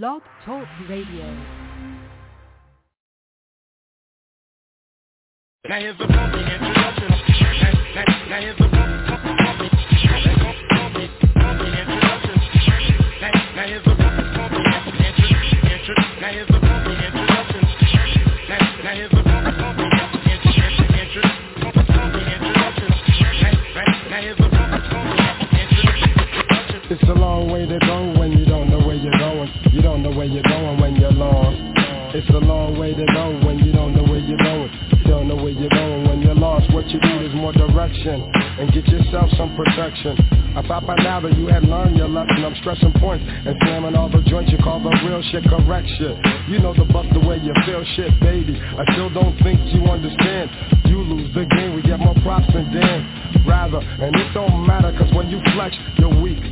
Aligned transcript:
Blog 0.00 0.22
Talk 0.46 0.66
Radio. 0.88 1.26
Now 5.68 5.80
here's 5.80 6.00
introduction. 6.00 7.10
Now, 7.60 7.72
now, 7.94 8.04
now 8.30 8.40
here's. 8.40 8.56
Now, 13.20 13.98
here's. 14.00 14.22
It's 26.90 27.02
a 27.04 27.14
long 27.14 27.50
way 27.50 27.64
to 27.64 27.78
go 27.78 28.12
when 28.18 28.32
you 28.32 28.41
You 29.72 29.80
don't 29.80 30.02
know 30.02 30.12
where 30.12 30.26
you're 30.26 30.42
going 30.42 30.80
when 30.80 30.96
you're 30.96 31.12
lost. 31.12 31.56
It's 32.12 32.28
a 32.28 32.44
long 32.44 32.78
way 32.78 32.92
to 32.92 33.06
go 33.08 33.40
when 33.40 33.58
you 33.64 33.72
don't 33.72 33.96
know 33.96 34.04
where 34.04 34.20
you're 34.20 34.36
going. 34.36 34.68
You 35.00 35.08
don't 35.08 35.28
know 35.28 35.36
where 35.36 35.48
you're 35.48 35.72
going 35.72 36.04
when 36.04 36.20
you're 36.20 36.36
lost. 36.36 36.68
What 36.74 36.86
you 36.92 37.00
need 37.00 37.24
is 37.24 37.32
more 37.32 37.56
direction 37.56 38.20
and 38.36 38.68
get 38.68 38.86
yourself 38.86 39.32
some 39.40 39.56
protection. 39.56 40.20
I 40.52 40.60
thought 40.68 40.84
by 40.84 40.96
now 41.00 41.20
that 41.24 41.32
you 41.38 41.46
had 41.48 41.64
learned 41.64 41.96
your 41.96 42.08
lesson. 42.08 42.44
I'm 42.44 42.54
stressing 42.60 42.92
points 43.00 43.24
and 43.24 43.56
slamming 43.64 43.96
all 43.96 44.12
the 44.12 44.20
joints 44.28 44.52
you 44.52 44.58
call 44.60 44.76
the 44.76 44.92
real 45.08 45.24
shit 45.32 45.48
correct 45.48 45.88
shit. 45.96 46.20
You 46.52 46.60
know 46.60 46.76
the 46.76 46.84
bust 46.84 47.08
the 47.16 47.24
way 47.24 47.40
you 47.40 47.56
feel 47.64 47.80
shit, 47.96 48.12
baby. 48.20 48.60
I 48.60 48.84
still 48.92 49.08
don't 49.08 49.32
think 49.40 49.56
you 49.72 49.88
understand. 49.88 50.52
You 50.84 51.00
lose 51.00 51.32
the 51.32 51.48
game, 51.48 51.72
we 51.74 51.80
get 51.80 51.98
more 51.98 52.14
props 52.20 52.52
than 52.52 52.68
Dan. 52.76 53.48
Rather, 53.48 53.80
and 53.80 54.12
it 54.14 54.34
don't 54.34 54.66
matter 54.66 54.92
cause 55.00 55.08
when 55.16 55.32
you 55.32 55.40
flex, 55.56 55.72
you're 55.96 56.12
weak. 56.20 56.44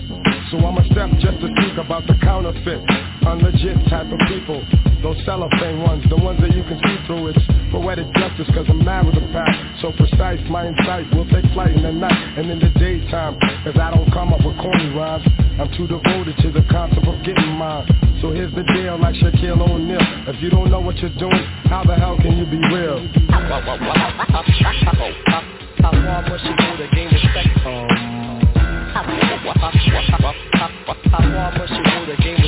So 0.51 0.57
I'ma 0.59 0.83
step 0.91 1.11
just 1.21 1.39
to 1.45 1.53
speak 1.53 1.77
about 1.79 2.09
the 2.09 2.17
counterfeit, 2.25 2.83
unlegit 3.23 3.77
type 3.89 4.11
of 4.11 4.19
people. 4.29 4.63
Those 5.03 5.17
cellophane 5.25 5.81
ones, 5.81 6.05
the 6.09 6.17
ones 6.17 6.41
that 6.41 6.55
you 6.55 6.63
can 6.65 6.77
see 6.85 6.97
through. 7.07 7.29
It's 7.29 7.41
poetic 7.73 8.07
justice 8.15 8.49
cause 8.55 8.67
I'm 8.69 8.85
mad 8.85 9.07
with 9.07 9.15
the 9.15 9.25
pack. 9.33 9.49
So 9.81 9.93
precise, 9.93 10.41
my 10.51 10.69
insight 10.69 11.09
will 11.15 11.29
take 11.29 11.45
flight 11.53 11.73
in 11.73 11.83
the 11.83 11.93
night 11.93 12.39
and 12.39 12.51
in 12.51 12.59
the 12.59 12.69
daytime. 12.79 13.39
Cause 13.65 13.77
I 13.81 13.91
don't 13.95 14.11
come 14.13 14.33
up 14.33 14.45
with 14.45 14.57
corny 14.59 14.93
rhymes. 14.93 15.25
I'm 15.59 15.69
too 15.77 15.87
devoted 15.87 16.37
to 16.45 16.53
the 16.53 16.65
concept 16.71 17.07
of 17.07 17.17
getting 17.25 17.57
mine. 17.57 17.89
So 18.21 18.33
here's 18.33 18.53
the 18.55 18.65
deal, 18.65 18.99
like 19.01 19.15
Shaquille 19.17 19.61
O'Neal. 19.61 20.01
If 20.29 20.43
you 20.43 20.51
don't 20.51 20.71
know 20.71 20.81
what 20.81 20.97
you're 20.99 21.17
doing, 21.17 21.45
how 21.73 21.85
the 21.85 21.95
hell 21.95 22.17
can 22.17 22.37
you 22.37 22.45
be 22.45 22.61
real? 22.69 23.01
How 25.81 25.93
far 25.93 26.23
must 26.29 26.45
you 26.45 26.57
go 26.57 26.77
to 26.77 26.89
gain 26.93 27.09
respect? 27.09 27.49
Um, 27.65 28.41
how 28.93 29.03
far 29.05 29.73
must 31.57 31.73
you 31.73 31.85
go 31.85 32.05
to 32.05 32.17
gain 32.23 32.40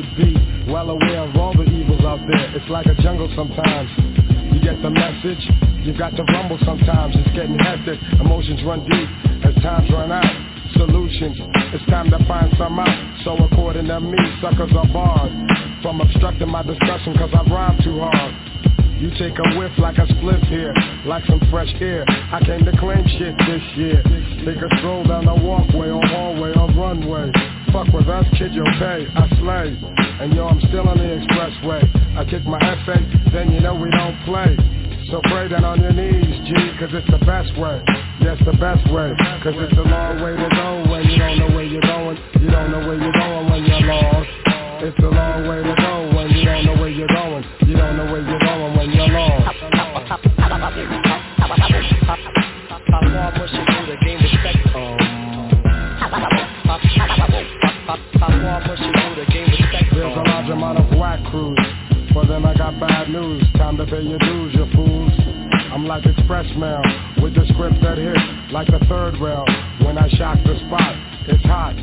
should 0.00 0.16
be 0.16 0.32
well 0.70 0.90
aware 0.90 1.24
of 1.28 1.36
all 1.36 1.52
the 1.52 1.64
evils 1.64 2.00
out 2.00 2.20
there. 2.26 2.56
It's 2.56 2.68
like 2.70 2.86
a 2.86 2.94
jungle 3.02 3.30
sometimes. 3.36 3.90
You 4.52 4.60
get 4.60 4.80
the 4.82 4.90
message, 4.90 5.40
you 5.84 5.96
got 5.96 6.16
to 6.16 6.22
rumble 6.24 6.58
sometimes. 6.64 7.14
It's 7.16 7.36
getting 7.36 7.58
hectic, 7.58 7.98
emotions 8.20 8.62
run 8.64 8.80
deep 8.88 9.08
as 9.44 9.54
times 9.62 9.90
run 9.90 10.12
out. 10.12 10.30
Solutions, 10.74 11.36
it's 11.74 11.84
time 11.90 12.10
to 12.10 12.18
find 12.26 12.52
some 12.56 12.78
out. 12.78 13.24
So 13.24 13.36
according 13.36 13.86
to 13.88 14.00
me, 14.00 14.18
suckers 14.40 14.70
are 14.72 14.88
barred 14.88 15.32
from 15.82 16.00
obstructing 16.00 16.48
my 16.48 16.62
discussion 16.62 17.14
cause 17.18 17.30
I 17.34 17.42
rhyme 17.50 17.78
too 17.82 17.98
hard. 18.00 18.34
You 19.00 19.10
take 19.18 19.36
a 19.38 19.58
whiff 19.58 19.72
like 19.78 19.96
a 19.98 20.06
spliff 20.06 20.46
here, 20.48 20.74
like 21.06 21.24
some 21.26 21.40
fresh 21.50 21.72
air. 21.80 22.04
I 22.08 22.40
came 22.44 22.64
to 22.64 22.72
claim 22.78 23.04
shit 23.18 23.36
this 23.48 23.62
year. 23.76 24.02
Take 24.44 24.62
a 24.62 24.68
stroll 24.78 25.04
down 25.04 25.24
the 25.24 25.34
walkway 25.34 25.88
or 25.88 26.04
hallway 26.06 26.52
or 26.52 26.68
runway. 26.72 27.49
Fuck 27.72 27.92
with 27.94 28.08
us, 28.08 28.26
kid, 28.36 28.52
you'll 28.52 28.66
pay. 28.82 29.06
I 29.14 29.28
slay. 29.38 29.78
And 30.20 30.34
yo, 30.34 30.48
I'm 30.48 30.60
still 30.68 30.88
on 30.88 30.98
the 30.98 31.04
expressway. 31.04 31.86
I 32.18 32.24
kick 32.24 32.44
my 32.44 32.58
essay, 32.58 32.98
then 33.32 33.52
you 33.52 33.60
know 33.60 33.74
we 33.74 33.90
don't 33.90 34.18
play. 34.24 34.56
So 35.10 35.20
pray 35.30 35.48
down 35.48 35.64
on 35.64 35.80
your 35.80 35.92
knees, 35.92 36.34
G, 36.46 36.54
cause 36.78 36.90
it's 36.92 37.10
the 37.10 37.24
best 37.24 37.56
way. 37.58 37.82
Yes, 38.20 38.38
the 38.44 38.58
best 38.58 38.82
way. 38.90 39.14
Cause 39.42 39.54
it's 39.54 39.78
a 39.78 39.86
long 39.86 40.22
way 40.22 40.34
to 40.34 40.48
go 40.50 40.90
when 40.90 41.06
you 41.06 41.18
don't 41.18 41.38
know 41.38 41.50
where 41.54 41.64
you're 41.64 41.82
going. 41.82 42.18
You 42.42 42.50
don't 42.50 42.70
know 42.70 42.86
where 42.86 42.98
you're 42.98 43.12
going 43.12 43.50
when 43.50 43.64
you're 43.64 43.86
lost. 43.86 44.28
It's 44.82 44.98
a 44.98 45.10
long 45.10 45.48
way 45.48 45.62
to 45.62 45.74
go 45.78 46.16
when 46.16 46.30
you 46.30 46.44
don't 46.44 46.66
know 46.66 46.74
where 46.74 46.90
you're 46.90 47.08
going. 47.08 47.44
You 47.66 47.76
don't 47.76 47.96
know 47.96 48.10
where 48.10 48.22
you're 48.22 48.38
going 48.38 48.76
when 48.76 48.90
you're 48.90 49.08
lost. 49.08 49.60
you 53.52 53.86
to 53.86 54.19
gain 59.26 59.50
respect? 59.50 59.90
There's 59.94 60.16
a 60.16 60.22
large 60.22 60.50
amount 60.50 60.78
of 60.78 60.98
whack 60.98 61.24
crews. 61.30 61.58
For 62.12 62.26
them 62.26 62.44
I 62.44 62.54
got 62.54 62.78
bad 62.78 63.08
news. 63.08 63.42
Time 63.56 63.76
to 63.78 63.86
pay 63.86 64.02
your 64.02 64.18
dues, 64.18 64.54
you 64.54 64.66
fools. 64.74 65.12
I'm 65.72 65.86
like 65.86 66.04
express 66.04 66.46
mail 66.56 66.82
with 67.22 67.34
the 67.34 67.46
script 67.54 67.80
that 67.82 67.98
hit 67.98 68.18
like 68.52 68.66
the 68.66 68.80
third 68.88 69.14
rail. 69.20 69.44
When 69.86 69.98
I 69.98 70.08
shock 70.18 70.38
the 70.44 70.58
spot, 70.66 70.94
it's 71.28 71.44
hot. 71.44 71.74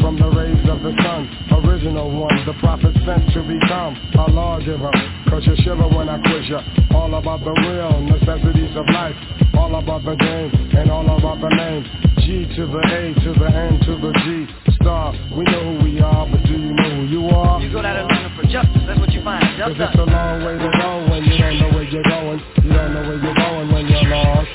From 0.00 0.16
the 0.18 0.30
rays 0.30 0.62
of 0.70 0.82
the 0.82 0.94
sun, 1.02 1.26
original 1.66 2.10
one, 2.10 2.46
the 2.46 2.54
prophet 2.60 2.94
sent 3.04 3.26
to 3.34 3.42
become 3.42 3.98
a 4.14 4.30
lawgiver. 4.30 4.90
Cause 5.28 5.42
you 5.46 5.56
shiver 5.64 5.88
when 5.88 6.08
I 6.08 6.22
quiz 6.22 6.48
ya. 6.48 6.62
All 6.94 7.12
about 7.14 7.42
the 7.42 7.50
real 7.50 8.00
necessities 8.02 8.76
of 8.76 8.86
life. 8.94 9.16
All 9.54 9.74
about 9.74 10.04
the 10.04 10.14
game 10.14 10.50
and 10.78 10.90
all 10.90 11.06
about 11.18 11.40
the 11.40 11.50
name. 11.50 11.82
G 12.22 12.46
to 12.54 12.66
the 12.66 12.78
A 12.78 13.14
to 13.24 13.32
the 13.38 13.46
N 13.50 13.80
to 13.80 13.98
the 13.98 14.12
G. 14.22 14.65
Star, 14.86 15.10
we 15.34 15.42
know 15.50 15.66
who 15.66 15.82
we 15.82 15.98
are, 15.98 16.30
but 16.30 16.46
do 16.46 16.54
you 16.54 16.70
know 16.70 16.90
who 16.94 17.02
you 17.10 17.26
are? 17.34 17.58
You 17.58 17.74
go 17.74 17.82
down 17.82 17.98
there 17.98 18.06
looking 18.06 18.38
for 18.38 18.46
justice, 18.46 18.86
that's 18.86 19.00
what 19.02 19.10
you 19.10 19.18
find. 19.18 19.42
Cause 19.58 19.74
Just 19.74 19.82
it's 19.82 19.98
a 19.98 20.06
long 20.06 20.46
way 20.46 20.54
to 20.54 20.70
go 20.78 21.10
when 21.10 21.26
you 21.26 21.34
don't 21.42 21.58
know 21.58 21.74
where 21.74 21.82
you're 21.82 22.06
going. 22.06 22.38
You 22.62 22.70
don't 22.70 22.94
know 22.94 23.02
where 23.02 23.18
you're 23.18 23.34
going 23.34 23.66
when 23.74 23.90
you're 23.90 24.06
lost. 24.06 24.46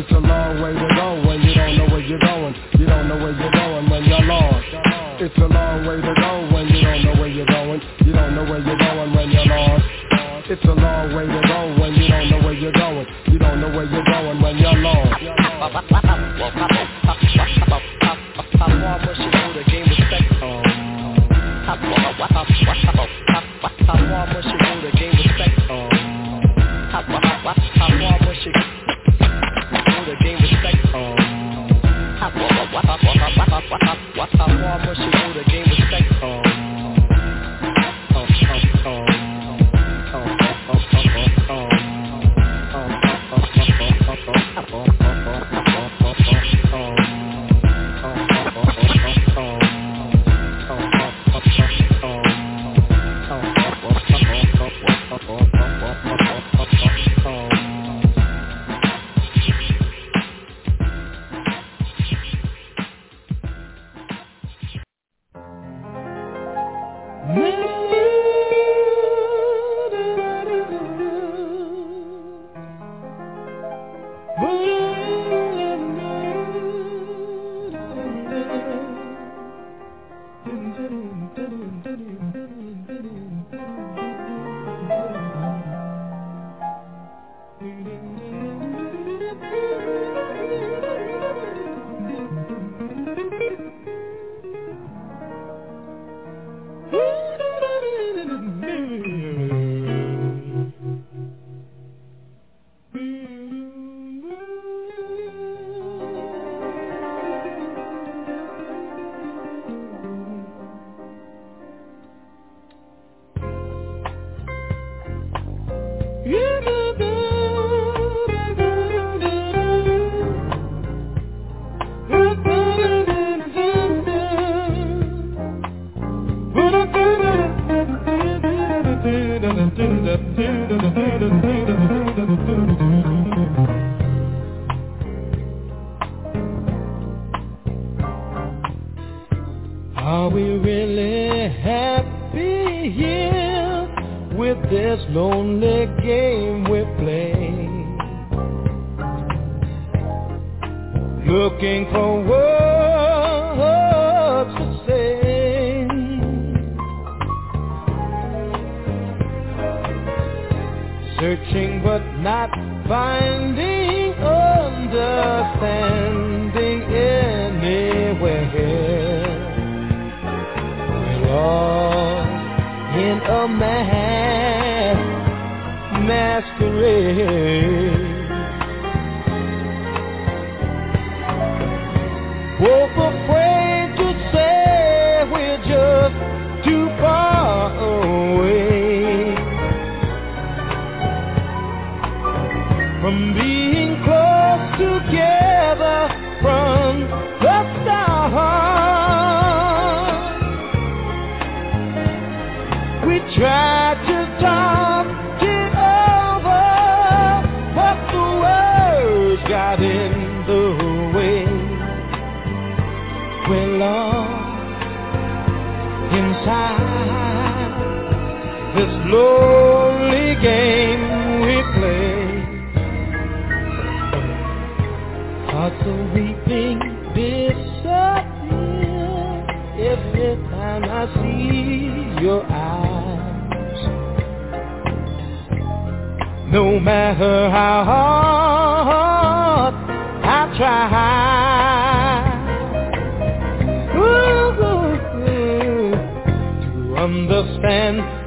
It's 0.00 0.08
a 0.08 0.16
long 0.16 0.64
way 0.64 0.72
to 0.72 0.88
go 0.96 1.28
when 1.28 1.44
you 1.44 1.52
don't 1.52 1.76
know 1.76 1.92
where 1.92 2.00
you're 2.00 2.24
going. 2.24 2.56
You 2.80 2.86
don't 2.88 3.04
know 3.04 3.20
where 3.20 3.36
you're 3.36 3.52
going 3.52 3.90
when 3.92 4.04
you're 4.08 4.24
lost. 4.24 4.64
It's 5.20 5.36
a 5.36 5.44
long 5.44 5.84
way 5.84 6.00
to 6.00 6.14
go 6.24 6.32
when 6.56 6.72
you 6.72 6.80
don't 6.80 7.04
know 7.04 7.12
where 7.20 7.28
you're 7.28 7.44
going. 7.44 7.80
You 8.00 8.12
don't 8.16 8.32
know 8.32 8.48
where 8.48 8.64
you're 8.64 8.80
going 8.80 9.12
when 9.12 9.28
you're 9.28 9.44
lost. 9.44 9.84
It's 10.48 10.64
a 10.64 10.72
long 10.72 11.12
way 11.12 11.28
to 11.28 11.40
go 11.52 11.76
when 11.84 11.92
you 12.00 12.08
don't 12.08 12.30
know 12.32 12.40
where 12.48 12.56
you're 12.56 12.72
going. 12.72 13.06
You 13.28 13.38
don't 13.38 13.60
know 13.60 13.68
where 13.76 13.84
you're 13.84 14.08
going 14.08 14.40
when 14.40 14.56
you're 14.56 14.80
lost. 14.80 14.96
How 21.82 22.12
far 22.18 22.94
must 24.32 24.65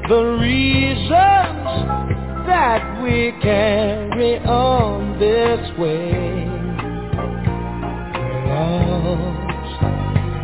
the 0.09 0.23
reasons 0.41 1.11
that 2.47 2.99
we 3.03 3.31
carry 3.43 4.39
on 4.39 5.19
this 5.19 5.69
way. 5.77 6.47
Lost 8.49 9.83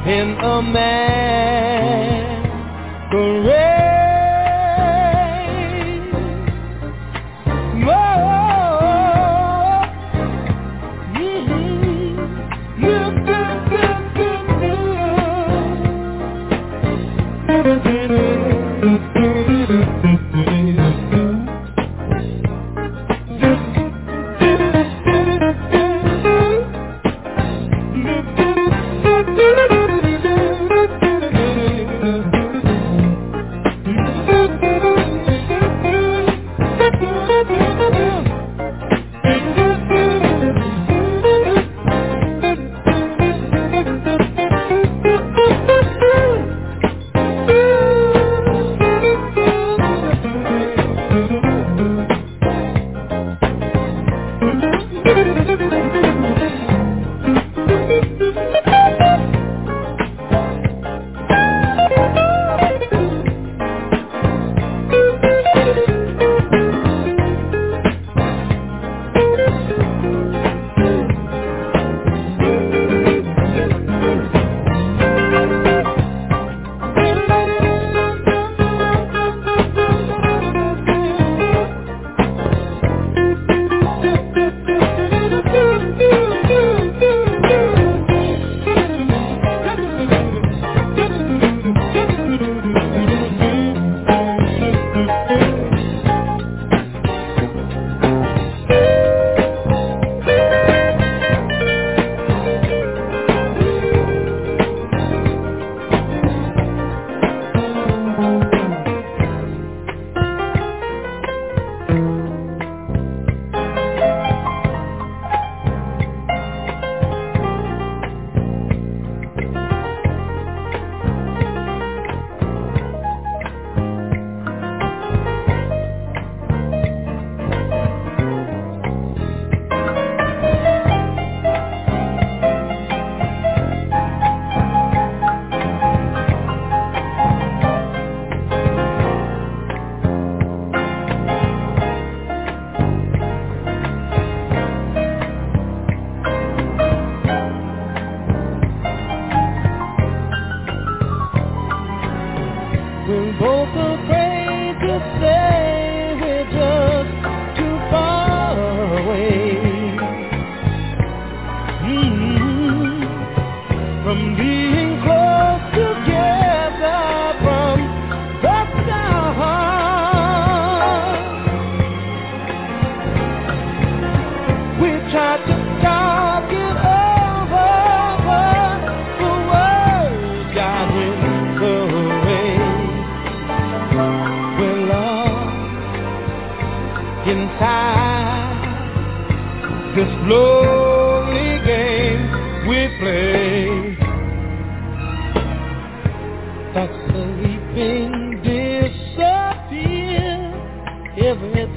in 0.07 0.38
a 0.39 0.62
man. 0.62 1.14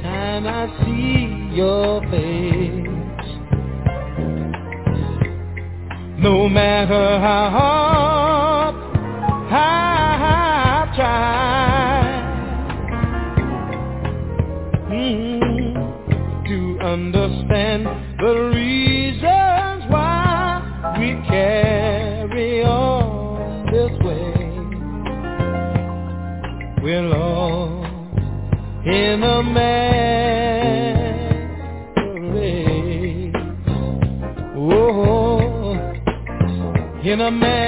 Time 0.03 0.47
I 0.47 0.67
see 0.85 1.57
your 1.57 2.01
face. 2.11 2.89
No 6.21 6.49
matter 6.49 7.21
how 7.21 7.51
hard 7.51 8.75
I 9.51 10.93
try 10.97 11.39
mm, 14.91 16.49
to 16.49 16.59
understand 16.85 17.87
the 18.19 18.35
reasons 18.55 19.85
why 19.91 20.97
we 20.99 21.15
carry 21.29 22.65
on 22.65 23.67
this 23.73 23.93
way. 24.05 24.35
We're 26.83 27.03
lost 27.03 28.19
in 28.87 29.23
a 29.23 29.43
masquerade. 29.43 29.88
In 37.09 37.21
a 37.23 37.31
masquerade. 37.31 37.68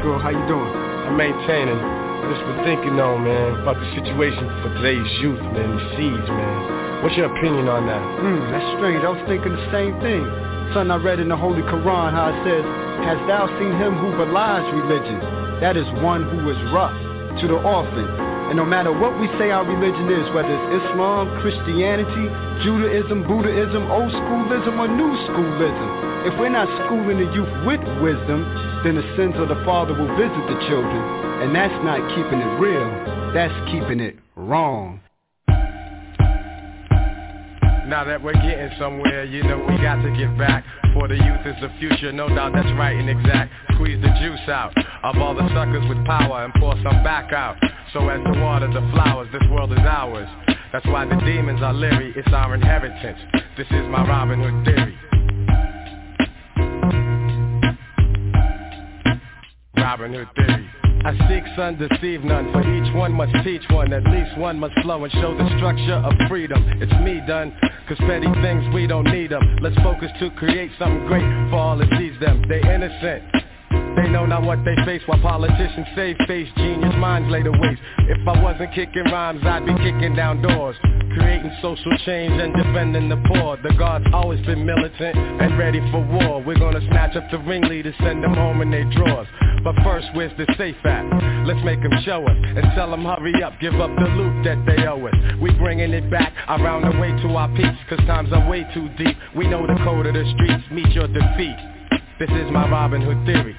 Girl. 0.00 0.18
How 0.18 0.32
you 0.32 0.44
doing? 0.48 0.72
I'm 1.08 1.16
maintaining. 1.16 1.76
Just 2.28 2.44
been 2.46 2.62
thinking 2.64 2.96
though, 2.96 3.18
man, 3.18 3.60
about 3.60 3.76
the 3.80 3.88
situation 3.96 4.44
for 4.62 4.70
today's 4.80 5.08
youth, 5.20 5.40
man, 5.52 5.76
the 5.76 5.82
seeds, 5.96 6.28
man. 6.28 7.02
What's 7.02 7.16
your 7.16 7.32
opinion 7.32 7.68
on 7.68 7.88
that? 7.88 8.02
Hmm, 8.20 8.40
that's 8.52 8.68
strange. 8.76 9.00
I 9.04 9.10
was 9.12 9.24
thinking 9.24 9.52
the 9.56 9.68
same 9.72 9.96
thing. 10.04 10.22
Son, 10.76 10.92
I 10.92 10.96
read 11.00 11.18
in 11.18 11.28
the 11.28 11.36
Holy 11.36 11.64
Quran 11.66 12.12
how 12.12 12.30
it 12.30 12.38
says, 12.44 12.62
Hast 13.02 13.24
thou 13.26 13.48
seen 13.58 13.72
him 13.80 13.96
who 13.96 14.12
belies 14.14 14.68
religion? 14.72 15.18
That 15.64 15.76
is 15.76 15.88
one 16.04 16.28
who 16.28 16.48
is 16.52 16.60
rough 16.70 16.94
to 17.40 17.44
the 17.48 17.56
orphan. 17.56 18.06
And 18.52 18.58
no 18.58 18.66
matter 18.66 18.92
what 18.92 19.18
we 19.18 19.26
say 19.38 19.50
our 19.50 19.64
religion 19.64 20.06
is, 20.12 20.26
whether 20.34 20.50
it's 20.50 20.82
Islam, 20.84 21.30
Christianity, 21.40 22.26
Judaism, 22.62 23.26
Buddhism, 23.26 23.90
old 23.90 24.12
schoolism, 24.12 24.78
or 24.78 24.86
new 24.86 25.12
schoolism, 25.26 25.88
if 26.26 26.38
we're 26.38 26.52
not 26.52 26.68
schooling 26.84 27.18
the 27.18 27.32
youth 27.32 27.48
with 27.64 27.80
wisdom, 28.02 28.44
then 28.84 28.96
the 28.96 29.06
sins 29.16 29.34
of 29.36 29.48
the 29.48 29.60
father 29.64 29.94
will 29.94 30.10
visit 30.16 30.44
the 30.48 30.58
children. 30.68 31.00
And 31.40 31.54
that's 31.54 31.72
not 31.84 32.00
keeping 32.14 32.40
it 32.40 32.52
real. 32.60 32.88
That's 33.32 33.54
keeping 33.72 34.00
it 34.00 34.16
wrong. 34.36 35.00
Now 37.88 38.04
that 38.04 38.22
we're 38.22 38.34
getting 38.34 38.70
somewhere, 38.78 39.24
you 39.24 39.42
know 39.42 39.58
we 39.58 39.76
got 39.82 40.02
to 40.02 40.14
give 40.16 40.36
back. 40.38 40.64
For 40.94 41.08
the 41.08 41.16
youth 41.16 41.42
is 41.46 41.56
the 41.60 41.72
future, 41.80 42.12
no 42.12 42.28
doubt 42.28 42.52
that's 42.54 42.70
right 42.78 42.94
and 42.94 43.08
exact. 43.10 43.50
Squeeze 43.74 44.00
the 44.00 44.14
juice 44.20 44.48
out 44.48 44.72
of 45.02 45.16
all 45.18 45.34
the 45.34 45.48
suckers 45.54 45.82
with 45.88 46.04
power 46.06 46.44
and 46.44 46.52
pour 46.60 46.74
some 46.84 47.02
back 47.02 47.32
out. 47.32 47.56
So 47.92 48.08
as 48.08 48.22
to 48.22 48.40
water 48.40 48.68
the 48.68 48.86
flowers, 48.92 49.28
this 49.32 49.42
world 49.50 49.72
is 49.72 49.78
ours. 49.78 50.28
That's 50.72 50.86
why 50.86 51.04
the 51.04 51.16
demons 51.26 51.62
are 51.62 51.74
leery, 51.74 52.12
it's 52.16 52.32
our 52.32 52.54
inheritance. 52.54 53.18
This 53.56 53.66
is 53.70 53.82
my 53.90 54.06
Robin 54.06 54.38
Hood 54.38 54.64
theory. 54.64 55.09
I 59.92 61.12
seek 61.26 61.42
son, 61.56 61.76
deceive 61.76 62.22
none, 62.22 62.52
for 62.52 62.60
each 62.60 62.94
one 62.94 63.12
must 63.12 63.32
teach 63.42 63.62
one, 63.70 63.92
at 63.92 64.04
least 64.04 64.38
one 64.38 64.56
must 64.56 64.74
flow 64.82 65.02
and 65.02 65.12
show 65.14 65.36
the 65.36 65.48
structure 65.56 65.94
of 65.94 66.12
freedom. 66.28 66.62
It's 66.80 66.92
me 67.02 67.20
done, 67.26 67.52
cause 67.88 67.98
petty 67.98 68.28
things 68.40 68.72
we 68.72 68.86
don't 68.86 69.10
need 69.10 69.32
them. 69.32 69.58
Let's 69.60 69.74
focus 69.82 70.12
to 70.20 70.30
create 70.38 70.70
something 70.78 71.06
great 71.08 71.26
for 71.50 71.56
all 71.56 71.76
that 71.78 71.88
sees 71.98 72.14
them. 72.20 72.44
They 72.48 72.60
innocent. 72.60 73.39
They 73.96 74.08
know 74.08 74.26
not 74.26 74.42
what 74.42 74.64
they 74.64 74.76
face 74.84 75.02
while 75.06 75.20
politicians 75.20 75.86
say 75.96 76.14
face 76.26 76.48
genius 76.56 76.94
minds 76.98 77.30
lay 77.30 77.42
to 77.42 77.50
waste. 77.50 77.80
If 78.08 78.26
I 78.26 78.42
wasn't 78.42 78.72
kicking 78.74 79.04
rhymes, 79.04 79.42
I'd 79.44 79.66
be 79.66 79.74
kicking 79.74 80.14
down 80.14 80.42
doors. 80.42 80.76
Creating 81.14 81.50
social 81.60 81.96
change 82.06 82.40
and 82.40 82.54
defending 82.54 83.08
the 83.08 83.16
poor. 83.26 83.58
The 83.62 83.74
guards 83.74 84.06
always 84.12 84.44
been 84.46 84.64
militant 84.64 85.16
and 85.16 85.58
ready 85.58 85.80
for 85.90 86.00
war. 86.00 86.40
We're 86.42 86.58
gonna 86.58 86.80
snatch 86.88 87.16
up 87.16 87.30
the 87.30 87.38
ringleaders, 87.38 87.94
send 87.98 88.22
them 88.22 88.34
home 88.34 88.62
in 88.62 88.70
their 88.70 88.88
drawers. 88.92 89.26
But 89.64 89.74
first, 89.82 90.06
where's 90.14 90.32
the 90.38 90.46
safe 90.56 90.76
at? 90.84 91.04
Let's 91.46 91.64
make 91.64 91.82
them 91.82 91.92
show 92.04 92.24
us 92.24 92.36
and 92.36 92.64
tell 92.74 92.90
them 92.90 93.04
hurry 93.04 93.42
up, 93.42 93.54
give 93.60 93.74
up 93.74 93.90
the 93.96 94.06
loot 94.06 94.44
that 94.44 94.64
they 94.66 94.86
owe 94.86 95.04
us. 95.04 95.14
We 95.42 95.52
bringing 95.58 95.92
it 95.92 96.10
back 96.10 96.32
around 96.48 96.82
the 96.82 96.98
way 97.00 97.10
to 97.10 97.28
our 97.34 97.48
peaks, 97.56 97.78
cause 97.88 97.98
times 98.06 98.32
are 98.32 98.48
way 98.48 98.66
too 98.72 98.88
deep. 98.96 99.16
We 99.36 99.48
know 99.48 99.66
the 99.66 99.74
code 99.84 100.06
of 100.06 100.14
the 100.14 100.24
streets, 100.36 100.64
meet 100.70 100.92
your 100.94 101.08
defeat. 101.08 101.56
This 102.18 102.30
is 102.30 102.50
my 102.52 102.70
Robin 102.70 103.02
Hood 103.02 103.26
theory. 103.26 103.56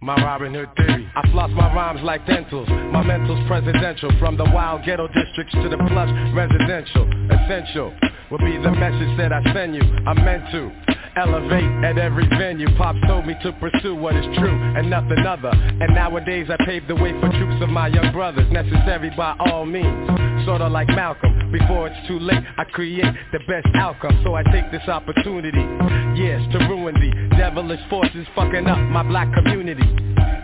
My 0.00 0.14
Robin 0.22 0.54
Hood 0.54 0.68
theory. 0.76 1.10
I 1.16 1.28
floss 1.32 1.50
my 1.50 1.74
rhymes 1.74 2.00
like 2.04 2.24
dentals. 2.24 2.68
My 2.68 3.02
mental's 3.02 3.44
presidential. 3.48 4.10
From 4.20 4.36
the 4.36 4.44
wild 4.44 4.84
ghetto 4.84 5.08
districts 5.08 5.54
to 5.54 5.68
the 5.68 5.76
plush 5.76 6.10
residential. 6.34 7.02
Essential 7.34 7.92
will 8.30 8.38
be 8.38 8.56
the 8.62 8.70
message 8.70 9.18
that 9.18 9.32
I 9.32 9.42
send 9.52 9.74
you. 9.74 9.82
I'm 10.06 10.24
meant 10.24 10.44
to 10.52 10.70
elevate 11.16 11.84
at 11.84 11.98
every 11.98 12.28
venue. 12.28 12.68
Pops 12.76 13.00
told 13.08 13.26
me 13.26 13.34
to 13.42 13.52
pursue 13.54 13.96
what 13.96 14.14
is 14.14 14.24
true 14.38 14.54
and 14.76 14.88
nothing 14.88 15.26
other. 15.26 15.50
And 15.50 15.92
nowadays 15.94 16.46
I 16.48 16.64
pave 16.64 16.86
the 16.86 16.94
way 16.94 17.10
for 17.18 17.28
troops 17.30 17.60
of 17.60 17.68
my 17.68 17.88
young 17.88 18.12
brothers. 18.12 18.46
Necessary 18.52 19.10
by 19.16 19.34
all 19.50 19.66
means. 19.66 20.46
Sorta 20.46 20.68
like 20.68 20.88
Malcolm. 20.88 21.50
Before 21.50 21.88
it's 21.88 22.08
too 22.08 22.18
late, 22.20 22.44
I 22.56 22.64
create 22.64 23.04
the 23.32 23.40
best 23.48 23.66
outcome. 23.74 24.20
So 24.22 24.34
I 24.34 24.42
take 24.44 24.70
this 24.70 24.86
opportunity, 24.86 25.64
yes, 26.14 26.40
devilish 27.68 27.90
forces 27.90 28.26
fucking 28.34 28.66
up 28.66 28.78
my 28.90 29.02
black 29.02 29.32
community. 29.34 29.84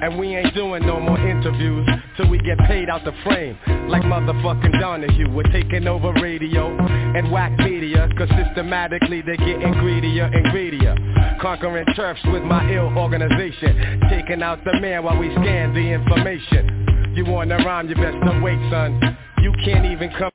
And 0.02 0.18
we 0.18 0.36
ain't 0.36 0.54
doing 0.54 0.86
no 0.86 1.00
more 1.00 1.18
interviews 1.18 1.88
till 2.16 2.28
we 2.28 2.38
get 2.38 2.58
paid 2.66 2.90
out 2.90 3.04
the 3.04 3.12
frame. 3.24 3.58
Like 3.88 4.02
motherfucking 4.02 4.78
Donahue, 4.78 5.30
we're 5.30 5.44
taking 5.44 5.86
over 5.86 6.12
radio 6.14 6.76
and 6.76 7.30
whack 7.32 7.56
media, 7.58 8.08
cause 8.18 8.28
systematically 8.28 9.22
they're 9.22 9.36
getting 9.36 9.72
greedier 9.80 10.24
and 10.24 10.44
greedier. 10.50 10.94
Conquering 11.40 11.86
turfs 11.96 12.20
with 12.26 12.42
my 12.42 12.70
ill 12.70 12.92
organization, 12.98 14.02
taking 14.10 14.42
out 14.42 14.62
the 14.64 14.78
man 14.80 15.04
while 15.04 15.18
we 15.18 15.30
scan 15.36 15.72
the 15.72 15.80
information. 15.80 17.14
You 17.16 17.24
wanna 17.24 17.56
rhyme, 17.58 17.88
you 17.88 17.94
best 17.94 18.16
not 18.18 18.42
wait, 18.42 18.58
son. 18.70 19.00
You 19.40 19.52
can't 19.64 19.86
even 19.86 20.10
come. 20.18 20.30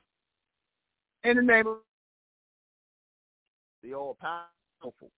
In 1.22 1.36
the 1.36 1.42
name 1.42 1.66
of 1.66 1.76
the 3.82 3.94
all 3.94 4.16
powerful, 4.20 5.10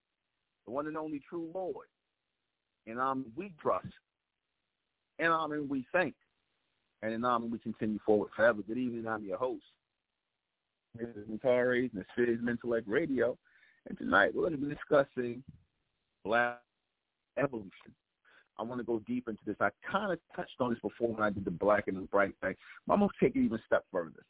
the 0.66 0.72
one 0.72 0.86
and 0.86 0.96
only 0.96 1.20
true 1.28 1.48
Lord. 1.54 1.86
And 2.86 2.98
um, 2.98 3.26
we 3.36 3.52
trust. 3.60 3.86
And 5.18 5.32
um, 5.32 5.52
and 5.52 5.68
we 5.68 5.86
thank. 5.92 6.14
And 7.02 7.12
in 7.12 7.24
um, 7.24 7.50
we 7.50 7.58
continue 7.58 7.98
forward 8.06 8.30
forever. 8.34 8.62
Good 8.66 8.78
evening. 8.78 9.06
I'm 9.06 9.24
your 9.24 9.38
host. 9.38 9.64
This 10.94 11.08
is 11.08 11.28
Antares 11.30 11.90
and 11.94 12.04
Spheres 12.12 12.38
Mentellect 12.40 12.84
Radio. 12.86 13.36
And 13.88 13.98
tonight 13.98 14.32
we're 14.34 14.48
going 14.48 14.60
to 14.60 14.66
be 14.66 14.74
discussing 14.74 15.42
black 16.24 16.60
evolution. 17.36 17.70
I 18.58 18.62
want 18.62 18.80
to 18.80 18.84
go 18.84 19.00
deep 19.06 19.26
into 19.28 19.40
this. 19.46 19.56
I 19.60 19.70
kind 19.90 20.12
of 20.12 20.18
touched 20.36 20.60
on 20.60 20.70
this 20.70 20.78
before 20.80 21.08
when 21.08 21.22
I 21.22 21.30
did 21.30 21.44
the 21.44 21.50
black 21.50 21.88
and 21.88 21.96
the 21.96 22.02
bright 22.02 22.34
thing. 22.40 22.54
But 22.86 22.94
I'm 22.94 23.00
going 23.00 23.10
to 23.10 23.24
take 23.24 23.34
it 23.34 23.40
even 23.40 23.58
a 23.58 23.62
step 23.66 23.84
further. 23.90 24.24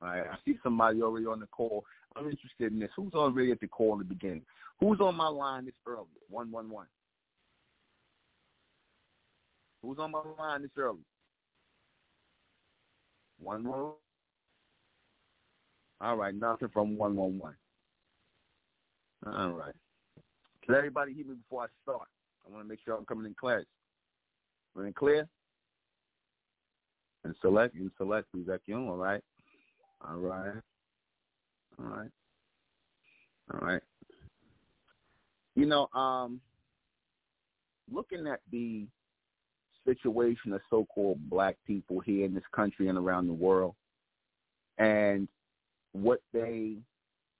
All 0.00 0.08
right, 0.08 0.24
I 0.30 0.36
see 0.44 0.56
somebody 0.62 1.02
already 1.02 1.26
on 1.26 1.40
the 1.40 1.46
call. 1.48 1.84
I'm 2.16 2.24
interested 2.24 2.72
in 2.72 2.80
this. 2.80 2.90
Who's 2.96 3.14
already 3.14 3.52
at 3.52 3.60
the 3.60 3.68
call 3.68 3.92
in 3.94 3.98
the 4.00 4.04
beginning? 4.04 4.42
Who's 4.80 5.00
on 5.00 5.14
my 5.14 5.28
line 5.28 5.66
this 5.66 5.74
early? 5.86 6.06
One 6.28 6.50
one 6.50 6.68
one. 6.68 6.86
Who's 9.82 9.98
on 9.98 10.10
my 10.10 10.22
line 10.38 10.62
this 10.62 10.70
early? 10.76 10.98
One 13.38 13.64
one. 13.64 13.92
All 16.02 16.16
right, 16.16 16.34
nothing 16.34 16.68
from 16.72 16.96
one 16.96 17.14
one 17.16 17.38
one. 17.38 17.54
All 19.26 19.50
right. 19.50 19.74
Can 20.64 20.74
everybody 20.74 21.12
hear 21.12 21.26
me 21.26 21.34
before 21.34 21.64
I 21.64 21.66
start? 21.82 22.08
I 22.46 22.52
want 22.52 22.64
to 22.64 22.68
make 22.68 22.80
sure 22.84 22.96
I'm 22.96 23.04
coming 23.04 23.26
in. 23.26 23.34
Coming 23.34 23.66
in 24.88 24.92
clear? 24.94 25.28
And 27.24 27.34
select, 27.42 27.74
and 27.74 27.90
select, 27.98 28.28
please, 28.32 28.48
all 28.48 28.96
right? 28.96 29.22
All 30.08 30.16
right. 30.16 30.54
All 31.80 31.90
right. 31.90 32.10
All 33.52 33.60
right. 33.60 33.82
You 35.54 35.66
know, 35.66 35.88
um, 35.94 36.40
looking 37.90 38.26
at 38.26 38.40
the 38.52 38.86
situation 39.86 40.52
of 40.52 40.60
so-called 40.70 41.18
black 41.28 41.56
people 41.66 42.00
here 42.00 42.24
in 42.24 42.34
this 42.34 42.44
country 42.54 42.88
and 42.88 42.98
around 42.98 43.26
the 43.26 43.32
world 43.32 43.74
and 44.78 45.26
what 45.92 46.20
they 46.32 46.76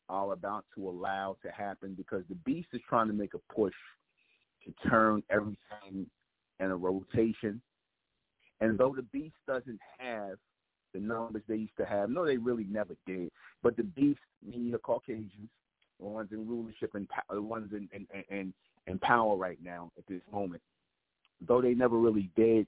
are 0.08 0.32
about 0.32 0.64
to 0.74 0.88
allow 0.88 1.36
to 1.42 1.50
happen 1.50 1.94
because 1.96 2.24
the 2.28 2.34
beast 2.36 2.68
is 2.72 2.80
trying 2.88 3.06
to 3.06 3.12
make 3.12 3.34
a 3.34 3.54
push 3.54 3.74
to 4.64 4.88
turn 4.88 5.22
everything 5.30 6.06
in 6.58 6.70
a 6.70 6.76
rotation. 6.76 7.60
And 8.60 8.76
though 8.76 8.94
the 8.94 9.02
beast 9.02 9.36
doesn't 9.46 9.78
have 9.98 10.36
the 10.92 11.00
numbers 11.00 11.42
they 11.48 11.56
used 11.56 11.76
to 11.78 11.86
have, 11.86 12.10
no, 12.10 12.24
they 12.24 12.36
really 12.36 12.66
never 12.68 12.94
did. 13.06 13.30
But 13.62 13.76
the 13.76 13.84
beast, 13.84 14.20
meaning 14.44 14.70
the 14.70 14.78
Caucasians, 14.78 15.48
the 15.98 16.06
ones 16.06 16.30
in 16.32 16.48
rulership 16.48 16.94
and 16.94 17.06
the 17.30 17.42
ones 17.42 17.72
in, 17.72 17.88
in, 17.92 18.24
in, 18.30 18.54
in 18.86 18.98
power 18.98 19.36
right 19.36 19.58
now 19.62 19.90
at 19.98 20.06
this 20.08 20.22
moment, 20.32 20.62
though 21.46 21.60
they 21.60 21.74
never 21.74 21.98
really 21.98 22.30
did, 22.36 22.66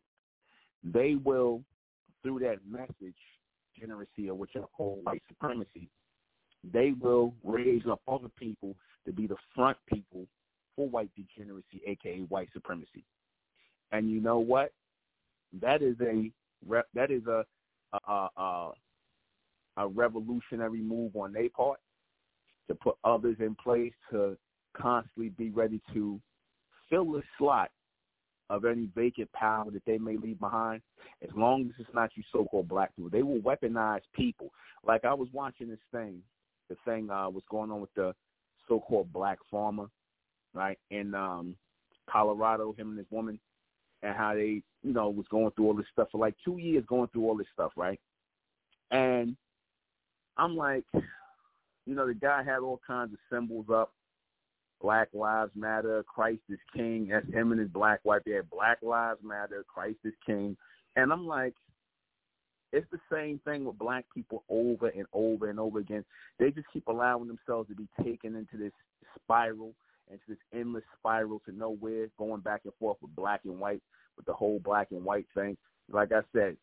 they 0.85 1.17
will, 1.17 1.62
through 2.23 2.41
that 2.41 2.59
message, 2.69 3.17
degeneracy 3.75 4.29
or 4.29 4.35
what 4.35 4.55
you 4.55 4.67
call 4.76 5.00
white 5.02 5.23
supremacy, 5.29 5.88
they 6.73 6.93
will 7.00 7.35
raise 7.43 7.83
up 7.91 8.00
other 8.07 8.29
people 8.38 8.75
to 9.07 9.12
be 9.12 9.26
the 9.26 9.37
front 9.55 9.76
people 9.93 10.26
for 10.76 10.88
white 10.88 11.11
degeneracy, 11.17 11.83
aka 11.87 12.21
white 12.29 12.49
supremacy. 12.52 13.05
And 13.91 14.11
you 14.11 14.21
know 14.21 14.38
what? 14.38 14.73
That 15.61 15.83
is 15.83 15.97
a 16.00 16.31
that 16.95 17.11
is 17.11 17.26
a 17.26 17.45
a, 17.93 18.29
a, 18.37 18.73
a 19.77 19.89
revolutionary 19.89 20.81
move 20.81 21.17
on 21.17 21.33
their 21.33 21.49
part 21.51 21.81
to 22.69 22.75
put 22.75 22.97
others 23.05 23.37
in 23.41 23.55
place 23.55 23.93
to 24.11 24.37
constantly 24.77 25.31
be 25.31 25.51
ready 25.51 25.81
to 25.93 26.21
fill 26.89 27.13
the 27.13 27.23
slot 27.39 27.71
of 28.51 28.65
any 28.65 28.89
vacant 28.95 29.33
power 29.33 29.71
that 29.71 29.83
they 29.87 29.99
may 29.99 30.17
leave 30.17 30.39
behind, 30.39 30.83
as 31.23 31.31
long 31.35 31.62
as 31.62 31.73
it's 31.79 31.95
not 31.95 32.11
you 32.14 32.23
so-called 32.33 32.69
black 32.69 32.95
people. 32.95 33.11
They 33.11 33.23
will 33.23 33.40
weaponize 33.40 34.03
people. 34.14 34.51
Like 34.87 35.05
I 35.05 35.14
was 35.14 35.29
watching 35.33 35.69
this 35.69 35.79
thing, 35.90 36.21
the 36.69 36.77
thing 36.85 37.11
uh, 37.11 37.31
was 37.31 37.45
going 37.51 37.71
on 37.71 37.81
with 37.81 37.95
the 37.95 38.14
so-called 38.69 39.12
black 39.12 39.38
farmer, 39.51 39.87
right, 40.55 40.79
in 40.90 41.14
um, 41.14 41.57
Colorado, 42.11 42.75
him 42.77 42.90
and 42.90 42.99
his 42.99 43.07
woman, 43.11 43.40
and 44.03 44.17
how 44.17 44.35
they, 44.35 44.62
you 44.83 44.93
know, 44.93 45.09
was 45.11 45.27
going 45.31 45.51
through 45.53 45.67
all 45.67 45.75
this 45.75 45.87
stuff 45.93 46.09
for 46.11 46.19
like 46.19 46.35
two 46.45 46.59
years, 46.59 46.85
going 46.87 47.09
through 47.09 47.29
all 47.29 47.37
this 47.37 47.47
stuff, 47.53 47.73
right? 47.77 48.01
And 48.91 49.37
I'm 50.37 50.57
like, 50.57 50.85
you 50.95 51.95
know, 51.95 52.07
the 52.07 52.15
guy 52.15 52.43
had 52.43 52.59
all 52.59 52.81
kinds 52.87 53.12
of 53.12 53.19
symbols 53.31 53.67
up. 53.73 53.93
Black 54.81 55.09
Lives 55.12 55.53
Matter, 55.55 56.03
Christ 56.03 56.43
is 56.49 56.59
King. 56.75 57.09
That's 57.11 57.33
him 57.33 57.53
and 57.53 57.61
his 57.61 57.71
black 57.71 58.01
wife. 58.03 58.23
They 58.27 58.33
had 58.33 58.51
Black 58.51 58.79
Lives 58.83 59.21
Matter, 59.23 59.65
Christ 59.73 59.99
is 60.05 60.15
King. 60.27 60.57
And 60.97 61.12
I'm 61.12 61.27
like, 61.27 61.55
it's 62.73 62.91
the 62.91 62.99
same 63.12 63.41
thing 63.45 63.65
with 63.65 63.79
black 63.79 64.07
people 64.12 64.43
over 64.49 64.88
and 64.88 65.07
over 65.12 65.51
and 65.51 65.61
over 65.61 65.79
again. 65.79 66.05
They 66.38 66.51
just 66.51 66.67
keep 66.73 66.88
allowing 66.88 67.29
themselves 67.29 67.69
to 67.69 67.75
be 67.75 67.87
taken 68.03 68.35
into 68.35 68.57
this 68.57 68.73
spiral, 69.23 69.73
into 70.12 70.25
this 70.29 70.38
endless 70.55 70.85
spiral 70.98 71.40
to 71.46 71.53
nowhere, 71.53 72.09
going 72.18 72.40
back 72.40 72.62
and 72.64 72.75
forth 72.79 72.98
with 73.01 73.14
black 73.16 73.40
and 73.44 73.59
white, 73.59 73.83
with 74.16 74.27
the 74.27 74.33
whole 74.33 74.61
black 74.61 74.88
and 74.90 75.05
white 75.05 75.27
thing. 75.35 75.57
Like 75.90 76.12
I 76.12 76.20
said, 76.35 76.57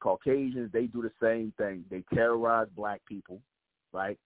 Caucasians, 0.00 0.70
they 0.72 0.86
do 0.86 1.02
the 1.02 1.12
same 1.22 1.52
thing. 1.56 1.84
They 1.90 2.04
terrorize 2.14 2.68
black 2.76 3.00
people, 3.08 3.40
right? 3.92 4.18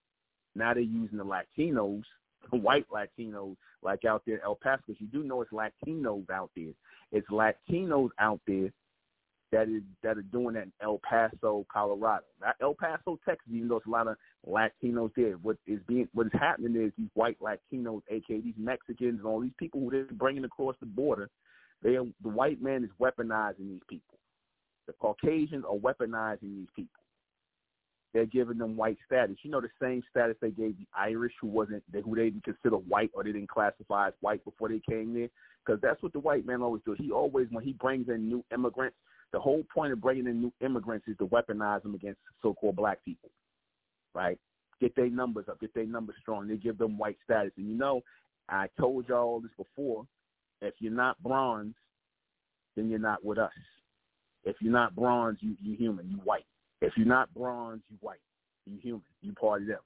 Now 0.55 0.73
they're 0.73 0.83
using 0.83 1.17
the 1.17 1.25
Latinos, 1.25 2.03
white 2.51 2.85
Latinos, 2.89 3.55
like 3.81 4.05
out 4.05 4.23
there 4.25 4.35
in 4.35 4.41
El 4.43 4.55
Paso. 4.55 4.81
Because 4.85 5.01
you 5.01 5.07
do 5.07 5.23
know 5.23 5.41
it's 5.41 5.51
Latinos 5.51 6.29
out 6.29 6.51
there. 6.55 6.73
It's 7.11 7.27
Latinos 7.29 8.09
out 8.19 8.41
there 8.45 8.71
that 9.51 9.67
is 9.67 9.81
that 10.03 10.17
are 10.17 10.21
doing 10.21 10.55
that 10.55 10.63
in 10.63 10.71
El 10.81 10.99
Paso, 10.99 11.65
Colorado. 11.71 12.23
Not 12.41 12.55
El 12.61 12.75
Paso, 12.75 13.19
Texas, 13.25 13.47
even 13.51 13.67
though 13.67 13.77
it's 13.77 13.87
a 13.87 13.89
lot 13.89 14.07
of 14.07 14.15
Latinos 14.47 15.11
there. 15.15 15.33
What 15.33 15.57
is 15.65 15.79
being 15.87 16.07
what 16.13 16.27
is 16.27 16.33
happening 16.33 16.81
is 16.81 16.91
these 16.97 17.09
white 17.13 17.37
Latinos, 17.39 18.01
aka 18.09 18.41
these 18.41 18.53
Mexicans 18.57 19.19
and 19.19 19.25
all 19.25 19.41
these 19.41 19.51
people 19.57 19.79
who 19.79 19.91
they're 19.91 20.05
bringing 20.13 20.45
across 20.45 20.75
the 20.79 20.85
border, 20.85 21.29
they 21.81 21.95
are, 21.95 22.05
the 22.21 22.29
white 22.29 22.61
man 22.61 22.83
is 22.83 22.89
weaponizing 22.99 23.69
these 23.69 23.81
people. 23.89 24.17
The 24.87 24.93
Caucasians 24.93 25.65
are 25.65 25.75
weaponizing 25.75 26.55
these 26.55 26.67
people. 26.75 27.01
They're 28.13 28.25
giving 28.25 28.57
them 28.57 28.75
white 28.75 28.97
status. 29.05 29.37
You 29.43 29.51
know 29.51 29.61
the 29.61 29.69
same 29.79 30.01
status 30.09 30.35
they 30.41 30.49
gave 30.49 30.77
the 30.77 30.87
Irish, 30.97 31.33
who 31.39 31.47
wasn't 31.47 31.83
who 31.93 32.15
they 32.15 32.31
didn't 32.31 32.43
consider 32.43 32.77
white 32.77 33.11
or 33.13 33.23
they 33.23 33.31
didn't 33.31 33.49
classify 33.49 34.07
as 34.07 34.13
white 34.21 34.43
before 34.43 34.69
they 34.69 34.81
came 34.89 35.13
there. 35.13 35.29
Because 35.63 35.79
that's 35.81 36.01
what 36.01 36.13
the 36.13 36.19
white 36.19 36.45
man 36.45 36.63
always 36.63 36.81
does. 36.87 36.95
He 36.97 37.11
always, 37.11 37.47
when 37.51 37.63
he 37.63 37.73
brings 37.73 38.09
in 38.09 38.27
new 38.27 38.43
immigrants, 38.51 38.95
the 39.31 39.39
whole 39.39 39.63
point 39.73 39.93
of 39.93 40.01
bringing 40.01 40.27
in 40.27 40.41
new 40.41 40.53
immigrants 40.61 41.07
is 41.07 41.17
to 41.17 41.27
weaponize 41.27 41.83
them 41.83 41.95
against 41.95 42.19
so-called 42.41 42.75
black 42.75 43.03
people, 43.05 43.29
right? 44.15 44.39
Get 44.81 44.95
their 44.95 45.09
numbers 45.09 45.45
up, 45.49 45.59
get 45.59 45.73
their 45.73 45.85
numbers 45.85 46.15
strong. 46.21 46.47
They 46.47 46.55
give 46.55 46.77
them 46.77 46.97
white 46.97 47.17
status. 47.23 47.51
And 47.57 47.67
you 47.67 47.75
know, 47.75 48.01
I 48.47 48.67
told 48.79 49.07
y'all 49.07 49.27
all 49.27 49.41
this 49.41 49.51
before. 49.57 50.05
If 50.61 50.75
you're 50.79 50.91
not 50.91 51.21
bronze, 51.21 51.75
then 52.75 52.89
you're 52.89 52.99
not 52.99 53.23
with 53.23 53.37
us. 53.37 53.51
If 54.45 54.55
you're 54.61 54.73
not 54.73 54.95
bronze, 54.95 55.37
you 55.41 55.55
you 55.61 55.75
human, 55.75 56.09
you 56.09 56.17
white. 56.17 56.45
If 56.81 56.93
you're 56.95 57.05
not 57.05 57.33
bronze, 57.33 57.81
you 57.89 57.97
white. 58.01 58.19
You 58.65 58.79
human. 58.81 59.03
You 59.21 59.33
part 59.33 59.61
of 59.61 59.67
them. 59.67 59.79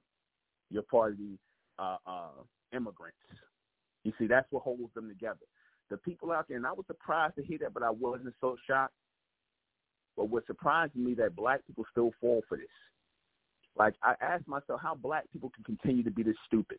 You're 0.69 0.83
part 0.83 1.13
of 1.13 1.17
the 1.17 1.37
uh, 1.79 1.97
uh, 2.05 2.43
immigrants. 2.75 3.17
You 4.03 4.13
see, 4.19 4.27
that's 4.27 4.47
what 4.51 4.63
holds 4.63 4.93
them 4.93 5.09
together. 5.09 5.39
The 5.89 5.97
people 5.97 6.31
out 6.31 6.47
there, 6.47 6.57
and 6.57 6.65
I 6.65 6.71
was 6.71 6.85
surprised 6.87 7.35
to 7.35 7.43
hear 7.43 7.57
that, 7.59 7.73
but 7.73 7.83
I 7.83 7.89
wasn't 7.89 8.33
so 8.41 8.55
shocked 8.67 8.93
but 10.15 10.29
what 10.29 10.45
surprised 10.45 10.95
me 10.95 11.13
that 11.15 11.35
black 11.35 11.65
people 11.65 11.85
still 11.91 12.11
fall 12.21 12.43
for 12.47 12.57
this. 12.57 12.67
Like 13.75 13.95
I 14.03 14.15
asked 14.21 14.47
myself 14.47 14.79
how 14.81 14.95
black 14.95 15.25
people 15.31 15.49
can 15.49 15.63
continue 15.63 16.03
to 16.03 16.11
be 16.11 16.23
this 16.23 16.35
stupid. 16.45 16.77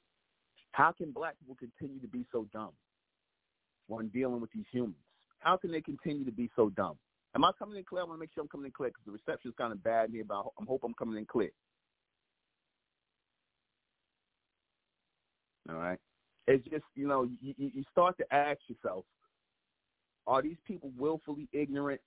How 0.73 0.93
can 0.93 1.11
black 1.11 1.39
people 1.39 1.57
continue 1.57 2.01
to 2.01 2.09
be 2.09 2.25
so 2.33 2.47
dumb 2.53 2.73
when 3.89 4.09
dealing 4.09 4.41
with 4.41 4.51
these 4.53 4.67
humans? 4.71 4.97
How 5.41 5.57
can 5.57 5.71
they 5.71 5.81
continue 5.81 6.25
to 6.25 6.33
be 6.33 6.51
so 6.57 6.71
dumb? 6.71 6.97
Am 7.35 7.45
I 7.45 7.51
coming 7.59 7.77
in 7.77 7.85
clear? 7.85 8.03
I 8.03 8.05
want 8.05 8.19
to 8.19 8.21
make 8.21 8.31
sure 8.33 8.43
I'm 8.43 8.49
coming 8.49 8.67
in 8.67 8.73
clear 8.73 8.91
because 8.91 9.05
the 9.05 9.13
reception 9.13 9.51
is 9.51 9.57
kind 9.59 9.73
of 9.73 9.83
bad 9.83 10.11
here, 10.11 10.25
but 10.27 10.35
I 10.35 10.65
hope 10.67 10.83
I'm 10.85 10.95
coming 10.95 11.19
in 11.19 11.27
clear. 11.27 11.51
All 15.69 15.77
right. 15.77 15.99
It's 16.47 16.65
just, 16.69 16.85
you 16.95 17.09
know, 17.09 17.29
you, 17.41 17.55
you 17.57 17.83
start 17.91 18.17
to 18.19 18.35
ask 18.35 18.59
yourself, 18.69 19.05
are 20.27 20.43
these 20.43 20.59
people 20.67 20.91
willfully 20.97 21.49
ignorant 21.53 22.01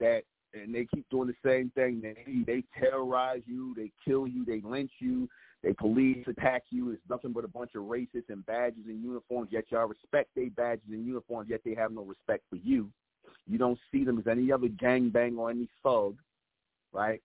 that 0.00 0.22
and 0.54 0.74
they 0.74 0.86
keep 0.86 1.08
doing 1.10 1.28
the 1.28 1.48
same 1.48 1.70
thing. 1.74 2.00
They 2.02 2.42
they 2.46 2.64
terrorize 2.78 3.42
you, 3.46 3.74
they 3.76 3.90
kill 4.04 4.26
you, 4.26 4.44
they 4.44 4.60
lynch 4.62 4.92
you, 5.00 5.28
they 5.62 5.72
police 5.72 6.24
attack 6.26 6.64
you. 6.70 6.90
It's 6.92 7.02
nothing 7.08 7.32
but 7.32 7.44
a 7.44 7.48
bunch 7.48 7.70
of 7.74 7.84
racists 7.84 8.28
and 8.28 8.44
badges 8.46 8.84
and 8.86 9.02
uniforms. 9.02 9.48
Yet 9.50 9.64
y'all 9.70 9.88
respect 9.88 10.30
their 10.34 10.50
badges 10.50 10.84
and 10.88 11.04
uniforms. 11.04 11.48
Yet 11.50 11.60
they 11.64 11.74
have 11.74 11.92
no 11.92 12.02
respect 12.02 12.44
for 12.50 12.56
you. 12.56 12.90
You 13.46 13.58
don't 13.58 13.78
see 13.90 14.04
them 14.04 14.18
as 14.18 14.26
any 14.26 14.52
other 14.52 14.68
gangbang 14.68 15.38
or 15.38 15.50
any 15.50 15.68
thug, 15.82 16.16
right? 16.92 17.22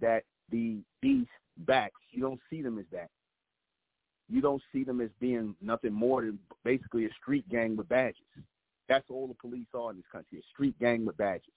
That 0.00 0.24
the 0.50 0.78
beast 1.00 1.30
backs. 1.58 2.00
You 2.10 2.22
don't 2.22 2.40
see 2.50 2.62
them 2.62 2.78
as 2.78 2.86
that. 2.92 3.10
You 4.28 4.40
don't 4.40 4.62
see 4.72 4.84
them 4.84 5.00
as 5.00 5.10
being 5.20 5.54
nothing 5.60 5.92
more 5.92 6.20
than 6.22 6.38
basically 6.64 7.06
a 7.06 7.10
street 7.20 7.48
gang 7.48 7.76
with 7.76 7.88
badges. 7.88 8.22
That's 8.88 9.06
all 9.10 9.26
the 9.26 9.34
police 9.34 9.66
are 9.74 9.90
in 9.90 9.96
this 9.96 10.06
country, 10.10 10.38
a 10.38 10.42
street 10.52 10.78
gang 10.78 11.04
with 11.04 11.16
badges. 11.16 11.52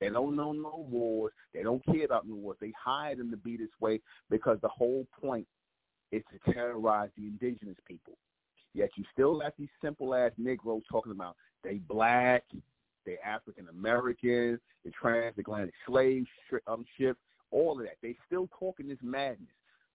They 0.00 0.10
don't 0.10 0.36
know 0.36 0.52
no 0.52 0.86
wars. 0.88 1.32
They 1.52 1.62
don't 1.62 1.84
care 1.84 2.04
about 2.04 2.26
no 2.26 2.36
wars. 2.36 2.58
They 2.60 2.72
hire 2.82 3.16
them 3.16 3.30
to 3.30 3.36
be 3.36 3.56
this 3.56 3.68
way 3.80 4.00
because 4.30 4.58
the 4.62 4.68
whole 4.68 5.06
point 5.20 5.46
is 6.12 6.22
to 6.32 6.52
terrorize 6.52 7.10
the 7.16 7.24
indigenous 7.24 7.76
people. 7.86 8.14
Yet 8.74 8.90
you 8.96 9.04
still 9.12 9.40
have 9.40 9.52
these 9.58 9.68
simple 9.82 10.14
ass 10.14 10.32
Negroes 10.38 10.82
talking 10.90 11.12
about 11.12 11.36
they 11.64 11.74
black, 11.74 12.44
they 13.04 13.16
African 13.24 13.68
American, 13.68 14.60
the 14.84 14.90
transatlantic 14.90 15.74
slave 15.86 16.26
um, 16.66 16.84
ship, 16.96 17.16
all 17.50 17.78
of 17.78 17.86
that. 17.86 17.96
They 18.02 18.16
still 18.26 18.48
talking 18.58 18.88
this 18.88 18.98
madness 19.02 19.48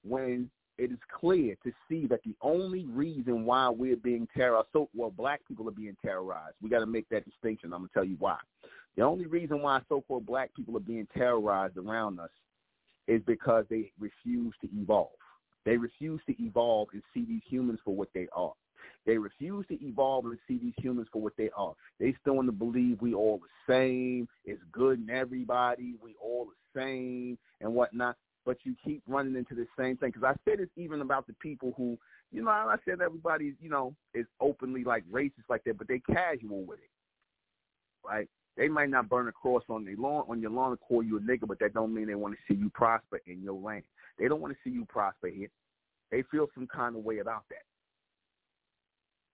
when 0.03 0.49
it 0.77 0.91
is 0.91 0.97
clear 1.19 1.55
to 1.63 1.71
see 1.87 2.07
that 2.07 2.21
the 2.25 2.35
only 2.41 2.85
reason 2.85 3.45
why 3.45 3.69
we're 3.69 3.95
being 3.95 4.27
terrorized, 4.35 4.67
so 4.73 4.89
well, 4.95 5.11
black 5.11 5.41
people 5.47 5.67
are 5.67 5.71
being 5.71 5.95
terrorized. 6.03 6.55
We 6.61 6.69
got 6.69 6.79
to 6.79 6.87
make 6.87 7.07
that 7.09 7.25
distinction. 7.25 7.71
I'm 7.73 7.81
gonna 7.81 7.89
tell 7.93 8.03
you 8.03 8.15
why. 8.19 8.37
The 8.95 9.03
only 9.03 9.25
reason 9.25 9.61
why 9.61 9.81
so-called 9.89 10.25
black 10.25 10.53
people 10.55 10.77
are 10.77 10.81
being 10.81 11.07
terrorized 11.15 11.77
around 11.77 12.19
us 12.19 12.29
is 13.07 13.21
because 13.25 13.65
they 13.69 13.91
refuse 13.99 14.53
to 14.61 14.69
evolve. 14.75 15.09
They 15.65 15.77
refuse 15.77 16.21
to 16.27 16.43
evolve 16.43 16.89
and 16.93 17.01
see 17.13 17.25
these 17.25 17.41
humans 17.45 17.79
for 17.83 17.95
what 17.95 18.09
they 18.13 18.27
are. 18.35 18.53
They 19.05 19.17
refuse 19.17 19.65
to 19.67 19.85
evolve 19.85 20.25
and 20.25 20.37
see 20.47 20.57
these 20.57 20.73
humans 20.77 21.07
for 21.11 21.21
what 21.21 21.33
they 21.37 21.49
are. 21.55 21.73
They 21.99 22.15
still 22.21 22.35
want 22.35 22.47
to 22.47 22.53
believe 22.53 23.01
we 23.01 23.13
all 23.13 23.39
the 23.39 23.73
same. 23.73 24.27
It's 24.45 24.61
good 24.71 24.99
in 24.99 25.09
everybody. 25.09 25.95
We 26.01 26.15
all 26.21 26.45
the 26.45 26.79
same 26.79 27.37
and 27.61 27.73
whatnot. 27.73 28.15
But 28.45 28.57
you 28.63 28.75
keep 28.83 29.01
running 29.07 29.35
into 29.35 29.55
the 29.55 29.67
same 29.77 29.97
thing. 29.97 30.11
Because 30.13 30.23
I 30.23 30.49
said 30.49 30.59
it's 30.59 30.71
even 30.75 31.01
about 31.01 31.27
the 31.27 31.33
people 31.33 31.73
who, 31.77 31.97
you 32.31 32.43
know, 32.43 32.51
I 32.51 32.75
said 32.85 33.01
everybody, 33.01 33.53
you 33.61 33.69
know, 33.69 33.95
is 34.13 34.25
openly 34.41 34.83
like 34.83 35.03
racist 35.09 35.49
like 35.49 35.63
that, 35.63 35.77
but 35.77 35.87
they 35.87 35.99
casual 35.99 36.63
with 36.65 36.79
it, 36.79 36.89
right? 38.05 38.29
They 38.55 38.67
might 38.67 38.89
not 38.89 39.09
burn 39.09 39.27
a 39.27 39.31
cross 39.31 39.63
on 39.69 39.83
their 39.83 39.95
lawn 39.95 40.25
on 40.29 40.41
your 40.41 40.51
lawn 40.51 40.71
and 40.71 40.79
call 40.79 41.01
you 41.01 41.17
a 41.17 41.21
nigga, 41.21 41.47
but 41.47 41.59
that 41.59 41.73
don't 41.73 41.93
mean 41.93 42.07
they 42.07 42.15
want 42.15 42.35
to 42.35 42.53
see 42.53 42.59
you 42.59 42.69
prosper 42.69 43.19
in 43.25 43.41
your 43.41 43.59
land. 43.59 43.83
They 44.19 44.27
don't 44.27 44.41
want 44.41 44.53
to 44.53 44.59
see 44.63 44.73
you 44.73 44.85
prosper 44.85 45.27
here. 45.27 45.49
They 46.11 46.23
feel 46.29 46.47
some 46.53 46.67
kind 46.67 46.95
of 46.95 47.03
way 47.03 47.19
about 47.19 47.45
that. 47.49 47.63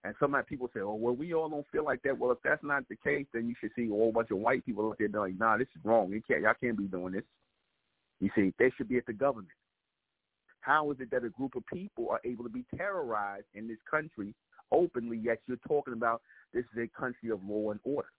And 0.05 0.15
some 0.17 0.33
people 0.47 0.69
say, 0.73 0.79
"Oh, 0.79 0.95
well, 0.95 1.15
we 1.15 1.33
all 1.33 1.49
don't 1.49 1.67
feel 1.71 1.83
like 1.83 2.01
that." 2.03 2.17
Well, 2.17 2.31
if 2.31 2.41
that's 2.41 2.63
not 2.63 2.87
the 2.87 2.95
case, 2.95 3.25
then 3.33 3.49
you 3.49 3.55
should 3.59 3.71
see 3.75 3.87
a 3.87 3.89
whole 3.89 4.13
bunch 4.13 4.31
of 4.31 4.37
white 4.37 4.65
people 4.65 4.89
out 4.89 4.97
there 4.97 5.09
going, 5.09 5.37
"Nah, 5.37 5.57
this 5.57 5.67
is 5.75 5.83
wrong. 5.83 6.11
You 6.11 6.21
can't, 6.21 6.41
y'all 6.41 6.53
can't 6.53 6.77
be 6.77 6.85
doing 6.85 7.13
this." 7.13 7.25
You 8.21 8.29
see, 8.33 8.53
they 8.57 8.69
should 8.71 8.87
be 8.87 8.97
at 8.97 9.05
the 9.05 9.13
government. 9.13 9.51
How 10.61 10.91
is 10.91 10.99
it 11.01 11.11
that 11.11 11.25
a 11.25 11.29
group 11.29 11.55
of 11.55 11.65
people 11.65 12.09
are 12.09 12.21
able 12.23 12.43
to 12.45 12.49
be 12.49 12.65
terrorized 12.75 13.47
in 13.53 13.67
this 13.67 13.81
country 13.89 14.33
openly, 14.71 15.17
yet 15.17 15.41
you're 15.47 15.57
talking 15.67 15.93
about 15.93 16.21
this 16.53 16.65
is 16.73 16.77
a 16.77 16.99
country 16.99 17.29
of 17.29 17.43
law 17.43 17.71
and 17.71 17.79
order? 17.83 18.09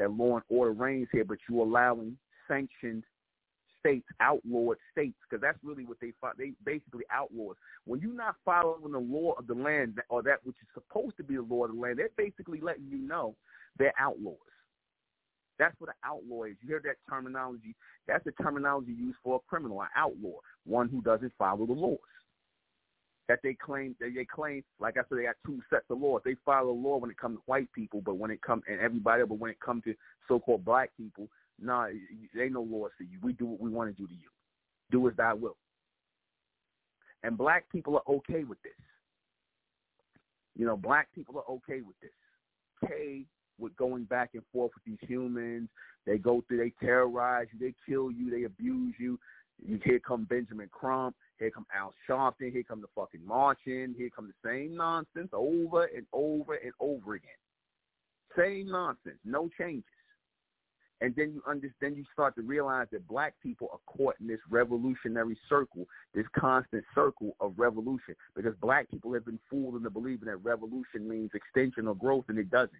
That 0.00 0.10
law 0.10 0.36
and 0.36 0.44
order 0.48 0.72
reigns 0.72 1.08
here, 1.12 1.24
but 1.24 1.38
you're 1.48 1.62
allowing 1.62 2.16
sanctioned 2.48 3.04
states, 3.78 4.06
outlawed 4.20 4.78
states, 4.90 5.16
because 5.28 5.42
that's 5.42 5.58
really 5.62 5.84
what 5.84 5.98
they 6.00 6.12
they 6.38 6.52
basically 6.64 7.04
outlaws. 7.12 7.56
When 7.84 8.00
you're 8.00 8.14
not 8.14 8.36
following 8.44 8.92
the 8.92 8.98
law 8.98 9.34
of 9.38 9.46
the 9.46 9.54
land 9.54 10.00
or 10.08 10.22
that 10.22 10.38
which 10.44 10.56
is 10.62 10.68
supposed 10.72 11.16
to 11.18 11.22
be 11.22 11.36
the 11.36 11.42
law 11.42 11.66
of 11.66 11.74
the 11.74 11.80
land, 11.80 11.98
they're 11.98 12.08
basically 12.16 12.60
letting 12.60 12.88
you 12.88 12.96
know 12.96 13.36
they're 13.78 13.94
outlaws. 14.00 14.36
That's 15.58 15.78
what 15.78 15.90
an 15.90 15.96
outlaw 16.02 16.44
is. 16.44 16.56
You 16.62 16.68
hear 16.68 16.82
that 16.84 16.96
terminology? 17.08 17.76
That's 18.08 18.24
the 18.24 18.32
terminology 18.32 18.92
used 18.92 19.18
for 19.22 19.36
a 19.36 19.48
criminal, 19.50 19.82
an 19.82 19.88
outlaw, 19.94 20.38
one 20.64 20.88
who 20.88 21.02
doesn't 21.02 21.32
follow 21.38 21.66
the 21.66 21.74
laws. 21.74 21.98
That 23.30 23.38
they 23.44 23.54
claim, 23.54 23.94
that 24.00 24.10
they 24.12 24.24
claim, 24.24 24.64
like 24.80 24.96
I 24.96 25.02
said, 25.08 25.18
they 25.18 25.22
got 25.22 25.36
two 25.46 25.62
sets 25.70 25.84
of 25.88 26.00
laws. 26.00 26.20
They 26.24 26.34
follow 26.44 26.72
law 26.72 26.96
when 26.96 27.12
it 27.12 27.16
comes 27.16 27.36
to 27.36 27.42
white 27.46 27.72
people, 27.72 28.00
but 28.04 28.16
when 28.16 28.32
it 28.32 28.42
comes 28.42 28.64
and 28.68 28.80
everybody, 28.80 29.22
but 29.24 29.38
when 29.38 29.52
it 29.52 29.60
comes 29.60 29.84
to 29.84 29.94
so-called 30.26 30.64
black 30.64 30.90
people, 30.96 31.28
nah, 31.62 31.86
they 32.34 32.48
no 32.48 32.62
laws 32.62 32.90
to 32.98 33.04
you. 33.04 33.20
We 33.22 33.34
do 33.34 33.46
what 33.46 33.60
we 33.60 33.70
want 33.70 33.88
to 33.88 34.02
do 34.02 34.08
to 34.08 34.12
you. 34.12 34.30
Do 34.90 35.08
as 35.08 35.14
thy 35.16 35.32
will. 35.32 35.56
And 37.22 37.38
black 37.38 37.70
people 37.70 37.94
are 37.94 38.14
okay 38.16 38.42
with 38.42 38.60
this. 38.64 38.72
You 40.56 40.66
know, 40.66 40.76
black 40.76 41.06
people 41.14 41.38
are 41.38 41.54
okay 41.54 41.82
with 41.82 42.00
this. 42.02 42.10
Okay 42.82 43.26
with 43.60 43.76
going 43.76 44.04
back 44.04 44.30
and 44.34 44.42
forth 44.52 44.72
with 44.74 44.84
these 44.84 45.08
humans. 45.08 45.68
They 46.06 46.18
go 46.18 46.42
through, 46.48 46.58
they 46.58 46.72
terrorize 46.84 47.46
you, 47.52 47.60
they 47.60 47.74
kill 47.88 48.10
you, 48.10 48.28
they 48.30 48.44
abuse 48.44 48.94
you. 48.98 49.20
Here 49.66 50.00
come 50.00 50.24
Benjamin 50.24 50.68
Crump, 50.72 51.16
here 51.38 51.50
come 51.50 51.66
Al 51.74 51.94
Sharpton, 52.08 52.52
here 52.52 52.62
come 52.62 52.80
the 52.80 52.86
fucking 52.94 53.24
Martian, 53.26 53.94
here 53.96 54.10
come 54.14 54.28
the 54.28 54.48
same 54.48 54.76
nonsense 54.76 55.30
over 55.32 55.84
and 55.84 56.06
over 56.12 56.54
and 56.54 56.72
over 56.80 57.14
again. 57.14 57.30
Same 58.36 58.70
nonsense, 58.70 59.18
no 59.24 59.50
changes. 59.58 59.84
And 61.02 61.14
then 61.16 61.32
you 61.32 61.42
understand 61.48 61.96
you 61.96 62.04
start 62.12 62.34
to 62.36 62.42
realize 62.42 62.86
that 62.92 63.08
black 63.08 63.34
people 63.42 63.68
are 63.72 63.78
caught 63.86 64.16
in 64.20 64.26
this 64.26 64.40
revolutionary 64.50 65.36
circle 65.48 65.86
this 66.14 66.26
constant 66.38 66.84
circle 66.94 67.36
of 67.40 67.54
revolution 67.56 68.14
because 68.36 68.54
black 68.60 68.90
people 68.90 69.14
have 69.14 69.24
been 69.24 69.38
fooled 69.48 69.76
into 69.76 69.88
believing 69.88 70.26
that 70.26 70.36
revolution 70.36 71.08
means 71.08 71.30
extension 71.32 71.88
or 71.88 71.94
growth 71.94 72.24
and 72.28 72.38
it 72.38 72.50
doesn't. 72.50 72.72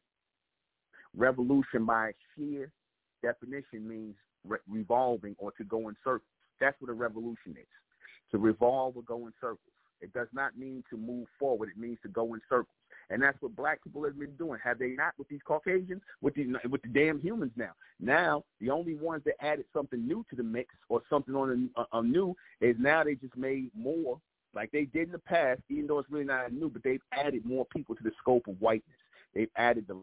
Revolution 1.16 1.86
by 1.86 2.12
sheer 2.36 2.70
definition 3.22 3.88
means 3.88 4.14
re- 4.46 4.58
revolving 4.68 5.34
or 5.38 5.50
to 5.52 5.64
go 5.64 5.88
in 5.88 5.96
circles 6.04 6.28
that's 6.60 6.80
what 6.80 6.90
a 6.90 6.94
revolution 6.94 7.52
is 7.52 7.66
to 8.30 8.38
revolve 8.38 8.96
or 8.96 9.02
go 9.02 9.26
in 9.26 9.32
circles 9.40 9.58
it 10.00 10.12
does 10.12 10.28
not 10.32 10.56
mean 10.56 10.82
to 10.88 10.96
move 10.96 11.26
forward 11.38 11.68
it 11.68 11.80
means 11.80 11.98
to 12.02 12.08
go 12.08 12.34
in 12.34 12.40
circles 12.48 12.76
and 13.10 13.20
that's 13.20 13.40
what 13.42 13.56
black 13.56 13.82
people 13.82 14.04
have 14.04 14.18
been 14.18 14.34
doing. 14.36 14.60
Have 14.62 14.78
they 14.78 14.90
not 14.90 15.14
with 15.18 15.28
these 15.28 15.40
Caucasians, 15.44 16.00
with 16.22 16.34
the 16.34 16.46
with 16.68 16.80
the 16.82 16.88
damn 16.88 17.20
humans 17.20 17.52
now? 17.56 17.72
Now 17.98 18.44
the 18.60 18.70
only 18.70 18.94
ones 18.94 19.22
that 19.24 19.34
added 19.44 19.64
something 19.72 20.06
new 20.06 20.24
to 20.30 20.36
the 20.36 20.44
mix 20.44 20.74
or 20.88 21.02
something 21.10 21.34
on 21.34 21.70
a, 21.76 21.98
a 21.98 22.02
new 22.02 22.36
is 22.60 22.76
now 22.78 23.02
they 23.02 23.16
just 23.16 23.36
made 23.36 23.70
more 23.74 24.20
like 24.54 24.70
they 24.70 24.84
did 24.84 25.06
in 25.08 25.12
the 25.12 25.18
past, 25.18 25.60
even 25.68 25.86
though 25.86 25.98
it's 25.98 26.10
really 26.10 26.24
not 26.24 26.52
new, 26.52 26.68
but 26.68 26.82
they've 26.82 27.02
added 27.12 27.44
more 27.44 27.66
people 27.66 27.94
to 27.96 28.02
the 28.02 28.12
scope 28.20 28.46
of 28.46 28.60
whiteness. 28.60 28.84
They've 29.34 29.50
added 29.56 29.86
the 29.88 29.96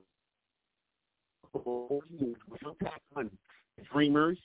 dreamers, 3.91 4.37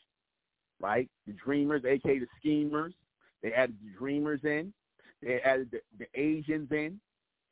right? 0.83 1.09
The 1.27 1.33
dreamers, 1.33 1.85
aka 1.87 2.19
the 2.19 2.27
schemers. 2.39 2.93
They 3.43 3.53
added 3.53 3.77
the 3.83 3.97
dreamers 3.99 4.41
in. 4.45 4.73
They 5.23 5.41
added 5.45 5.71
the, 5.71 5.81
the 5.99 6.21
Asians 6.21 6.71
in. 6.73 7.01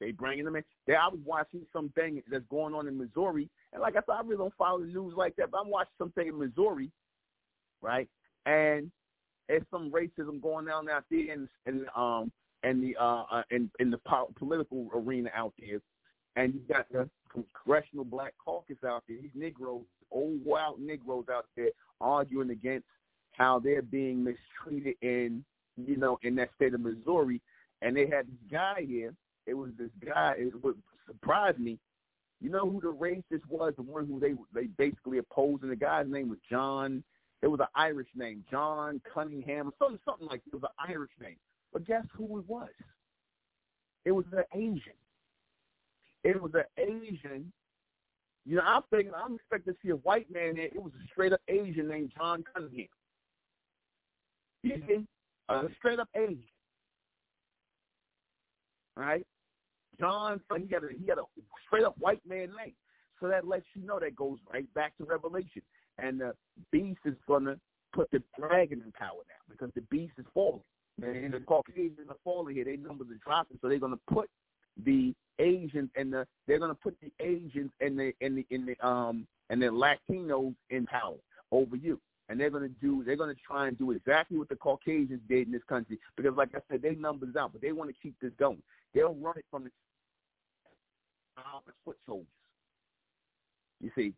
They 0.00 0.10
bringing 0.10 0.44
them 0.44 0.56
in. 0.56 0.64
They, 0.86 0.94
I 0.94 1.08
was 1.08 1.20
watching 1.24 1.62
something 1.72 2.22
that's 2.30 2.44
going 2.50 2.74
on 2.74 2.88
in 2.88 2.98
Missouri, 2.98 3.48
and 3.72 3.80
like 3.80 3.94
I 3.94 4.00
said, 4.00 4.12
I 4.12 4.22
really 4.22 4.38
don't 4.38 4.54
follow 4.58 4.80
the 4.80 4.86
news 4.86 5.14
like 5.16 5.36
that, 5.36 5.50
but 5.50 5.58
I'm 5.58 5.70
watching 5.70 5.92
something 5.98 6.26
in 6.26 6.38
Missouri, 6.38 6.90
right? 7.82 8.08
And 8.46 8.90
there's 9.48 9.62
some 9.70 9.90
racism 9.90 10.40
going 10.40 10.68
on 10.68 10.88
out 10.88 11.04
there 11.10 11.32
in, 11.32 11.48
in 11.66 11.86
um 11.94 12.32
in 12.62 12.80
the 12.80 12.96
uh, 13.00 13.24
uh 13.30 13.42
in 13.50 13.70
in 13.78 13.90
the 13.90 13.98
po- 13.98 14.32
political 14.38 14.88
arena 14.94 15.30
out 15.34 15.52
there, 15.58 15.80
and 16.36 16.54
you 16.54 16.60
got 16.72 16.86
the 16.90 17.08
congressional 17.32 18.04
black 18.04 18.32
caucus 18.42 18.78
out 18.86 19.04
there. 19.06 19.18
These 19.20 19.30
Negroes, 19.34 19.84
old 20.10 20.44
wild 20.44 20.80
Negroes 20.80 21.26
out 21.30 21.46
there, 21.56 21.70
arguing 22.00 22.50
against 22.50 22.86
how 23.32 23.58
they're 23.58 23.82
being 23.82 24.24
mistreated 24.24 24.96
in 25.02 25.44
you 25.76 25.96
know 25.96 26.18
in 26.22 26.34
that 26.36 26.50
state 26.56 26.74
of 26.74 26.80
Missouri, 26.80 27.40
and 27.82 27.96
they 27.96 28.06
had 28.06 28.26
this 28.26 28.50
guy 28.50 28.84
here 28.86 29.14
it 29.50 29.54
was 29.54 29.70
this 29.78 29.90
guy. 30.04 30.34
It 30.38 30.62
would 30.62 30.76
surprise 31.06 31.56
me. 31.58 31.78
You 32.40 32.50
know 32.50 32.70
who 32.70 32.80
the 32.80 32.92
racist 32.92 33.46
was? 33.48 33.74
The 33.76 33.82
one 33.82 34.06
who 34.06 34.20
they 34.20 34.34
they 34.54 34.68
basically 34.68 35.18
opposed, 35.18 35.62
and 35.62 35.72
the 35.72 35.76
guy's 35.76 36.06
name 36.08 36.28
was 36.28 36.38
John. 36.48 37.02
It 37.42 37.48
was 37.48 37.60
an 37.60 37.66
Irish 37.74 38.08
name, 38.14 38.44
John 38.50 39.00
Cunningham, 39.12 39.72
something 39.78 39.98
something 40.04 40.28
like 40.28 40.42
it 40.46 40.54
was 40.54 40.62
an 40.62 40.94
Irish 40.94 41.10
name. 41.20 41.36
But 41.72 41.86
guess 41.86 42.04
who 42.16 42.38
it 42.38 42.48
was? 42.48 42.68
It 44.04 44.12
was 44.12 44.24
an 44.32 44.44
Asian. 44.54 44.98
It 46.22 46.40
was 46.40 46.52
an 46.54 46.64
Asian. 46.78 47.52
You 48.46 48.56
know, 48.56 48.62
I'm 48.64 48.82
thinking 48.90 49.12
I'm 49.14 49.34
expecting 49.34 49.74
to 49.74 49.78
see 49.82 49.90
a 49.90 49.96
white 49.96 50.30
man 50.32 50.54
there. 50.56 50.66
It 50.66 50.82
was 50.82 50.92
a 50.94 51.06
straight 51.10 51.32
up 51.32 51.40
Asian 51.48 51.88
named 51.88 52.12
John 52.16 52.44
Cunningham. 52.54 52.88
Straight 55.78 55.98
up 55.98 56.08
Asian 56.14 56.44
right? 59.00 59.26
John, 59.98 60.40
he 60.56 60.72
had 60.72 60.84
a 60.84 60.88
he 60.98 61.06
had 61.08 61.18
a 61.18 61.24
straight 61.66 61.84
up 61.84 61.94
white 61.98 62.20
man 62.26 62.50
name, 62.56 62.74
so 63.20 63.28
that 63.28 63.46
lets 63.46 63.66
you 63.74 63.84
know 63.86 63.98
that 63.98 64.16
goes 64.16 64.38
right 64.52 64.72
back 64.74 64.96
to 64.98 65.04
Revelation, 65.04 65.62
and 65.98 66.20
the 66.20 66.34
beast 66.70 67.00
is 67.04 67.14
gonna 67.26 67.56
put 67.92 68.10
the 68.10 68.22
dragon 68.38 68.82
in 68.84 68.92
power 68.92 69.20
now 69.28 69.54
because 69.54 69.70
the 69.74 69.82
beast 69.82 70.12
is 70.18 70.26
falling. 70.32 70.62
And 71.02 71.32
the 71.32 71.40
Caucasians 71.40 72.10
are 72.10 72.16
falling 72.22 72.56
here. 72.56 72.64
Their 72.64 72.76
numbers 72.76 73.08
are 73.10 73.20
dropping, 73.24 73.58
so 73.60 73.68
they're 73.68 73.78
gonna 73.78 73.96
put 74.12 74.28
the 74.84 75.14
Asians 75.38 75.90
and 75.96 76.12
the 76.12 76.26
they're 76.46 76.58
gonna 76.58 76.74
put 76.74 76.96
the 77.00 77.12
Asians 77.20 77.70
and 77.80 77.98
the 77.98 78.12
and 78.20 78.36
the 78.38 78.46
in 78.50 78.66
the 78.66 78.86
um 78.86 79.26
and 79.48 79.60
the 79.60 79.66
Latinos 79.66 80.54
in 80.70 80.86
power 80.86 81.16
over 81.52 81.76
you 81.76 82.00
and 82.30 82.38
they're 82.38 82.48
going 82.48 82.62
to 82.62 82.74
do 82.80 83.02
they're 83.04 83.16
going 83.16 83.34
to 83.34 83.40
try 83.46 83.66
and 83.66 83.76
do 83.76 83.90
exactly 83.90 84.38
what 84.38 84.48
the 84.48 84.56
Caucasians 84.56 85.20
did 85.28 85.48
in 85.48 85.52
this 85.52 85.64
country 85.68 85.98
because 86.16 86.34
like 86.36 86.50
I 86.54 86.60
said, 86.70 86.80
they 86.80 86.94
numbers 86.94 87.34
out, 87.36 87.52
but 87.52 87.60
they 87.60 87.72
want 87.72 87.90
to 87.90 87.96
keep 88.00 88.14
this 88.22 88.32
going. 88.38 88.62
They'll 88.94 89.14
run 89.14 89.36
it 89.36 89.44
from 89.50 89.64
the 89.64 89.70
foot 91.84 91.96
soldiers. 92.06 92.26
You 93.80 93.90
see. 93.96 94.14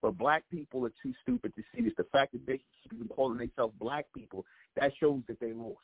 But 0.00 0.16
black 0.16 0.44
people 0.50 0.86
are 0.86 0.92
too 1.02 1.12
stupid 1.22 1.54
to 1.56 1.62
see 1.74 1.82
this. 1.82 1.92
The 1.96 2.04
fact 2.04 2.32
that 2.32 2.46
they 2.46 2.60
keep 2.88 3.08
calling 3.10 3.38
themselves 3.38 3.74
black 3.80 4.06
people, 4.16 4.44
that 4.76 4.92
shows 5.00 5.22
that 5.28 5.40
they 5.40 5.52
lost. 5.52 5.78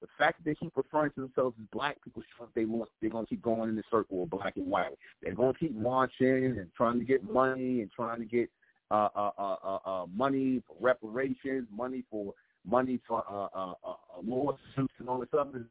The 0.00 0.06
fact 0.16 0.38
that 0.38 0.44
they 0.50 0.54
keep 0.54 0.72
referring 0.74 1.10
to 1.12 1.22
themselves 1.22 1.56
as 1.60 1.66
black 1.70 2.02
people 2.02 2.22
shows 2.38 2.48
they 2.54 2.64
lost. 2.64 2.90
They're 3.00 3.10
going 3.10 3.26
to 3.26 3.28
keep 3.28 3.42
going 3.42 3.68
in 3.68 3.76
the 3.76 3.82
circle 3.90 4.22
of 4.22 4.30
black 4.30 4.56
and 4.56 4.66
white. 4.66 4.96
They're 5.22 5.34
going 5.34 5.52
to 5.52 5.58
keep 5.58 5.74
marching 5.74 6.56
and 6.58 6.68
trying 6.76 6.98
to 6.98 7.04
get 7.04 7.30
money 7.30 7.82
and 7.82 7.90
trying 7.90 8.20
to 8.20 8.24
get 8.24 8.48
uh, 8.90 9.08
uh, 9.14 9.30
uh, 9.38 9.56
uh, 9.62 9.78
uh, 9.84 10.06
money 10.14 10.62
for 10.66 10.76
reparations, 10.80 11.66
money 11.70 12.04
for 12.10 12.34
money 12.66 13.00
for 13.06 13.24
uh, 13.28 13.48
uh, 13.58 13.74
uh, 13.84 13.94
lawsuits 14.22 14.94
and 14.98 15.08
all 15.08 15.20
this 15.20 15.28
other. 15.38 15.64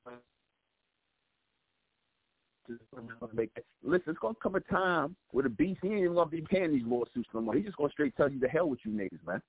Listen, 3.84 4.10
it's 4.10 4.20
gonna 4.20 4.36
come 4.42 4.56
a 4.56 4.60
time 4.60 5.16
where 5.32 5.44
the 5.44 5.50
beast 5.50 5.80
he 5.82 5.90
ain't 5.90 6.00
even 6.00 6.16
gonna 6.16 6.30
be 6.30 6.42
paying 6.42 6.74
these 6.74 6.86
lawsuits 6.86 7.30
no 7.34 7.42
more. 7.42 7.56
He's 7.56 7.66
just 7.66 7.78
gonna 7.78 7.92
straight 7.92 8.16
tell 8.18 8.30
you 8.30 8.40
the 8.40 8.50
hell 8.50 8.70
with 8.70 8.80
you 8.84 8.92
niggas, 8.92 9.26
man. 9.26 9.42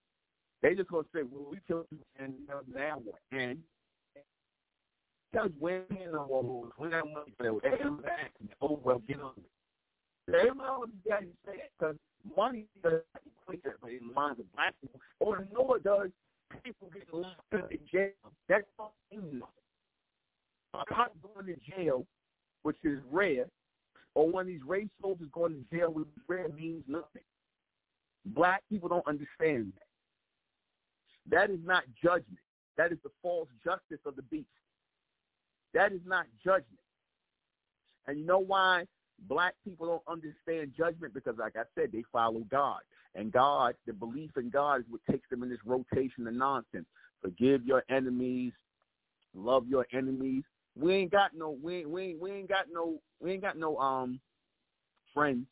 They 0.62 0.74
just 0.74 0.90
gonna 0.90 1.04
say, 1.14 1.22
well, 1.22 1.46
we 1.50 1.59
killed 1.66 1.87
you 1.90 1.98
and 2.18 2.35
now 2.46 3.00
what? 3.04 3.20
And 3.33 3.59
Because 5.33 5.50
women 5.61 5.87
are 6.12 6.26
all 6.26 6.68
we 6.78 6.90
got 6.90 7.07
money 7.07 7.33
for 7.37 7.61
that. 7.61 7.72
Everyone's 7.72 8.04
asking, 8.04 8.48
oh, 8.61 8.81
well, 8.85 9.02
get 9.07 9.20
on. 9.20 9.33
Everybody 10.28 10.68
always 10.68 10.90
got 11.08 11.20
to 11.20 11.26
say 11.46 11.54
it 11.54 11.72
because 11.78 11.96
money 12.36 12.66
does 12.82 13.00
not 13.14 13.22
equate 13.42 13.64
that 13.64 13.88
in 13.88 14.08
the 14.08 14.14
minds 14.14 14.40
of 14.40 14.52
black 14.52 14.74
people. 14.80 15.00
Or 15.20 15.46
no, 15.52 15.74
it 15.74 15.84
does. 15.84 16.10
People 16.64 16.90
get 16.92 17.12
locked 17.12 17.54
up 17.54 17.70
in 17.70 17.78
jail. 17.90 18.10
That's 18.48 18.66
not 18.78 18.92
nothing. 19.12 19.42
A 20.74 20.84
cop 20.86 21.14
going 21.22 21.46
to 21.46 21.56
jail, 21.76 22.06
which 22.62 22.76
is 22.84 22.98
rare, 23.10 23.46
or 24.14 24.28
one 24.28 24.42
of 24.42 24.46
these 24.48 24.60
race 24.66 24.88
soldiers 25.00 25.28
going 25.32 25.52
to 25.52 25.76
jail, 25.76 25.92
which 25.92 26.06
is 26.08 26.22
rare, 26.26 26.48
means 26.48 26.84
nothing. 26.86 27.22
Black 28.26 28.62
people 28.68 28.88
don't 28.88 29.06
understand 29.06 29.72
that. 29.76 31.36
That 31.36 31.50
is 31.50 31.60
not 31.64 31.84
judgment. 32.02 32.38
That 32.76 32.92
is 32.92 32.98
the 33.02 33.10
false 33.22 33.48
justice 33.64 34.00
of 34.06 34.16
the 34.16 34.22
beast. 34.22 34.46
That 35.74 35.92
is 35.92 36.00
not 36.06 36.26
judgment. 36.44 36.80
And 38.06 38.18
you 38.18 38.26
know 38.26 38.38
why 38.38 38.84
black 39.26 39.54
people 39.64 39.87
don't 39.87 40.02
understand 40.07 40.72
judgment? 40.76 41.14
Because, 41.14 41.37
like 41.38 41.57
I 41.57 41.64
said, 41.74 41.90
they 41.92 42.04
follow 42.12 42.40
God. 42.50 42.81
And 43.14 43.33
God, 43.33 43.74
the 43.87 43.92
belief 43.92 44.31
in 44.37 44.50
God 44.50 44.81
is 44.81 44.87
what 44.88 45.00
takes 45.11 45.28
them 45.28 45.42
in 45.42 45.48
this 45.48 45.59
rotation 45.64 46.26
of 46.26 46.35
nonsense. 46.35 46.87
Forgive 47.22 47.64
your 47.64 47.85
enemies, 47.88 48.52
love 49.35 49.66
your 49.66 49.87
enemies. 49.92 50.44
We 50.76 50.94
ain't 50.94 51.11
got 51.11 51.35
no 51.35 51.57
we 51.61 51.78
ain't, 51.78 51.90
we 51.90 52.02
ain't, 52.04 52.20
we 52.20 52.31
ain't 52.31 52.48
got 52.48 52.66
no 52.70 53.00
we 53.20 53.33
ain't 53.33 53.42
got 53.42 53.59
no 53.59 53.76
um 53.78 54.20
friends. 55.12 55.46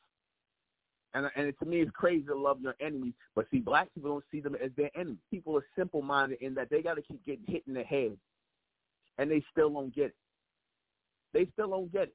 And 1.14 1.28
and 1.34 1.52
to 1.58 1.64
me, 1.64 1.80
it's 1.80 1.90
crazy 1.92 2.24
to 2.26 2.36
love 2.36 2.60
your 2.60 2.76
enemies, 2.80 3.14
but 3.34 3.46
see, 3.50 3.58
black 3.58 3.92
people 3.94 4.10
don't 4.10 4.24
see 4.30 4.40
them 4.40 4.54
as 4.62 4.70
their 4.76 4.90
enemies. 4.94 5.18
People 5.30 5.56
are 5.56 5.66
simple 5.76 6.02
minded 6.02 6.38
in 6.42 6.54
that 6.54 6.70
they 6.70 6.82
got 6.82 6.94
to 6.94 7.02
keep 7.02 7.24
getting 7.24 7.46
hit 7.46 7.64
in 7.66 7.74
the 7.74 7.82
head 7.82 8.16
and 9.18 9.30
they 9.30 9.42
still 9.50 9.70
don't 9.70 9.94
get 9.94 10.06
it. 10.06 10.16
They 11.32 11.48
still 11.52 11.70
don't 11.70 11.92
get 11.92 12.04
it. 12.04 12.14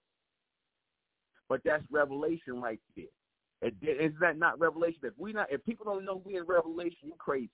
But 1.52 1.60
that's 1.66 1.84
revelation 1.92 2.62
right 2.62 2.80
there. 2.96 3.72
Is 3.82 4.14
that 4.22 4.38
not 4.38 4.58
revelation? 4.58 5.00
If 5.04 5.12
we 5.18 5.34
not, 5.34 5.52
if 5.52 5.62
people 5.66 5.84
don't 5.84 6.06
know 6.06 6.22
we 6.24 6.38
in 6.38 6.46
revelation, 6.46 7.00
you 7.04 7.14
crazy. 7.18 7.50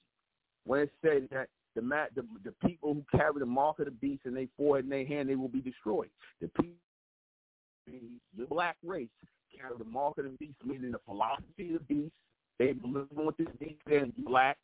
When 0.65 0.81
it 0.81 0.91
said 1.01 1.27
that 1.31 1.47
the, 1.75 1.81
mat, 1.81 2.11
the 2.13 2.23
the 2.43 2.51
people 2.63 2.93
who 2.93 3.17
carry 3.17 3.39
the 3.39 3.47
mark 3.47 3.79
of 3.79 3.85
the 3.85 3.91
beast 3.91 4.21
in 4.25 4.35
their 4.35 4.45
forehead 4.55 4.85
and 4.85 4.91
their 4.91 5.03
hand, 5.03 5.29
they 5.29 5.35
will 5.35 5.47
be 5.47 5.61
destroyed. 5.61 6.11
The 6.41 6.47
people, 6.49 6.75
the 8.37 8.45
black 8.45 8.77
race, 8.85 9.09
carry 9.59 9.73
the 9.79 9.85
mark 9.85 10.19
of 10.19 10.25
the 10.25 10.29
beast, 10.29 10.57
meaning 10.63 10.91
the 10.91 10.99
philosophy 11.03 11.73
of 11.73 11.79
the 11.87 11.95
beast. 11.95 12.13
They 12.59 12.73
believe 12.73 13.07
what 13.13 13.35
this 13.39 13.47
beast 13.59 13.81
is. 13.87 14.09
Black, 14.19 14.59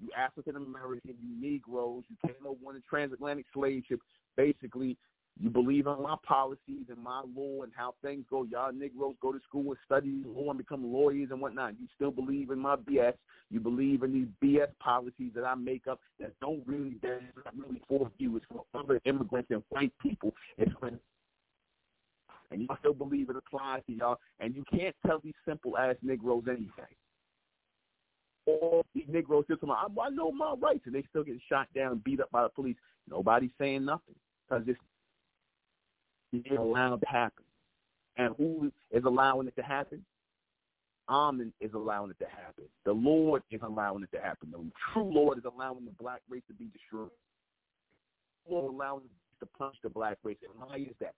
you 0.00 0.08
African 0.18 0.56
American, 0.56 1.14
you 1.22 1.40
Negroes, 1.40 2.02
you 2.10 2.16
came 2.26 2.44
over 2.44 2.58
on 2.66 2.74
the 2.74 2.82
transatlantic 2.90 3.46
slave 3.54 3.84
ship. 3.88 4.00
Basically, 4.36 4.96
you 5.40 5.50
believe 5.50 5.86
in 5.86 6.02
my 6.02 6.16
policies 6.26 6.86
and 6.88 7.02
my 7.02 7.22
law 7.34 7.62
and 7.62 7.72
how 7.74 7.94
things 8.02 8.24
go. 8.30 8.44
Y'all 8.44 8.72
Negroes 8.72 9.14
go 9.20 9.32
to 9.32 9.40
school 9.48 9.70
and 9.70 9.78
study 9.84 10.22
law 10.26 10.50
and 10.50 10.58
become 10.58 10.92
lawyers 10.92 11.28
and 11.30 11.40
whatnot. 11.40 11.74
You 11.80 11.86
still 11.94 12.10
believe 12.10 12.50
in 12.50 12.58
my 12.58 12.76
BS. 12.76 13.14
You 13.50 13.60
believe 13.60 14.02
in 14.02 14.12
these 14.12 14.28
BS 14.42 14.68
policies 14.78 15.32
that 15.34 15.44
I 15.44 15.54
make 15.54 15.86
up 15.86 16.00
that 16.20 16.32
don't 16.40 16.62
really, 16.66 16.96
that's 17.02 17.22
not 17.44 17.54
really 17.56 17.82
for 17.88 18.10
you. 18.18 18.36
It's 18.36 18.46
for 18.52 18.64
other 18.74 19.00
immigrants 19.04 19.50
and 19.50 19.62
white 19.70 19.92
people. 20.00 20.34
It's 20.58 20.72
for 20.78 20.90
and 22.50 22.60
you 22.60 22.68
still 22.80 22.92
believe 22.92 23.30
it 23.30 23.36
applies 23.36 23.80
to 23.86 23.92
y'all, 23.94 24.18
and 24.38 24.54
you 24.54 24.62
can't 24.70 24.94
tell 25.06 25.20
these 25.24 25.32
simple 25.46 25.78
ass 25.78 25.96
Negroes 26.02 26.44
anything 26.46 26.68
all 28.46 28.84
these 28.94 29.04
Negroes 29.08 29.44
still 29.44 29.56
come 29.56 29.70
I 29.70 29.86
know 30.10 30.32
my 30.32 30.54
rights, 30.58 30.82
and 30.86 30.94
they 30.94 31.04
still 31.08 31.24
get 31.24 31.36
shot 31.48 31.68
down 31.74 31.92
and 31.92 32.04
beat 32.04 32.20
up 32.20 32.30
by 32.30 32.42
the 32.42 32.48
police. 32.48 32.76
Nobody's 33.08 33.50
saying 33.58 33.84
nothing 33.84 34.14
because 34.48 34.64
it's 34.66 34.80
being 36.32 36.56
allowed 36.58 37.00
to 37.00 37.06
happen. 37.06 37.44
And 38.16 38.34
who 38.36 38.72
is 38.90 39.04
allowing 39.04 39.48
it 39.48 39.56
to 39.56 39.62
happen? 39.62 40.04
Amen 41.08 41.52
is 41.60 41.70
allowing 41.74 42.10
it 42.10 42.18
to 42.20 42.30
happen. 42.30 42.64
The 42.84 42.92
Lord 42.92 43.42
is 43.50 43.60
allowing 43.62 44.02
it 44.04 44.16
to 44.16 44.22
happen. 44.22 44.50
The 44.52 44.58
true 44.92 45.12
Lord 45.12 45.38
is 45.38 45.44
allowing 45.44 45.84
the 45.84 45.92
black 45.92 46.20
race 46.28 46.42
to 46.48 46.54
be 46.54 46.66
destroyed. 46.66 47.10
The 48.46 48.54
Lord 48.54 48.72
allowing 48.72 49.02
to 49.40 49.46
punch 49.58 49.76
the 49.82 49.90
black 49.90 50.18
race. 50.22 50.36
And 50.42 50.52
why 50.58 50.76
is 50.76 50.94
that? 51.00 51.14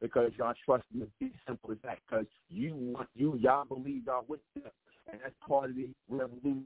Because 0.00 0.30
y'all 0.38 0.54
trust 0.64 0.84
me. 0.92 1.06
It's 1.20 1.34
simple 1.46 1.72
as 1.72 1.78
that. 1.82 1.98
Because 2.08 2.26
you 2.50 2.74
want 2.74 3.08
you 3.14 3.36
y'all 3.36 3.64
believe 3.64 4.02
y'all 4.06 4.24
with 4.28 4.40
them 4.54 4.70
and 5.10 5.20
that's 5.22 5.34
part 5.46 5.70
of 5.70 5.76
the 5.76 5.88
revolution. 6.08 6.64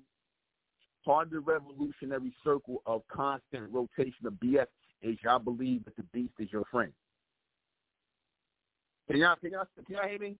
Part 1.04 1.28
of 1.28 1.32
the 1.32 1.40
revolutionary 1.40 2.34
circle 2.44 2.82
of 2.84 3.02
constant 3.08 3.72
rotation 3.72 4.26
of 4.26 4.34
BS 4.34 4.66
is 5.02 5.16
y'all 5.22 5.38
believe 5.38 5.84
that 5.86 5.96
the 5.96 6.02
beast 6.12 6.34
is 6.38 6.52
your 6.52 6.64
friend. 6.70 6.92
Can 9.10 9.18
y'all 9.18 9.34
can 9.40 9.50
y'all 9.50 9.64
can 9.74 9.96
y'all 9.96 10.08
hear 10.08 10.20
me? 10.20 10.36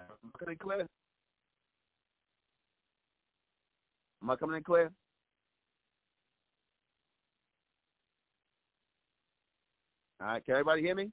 Am 0.00 0.06
I 0.34 0.38
coming 0.38 0.52
in 0.52 0.58
clear? 0.58 0.86
Am 4.22 4.30
I 4.30 4.36
coming 4.36 4.56
in 4.56 4.62
clear? 4.62 4.90
All 10.22 10.26
right, 10.28 10.42
can 10.42 10.54
everybody 10.54 10.80
hear 10.80 10.94
me? 10.94 11.10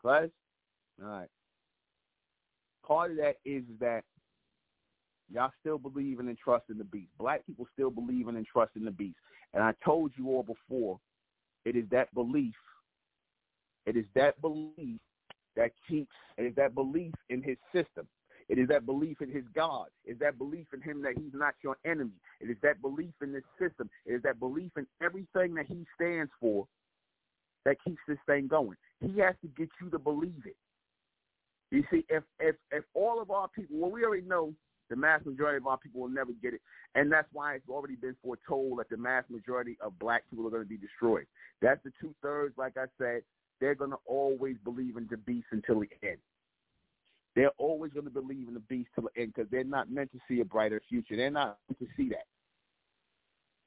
Class? 0.00 0.28
All 1.02 1.08
right. 1.08 1.28
Part 2.86 3.10
of 3.10 3.16
that 3.16 3.34
is 3.44 3.64
that 3.80 4.04
y'all 5.28 5.50
still 5.58 5.78
believing 5.78 6.28
and 6.28 6.38
trusting 6.38 6.78
the 6.78 6.84
beast. 6.84 7.10
Black 7.18 7.44
people 7.46 7.66
still 7.72 7.90
believing 7.90 8.36
and 8.36 8.46
trusting 8.46 8.84
the 8.84 8.92
beast. 8.92 9.18
And 9.54 9.62
I 9.64 9.72
told 9.84 10.12
you 10.16 10.28
all 10.28 10.44
before, 10.44 11.00
it 11.68 11.76
is 11.76 11.84
that 11.90 12.12
belief. 12.14 12.54
It 13.84 13.96
is 13.96 14.06
that 14.14 14.40
belief 14.40 15.00
that 15.54 15.70
keeps. 15.86 16.14
It 16.38 16.44
is 16.44 16.54
that 16.56 16.74
belief 16.74 17.12
in 17.28 17.42
his 17.42 17.58
system. 17.74 18.06
It 18.48 18.58
is 18.58 18.68
that 18.68 18.86
belief 18.86 19.20
in 19.20 19.30
his 19.30 19.44
God. 19.54 19.88
It 20.06 20.12
is 20.12 20.18
that 20.20 20.38
belief 20.38 20.66
in 20.72 20.80
him 20.80 21.02
that 21.02 21.12
he's 21.18 21.34
not 21.34 21.54
your 21.62 21.76
enemy. 21.84 22.16
It 22.40 22.48
is 22.48 22.56
that 22.62 22.80
belief 22.80 23.12
in 23.22 23.32
this 23.32 23.42
system. 23.60 23.90
It 24.06 24.14
is 24.14 24.22
that 24.22 24.40
belief 24.40 24.70
in 24.78 24.86
everything 25.02 25.54
that 25.56 25.66
he 25.66 25.84
stands 25.94 26.30
for 26.40 26.66
that 27.66 27.76
keeps 27.84 28.00
this 28.08 28.16
thing 28.24 28.48
going. 28.48 28.78
He 29.00 29.18
has 29.18 29.34
to 29.42 29.48
get 29.48 29.68
you 29.82 29.90
to 29.90 29.98
believe 29.98 30.42
it. 30.46 30.56
You 31.70 31.84
see, 31.90 32.06
if 32.08 32.22
if 32.40 32.56
if 32.72 32.84
all 32.94 33.20
of 33.20 33.30
our 33.30 33.48
people, 33.48 33.76
well, 33.78 33.90
we 33.90 34.04
already 34.04 34.26
know 34.26 34.54
the 34.90 34.96
mass 34.96 35.20
majority 35.24 35.58
of 35.58 35.66
our 35.66 35.78
people 35.78 36.00
will 36.00 36.08
never 36.08 36.32
get 36.42 36.54
it, 36.54 36.60
and 36.94 37.10
that's 37.10 37.28
why 37.32 37.54
it's 37.54 37.68
already 37.68 37.96
been 37.96 38.16
foretold 38.22 38.78
that 38.78 38.88
the 38.88 38.96
mass 38.96 39.24
majority 39.28 39.76
of 39.80 39.98
black 39.98 40.24
people 40.30 40.46
are 40.46 40.50
going 40.50 40.62
to 40.62 40.68
be 40.68 40.76
destroyed. 40.76 41.26
That's 41.60 41.82
the 41.84 41.92
two 42.00 42.14
thirds. 42.22 42.56
Like 42.56 42.76
I 42.76 42.86
said, 42.98 43.22
they're 43.60 43.74
going 43.74 43.90
to 43.90 43.98
always 44.06 44.56
believe 44.64 44.96
in 44.96 45.06
the 45.10 45.16
beast 45.16 45.48
until 45.50 45.80
the 45.80 45.88
end. 46.02 46.18
They're 47.34 47.50
always 47.58 47.92
going 47.92 48.06
to 48.06 48.10
believe 48.10 48.48
in 48.48 48.54
the 48.54 48.60
beast 48.60 48.90
till 48.94 49.04
the 49.04 49.20
end 49.20 49.32
because 49.34 49.50
they're 49.50 49.64
not 49.64 49.90
meant 49.90 50.10
to 50.12 50.18
see 50.28 50.40
a 50.40 50.44
brighter 50.44 50.80
future. 50.88 51.16
They're 51.16 51.30
not 51.30 51.58
meant 51.68 51.78
to 51.78 51.86
see 51.96 52.08
that. 52.10 52.24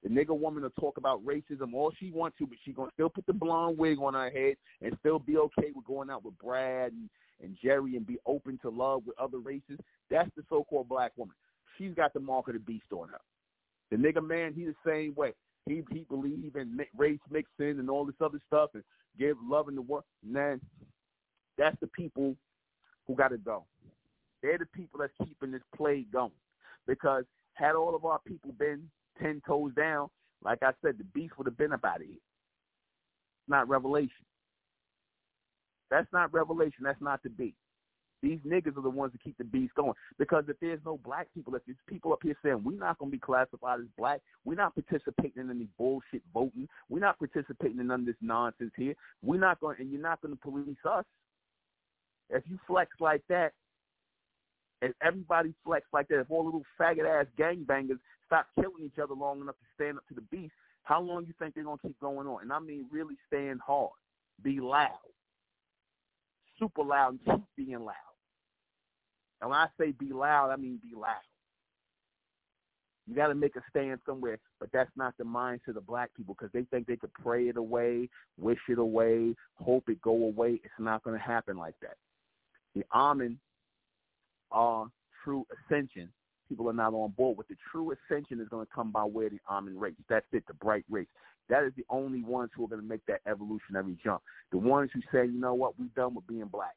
The 0.04 0.10
nigga 0.10 0.38
woman 0.38 0.64
will 0.64 0.72
talk 0.80 0.98
about 0.98 1.24
racism 1.24 1.74
all 1.74 1.92
she 2.00 2.12
wants 2.12 2.38
to, 2.40 2.48
but 2.48 2.58
she 2.66 2.74
gonna 2.74 2.90
still 2.94 3.10
put 3.10 3.26
the 3.28 3.34
blonde 3.34 3.78
wig 3.78 4.00
on 4.02 4.16
her 4.16 4.32
head 4.32 4.56
and 4.82 4.98
still 5.00 5.20
be 5.20 5.38
okay 5.38 5.70
with 5.76 5.86
going 5.86 6.10
out 6.10 6.26
with 6.26 6.38
Brad 6.40 6.92
and 6.92 7.10
and 7.42 7.58
Jerry 7.62 7.96
and 7.96 8.06
be 8.06 8.18
open 8.26 8.60
to 8.62 8.70
love 8.70 9.04
with 9.06 9.20
other 9.20 9.40
races, 9.40 9.78
that's 10.10 10.30
the 10.36 10.44
so-called 10.50 10.90
black 10.90 11.12
woman. 11.18 11.36
She's 11.78 11.94
got 11.94 12.14
the 12.14 12.20
mark 12.20 12.48
of 12.48 12.54
the 12.54 12.60
beast 12.60 12.92
on 12.92 13.10
her. 13.10 13.22
The 13.90 13.98
nigga 13.98 14.26
man, 14.26 14.54
he 14.54 14.66
the 14.66 14.76
same 14.86 15.14
way. 15.16 15.34
He 15.66 15.84
he 15.92 16.06
believe 16.10 16.56
in 16.56 16.80
race 16.98 17.20
mixing 17.30 17.80
and 17.80 17.90
all 17.90 18.06
this 18.06 18.16
other 18.22 18.40
stuff 18.48 18.72
and 18.74 18.84
give 19.20 19.38
love 19.44 19.68
in 19.68 19.76
the 19.76 19.82
world. 19.82 20.06
Man, 20.26 20.60
that's 21.58 21.78
the 21.82 21.88
people 21.88 22.36
who 23.06 23.16
got 23.16 23.30
to 23.30 23.38
go. 23.38 23.66
They're 24.42 24.58
the 24.58 24.66
people 24.66 25.00
that's 25.00 25.14
keeping 25.24 25.52
this 25.52 25.62
plague 25.76 26.12
going. 26.12 26.32
Because 26.88 27.26
had 27.54 27.76
all 27.76 27.96
of 27.96 28.06
our 28.06 28.20
people 28.26 28.54
been 28.58 28.90
ten 29.22 29.42
toes 29.46 29.72
down, 29.76 30.10
like 30.44 30.60
I 30.64 30.72
said, 30.84 30.98
the 30.98 31.04
beast 31.04 31.38
would 31.38 31.48
have 31.48 31.58
been 31.58 31.74
about 31.74 32.02
it. 32.02 32.08
Not 33.48 33.70
revelation. 33.70 34.26
That's 35.92 36.12
not 36.14 36.34
revelation. 36.34 36.84
That's 36.84 37.02
not 37.02 37.22
the 37.22 37.30
beast. 37.30 37.58
These 38.24 38.40
niggas 38.48 38.78
are 38.78 38.84
the 38.84 38.90
ones 38.90 39.12
that 39.12 39.24
keep 39.24 39.38
the 39.38 39.44
beast 39.44 39.74
going. 39.76 39.94
Because 40.18 40.46
if 40.48 40.56
there's 40.62 40.80
no 40.86 40.98
black 41.04 41.28
people, 41.34 41.54
if 41.56 41.64
there's 41.66 41.78
people 41.88 42.14
up 42.14 42.20
here 42.24 42.38
saying 42.44 42.62
we're 42.64 42.78
not 42.78 42.98
going 42.98 43.12
to 43.12 43.18
be 43.18 43.20
classified 43.20 43.80
as 43.80 43.88
black, 43.98 44.22
we're 44.46 44.56
not 44.56 44.74
participating 44.76 45.42
in 45.42 45.50
any 45.50 45.68
bullshit 45.78 46.22
voting, 46.34 46.68
we're 46.88 47.00
not 47.00 47.20
participating 47.20 47.80
in 47.80 47.88
none 47.88 48.02
of 48.02 48.06
this 48.06 48.16
nonsense 48.22 48.72
here. 48.78 48.94
We're 49.24 49.40
not 49.40 49.60
going, 49.60 49.78
and 49.80 49.92
you're 49.92 50.02
not 50.02 50.22
going 50.22 50.36
to 50.36 50.42
police 50.42 50.78
us. 50.90 51.06
If 52.30 52.44
you 52.48 52.60
flex 52.68 52.92
like 53.00 53.24
that, 53.28 53.54
if 54.82 54.94
everybody 55.04 55.54
flex 55.66 55.86
like 55.92 56.08
that, 56.08 56.20
if 56.22 56.32
all 56.32 56.46
little 56.46 56.64
faggot 56.80 57.06
ass 57.06 57.28
gangbangers 57.38 58.00
stop 58.26 58.48
killing 58.56 58.86
each 58.86 59.00
other 59.02 59.14
long 59.14 59.42
enough 59.42 59.56
to 59.56 59.84
stand 59.84 59.98
up 59.98 60.08
to 60.08 60.14
the 60.14 60.22
beast, 60.22 60.54
how 60.84 61.02
long 61.02 61.26
you 61.26 61.34
think 61.38 61.54
they're 61.54 61.64
gonna 61.64 61.78
keep 61.82 62.00
going 62.00 62.28
on? 62.28 62.42
And 62.42 62.54
I 62.54 62.60
mean 62.60 62.86
really 62.90 63.16
stand 63.28 63.60
hard, 63.62 63.92
be 64.42 64.60
loud 64.60 64.90
super 66.62 66.84
loud 66.84 67.18
and 67.26 67.38
keep 67.38 67.68
being 67.68 67.84
loud. 67.84 67.96
And 69.42 69.50
when 69.50 69.60
I 69.60 69.68
say 69.80 69.92
be 69.92 70.14
loud, 70.14 70.52
I 70.52 70.56
mean 70.56 70.80
be 70.82 70.96
loud. 70.96 71.22
You 73.08 73.16
got 73.16 73.28
to 73.28 73.36
make 73.36 73.56
a 73.56 73.62
stand 73.70 74.00
somewhere, 74.06 74.38
but 74.60 74.70
that's 74.72 74.92
not 74.96 75.16
the 75.18 75.24
mindset 75.24 75.76
of 75.76 75.88
black 75.88 76.12
people 76.16 76.36
because 76.38 76.52
they 76.54 76.64
think 76.72 76.88
they 76.88 76.96
could 76.96 77.14
pray 77.14 77.50
it 77.50 77.58
away, 77.58 78.08
wish 78.40 78.60
it 78.70 78.78
away, 78.78 79.36
hope 79.56 79.90
it 79.90 80.02
go 80.02 80.12
away. 80.12 80.62
It's 80.64 80.74
not 80.80 81.04
going 81.04 81.18
to 81.18 81.24
happen 81.24 81.58
like 81.58 81.76
that. 81.82 81.98
The 82.76 82.84
Amen 82.94 83.38
are 84.52 84.88
true 85.24 85.46
ascension. 85.68 86.10
People 86.48 86.70
are 86.70 86.74
not 86.74 86.94
on 86.94 87.12
board 87.12 87.38
with 87.38 87.48
the 87.48 87.56
true 87.72 87.92
ascension 87.92 88.40
is 88.40 88.48
going 88.50 88.66
to 88.66 88.72
come 88.74 88.92
by 88.92 89.04
way 89.04 89.26
of 89.26 89.32
the 89.32 89.40
Amen 89.50 89.78
race. 89.78 89.96
That's 90.08 90.26
it, 90.32 90.46
the 90.48 90.54
bright 90.54 90.86
race. 90.90 91.08
That 91.52 91.66
is 91.66 91.74
the 91.76 91.84
only 91.90 92.24
ones 92.24 92.50
who 92.56 92.64
are 92.64 92.70
going 92.70 92.82
to 92.82 92.88
make 92.88 93.06
that 93.08 93.20
evolutionary 93.28 93.98
jump. 94.02 94.22
The 94.54 94.58
ones 94.58 94.90
who 94.94 95.02
say, 95.12 95.26
you 95.26 95.38
know 95.38 95.54
what, 95.54 95.78
we're 95.78 95.90
done 95.98 96.16
with 96.16 96.26
being 96.26 96.46
black. 96.46 96.76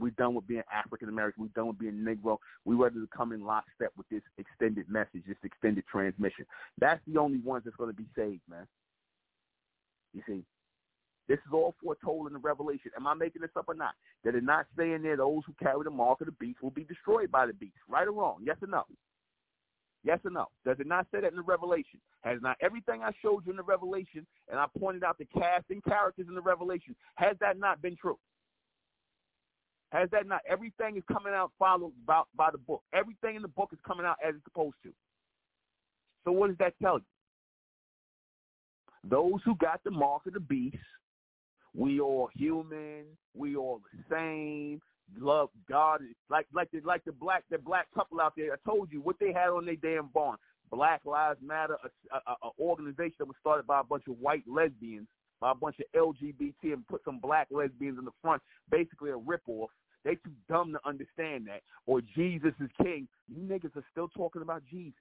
We're 0.00 0.12
done 0.12 0.34
with 0.34 0.46
being 0.46 0.62
African 0.72 1.10
American. 1.10 1.42
We're 1.42 1.60
done 1.60 1.68
with 1.68 1.78
being 1.78 2.02
Negro. 2.02 2.38
We're 2.64 2.82
ready 2.82 2.96
to 2.96 3.08
come 3.14 3.32
in 3.32 3.44
lockstep 3.44 3.92
with 3.98 4.08
this 4.08 4.22
extended 4.38 4.88
message, 4.88 5.24
this 5.28 5.36
extended 5.44 5.84
transmission. 5.92 6.46
That's 6.80 7.02
the 7.06 7.20
only 7.20 7.38
ones 7.38 7.64
that's 7.64 7.76
going 7.76 7.90
to 7.90 7.96
be 7.96 8.06
saved, 8.16 8.40
man. 8.48 8.66
You 10.14 10.22
see, 10.26 10.42
this 11.28 11.38
is 11.38 11.52
all 11.52 11.74
foretold 11.84 12.26
in 12.26 12.32
the 12.32 12.38
Revelation. 12.38 12.92
Am 12.96 13.06
I 13.06 13.12
making 13.12 13.42
this 13.42 13.50
up 13.56 13.66
or 13.68 13.74
not? 13.74 13.92
That 14.24 14.34
it 14.34 14.42
not 14.42 14.64
saying 14.76 15.02
there 15.02 15.18
those 15.18 15.42
who 15.46 15.52
carry 15.62 15.84
the 15.84 15.90
mark 15.90 16.22
of 16.22 16.28
the 16.28 16.32
beast 16.32 16.62
will 16.62 16.70
be 16.70 16.84
destroyed 16.84 17.30
by 17.30 17.46
the 17.46 17.52
beast. 17.52 17.76
Right 17.90 18.08
or 18.08 18.12
wrong? 18.12 18.38
Yes 18.42 18.56
or 18.62 18.68
no? 18.68 18.84
Yes 20.04 20.18
or 20.24 20.30
no? 20.30 20.46
Does 20.66 20.76
it 20.78 20.86
not 20.86 21.06
say 21.10 21.20
that 21.22 21.30
in 21.30 21.36
the 21.36 21.42
Revelation? 21.42 21.98
Has 22.22 22.38
not 22.42 22.56
everything 22.60 23.02
I 23.02 23.10
showed 23.22 23.46
you 23.46 23.52
in 23.52 23.56
the 23.56 23.62
Revelation, 23.62 24.26
and 24.50 24.60
I 24.60 24.66
pointed 24.78 25.02
out 25.02 25.16
the 25.18 25.26
casting 25.26 25.80
characters 25.80 26.26
in 26.28 26.34
the 26.34 26.42
Revelation, 26.42 26.94
has 27.14 27.36
that 27.40 27.58
not 27.58 27.80
been 27.80 27.96
true? 27.96 28.18
Has 29.92 30.10
that 30.10 30.26
not? 30.26 30.40
Everything 30.48 30.96
is 30.96 31.04
coming 31.10 31.32
out 31.32 31.52
followed 31.58 31.92
by, 32.06 32.22
by 32.36 32.50
the 32.50 32.58
book. 32.58 32.82
Everything 32.92 33.36
in 33.36 33.42
the 33.42 33.48
book 33.48 33.70
is 33.72 33.78
coming 33.86 34.04
out 34.04 34.16
as 34.26 34.34
it's 34.34 34.44
supposed 34.44 34.76
to. 34.82 34.92
So 36.24 36.32
what 36.32 36.48
does 36.48 36.58
that 36.58 36.74
tell 36.82 36.98
you? 36.98 37.04
Those 39.08 39.40
who 39.44 39.54
got 39.56 39.80
the 39.84 39.90
mark 39.90 40.26
of 40.26 40.34
the 40.34 40.40
beast, 40.40 40.76
we 41.74 42.00
all 42.00 42.28
human, 42.34 43.04
we 43.34 43.56
all 43.56 43.80
the 43.92 44.14
same, 44.14 44.80
love 45.18 45.50
God, 45.68 46.00
like 46.30 46.46
like 46.52 46.70
the 46.70 46.80
like 46.84 47.04
the 47.04 47.12
black 47.12 47.44
the 47.50 47.58
black 47.58 47.86
couple 47.94 48.20
out 48.20 48.34
there. 48.36 48.52
I 48.52 48.68
told 48.68 48.90
you 48.92 49.00
what 49.00 49.16
they 49.20 49.32
had 49.32 49.50
on 49.50 49.66
their 49.66 49.76
damn 49.76 50.08
barn. 50.08 50.36
Black 50.70 51.02
Lives 51.04 51.38
Matter, 51.42 51.76
a, 51.84 52.16
a, 52.16 52.36
a 52.42 52.50
organization 52.60 53.14
that 53.20 53.28
was 53.28 53.36
started 53.40 53.66
by 53.66 53.80
a 53.80 53.84
bunch 53.84 54.04
of 54.08 54.18
white 54.18 54.42
lesbians, 54.48 55.06
by 55.40 55.52
a 55.52 55.54
bunch 55.54 55.76
of 55.78 55.86
LGBT, 55.94 56.72
and 56.72 56.86
put 56.88 57.04
some 57.04 57.18
black 57.18 57.48
lesbians 57.50 57.98
in 57.98 58.04
the 58.04 58.10
front. 58.22 58.42
Basically, 58.70 59.10
a 59.10 59.14
ripoff. 59.14 59.68
They 60.04 60.16
too 60.16 60.32
dumb 60.48 60.72
to 60.72 60.80
understand 60.86 61.46
that. 61.46 61.62
Or 61.86 62.00
Jesus 62.14 62.52
is 62.60 62.68
king. 62.82 63.08
You 63.28 63.42
niggas 63.42 63.74
are 63.76 63.84
still 63.90 64.08
talking 64.08 64.42
about 64.42 64.62
Jesus. 64.70 64.92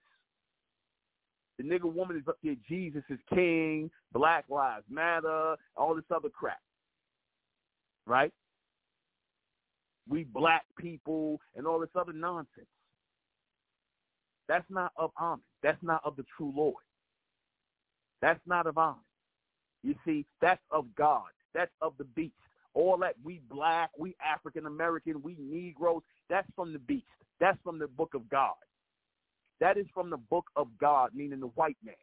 The 1.58 1.64
nigga 1.64 1.92
woman 1.94 2.18
is 2.18 2.28
up 2.28 2.38
there. 2.44 2.56
Jesus 2.68 3.04
is 3.10 3.20
king. 3.34 3.92
Black 4.14 4.46
Lives 4.50 4.86
Matter. 4.90 5.56
All 5.76 5.96
this 5.96 6.06
other 6.10 6.30
crap. 6.30 6.60
Right? 8.06 8.32
We 10.08 10.24
black 10.26 10.64
people 10.78 11.40
and 11.56 11.66
all 11.66 11.80
this 11.80 11.90
other 11.96 12.14
nonsense. 12.14 12.68
That's 14.48 14.66
not 14.70 14.92
of 14.98 15.12
Amen. 15.20 15.42
That's 15.62 15.82
not 15.82 16.02
of 16.04 16.16
the 16.16 16.26
true 16.38 16.54
Lord. 16.56 16.84
That's 18.22 18.42
not 18.46 18.68
of 18.68 18.78
Amen. 18.78 18.96
You 19.84 19.96
see, 20.06 20.26
that's 20.42 20.62
of 20.72 20.86
God. 20.96 21.28
That's 21.54 21.72
of 21.82 21.94
the 21.98 22.06
beast. 22.06 22.34
All 22.74 22.98
that 22.98 23.16
we 23.24 23.42
black, 23.50 23.92
we 23.98 24.16
African 24.26 24.66
American, 24.66 25.22
we 25.22 25.38
Negroes, 25.40 26.02
that's 26.30 26.48
from 26.56 26.74
the 26.74 26.80
beast. 26.80 27.06
That's 27.40 27.58
from 27.64 27.80
the 27.80 27.88
book 27.88 28.14
of 28.16 28.28
God. 28.30 28.56
That 29.60 29.78
is 29.78 29.86
from 29.94 30.10
the 30.10 30.18
book 30.18 30.46
of 30.56 30.68
God, 30.80 31.12
meaning 31.14 31.40
the 31.40 31.48
white 31.48 31.78
man. 31.84 31.96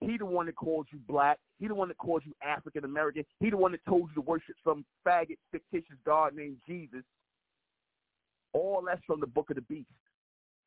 He 0.00 0.18
the 0.18 0.26
one 0.26 0.46
that 0.46 0.56
calls 0.56 0.86
you 0.92 0.98
black. 1.08 1.38
He 1.58 1.68
the 1.68 1.74
one 1.74 1.88
that 1.88 1.98
calls 1.98 2.22
you 2.26 2.34
African 2.42 2.84
American. 2.84 3.24
He 3.40 3.50
the 3.50 3.56
one 3.56 3.72
that 3.72 3.84
told 3.86 4.08
you 4.10 4.14
to 4.16 4.20
worship 4.20 4.56
some 4.64 4.84
faggot, 5.06 5.38
fictitious 5.50 5.96
God 6.04 6.34
named 6.34 6.56
Jesus. 6.66 7.02
All 8.52 8.82
that's 8.86 9.04
from 9.06 9.20
the 9.20 9.26
book 9.26 9.50
of 9.50 9.56
the 9.56 9.62
beast. 9.62 9.88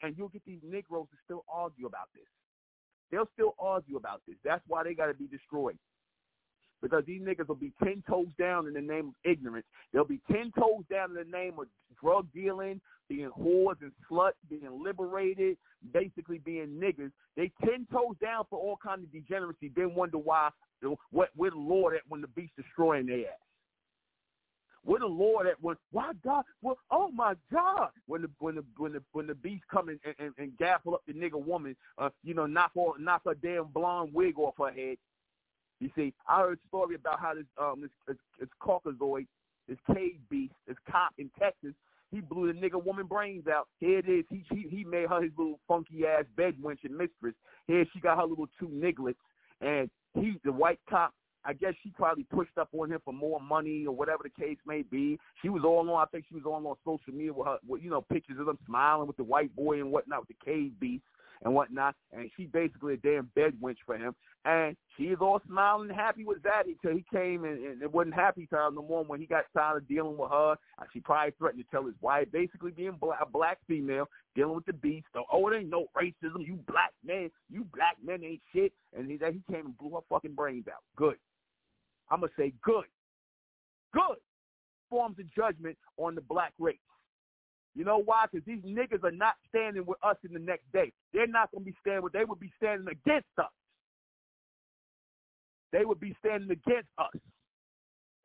And 0.02 0.15
you'll 0.17 0.30
get 0.30 0.43
these 0.45 0.60
Negroes 0.63 1.08
to 1.12 1.17
still 1.24 1.45
argue 1.52 1.86
about 1.86 2.10
this. 2.13 2.26
They'll 3.12 3.30
still 3.34 3.56
argue 3.60 3.98
about 3.98 4.21
this. 4.28 4.36
That's 4.43 4.63
why 4.67 4.84
they 4.84 4.93
got 4.93 5.08
to 5.08 5.13
be 5.13 5.28
destroyed. 5.28 5.78
Because 6.82 7.04
these 7.06 7.21
niggas 7.21 7.48
will 7.48 7.56
be 7.56 7.71
ten 7.84 8.04
toes 8.08 8.28
down 8.38 8.67
in 8.67 8.74
the 8.74 8.82
name 8.82 9.10
of 9.10 9.13
ignorance. 9.24 9.65
They'll 9.93 10.06
be 10.06 10.19
ten 10.32 10.52
toes 10.60 10.84
down 10.91 11.12
in 11.12 11.15
the 11.15 11.38
name 11.38 11.54
of 11.58 11.67
drug 12.00 12.28
dealing, 12.34 12.82
being 13.08 13.30
whores 13.30 13.82
and 13.82 13.91
sluts, 14.12 14.34
being 14.50 14.84
liberated, 14.84 15.58
basically 15.93 16.39
being 16.39 16.80
niggas. 16.80 17.12
They 17.38 17.52
ten 17.63 17.88
toes 17.91 18.15
down 18.21 18.43
for 18.50 18.60
all 18.60 18.78
kind 18.84 19.04
of 19.04 19.12
degeneracy. 19.12 19.71
Then 19.76 19.95
wonder 19.95 20.17
why, 20.17 20.50
what, 21.12 21.30
where 21.36 21.52
the 21.52 21.58
Lord 21.58 21.95
at 21.95 22.02
when 22.10 22.21
the 22.21 22.28
beast 22.28 22.54
destroying 22.58 23.06
their 23.06 23.19
ass. 23.19 23.44
Where 24.86 25.00
the 25.00 25.06
Lord 25.08 25.48
at 25.48 25.62
when 25.62 25.76
why 25.91 26.12
God 26.24 26.43
well 26.62 26.78
oh 26.91 27.10
my 27.12 27.34
God 27.52 27.89
when 28.06 28.21
the 28.21 28.30
when 28.39 28.56
the 28.56 28.63
when 28.78 28.93
the 28.93 29.02
when 29.12 29.28
the 29.28 29.36
beast 29.36 29.63
come 29.71 29.89
and, 29.89 30.00
and, 30.19 30.34
and 30.38 30.52
gaffle 30.58 30.93
up 30.93 31.02
the 31.08 31.13
nigga 31.13 31.43
woman 31.43 31.76
uh 31.98 32.10
you 32.24 32.34
know 32.34 32.45
knock 32.45 32.71
her 32.76 33.00
knock 33.00 33.24
her 33.26 33.34
damn 33.34 33.65
blonde 33.65 34.12
wig 34.13 34.38
off 34.38 34.56
her 34.60 34.71
head. 34.71 34.98
You 35.80 35.89
see, 35.95 36.13
I 36.30 36.39
heard 36.39 36.58
a 36.58 36.67
story 36.67 36.95
about 36.95 37.19
how 37.19 37.34
this 37.34 37.45
um 37.60 37.82
this 37.82 37.91
this, 38.08 38.17
this 38.39 38.50
Caucasoid, 38.62 39.28
this 39.67 39.78
cave 39.93 40.19
beast, 40.30 40.54
this 40.67 40.78
cop 40.89 41.13
in 41.17 41.30
Texas, 41.38 41.74
he 42.12 42.21
blew 42.21 42.52
the 42.52 42.60
nigga 42.60 42.84
woman 42.84 43.08
brains 43.08 43.48
out. 43.48 43.67
Here 43.80 44.00
it 44.00 44.08
is. 44.08 44.26
He 44.30 44.45
he 44.52 44.67
he 44.69 44.84
made 44.84 45.10
her 45.10 45.21
his 45.21 45.32
little 45.38 45.60
funky 45.67 46.06
ass 46.06 46.26
bed 46.38 46.56
wench 46.63 46.84
and 46.84 46.98
mistress. 46.98 47.36
Here 47.67 47.86
she 47.91 48.00
got 48.00 48.17
her 48.17 48.26
little 48.26 48.48
two 48.60 48.67
nigglets, 48.67 49.15
and 49.62 49.89
he 50.13 50.39
the 50.43 50.52
white 50.52 50.80
cop 50.89 51.13
I 51.45 51.53
guess 51.53 51.73
she 51.84 51.89
probably 51.89 52.23
pushed 52.23 52.58
up 52.58 52.69
on 52.73 52.91
him 52.91 52.99
for 53.05 53.13
more 53.13 53.39
money 53.39 53.86
or 53.86 53.95
whatever 53.95 54.23
the 54.23 54.43
case 54.43 54.58
may 54.65 54.81
be. 54.81 55.19
She 55.41 55.49
was 55.49 55.63
all 55.63 55.88
on, 55.89 56.01
I 56.01 56.05
think 56.12 56.25
she 56.27 56.36
was 56.36 56.43
all 56.45 56.65
on 56.67 56.75
social 56.84 57.13
media 57.13 57.34
with 57.34 57.47
her, 57.47 57.58
with, 57.67 57.84
you 57.84 57.89
know, 57.89 58.01
pictures 58.01 58.39
of 58.39 58.47
them 58.47 58.58
smiling 58.65 59.08
with 59.08 59.17
the 59.17 59.23
white 59.23 59.55
boy 59.55 59.79
and 59.79 59.91
whatnot 59.91 60.21
with 60.21 60.29
the 60.29 60.45
cave 60.45 60.71
beast 60.79 61.03
and 61.43 61.53
whatnot. 61.53 61.95
And 62.12 62.31
she 62.36 62.45
basically 62.45 62.95
a 62.95 62.97
damn 62.97 63.29
bed 63.36 63.53
wench 63.62 63.77
for 63.86 63.95
him. 63.97 64.15
And 64.45 64.75
she 64.95 65.05
is 65.05 65.17
all 65.21 65.41
smiling 65.47 65.89
and 65.89 65.99
happy 65.99 66.23
with 66.23 66.41
that 66.43 66.63
until 66.67 66.95
he 66.95 67.03
came 67.12 67.45
and, 67.45 67.63
and 67.65 67.81
it 67.81 67.91
wasn't 67.91 68.15
happy 68.15 68.47
her 68.51 68.69
no 68.71 68.84
more 68.84 69.03
when 69.03 69.19
he 69.19 69.25
got 69.25 69.45
tired 69.55 69.77
of 69.77 69.88
dealing 69.88 70.17
with 70.17 70.29
her. 70.31 70.55
She 70.93 70.99
probably 70.99 71.34
threatened 71.38 71.63
to 71.63 71.71
tell 71.71 71.86
his 71.86 71.95
wife, 72.01 72.27
basically 72.31 72.71
being 72.71 72.97
black, 72.99 73.19
a 73.21 73.25
black 73.25 73.58
female, 73.67 74.08
dealing 74.36 74.55
with 74.55 74.65
the 74.65 74.73
beast. 74.73 75.08
So, 75.13 75.25
oh, 75.31 75.47
it 75.49 75.58
ain't 75.58 75.69
no 75.69 75.88
racism. 75.95 76.45
You 76.45 76.60
black 76.67 76.93
men, 77.03 77.29
you 77.51 77.65
black 77.73 77.98
men 78.04 78.23
ain't 78.23 78.41
shit. 78.54 78.71
And 78.96 79.10
he, 79.10 79.13
he 79.13 79.54
came 79.54 79.65
and 79.65 79.77
blew 79.77 79.91
her 79.91 80.02
fucking 80.10 80.35
brains 80.35 80.65
out. 80.67 80.83
Good. 80.96 81.15
I'm 82.10 82.19
going 82.19 82.31
to 82.35 82.41
say 82.41 82.53
good. 82.63 82.85
Good. 83.93 84.17
Forms 84.89 85.17
of 85.19 85.33
judgment 85.33 85.77
on 85.97 86.15
the 86.15 86.21
black 86.21 86.53
race. 86.60 86.77
You 87.75 87.83
know 87.83 88.01
why? 88.03 88.25
Because 88.31 88.45
these 88.45 88.63
niggas 88.63 89.03
are 89.03 89.12
not 89.12 89.35
standing 89.49 89.85
with 89.85 89.97
us 90.01 90.15
in 90.25 90.33
the 90.33 90.39
next 90.39 90.71
day. 90.71 90.93
They're 91.13 91.27
not 91.27 91.51
going 91.51 91.65
to 91.65 91.71
be 91.71 91.77
standing 91.81 92.03
with, 92.03 92.13
they 92.13 92.23
would 92.23 92.39
be 92.39 92.51
standing 92.58 92.87
against 92.87 93.27
us. 93.37 93.51
They 95.73 95.83
would 95.83 95.99
be 95.99 96.15
standing 96.19 96.49
against 96.51 96.87
us. 96.97 97.12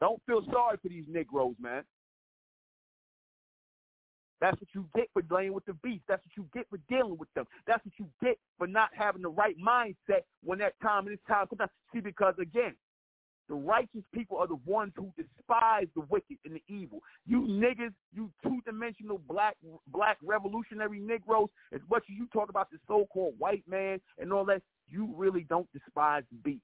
Don't 0.00 0.22
feel 0.26 0.42
sorry 0.52 0.78
for 0.80 0.88
these 0.88 1.04
Negroes, 1.08 1.56
man. 1.60 1.82
That's 4.40 4.58
what 4.58 4.68
you 4.74 4.86
get 4.94 5.08
for 5.12 5.22
playing 5.22 5.52
with 5.52 5.66
the 5.66 5.74
beast. 5.74 6.04
That's 6.08 6.22
what 6.24 6.36
you 6.36 6.46
get 6.54 6.66
for 6.70 6.78
dealing 6.88 7.18
with 7.18 7.28
them. 7.34 7.44
That's 7.66 7.84
what 7.84 7.92
you 7.98 8.06
get 8.22 8.38
for 8.56 8.66
not 8.66 8.88
having 8.96 9.20
the 9.20 9.28
right 9.28 9.56
mindset 9.58 10.22
when 10.42 10.58
that 10.60 10.74
time 10.82 11.06
and 11.06 11.16
this 11.16 11.24
time 11.28 11.46
comes. 11.48 11.70
See, 11.92 12.00
because 12.00 12.34
again, 12.40 12.74
the 13.51 13.57
righteous 13.57 14.05
people 14.14 14.38
are 14.38 14.46
the 14.46 14.61
ones 14.64 14.92
who 14.96 15.12
despise 15.16 15.88
the 15.96 16.03
wicked 16.09 16.38
and 16.44 16.55
the 16.55 16.62
evil. 16.72 17.01
You 17.26 17.42
niggas, 17.42 17.92
you 18.14 18.30
two-dimensional 18.44 19.20
black 19.28 19.57
black 19.88 20.18
revolutionary 20.22 21.01
Negroes, 21.01 21.48
as 21.74 21.80
much 21.90 22.05
as 22.09 22.16
you 22.16 22.28
talk 22.32 22.48
about 22.48 22.70
the 22.70 22.78
so-called 22.86 23.34
white 23.38 23.64
man 23.68 24.01
and 24.18 24.32
all 24.32 24.44
that, 24.44 24.62
you 24.88 25.12
really 25.16 25.44
don't 25.48 25.68
despise 25.72 26.22
the 26.30 26.38
beast. 26.38 26.62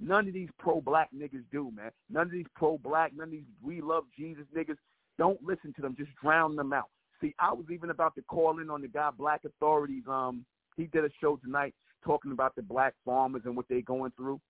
None 0.00 0.28
of 0.28 0.34
these 0.34 0.48
pro-black 0.60 1.08
niggas 1.12 1.42
do, 1.50 1.72
man. 1.74 1.90
None 2.08 2.26
of 2.26 2.32
these 2.32 2.46
pro-black, 2.54 3.12
none 3.16 3.26
of 3.26 3.32
these 3.32 3.42
we 3.60 3.80
love 3.80 4.04
Jesus 4.16 4.44
niggas. 4.56 4.76
Don't 5.18 5.42
listen 5.42 5.72
to 5.74 5.82
them. 5.82 5.96
Just 5.98 6.12
drown 6.22 6.54
them 6.54 6.72
out. 6.72 6.88
See, 7.20 7.34
I 7.40 7.52
was 7.52 7.66
even 7.72 7.90
about 7.90 8.14
to 8.14 8.22
call 8.22 8.60
in 8.60 8.70
on 8.70 8.80
the 8.80 8.86
guy 8.86 9.10
Black 9.18 9.40
Authorities. 9.44 10.04
Um, 10.08 10.44
he 10.76 10.84
did 10.84 11.04
a 11.04 11.10
show 11.20 11.36
tonight 11.42 11.74
talking 12.04 12.30
about 12.30 12.54
the 12.54 12.62
black 12.62 12.94
farmers 13.04 13.42
and 13.44 13.56
what 13.56 13.66
they're 13.68 13.82
going 13.82 14.12
through. 14.16 14.40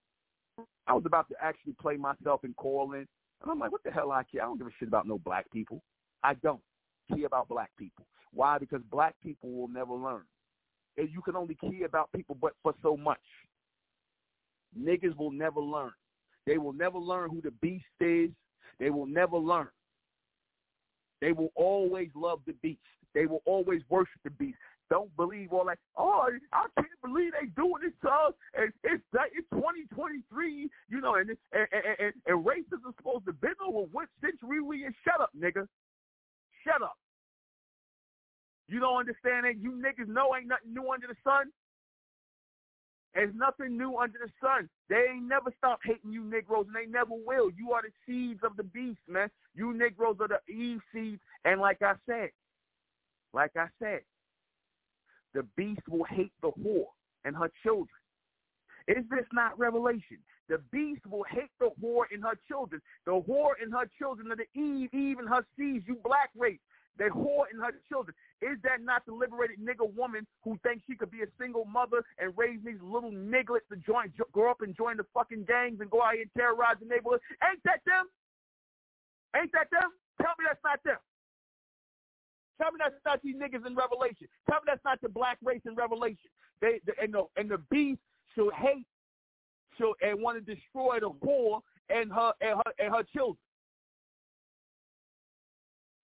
I 0.87 0.93
was 0.95 1.05
about 1.07 1.29
to 1.29 1.35
actually 1.41 1.75
play 1.81 1.97
myself 1.97 2.41
and 2.45 2.57
call 2.57 2.93
in. 2.93 3.07
And 3.43 3.51
I'm 3.51 3.59
like, 3.59 3.73
what 3.73 3.83
the 3.85 3.91
hell 3.91 4.11
I 4.11 4.23
care? 4.25 4.43
I 4.43 4.47
don't 4.47 4.59
give 4.59 4.67
a 4.67 4.71
shit 4.79 4.89
about 4.89 5.07
no 5.07 5.19
black 5.19 5.51
people. 5.53 5.83
I 6.23 6.35
don't 6.35 6.61
care 7.15 7.27
about 7.27 7.49
black 7.49 7.71
people. 7.79 8.07
Why? 8.33 8.59
Because 8.59 8.81
black 8.91 9.15
people 9.23 9.51
will 9.51 9.69
never 9.69 9.95
learn. 9.95 10.23
And 10.97 11.09
you 11.11 11.23
can 11.23 11.37
only 11.37 11.55
care 11.55 11.87
about 11.87 12.11
people 12.13 12.37
but 12.41 12.55
for 12.63 12.75
so 12.83 12.97
much. 12.97 13.21
Niggas 14.79 15.17
will 15.17 15.31
never 15.31 15.61
learn. 15.61 15.93
They 16.47 16.59
will 16.59 16.73
never 16.73 16.99
learn 16.99 17.31
who 17.31 17.41
the 17.41 17.53
beast 17.63 17.85
is. 18.01 18.31
They 18.81 18.91
will 18.91 19.07
never 19.07 19.37
learn. 19.37 19.69
They 21.21 21.33
will 21.33 21.53
always 21.55 22.09
love 22.15 22.41
the 22.47 22.55
beast. 22.55 22.81
They 23.15 23.27
will 23.27 23.43
always 23.45 23.83
worship 23.89 24.21
the 24.25 24.31
beast. 24.31 24.59
Don't 24.91 25.15
believe 25.17 25.53
all 25.53 25.67
that. 25.67 25.79
Oh, 25.97 26.29
I 26.53 26.67
can't 26.77 26.89
believe 27.03 27.33
they 27.33 27.49
doing 27.49 27.83
this 27.83 27.93
to 28.03 28.09
us. 28.09 28.33
And 28.55 28.73
it's 28.85 29.03
it's 29.13 29.49
2023, 29.53 30.69
you 30.89 31.01
know, 31.01 31.17
and 31.17 31.31
and, 31.31 31.39
and, 31.53 31.85
and, 31.99 32.13
and 32.27 32.45
racism 32.45 32.89
is 32.89 32.95
supposed 32.97 33.27
to 33.27 33.33
be 33.33 33.49
over 33.67 33.87
what 33.93 34.09
century 34.21 34.61
we 34.61 34.85
in. 34.85 34.95
Shut 35.05 35.21
up, 35.21 35.31
nigga. 35.39 35.67
Shut 36.65 36.83
up. 36.83 36.97
You 38.69 38.81
don't 38.81 38.99
understand 38.99 39.47
that? 39.47 39.59
You 39.59 39.73
niggas 39.73 40.09
know 40.09 40.37
ain't 40.37 40.49
nothing 40.49 40.75
new 40.75 40.91
under 40.91 41.07
the 41.07 41.17
sun. 41.25 41.51
There's 43.15 43.35
nothing 43.35 43.77
new 43.77 43.97
under 43.97 44.19
the 44.19 44.31
sun. 44.41 44.69
They 44.89 45.07
ain't 45.15 45.27
never 45.27 45.53
stopped 45.57 45.83
hating 45.85 46.13
you 46.13 46.23
Negroes, 46.23 46.67
and 46.67 46.77
they 46.77 46.91
never 46.91 47.15
will. 47.15 47.51
You 47.51 47.73
are 47.73 47.83
the 47.83 47.91
seeds 48.07 48.41
of 48.45 48.57
the 48.57 48.63
beast, 48.63 49.01
man. 49.09 49.31
You 49.55 49.73
Negroes 49.73 50.17
are 50.21 50.29
the 50.29 50.41
Eve 50.53 50.81
seeds, 50.95 51.21
and 51.45 51.61
like 51.61 51.83
I 51.83 51.95
said, 52.07 52.31
like 53.33 53.53
I 53.57 53.67
said, 53.81 54.01
the 55.35 55.43
beast 55.57 55.83
will 55.89 56.05
hate 56.05 56.33
the 56.43 56.51
whore 56.51 56.93
and 57.25 57.37
her 57.37 57.51
children. 57.63 57.89
Is 58.89 59.05
this 59.11 59.27
not 59.33 59.59
revelation? 59.59 60.19
The 60.49 60.59
beast 60.73 61.07
will 61.07 61.25
hate 61.29 61.53
the 61.61 61.71
whore 61.83 62.05
and 62.11 62.25
her 62.25 62.39
children. 62.49 62.81
The 63.05 63.13
whore 63.13 63.53
and 63.61 63.73
her 63.73 63.89
children 63.99 64.33
are 64.33 64.37
the 64.37 64.49
Eve, 64.59 64.89
Eve 64.95 65.19
and 65.19 65.29
her 65.29 65.45
seeds, 65.59 65.85
you 65.87 66.01
black 66.03 66.31
race. 66.37 66.61
The 66.97 67.05
whore 67.05 67.45
and 67.53 67.61
her 67.63 67.73
children. 67.89 68.17
Is 68.41 68.57
that 68.65 68.81
not 68.83 69.05
the 69.05 69.13
liberated 69.13 69.59
nigger 69.61 69.93
woman 69.95 70.27
who 70.43 70.59
thinks 70.63 70.83
she 70.87 70.97
could 70.97 71.11
be 71.11 71.23
a 71.23 71.31
single 71.39 71.65
mother 71.65 72.03
and 72.19 72.33
raise 72.37 72.59
these 72.65 72.81
little 72.83 73.13
nigglets 73.13 73.69
to 73.71 73.77
join, 73.77 74.13
grow 74.33 74.51
up 74.51 74.63
and 74.63 74.75
join 74.75 74.97
the 74.97 75.07
fucking 75.13 75.45
gangs 75.45 75.81
and 75.81 75.91
go 75.91 76.03
out 76.03 76.15
here 76.15 76.23
and 76.23 76.33
terrorize 76.37 76.77
the 76.81 76.87
neighborhood? 76.87 77.21
Ain't 77.45 77.63
that 77.65 77.81
them? 77.85 78.07
Ain't 79.37 79.53
that 79.53 79.69
them? 79.71 79.93
Tell 80.23 80.35
me 80.39 80.47
that's 80.49 80.65
not 80.65 80.83
them. 80.83 80.99
Tell 82.61 82.73
me 82.73 82.79
that's 82.79 82.95
not 83.07 83.23
these 83.23 83.37
niggas 83.37 83.67
in 83.67 83.75
Revelation. 83.75 84.27
Tell 84.51 84.61
me 84.61 84.67
that's 84.67 84.85
not 84.85 85.01
the 85.01 85.09
black 85.09 85.39
race 85.45 85.61
in 85.67 85.75
Revelation. 85.75 86.31
They, 86.61 86.81
the, 86.87 86.93
and 87.01 87.15
the 87.15 87.25
and 87.37 87.49
the 87.49 87.59
beast 87.71 88.01
shall 88.35 88.51
hate, 88.51 88.87
shall 89.79 89.95
and 90.03 90.21
want 90.21 90.45
to 90.45 90.55
destroy 90.55 90.99
the 91.01 91.11
whore 91.11 91.61
and 91.89 92.13
her 92.13 92.33
and 92.41 92.57
her 92.57 92.73
and 92.79 92.95
her 92.95 93.05
children. 93.15 93.39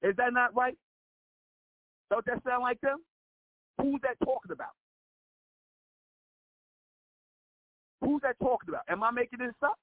Is 0.03 0.15
that 0.17 0.33
not 0.33 0.55
right? 0.55 0.77
Don't 2.11 2.25
that 2.27 2.43
sound 2.47 2.63
like 2.63 2.81
them? 2.81 2.99
Who's 3.81 4.01
that 4.03 4.17
talking 4.25 4.53
about? 4.53 4.75
Who's 8.03 8.21
that 8.23 8.39
talking 8.39 8.69
about? 8.69 8.83
Am 8.89 9.03
I 9.03 9.11
making 9.11 9.39
this 9.41 9.55
up? 9.63 9.79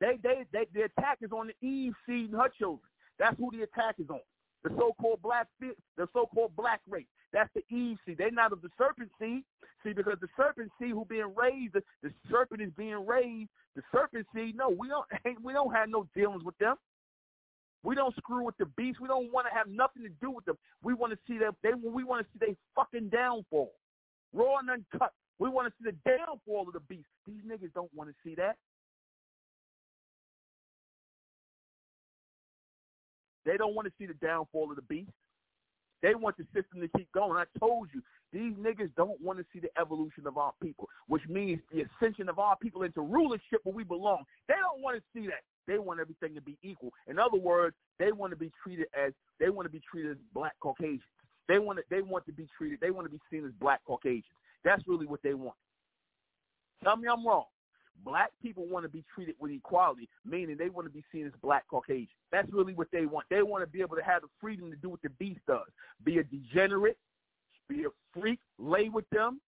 They, 0.00 0.18
they, 0.22 0.44
they, 0.52 0.66
the 0.74 0.82
attack 0.82 1.18
is 1.22 1.30
on 1.30 1.48
the 1.48 1.66
Eve 1.66 1.92
seed 2.06 2.30
and 2.30 2.40
her 2.40 2.50
children. 2.58 2.88
That's 3.18 3.36
who 3.38 3.50
the 3.52 3.62
attack 3.62 3.96
is 3.98 4.08
on. 4.10 4.20
The 4.62 4.70
so-called 4.76 5.22
black, 5.22 5.46
the 5.60 6.08
so-called 6.12 6.54
black 6.56 6.80
race. 6.88 7.06
That's 7.32 7.50
the 7.54 7.62
Eve 7.74 7.96
seed. 8.04 8.18
They're 8.18 8.30
not 8.30 8.52
of 8.52 8.60
the 8.60 8.68
serpent 8.76 9.10
seed. 9.18 9.42
See, 9.82 9.92
because 9.92 10.18
the 10.20 10.28
serpent 10.36 10.70
seed 10.78 10.90
who 10.90 11.04
being 11.06 11.32
raised, 11.34 11.74
the, 11.74 12.12
serpent 12.30 12.60
is 12.60 12.70
being 12.76 13.06
raised. 13.06 13.48
The 13.76 13.82
serpent 13.92 14.26
seed, 14.34 14.56
no, 14.56 14.68
we 14.68 14.88
don't, 14.88 15.06
we 15.42 15.52
don't 15.52 15.72
have 15.74 15.88
no 15.88 16.06
dealings 16.14 16.44
with 16.44 16.58
them. 16.58 16.76
We 17.82 17.94
don't 17.94 18.14
screw 18.16 18.44
with 18.44 18.56
the 18.58 18.66
beast. 18.76 19.00
We 19.00 19.08
don't 19.08 19.32
want 19.32 19.46
to 19.46 19.56
have 19.56 19.66
nothing 19.66 20.02
to 20.02 20.10
do 20.20 20.30
with 20.30 20.44
them. 20.44 20.58
We 20.82 20.92
want 20.92 21.12
to 21.12 21.18
see 21.26 21.38
them. 21.38 21.56
they. 21.62 21.70
We 21.72 22.04
want 22.04 22.26
to 22.26 22.32
see 22.32 22.46
their 22.46 22.56
fucking 22.76 23.08
downfall, 23.08 23.72
raw 24.34 24.58
and 24.58 24.70
uncut. 24.70 25.12
We 25.38 25.48
want 25.48 25.68
to 25.68 25.74
see 25.78 25.90
the 25.90 26.10
downfall 26.10 26.66
of 26.68 26.74
the 26.74 26.80
beast. 26.80 27.08
These 27.26 27.40
niggas 27.48 27.72
don't 27.74 27.92
want 27.94 28.10
to 28.10 28.16
see 28.22 28.34
that. 28.34 28.56
They 33.44 33.56
don't 33.56 33.74
want 33.74 33.86
to 33.86 33.92
see 33.98 34.06
the 34.06 34.14
downfall 34.14 34.70
of 34.70 34.76
the 34.76 34.82
beast. 34.82 35.10
They 36.02 36.14
want 36.14 36.36
the 36.38 36.44
system 36.54 36.80
to 36.80 36.88
keep 36.96 37.10
going. 37.12 37.36
I 37.36 37.44
told 37.58 37.88
you, 37.92 38.02
these 38.32 38.54
niggas 38.54 38.90
don't 38.96 39.20
want 39.20 39.38
to 39.38 39.44
see 39.52 39.58
the 39.58 39.70
evolution 39.78 40.26
of 40.26 40.38
our 40.38 40.52
people, 40.62 40.88
which 41.08 41.22
means 41.28 41.60
the 41.72 41.84
ascension 41.84 42.28
of 42.28 42.38
our 42.38 42.56
people 42.56 42.84
into 42.84 43.00
rulership 43.00 43.60
where 43.64 43.74
we 43.74 43.84
belong. 43.84 44.24
They 44.48 44.54
don't 44.54 44.82
want 44.82 44.96
to 44.96 45.02
see 45.12 45.26
that. 45.26 45.42
They 45.66 45.78
want 45.78 46.00
everything 46.00 46.34
to 46.34 46.40
be 46.40 46.56
equal. 46.62 46.92
In 47.06 47.18
other 47.18 47.38
words, 47.38 47.76
they 47.98 48.12
want 48.12 48.30
to 48.30 48.36
be 48.36 48.50
treated 48.62 48.86
as 48.98 49.12
they 49.38 49.50
want 49.50 49.66
to 49.66 49.70
be 49.70 49.80
treated 49.90 50.12
as 50.12 50.16
black 50.32 50.54
Caucasians. 50.60 51.02
They 51.48 51.58
want 51.58 51.78
to 51.78 51.84
they 51.90 52.02
want 52.02 52.24
to 52.26 52.32
be 52.32 52.48
treated. 52.56 52.80
They 52.80 52.90
want 52.90 53.06
to 53.06 53.10
be 53.10 53.20
seen 53.30 53.44
as 53.44 53.52
black 53.60 53.80
Caucasians. 53.84 54.24
That's 54.64 54.82
really 54.86 55.06
what 55.06 55.22
they 55.22 55.34
want. 55.34 55.56
Tell 56.82 56.96
me 56.96 57.08
I'm 57.08 57.26
wrong. 57.26 57.44
Black 58.04 58.30
people 58.42 58.66
want 58.66 58.84
to 58.84 58.88
be 58.88 59.04
treated 59.14 59.34
with 59.38 59.52
equality, 59.52 60.08
meaning 60.24 60.56
they 60.56 60.70
want 60.70 60.86
to 60.86 60.92
be 60.92 61.04
seen 61.12 61.26
as 61.26 61.32
black 61.42 61.64
Caucasian. 61.68 62.08
That's 62.32 62.50
really 62.52 62.72
what 62.72 62.88
they 62.92 63.06
want. 63.06 63.26
They 63.28 63.42
want 63.42 63.62
to 63.62 63.70
be 63.70 63.80
able 63.80 63.96
to 63.96 64.02
have 64.02 64.22
the 64.22 64.28
freedom 64.40 64.70
to 64.70 64.76
do 64.76 64.88
what 64.88 65.02
the 65.02 65.10
beast 65.10 65.40
does. 65.46 65.66
Be 66.02 66.18
a 66.18 66.24
degenerate, 66.24 66.96
be 67.68 67.84
a 67.84 68.18
freak, 68.18 68.40
lay 68.58 68.88
with 68.88 69.08
them, 69.10 69.40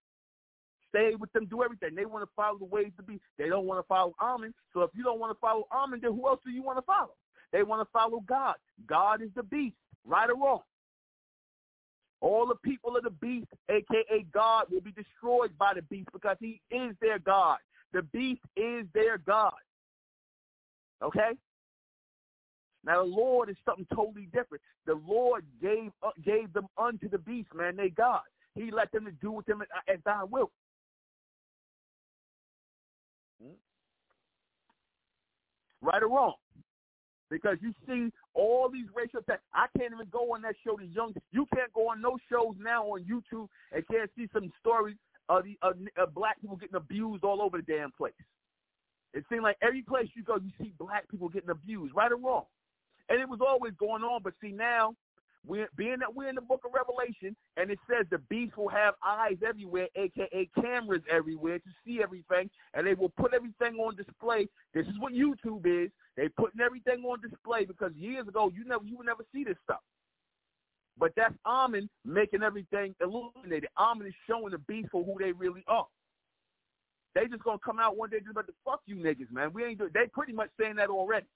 stay 0.91 1.15
with 1.15 1.33
them, 1.33 1.47
do 1.47 1.63
everything. 1.63 1.95
They 1.95 2.05
want 2.05 2.25
to 2.25 2.31
follow 2.37 2.59
the 2.59 2.67
ways 2.67 2.93
to 2.99 3.03
be. 3.03 3.21
They 3.39 3.49
don't 3.49 3.65
want 3.65 3.81
to 3.81 3.87
follow 3.87 4.15
Amen. 4.21 4.53
So 4.75 4.83
if 4.83 4.91
you 4.95 5.03
don't 5.03 5.19
want 5.19 5.35
to 5.35 5.41
follow 5.41 5.67
Amen, 5.73 6.01
then 6.03 6.13
who 6.13 6.27
else 6.29 6.41
do 6.45 6.51
you 6.51 6.63
want 6.63 6.79
to 6.79 6.83
follow? 6.83 7.15
They 7.53 7.63
want 7.63 7.87
to 7.87 7.91
follow 7.93 8.21
God. 8.27 8.57
God 8.87 9.23
is 9.23 9.31
the 9.35 9.43
beast, 9.43 9.77
right 10.05 10.29
or 10.29 10.37
wrong. 10.37 10.63
All 12.21 12.47
the 12.47 12.55
people 12.55 12.97
of 12.97 13.03
the 13.03 13.11
beast, 13.11 13.49
aka 13.69 14.25
God, 14.33 14.67
will 14.71 14.81
be 14.81 14.93
destroyed 14.93 15.51
by 15.59 15.75
the 15.75 15.83
beast 15.83 16.09
because 16.13 16.37
he 16.39 16.61
is 16.71 16.95
their 17.01 17.19
God. 17.19 17.59
The 17.93 18.03
beast 18.03 18.41
is 18.57 18.87
their 18.95 19.19
God. 19.19 19.53
Okay? 21.03 21.33
Now 22.85 23.03
the 23.03 23.09
Lord 23.09 23.49
is 23.49 23.57
something 23.65 23.87
totally 23.95 24.27
different. 24.33 24.63
The 24.87 25.01
Lord 25.07 25.45
gave 25.61 25.93
uh, 26.03 26.11
gave 26.25 26.53
them 26.53 26.67
unto 26.77 27.09
the 27.09 27.19
beast, 27.19 27.49
man. 27.55 27.77
They 27.77 27.91
God. 27.91 28.23
He 28.55 28.71
let 28.71 28.91
them 28.93 29.05
to 29.05 29.13
do 29.13 29.31
with 29.33 29.47
them 29.47 29.63
as 29.89 29.99
thy 30.05 30.25
will. 30.25 30.51
Hmm? 33.41 33.55
Right 35.81 36.03
or 36.03 36.09
wrong? 36.09 36.35
Because 37.31 37.57
you 37.63 37.73
see 37.87 38.13
all 38.35 38.69
these 38.69 38.87
racial 38.95 39.21
attacks. 39.21 39.43
I 39.55 39.67
can't 39.79 39.93
even 39.95 40.09
go 40.11 40.35
on 40.35 40.43
that 40.43 40.55
show. 40.65 40.77
The 40.77 40.85
young, 40.87 41.15
you 41.31 41.47
can't 41.55 41.73
go 41.73 41.89
on 41.89 42.03
no 42.03 42.19
shows 42.31 42.55
now 42.61 42.85
on 42.85 43.05
YouTube 43.05 43.49
and 43.73 43.87
can't 43.89 44.11
see 44.17 44.29
some 44.35 44.53
stories 44.61 44.97
of 45.39 45.45
the 45.45 45.59
uh, 45.63 45.71
of, 45.71 45.77
of 45.97 46.09
uh, 46.09 46.11
black 46.13 46.41
people 46.41 46.57
getting 46.57 46.77
abused 46.77 47.25
all 47.25 47.43
over 47.43 47.59
the 47.59 47.63
damn 47.63 47.93
place. 47.93 48.13
It 49.15 49.25
seems 49.31 49.43
like 49.43 49.57
every 49.63 49.83
place 49.83 50.09
you 50.15 50.23
go, 50.23 50.37
you 50.37 50.51
see 50.59 50.73
black 50.79 51.09
people 51.11 51.29
getting 51.29 51.51
abused, 51.51 51.95
right 51.95 52.11
or 52.11 52.17
wrong. 52.17 52.45
And 53.09 53.21
it 53.21 53.29
was 53.29 53.41
always 53.47 53.75
going 53.79 54.03
on, 54.03 54.23
but 54.23 54.33
see 54.41 54.53
now 54.53 54.95
we're, 55.47 55.69
being 55.77 55.99
that 55.99 56.15
we're 56.15 56.29
in 56.29 56.35
the 56.37 56.41
book 56.41 56.63
of 56.65 56.73
Revelation, 56.73 57.37
and 57.57 57.71
it 57.71 57.79
says 57.91 58.07
the 58.11 58.19
beast 58.31 58.57
will 58.57 58.69
have 58.69 58.95
eyes 59.05 59.37
everywhere, 59.47 59.89
aka 59.97 60.49
cameras 60.61 61.03
everywhere 61.11 61.59
to 61.59 61.71
see 61.85 62.01
everything, 62.03 62.49
and 62.75 62.87
they 62.87 62.95
will 62.95 63.11
put 63.11 63.35
everything 63.35 63.75
on 63.81 63.97
display. 63.97 64.47
This 64.73 64.87
is 64.87 64.95
what 64.99 65.13
YouTube 65.13 65.67
is. 65.67 65.91
They 66.17 66.29
putting 66.29 66.61
everything 66.61 67.05
on 67.05 67.21
display 67.21 67.65
because 67.65 67.93
years 67.97 68.29
ago 68.29 68.51
you 68.55 68.65
never 68.65 68.85
you 68.85 68.97
would 68.97 69.07
never 69.07 69.25
see 69.35 69.45
this 69.45 69.57
stuff. 69.65 69.81
But 70.99 71.13
that's 71.17 71.35
Amen 71.47 71.89
making 72.05 72.43
everything 72.43 72.95
illuminated. 73.01 73.69
Amen 73.79 74.07
is 74.07 74.15
showing 74.29 74.53
the 74.53 74.59
beast 74.59 74.89
for 74.93 75.05
who 75.05 75.17
they 75.19 75.33
really 75.33 75.65
are. 75.67 75.87
They 77.15 77.27
just 77.27 77.43
gonna 77.43 77.59
come 77.65 77.79
out 77.79 77.97
one 77.97 78.11
day 78.11 78.19
just 78.19 78.31
about 78.31 78.47
to 78.47 78.55
fuck 78.65 78.81
you 78.87 78.97
niggas, 78.97 79.31
man. 79.31 79.53
We 79.53 79.65
ain't 79.65 79.79
do 79.79 79.91
they 79.93 80.07
pretty 80.13 80.33
much 80.33 80.51
saying 80.59 80.77
that 80.77 80.89
already. 80.89 81.27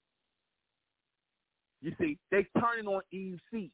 You 1.81 1.93
see, 1.99 2.17
they 2.31 2.45
turning 2.59 2.87
on 2.87 3.01
Eve 3.11 3.39
seed. 3.51 3.71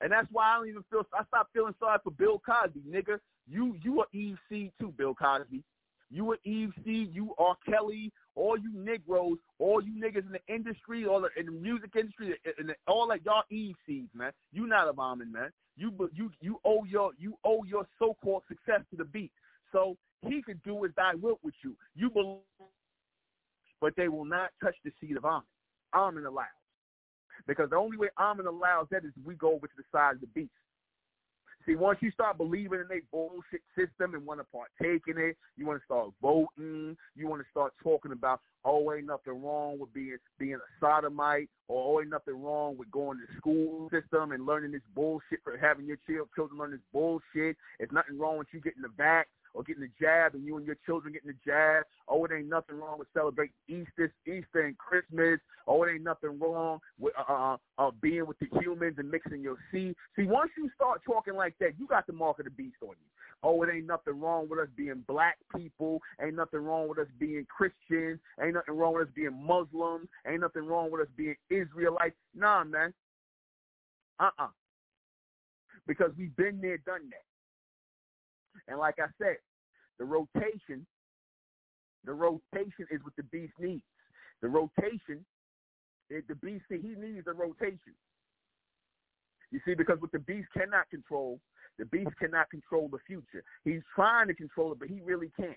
And 0.00 0.12
that's 0.12 0.28
why 0.30 0.50
I 0.50 0.58
don't 0.58 0.68
even 0.68 0.84
feel 0.90 1.06
I 1.12 1.24
stopped 1.24 1.52
feeling 1.52 1.74
sorry 1.80 1.98
for 2.04 2.10
Bill 2.10 2.40
Cosby, 2.44 2.82
nigga. 2.88 3.18
You 3.48 3.76
you 3.82 4.00
are 4.00 4.06
Eve 4.12 4.38
seed 4.48 4.72
too, 4.80 4.92
Bill 4.96 5.14
Cosby. 5.14 5.62
You 6.10 6.30
are 6.32 6.38
Eve 6.44 6.72
seed, 6.84 7.10
you 7.12 7.34
are 7.38 7.56
Kelly, 7.68 8.12
all 8.36 8.58
you 8.58 8.70
Negroes, 8.74 9.38
all 9.58 9.82
you 9.82 9.92
niggas 9.92 10.26
in 10.26 10.32
the 10.32 10.54
industry, 10.54 11.06
all 11.06 11.20
the, 11.20 11.28
in 11.38 11.46
the 11.46 11.52
music 11.52 11.90
industry, 11.96 12.34
all 12.86 13.08
that 13.08 13.24
y'all 13.24 13.42
Eve 13.50 13.76
seeds, 13.86 14.10
man. 14.14 14.32
You 14.52 14.66
not 14.66 14.88
a 14.88 14.92
bombing, 14.92 15.32
man. 15.32 15.50
You 15.76 15.92
you 16.12 16.30
you 16.40 16.58
owe 16.64 16.84
your 16.84 17.12
you 17.18 17.36
owe 17.44 17.64
your 17.64 17.86
so 17.98 18.16
called 18.22 18.42
success 18.48 18.80
to 18.90 18.96
the 18.96 19.04
beat. 19.04 19.32
So 19.72 19.96
he 20.22 20.42
could 20.42 20.62
do 20.62 20.84
as 20.84 20.92
thy 20.96 21.14
will 21.14 21.38
with 21.42 21.54
you. 21.64 21.76
You 21.94 22.10
believe, 22.10 22.38
but 23.80 23.94
they 23.96 24.08
will 24.08 24.24
not 24.24 24.50
touch 24.62 24.76
the 24.84 24.92
seed 25.00 25.16
of 25.16 25.24
Amen. 25.24 25.42
Amen 25.94 26.24
allows. 26.24 26.46
Because 27.46 27.70
the 27.70 27.76
only 27.76 27.96
way 27.96 28.08
Amen 28.18 28.46
allows 28.46 28.86
that 28.90 29.04
is 29.04 29.12
we 29.24 29.34
go 29.34 29.52
over 29.54 29.66
to 29.66 29.72
the 29.76 29.84
side 29.92 30.14
of 30.14 30.20
the 30.20 30.26
beast. 30.28 30.50
See, 31.66 31.76
once 31.76 31.98
you 32.02 32.10
start 32.10 32.36
believing 32.36 32.80
in 32.80 32.96
a 32.96 33.00
bullshit 33.10 33.62
system 33.76 34.14
and 34.14 34.26
want 34.26 34.40
to 34.40 34.46
partake 34.52 35.02
in 35.08 35.16
it, 35.16 35.36
you 35.56 35.66
want 35.66 35.80
to 35.80 35.84
start 35.84 36.10
voting. 36.20 36.96
You 37.16 37.28
want 37.28 37.40
to 37.40 37.48
start 37.50 37.72
talking 37.82 38.12
about, 38.12 38.40
oh, 38.64 38.92
ain't 38.92 39.06
nothing 39.06 39.42
wrong 39.42 39.78
with 39.78 39.92
being 39.94 40.18
being 40.38 40.54
a 40.54 40.78
sodomite, 40.78 41.48
or 41.68 41.98
oh, 41.98 42.00
ain't 42.00 42.10
nothing 42.10 42.42
wrong 42.42 42.76
with 42.76 42.90
going 42.90 43.18
to 43.18 43.36
school 43.38 43.88
system 43.90 44.32
and 44.32 44.44
learning 44.44 44.72
this 44.72 44.82
bullshit 44.94 45.40
for 45.42 45.56
having 45.56 45.86
your 45.86 45.98
children 46.06 46.58
learn 46.58 46.72
this 46.72 46.80
bullshit. 46.92 47.56
It's 47.78 47.92
nothing 47.92 48.18
wrong 48.18 48.36
with 48.36 48.48
you 48.52 48.60
getting 48.60 48.82
the 48.82 48.88
vax 48.88 49.24
or 49.54 49.62
getting 49.62 49.82
the 49.82 49.90
jab, 50.00 50.34
and 50.34 50.44
you 50.44 50.56
and 50.56 50.66
your 50.66 50.76
children 50.84 51.12
getting 51.12 51.30
the 51.30 51.50
jab. 51.50 51.84
Oh, 52.08 52.24
it 52.24 52.32
ain't 52.36 52.48
nothing 52.48 52.76
wrong 52.76 52.98
with 52.98 53.08
celebrating 53.14 53.54
Easter, 53.68 54.12
Easter 54.26 54.66
and 54.66 54.76
Christmas. 54.76 55.40
Oh, 55.66 55.82
it 55.84 55.92
ain't 55.92 56.04
nothing 56.04 56.38
wrong 56.38 56.80
with 56.98 57.14
uh, 57.16 57.32
uh, 57.32 57.56
uh, 57.78 57.90
being 58.02 58.26
with 58.26 58.38
the 58.38 58.48
humans 58.60 58.96
and 58.98 59.10
mixing 59.10 59.40
your 59.40 59.56
seed. 59.72 59.94
See, 60.16 60.24
once 60.24 60.50
you 60.58 60.68
start 60.74 61.00
talking 61.06 61.34
like 61.34 61.54
that, 61.60 61.78
you 61.78 61.86
got 61.86 62.06
the 62.06 62.12
mark 62.12 62.38
of 62.40 62.44
the 62.44 62.50
beast 62.50 62.76
on 62.82 62.90
you. 62.90 63.08
Oh, 63.42 63.62
it 63.62 63.68
ain't 63.72 63.86
nothing 63.86 64.18
wrong 64.20 64.48
with 64.48 64.58
us 64.58 64.68
being 64.74 65.04
black 65.06 65.36
people. 65.54 66.00
Ain't 66.20 66.34
nothing 66.34 66.60
wrong 66.60 66.88
with 66.88 66.98
us 66.98 67.06
being 67.18 67.46
Christians. 67.54 68.18
Ain't 68.42 68.54
nothing 68.54 68.74
wrong 68.74 68.94
with 68.94 69.08
us 69.08 69.14
being 69.14 69.46
Muslims. 69.46 70.08
Ain't 70.26 70.40
nothing 70.40 70.66
wrong 70.66 70.90
with 70.90 71.02
us 71.02 71.12
being 71.14 71.36
Israelites. 71.50 72.16
Nah, 72.34 72.64
man. 72.64 72.94
Uh-uh. 74.18 74.48
Because 75.86 76.10
we've 76.16 76.34
been 76.36 76.58
there, 76.62 76.78
done 76.78 77.10
that. 77.10 77.24
And 78.68 78.78
like 78.78 78.96
I 78.98 79.06
said, 79.20 79.36
the 79.98 80.04
rotation, 80.04 80.86
the 82.04 82.12
rotation 82.12 82.86
is 82.90 83.00
what 83.02 83.14
the 83.16 83.22
beast 83.24 83.52
needs. 83.58 83.82
The 84.42 84.48
rotation, 84.48 85.24
the 86.10 86.34
beast, 86.42 86.64
he 86.68 86.94
needs 86.98 87.26
a 87.26 87.32
rotation. 87.32 87.94
You 89.50 89.60
see, 89.64 89.74
because 89.74 90.00
what 90.00 90.12
the 90.12 90.18
beast 90.18 90.48
cannot 90.56 90.90
control, 90.90 91.40
the 91.78 91.86
beast 91.86 92.10
cannot 92.20 92.50
control 92.50 92.88
the 92.88 92.98
future. 93.06 93.42
He's 93.64 93.82
trying 93.94 94.28
to 94.28 94.34
control 94.34 94.72
it, 94.72 94.78
but 94.78 94.88
he 94.88 95.00
really 95.00 95.30
can't. 95.36 95.56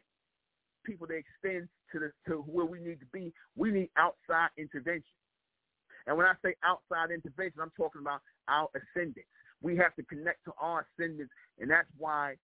People 0.86 1.08
to 1.08 1.14
extend 1.14 1.68
to 1.92 2.00
the 2.00 2.12
to 2.28 2.42
where 2.42 2.66
we 2.66 2.80
need 2.80 3.00
to 3.00 3.06
be, 3.12 3.34
we 3.56 3.72
need 3.72 3.90
outside 3.98 4.50
intervention. 4.58 5.04
And 6.06 6.16
when 6.16 6.26
I 6.26 6.34
say 6.44 6.56
outside 6.64 7.12
intervention, 7.12 7.60
I'm 7.62 7.72
talking 7.76 8.02
about 8.02 8.22
our 8.48 8.70
ascendants. 8.74 9.28
We 9.62 9.76
have 9.78 9.96
to 9.96 10.04
connect 10.04 10.46
to 10.46 10.54
our 10.62 10.86
ascendants, 10.88 11.34
and 11.60 11.70
that's 11.70 11.90
why 11.98 12.36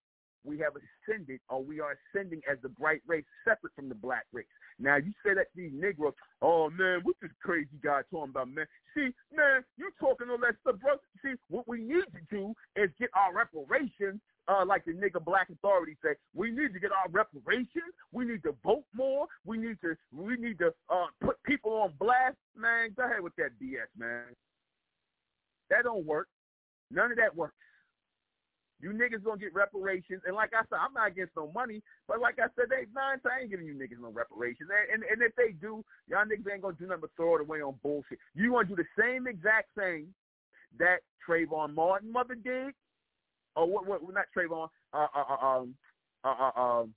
we 0.43 0.59
have 0.59 0.73
ascended 0.75 1.39
or 1.49 1.63
we 1.63 1.79
are 1.79 1.97
ascending 2.13 2.41
as 2.49 2.57
the 2.61 2.69
bright 2.69 3.01
race 3.07 3.25
separate 3.45 3.73
from 3.75 3.89
the 3.89 3.95
black 3.95 4.25
race. 4.31 4.45
Now 4.79 4.97
you 4.97 5.11
say 5.25 5.33
that 5.33 5.47
these 5.55 5.71
Negroes, 5.73 6.13
oh 6.41 6.69
man, 6.69 7.01
what 7.03 7.15
this 7.21 7.31
crazy 7.41 7.77
guy 7.83 8.01
talking 8.11 8.31
about, 8.31 8.49
man? 8.49 8.65
See, 8.93 9.09
man, 9.33 9.63
you 9.77 9.91
talking 9.99 10.29
all 10.29 10.37
that 10.39 10.55
stuff, 10.61 10.79
bro. 10.81 10.95
See, 11.23 11.33
what 11.49 11.67
we 11.67 11.81
need 11.81 12.05
to 12.13 12.21
do 12.29 12.53
is 12.75 12.89
get 12.99 13.09
our 13.15 13.33
reparations 13.33 14.19
uh, 14.47 14.65
like 14.65 14.83
the 14.85 14.91
nigga 14.91 15.23
black 15.23 15.49
authority 15.49 15.95
say, 16.03 16.15
we 16.33 16.51
need 16.51 16.73
to 16.73 16.79
get 16.79 16.91
our 16.91 17.09
reparations. 17.09 17.93
We 18.11 18.25
need 18.25 18.43
to 18.43 18.55
vote 18.63 18.83
more. 18.93 19.27
We 19.45 19.57
need 19.57 19.77
to 19.81 19.95
we 20.11 20.35
need 20.35 20.59
to 20.59 20.73
uh, 20.89 21.07
put 21.21 21.41
people 21.43 21.73
on 21.73 21.93
blast. 21.99 22.35
Man, 22.55 22.93
go 22.95 23.05
ahead 23.05 23.21
with 23.21 23.35
that 23.37 23.51
BS, 23.61 23.87
man. 23.97 24.25
That 25.69 25.83
don't 25.83 26.05
work. 26.05 26.27
None 26.91 27.11
of 27.11 27.17
that 27.17 27.35
works. 27.35 27.55
You 28.83 28.91
niggas 28.91 29.23
gonna 29.23 29.39
get 29.39 29.53
reparations, 29.53 30.23
and 30.27 30.35
like 30.35 30.51
I 30.51 30.67
said, 30.67 30.75
I'm 30.75 30.93
not 30.93 31.07
against 31.07 31.37
no 31.37 31.49
money, 31.55 31.81
but 32.05 32.19
like 32.19 32.35
I 32.37 32.51
said, 32.51 32.67
they 32.67 32.83
nine 32.93 33.19
I 33.23 33.41
ain't 33.41 33.49
giving 33.49 33.65
you 33.65 33.73
niggas 33.73 34.01
no 34.01 34.11
reparations, 34.11 34.67
and, 34.67 35.01
and 35.01 35.09
and 35.09 35.21
if 35.21 35.33
they 35.37 35.53
do, 35.55 35.85
y'all 36.09 36.25
niggas 36.27 36.51
ain't 36.51 36.61
gonna 36.61 36.75
do 36.75 36.87
nothing 36.87 37.07
but 37.07 37.15
throw 37.15 37.35
it 37.37 37.41
away 37.41 37.61
on 37.61 37.79
bullshit. 37.81 38.19
You 38.35 38.51
gonna 38.51 38.67
do 38.67 38.75
the 38.75 38.83
same 38.99 39.25
exact 39.25 39.73
thing 39.75 40.07
that 40.77 40.97
Trayvon 41.23 41.73
Martin 41.73 42.11
mother 42.11 42.35
did, 42.35 42.73
or 43.55 43.71
what? 43.71 43.87
What? 43.87 44.01
Not 44.13 44.25
Trayvon. 44.35 44.67
Uh, 44.93 45.07
uh, 45.15 45.23
uh, 45.31 45.45
um, 45.47 45.75
uh, 46.25 46.51
uh, 46.51 46.61
um, 46.61 46.93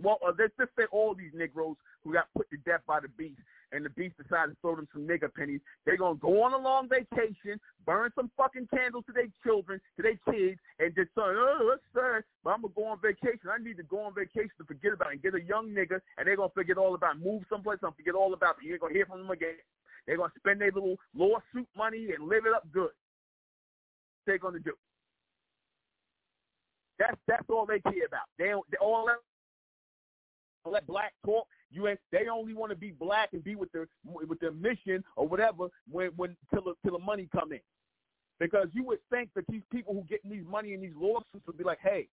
well, 0.00 0.18
uh, 0.24 0.30
let's 0.38 0.54
just 0.60 0.70
say 0.78 0.84
all 0.92 1.16
these 1.16 1.32
Negroes 1.34 1.76
who 2.04 2.12
got 2.12 2.26
put 2.36 2.48
to 2.50 2.56
death 2.58 2.82
by 2.86 3.00
the 3.00 3.08
beast 3.08 3.40
and 3.72 3.84
the 3.84 3.90
beast 3.90 4.16
decided 4.16 4.52
to 4.52 4.56
throw 4.60 4.76
them 4.76 4.88
some 4.92 5.06
nigger 5.06 5.32
pennies. 5.32 5.60
They're 5.84 5.96
going 5.96 6.16
to 6.16 6.20
go 6.20 6.42
on 6.42 6.52
a 6.52 6.58
long 6.58 6.88
vacation, 6.88 7.60
burn 7.86 8.10
some 8.14 8.30
fucking 8.36 8.68
candles 8.74 9.04
to 9.06 9.12
their 9.12 9.28
children, 9.42 9.80
to 9.96 10.02
their 10.02 10.18
kids, 10.30 10.58
and 10.78 10.94
just 10.94 11.10
say, 11.14 11.22
oh, 11.22 11.70
that's 11.70 11.86
sad, 11.94 12.24
but 12.42 12.50
I'm 12.50 12.62
going 12.62 12.74
to 12.74 12.80
go 12.80 12.86
on 12.86 12.98
vacation. 13.00 13.50
I 13.50 13.62
need 13.62 13.76
to 13.78 13.84
go 13.84 14.00
on 14.04 14.14
vacation 14.14 14.50
to 14.58 14.64
forget 14.64 14.92
about 14.92 15.08
it 15.08 15.20
and 15.20 15.22
get 15.22 15.34
a 15.34 15.42
young 15.42 15.70
nigga, 15.70 16.00
and 16.18 16.26
they're 16.26 16.36
going 16.36 16.50
to 16.50 16.54
forget 16.54 16.78
all 16.78 16.94
about 16.94 17.16
it. 17.16 17.24
Move 17.24 17.42
someplace 17.48 17.78
and 17.82 17.94
forget 17.94 18.14
all 18.14 18.34
about 18.34 18.56
it. 18.60 18.66
You 18.66 18.72
ain't 18.72 18.80
going 18.80 18.92
to 18.92 18.98
hear 18.98 19.06
from 19.06 19.22
them 19.22 19.30
again. 19.30 19.58
They're 20.06 20.16
going 20.16 20.30
to 20.30 20.40
spend 20.40 20.60
their 20.60 20.72
little 20.72 20.96
lawsuit 21.14 21.68
money 21.76 22.08
and 22.16 22.28
live 22.28 22.46
it 22.46 22.54
up 22.54 22.66
good. 22.72 22.90
They're 24.26 24.38
going 24.38 24.54
to 24.54 24.60
do. 24.60 24.72
That's 26.98 27.16
that's 27.26 27.48
all 27.48 27.64
they 27.64 27.80
care 27.80 28.06
about. 28.06 28.28
They, 28.38 28.48
don't, 28.48 28.66
they 28.70 28.76
all 28.76 29.08
let 30.66 30.86
black 30.86 31.14
talk. 31.24 31.46
You 31.72 31.88
ain't, 31.88 32.00
they 32.10 32.26
only 32.32 32.54
want 32.54 32.70
to 32.70 32.76
be 32.76 32.90
black 32.90 33.30
and 33.32 33.44
be 33.44 33.54
with 33.54 33.70
their 33.72 33.86
with 34.04 34.40
their 34.40 34.52
mission 34.52 35.04
or 35.16 35.28
whatever 35.28 35.68
when 35.90 36.10
when 36.16 36.36
till 36.52 36.62
the, 36.62 36.74
till 36.84 36.98
the 36.98 37.04
money 37.04 37.28
come 37.32 37.52
in. 37.52 37.60
Because 38.38 38.68
you 38.72 38.82
would 38.84 38.98
think 39.10 39.28
that 39.36 39.44
these 39.48 39.62
people 39.70 39.94
who 39.94 40.02
getting 40.08 40.30
these 40.30 40.46
money 40.48 40.72
and 40.72 40.82
these 40.82 40.96
lawsuits 40.96 41.46
would 41.46 41.58
be 41.58 41.64
like, 41.64 41.78
hey, 41.82 42.08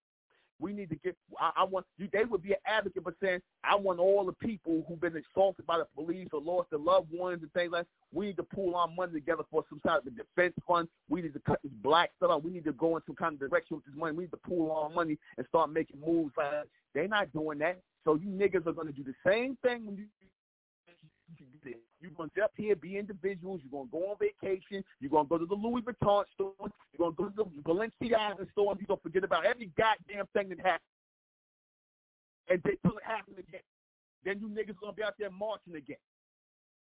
we 0.60 0.72
need 0.72 0.90
to 0.90 0.96
get. 0.96 1.16
I, 1.40 1.50
I 1.58 1.64
want 1.64 1.86
you. 1.96 2.08
They 2.12 2.24
would 2.24 2.42
be 2.42 2.52
an 2.52 2.58
advocate 2.66 3.04
but 3.04 3.14
saying, 3.22 3.40
I 3.64 3.76
want 3.76 3.98
all 3.98 4.24
the 4.24 4.32
people 4.46 4.84
who've 4.86 5.00
been 5.00 5.16
assaulted 5.16 5.66
by 5.66 5.78
the 5.78 5.86
police 5.96 6.28
or 6.32 6.40
lost 6.40 6.70
their 6.70 6.78
loved 6.78 7.08
ones 7.12 7.42
and 7.42 7.52
things 7.52 7.72
like. 7.72 7.86
We 8.12 8.26
need 8.26 8.36
to 8.38 8.42
pool 8.42 8.74
our 8.74 8.88
money 8.88 9.12
together 9.12 9.42
for 9.50 9.64
some 9.68 9.80
type 9.80 10.06
of 10.06 10.16
defense 10.16 10.54
fund. 10.66 10.88
We 11.08 11.22
need 11.22 11.34
to 11.34 11.40
cut 11.40 11.60
this 11.62 11.72
black 11.82 12.10
stuff 12.16 12.30
out. 12.30 12.44
We 12.44 12.50
need 12.50 12.64
to 12.64 12.72
go 12.72 12.96
in 12.96 13.02
some 13.06 13.16
kind 13.16 13.34
of 13.34 13.50
direction 13.50 13.76
with 13.76 13.84
this 13.84 13.94
money. 13.94 14.16
We 14.16 14.24
need 14.24 14.30
to 14.30 14.38
pool 14.38 14.72
our 14.72 14.90
money 14.90 15.18
and 15.36 15.46
start 15.48 15.70
making 15.70 16.00
moves. 16.04 16.32
Like. 16.36 16.64
They're 16.98 17.06
not 17.06 17.32
doing 17.32 17.58
that. 17.58 17.78
So 18.04 18.16
you 18.16 18.26
niggas 18.26 18.66
are 18.66 18.72
going 18.72 18.88
to 18.88 18.92
do 18.92 19.04
the 19.04 19.14
same 19.24 19.56
thing 19.62 19.86
when 19.86 19.96
you 19.96 20.06
you're 22.00 22.10
going 22.10 22.30
to 22.34 22.42
up 22.42 22.52
here, 22.56 22.74
be 22.74 22.98
individuals. 22.98 23.60
You're 23.62 23.70
going 23.70 23.86
to 23.86 23.92
go 23.92 24.10
on 24.10 24.16
vacation. 24.18 24.82
You're 24.98 25.10
going 25.10 25.26
to 25.26 25.28
go 25.28 25.38
to 25.38 25.46
the 25.46 25.54
Louis 25.54 25.82
Vuitton 25.82 26.24
store. 26.34 26.54
You're 26.58 26.98
going 26.98 27.14
to 27.14 27.16
go 27.16 27.44
to 27.44 27.50
the 27.54 27.62
Balenciaga 27.62 28.50
store. 28.50 28.74
You're 28.78 28.86
going 28.88 28.98
to 28.98 29.02
forget 29.02 29.22
about 29.22 29.46
every 29.46 29.70
goddamn 29.78 30.26
thing 30.32 30.48
that 30.48 30.58
happened. 30.58 30.80
And 32.48 32.62
until 32.64 32.98
it 32.98 33.04
happens 33.04 33.38
again. 33.38 33.60
Then 34.24 34.40
you 34.40 34.48
niggas 34.48 34.80
going 34.80 34.92
to 34.92 34.96
be 34.96 35.04
out 35.04 35.14
there 35.20 35.30
marching 35.30 35.76
again. 35.76 36.02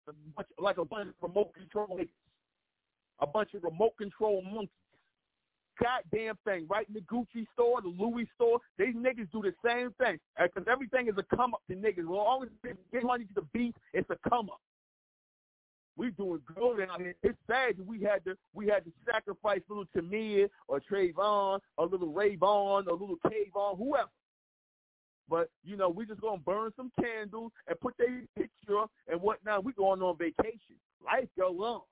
A 0.08 0.12
bunch, 0.34 0.48
like 0.58 0.78
a 0.78 0.84
bunch 0.84 1.08
of 1.08 1.14
remote 1.28 1.52
control 1.52 1.98
niggas. 1.98 2.08
A 3.20 3.26
bunch 3.26 3.52
of 3.52 3.64
remote 3.64 3.98
control 3.98 4.40
monkeys 4.42 4.70
goddamn 5.82 6.36
thing, 6.44 6.66
right? 6.68 6.86
In 6.88 6.94
the 6.94 7.00
Gucci 7.00 7.46
store, 7.52 7.80
the 7.80 7.88
Louis 7.88 8.28
store, 8.34 8.60
these 8.78 8.94
niggas 8.94 9.30
do 9.32 9.42
the 9.42 9.54
same 9.64 9.92
thing. 9.98 10.18
Uh, 10.38 10.44
because 10.44 10.68
everything 10.70 11.08
is 11.08 11.14
a 11.18 11.36
come 11.36 11.54
up 11.54 11.62
to 11.68 11.76
niggas. 11.76 12.06
We'll 12.06 12.20
always 12.20 12.50
get 12.64 13.04
money 13.04 13.24
to 13.24 13.34
the 13.34 13.46
beat, 13.52 13.76
it's 13.92 14.08
a 14.10 14.28
come 14.28 14.50
up. 14.50 14.60
We 15.96 16.10
doing 16.12 16.40
good 16.54 16.80
out 16.88 17.00
here. 17.00 17.14
It's 17.22 17.36
sad 17.46 17.76
that 17.76 17.86
we 17.86 18.00
had 18.00 18.24
to 18.24 18.34
we 18.54 18.66
had 18.66 18.84
to 18.84 18.92
sacrifice 19.10 19.60
little 19.68 19.84
Tamir 19.94 20.48
or 20.66 20.80
Trayvon 20.80 21.60
or 21.76 21.86
little 21.86 22.12
Rayvon 22.12 22.86
or 22.86 22.92
little 22.92 23.16
Kayvon, 23.26 23.76
whoever. 23.76 24.08
But 25.28 25.50
you 25.62 25.76
know, 25.76 25.90
we 25.90 26.06
just 26.06 26.22
gonna 26.22 26.38
burn 26.38 26.72
some 26.74 26.90
candles 26.98 27.52
and 27.68 27.78
put 27.80 27.94
their 27.98 28.22
picture 28.34 28.84
and 29.08 29.20
whatnot. 29.20 29.64
We 29.64 29.72
going 29.72 30.00
on 30.00 30.16
vacation. 30.16 30.76
Life 31.04 31.28
go 31.38 31.48
on. 31.62 31.82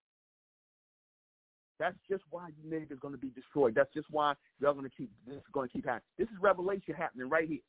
That's 1.78 1.96
just 2.10 2.24
why 2.30 2.48
you 2.48 2.70
niggas 2.70 3.00
to 3.12 3.18
be 3.18 3.28
destroyed. 3.28 3.74
That's 3.74 3.92
just 3.94 4.08
why 4.10 4.34
y'all 4.60 4.74
to 4.90 4.96
keep 4.96 5.10
this 5.26 5.36
is 5.36 5.42
to 5.68 5.72
keep 5.72 5.86
happening. 5.86 6.02
This 6.18 6.28
is 6.28 6.34
revelation 6.40 6.94
happening 6.94 7.28
right 7.28 7.48
here. 7.48 7.60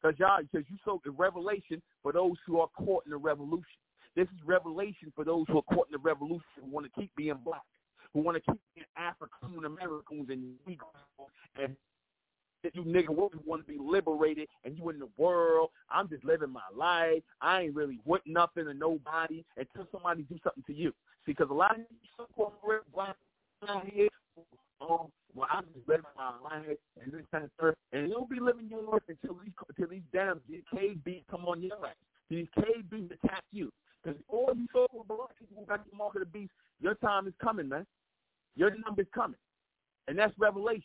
Because 0.00 0.18
y'all, 0.18 0.40
because 0.40 0.66
you 0.70 0.76
so 0.84 1.00
the 1.04 1.10
revelation 1.10 1.82
for 2.02 2.12
those 2.12 2.36
who 2.46 2.60
are 2.60 2.68
caught 2.68 3.04
in 3.06 3.10
the 3.10 3.16
revolution. 3.16 3.64
This 4.16 4.26
is 4.26 4.44
revelation 4.44 5.12
for 5.14 5.24
those 5.24 5.44
who 5.48 5.58
are 5.58 5.74
caught 5.74 5.86
in 5.88 5.92
the 5.92 5.98
revolution 5.98 6.44
who 6.62 6.70
want 6.70 6.86
to 6.86 7.00
keep 7.00 7.14
being 7.16 7.38
black, 7.44 7.62
who 8.12 8.20
want 8.20 8.36
to 8.36 8.52
keep 8.52 8.60
being 8.74 8.86
African 8.96 9.64
Americans 9.64 10.28
and 10.30 10.54
Negroes 10.66 11.30
and 11.62 11.76
you 12.74 12.82
nigga 12.82 13.08
want 13.08 13.66
to 13.66 13.72
be 13.72 13.78
liberated 13.78 14.48
and 14.64 14.76
you 14.76 14.88
in 14.90 14.98
the 14.98 15.08
world. 15.16 15.70
I'm 15.90 16.08
just 16.08 16.24
living 16.24 16.50
my 16.50 16.60
life. 16.74 17.22
I 17.40 17.62
ain't 17.62 17.74
really 17.74 18.00
with 18.04 18.22
nothing 18.26 18.66
or 18.66 18.74
nobody 18.74 19.44
until 19.56 19.86
somebody 19.90 20.22
do 20.22 20.38
something 20.44 20.64
to 20.66 20.74
you. 20.74 20.92
Because 21.26 21.48
a 21.50 21.54
lot 21.54 21.76
of 21.76 21.86
so-called 22.16 22.52
black 22.94 23.16
out 23.68 23.86
here, 23.86 24.08
um, 24.80 25.08
well, 25.34 25.48
I'm 25.50 25.64
just 25.74 25.86
living 25.86 26.04
my 26.16 26.32
life 26.42 26.78
and 27.02 27.12
this 27.12 27.22
kind 27.30 27.44
of 27.44 27.50
stuff, 27.58 27.74
and 27.92 28.08
you'll 28.08 28.26
be 28.26 28.40
living 28.40 28.68
your 28.68 28.82
life 28.82 29.02
until 29.08 29.38
these 29.44 29.52
until 29.68 29.88
these 29.88 30.02
damn 30.12 30.40
these 30.48 30.62
KBs 30.74 31.22
come 31.30 31.44
on 31.44 31.62
your 31.62 31.74
ass. 31.86 31.94
These 32.28 32.46
KBs 32.58 33.12
attack 33.12 33.44
you. 33.52 33.70
Because 34.02 34.20
all 34.28 34.52
you 34.54 34.66
so-called 34.72 35.08
black 35.08 35.38
people 35.38 35.64
got 35.68 35.88
the 35.88 35.96
mark 35.96 36.14
of 36.14 36.20
the 36.20 36.26
beast, 36.26 36.52
your 36.80 36.94
time 36.94 37.26
is 37.26 37.34
coming, 37.42 37.68
man. 37.68 37.86
Your 38.56 38.70
number 38.84 39.02
is 39.02 39.08
coming. 39.14 39.36
And 40.08 40.18
that's 40.18 40.32
revelation. 40.38 40.82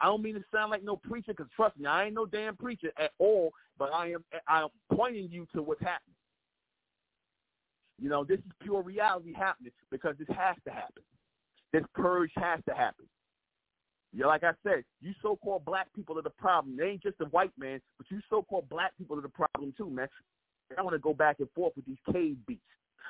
I 0.00 0.06
don't 0.06 0.22
mean 0.22 0.34
to 0.34 0.44
sound 0.52 0.70
like 0.70 0.82
no 0.82 0.96
preacher, 0.96 1.32
because 1.32 1.46
trust 1.54 1.78
me, 1.78 1.86
I 1.86 2.06
ain't 2.06 2.14
no 2.14 2.26
damn 2.26 2.56
preacher 2.56 2.90
at 2.98 3.12
all, 3.18 3.52
but 3.78 3.92
I 3.92 4.12
am 4.12 4.24
I 4.48 4.62
am 4.62 4.68
pointing 4.92 5.28
you 5.30 5.46
to 5.54 5.62
what's 5.62 5.80
happening. 5.80 6.11
You 8.02 8.08
know, 8.08 8.24
this 8.24 8.38
is 8.38 8.52
pure 8.60 8.82
reality 8.82 9.32
happening 9.32 9.70
because 9.92 10.16
this 10.18 10.26
has 10.36 10.56
to 10.66 10.72
happen. 10.72 11.04
This 11.72 11.84
purge 11.94 12.32
has 12.36 12.58
to 12.68 12.74
happen. 12.74 13.06
Yeah, 14.12 14.26
like 14.26 14.42
I 14.42 14.50
said, 14.64 14.82
you 15.00 15.12
so-called 15.22 15.64
black 15.64 15.86
people 15.94 16.18
are 16.18 16.22
the 16.22 16.30
problem. 16.30 16.76
They 16.76 16.88
ain't 16.88 17.02
just 17.02 17.16
the 17.18 17.26
white 17.26 17.52
man, 17.56 17.80
but 17.98 18.08
you 18.10 18.20
so-called 18.28 18.68
black 18.68 18.90
people 18.98 19.16
are 19.18 19.22
the 19.22 19.28
problem 19.28 19.72
too, 19.78 19.88
man. 19.88 20.08
I 20.76 20.82
want 20.82 20.94
to 20.94 20.98
go 20.98 21.14
back 21.14 21.36
and 21.38 21.48
forth 21.54 21.74
with 21.76 21.86
these 21.86 21.96
cave 22.12 22.36
beasts. 22.46 22.62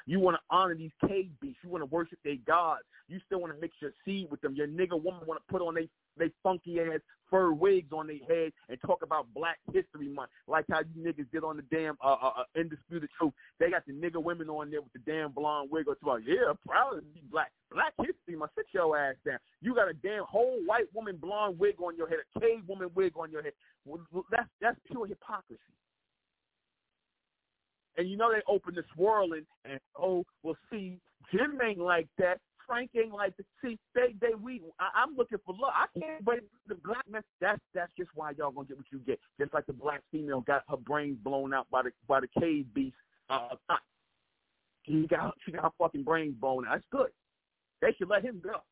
You 0.07 0.21
want 0.21 0.37
to 0.37 0.43
honor 0.51 0.75
these 0.75 0.91
cave 1.07 1.31
beasts. 1.41 1.59
You 1.63 1.71
want 1.71 1.83
to 1.83 1.87
worship 1.87 2.19
their 2.25 2.37
gods. 2.47 2.83
You 3.09 3.21
still 3.27 3.41
want 3.41 3.55
to 3.55 3.61
mix 3.61 3.75
your 3.81 3.93
seed 4.05 4.29
with 4.31 4.41
them. 4.41 4.55
Your 4.55 4.67
nigga 4.67 5.01
woman 5.01 5.27
want 5.27 5.41
to 5.41 5.53
put 5.53 5.63
on 5.63 5.75
they 5.75 5.89
they 6.19 6.31
funky 6.43 6.79
ass 6.81 7.01
fur 7.31 7.53
wigs 7.53 7.93
on 7.93 8.07
their 8.07 8.19
head 8.29 8.53
and 8.69 8.79
talk 8.85 9.03
about 9.03 9.27
Black 9.35 9.59
History 9.73 10.09
Month, 10.09 10.31
like 10.47 10.67
how 10.71 10.81
you 10.81 11.03
niggas 11.03 11.31
did 11.33 11.43
on 11.43 11.57
the 11.57 11.63
damn 11.75 11.97
uh, 12.05 12.17
uh, 12.23 12.33
uh 12.37 12.45
Undisputed 12.59 13.09
Truth. 13.19 13.33
They 13.59 13.71
got 13.71 13.87
the 13.87 13.93
nigga 13.93 14.23
women 14.23 14.51
on 14.51 14.71
there 14.71 14.83
with 14.83 14.93
the 14.93 14.99
damn 15.01 15.33
blonde 15.33 15.71
wig. 15.73 15.89
Or 15.89 15.97
about, 16.01 16.21
yeah, 16.27 16.53
proud 16.67 16.97
to 16.97 17.03
be 17.03 17.23
black. 17.31 17.51
Black 17.71 17.95
History 17.99 18.37
Month. 18.37 18.53
Sit 18.55 18.67
your 18.73 18.97
ass 18.99 19.17
down. 19.25 19.39
You 19.63 19.75
got 19.75 19.89
a 19.89 19.95
damn 19.95 20.25
whole 20.25 20.59
white 20.67 20.93
woman 20.95 21.17
blonde 21.17 21.59
wig 21.59 21.77
on 21.83 21.97
your 21.97 22.09
head, 22.09 22.19
a 22.37 22.41
cave 22.41 22.63
woman 22.69 22.91
wig 22.95 23.15
on 23.17 23.31
your 23.31 23.43
head. 23.43 23.53
That's 24.31 24.49
that's 24.61 24.79
pure 24.87 25.07
hypocrisy. 25.07 25.61
And 27.97 28.09
you 28.09 28.17
know 28.17 28.33
they 28.33 28.41
open 28.49 28.75
the 28.75 28.85
swirling 28.95 29.47
and 29.65 29.79
oh, 29.97 30.25
well 30.43 30.57
see, 30.71 30.99
Jim 31.33 31.59
ain't 31.63 31.79
like 31.79 32.09
that. 32.19 32.39
Frank 32.67 32.91
ain't 32.97 33.13
like 33.13 33.37
that. 33.37 33.47
See, 33.63 33.79
they 33.95 34.15
they 34.21 34.35
we 34.41 34.63
I, 34.79 35.03
I'm 35.03 35.17
looking 35.17 35.39
for 35.45 35.55
love. 35.59 35.73
I 35.75 35.87
can't 35.99 36.25
wait 36.25 36.41
the 36.69 36.77
black 36.77 37.09
man. 37.11 37.23
That's 37.41 37.61
that's 37.75 37.93
just 37.99 38.11
why 38.15 38.33
y'all 38.39 38.51
gonna 38.51 38.67
get 38.67 38.77
what 38.77 38.87
you 38.91 39.01
get. 39.01 39.19
Just 39.39 39.53
like 39.53 39.67
the 39.67 39.73
black 39.73 40.01
female 40.11 40.41
got 40.41 40.63
her 40.69 40.77
brains 40.77 41.19
blown 41.23 41.53
out 41.53 41.67
by 41.71 41.83
the 41.83 41.91
by 42.09 42.21
the 42.21 42.29
cave 42.41 42.67
beast. 42.73 42.97
Uh, 43.29 43.49
she 44.87 45.07
got 45.09 45.35
she 45.45 45.53
got 45.53 45.65
her 45.65 45.71
fucking 45.79 46.05
brains 46.05 46.35
blown 46.41 46.67
out. 46.67 46.75
That's 46.75 46.85
good. 46.91 47.11
They 47.81 47.95
should 47.99 48.09
let 48.09 48.25
him 48.25 48.41
go. 48.43 48.63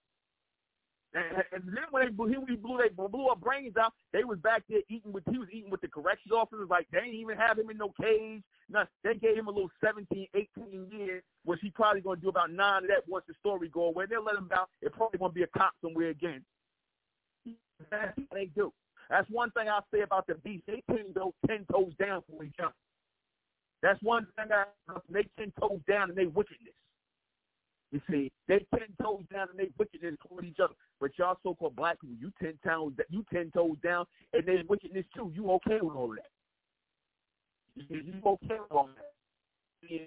And, 1.13 1.43
then 1.65 1.85
when 1.91 2.05
they 2.05 2.13
blew, 2.13 2.29
he 2.29 2.55
blew, 2.55 2.79
they 2.79 2.89
blew 2.89 3.27
our 3.29 3.37
brains 3.37 3.75
out. 3.77 3.93
They 4.13 4.23
was 4.23 4.39
back 4.39 4.63
there 4.69 4.81
eating 4.89 5.13
with. 5.13 5.25
He 5.31 5.39
was 5.39 5.49
eating 5.53 5.71
with 5.71 5.81
the 5.81 5.89
corrections 5.89 6.33
officers. 6.33 6.69
Like 6.71 6.87
they 6.93 7.01
didn't 7.01 7.15
even 7.15 7.37
have 7.37 7.59
him 7.59 7.69
in 7.71 7.79
no 7.79 7.93
cage. 8.01 8.43
No, 8.69 8.85
they 9.03 9.15
gave 9.15 9.37
him 9.37 9.49
a 9.49 9.51
little 9.51 9.71
17, 9.85 10.29
18 10.35 10.89
years, 10.93 11.23
which 11.45 11.59
he 11.63 11.71
probably 11.71 12.01
gonna 12.01 12.21
do 12.21 12.29
about 12.29 12.53
nine 12.53 12.85
of 12.85 12.89
that 12.89 13.09
once 13.09 13.25
the 13.27 13.35
story 13.41 13.69
go 13.69 13.87
away. 13.87 14.05
They'll 14.09 14.25
let 14.25 14.37
him 14.37 14.49
out. 14.55 14.69
It 14.83 14.93
probably 14.93 15.19
gonna 15.19 15.33
be 15.33 15.43
a 15.43 15.49
cop 15.49 15.73
somewhere 15.83 16.11
again. 16.11 16.45
That's 17.91 18.17
what 18.17 18.29
they 18.33 18.47
do. 18.47 18.73
That's 19.09 19.29
one 19.31 19.51
thing 19.51 19.69
I 19.69 19.81
say 19.93 20.03
about 20.03 20.29
the 20.29 20.35
beast. 20.37 20.63
They 20.69 20.83
ten 20.89 21.13
toes, 21.13 21.33
ten 21.49 21.67
toes 21.73 21.93
down 21.99 22.23
for 22.31 22.45
each 22.45 22.55
other. 22.63 22.73
That's 23.83 24.01
one 24.03 24.27
thing 24.37 24.53
I 24.53 24.65
they 25.09 25.27
ten 25.37 25.53
toes 25.59 25.81
down 25.89 26.11
and 26.11 26.17
they 26.17 26.27
wickedness. 26.27 26.75
You 27.93 28.01
see, 28.09 28.31
they 28.47 28.65
ten 28.73 28.89
toes 29.03 29.25
down 29.33 29.49
and 29.51 29.59
they 29.59 29.71
wickedness 29.77 30.15
toward 30.27 30.45
each 30.45 30.61
other. 30.63 30.75
But 31.01 31.11
y'all 31.19 31.39
so-called 31.43 31.75
black 31.75 32.01
people, 32.01 32.17
you 32.21 32.33
ten 32.41 32.59
toes, 32.65 32.93
you 33.09 33.25
ten 33.33 33.51
toes 33.51 33.77
down, 33.83 34.07
and 34.33 34.47
they 34.47 34.63
wickedness 34.69 35.05
too. 35.15 35.33
You 35.35 35.51
okay 35.53 35.79
with 35.83 35.97
all 35.97 36.11
that? 36.11 36.31
You, 37.75 38.01
you 38.01 38.21
okay 38.25 38.59
with 38.61 38.71
all 38.71 38.89
that? 38.97 39.99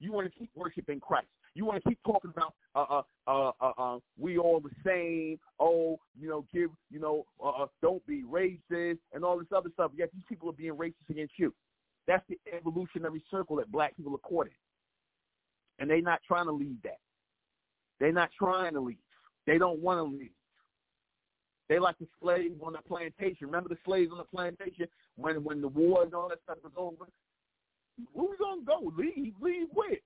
You 0.00 0.12
want 0.12 0.30
to 0.30 0.38
keep 0.38 0.50
worshiping 0.54 1.00
Christ. 1.00 1.28
You 1.54 1.64
want 1.64 1.82
to 1.82 1.88
keep 1.88 1.98
talking 2.04 2.32
about 2.36 2.54
uh, 2.74 3.00
uh, 3.00 3.02
uh, 3.26 3.52
uh, 3.60 3.72
uh, 3.78 3.98
we 4.18 4.38
all 4.38 4.60
the 4.60 4.70
same. 4.84 5.38
Oh, 5.58 5.98
you 6.18 6.28
know, 6.28 6.44
give, 6.52 6.70
you 6.90 7.00
know, 7.00 7.26
uh, 7.42 7.62
uh, 7.62 7.66
don't 7.82 8.04
be 8.06 8.22
racist 8.22 8.98
and 9.12 9.24
all 9.24 9.38
this 9.38 9.48
other 9.54 9.70
stuff. 9.74 9.92
Yet 9.96 10.10
these 10.14 10.22
people 10.28 10.48
are 10.48 10.54
being 10.54 10.74
racist 10.74 11.08
against 11.10 11.34
you. 11.38 11.52
That's 12.06 12.24
the 12.28 12.38
evolutionary 12.56 13.22
circle 13.30 13.56
that 13.56 13.70
black 13.72 13.96
people 13.96 14.14
are 14.14 14.18
caught 14.18 14.46
in, 14.46 14.52
and 15.78 15.90
they're 15.90 16.00
not 16.00 16.20
trying 16.26 16.46
to 16.46 16.52
leave 16.52 16.80
that. 16.84 16.98
They're 18.00 18.12
not 18.12 18.30
trying 18.36 18.72
to 18.72 18.80
leave. 18.80 18.96
They 19.46 19.58
don't 19.58 19.80
want 19.80 19.98
to 19.98 20.18
leave. 20.18 20.30
They 21.68 21.78
like 21.78 21.98
the 21.98 22.08
slaves 22.20 22.56
on 22.64 22.72
the 22.72 22.80
plantation. 22.80 23.46
Remember 23.46 23.68
the 23.68 23.78
slaves 23.84 24.10
on 24.10 24.18
the 24.18 24.24
plantation 24.24 24.88
when 25.16 25.44
when 25.44 25.60
the 25.60 25.68
war 25.68 26.02
and 26.02 26.12
all 26.14 26.28
that 26.28 26.40
stuff 26.42 26.58
was 26.64 26.72
over? 26.76 27.04
Who's 28.16 28.38
gonna 28.40 28.62
go? 28.66 28.92
Leave, 28.96 29.34
leave 29.40 29.68
where? 29.72 29.98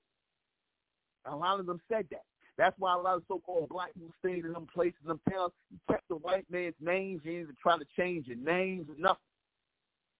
A 1.24 1.34
lot 1.34 1.58
of 1.58 1.66
them 1.66 1.80
said 1.88 2.06
that. 2.10 2.24
That's 2.58 2.78
why 2.78 2.94
a 2.94 2.98
lot 2.98 3.16
of 3.16 3.22
so-called 3.26 3.68
black 3.68 3.94
people 3.94 4.12
stayed 4.18 4.44
in 4.44 4.52
them 4.52 4.66
places, 4.72 4.98
them 5.06 5.20
towns. 5.30 5.52
You 5.72 5.78
kept 5.90 6.06
the 6.08 6.16
white 6.16 6.44
man's 6.50 6.74
names. 6.80 7.22
You 7.24 7.46
didn't 7.46 7.58
try 7.60 7.78
to 7.78 7.84
change 7.96 8.26
your 8.26 8.36
names 8.36 8.86
or 8.88 8.94
nothing. 8.98 9.16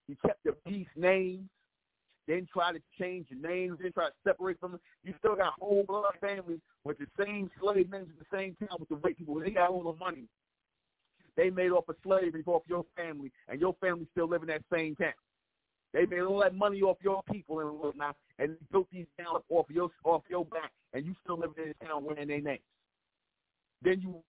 You 0.09 0.17
kept 0.25 0.43
the 0.45 0.57
beast 0.67 0.91
names. 0.97 1.49
Then 2.27 2.47
try 2.51 2.73
to 2.73 2.81
change 2.99 3.27
your 3.29 3.41
names, 3.41 3.79
then 3.83 3.93
try 3.93 4.07
to 4.07 4.13
separate 4.27 4.59
from 4.59 4.73
them. 4.73 4.81
You 5.03 5.15
still 5.19 5.37
got 5.37 5.55
whole 5.61 5.85
blood 5.87 6.15
families 6.21 6.61
with 6.85 6.99
the 6.99 7.07
same 7.23 7.51
slave 7.61 7.91
names 7.91 8.09
at 8.09 8.19
the 8.19 8.37
same 8.37 8.57
time 8.61 8.79
with 8.81 8.89
the 8.89 8.97
white 8.97 9.19
people. 9.19 9.39
They 9.41 9.51
got 9.51 9.71
all 9.71 9.83
the 9.83 9.99
money. 9.99 10.25
They 11.37 11.51
made 11.51 11.71
off 11.71 11.89
of 11.89 11.97
slavery 12.03 12.43
off 12.47 12.63
your 12.67 12.85
family, 12.97 13.31
and 13.49 13.61
your 13.61 13.75
family 13.81 14.07
still 14.13 14.29
live 14.29 14.43
in 14.43 14.49
that 14.49 14.63
same 14.73 14.95
town. 14.97 15.13
They 15.93 16.07
made 16.07 16.21
all 16.21 16.41
that 16.41 16.55
money 16.55 16.81
off 16.83 16.97
your 17.03 17.23
people 17.31 17.61
and 17.61 17.79
whatnot, 17.79 18.17
and 18.39 18.57
built 18.73 18.89
these 18.93 19.07
towns 19.19 19.43
off 19.51 19.67
your 19.69 19.91
off 20.05 20.23
your 20.31 20.45
back, 20.45 20.73
and 20.93 21.05
you 21.05 21.15
still 21.23 21.39
live 21.39 21.51
in 21.59 21.67
this 21.67 21.75
town 21.87 22.05
wearing 22.05 22.29
their 22.29 22.41
names. 22.41 22.61
Then 23.83 24.01
you 24.01 24.23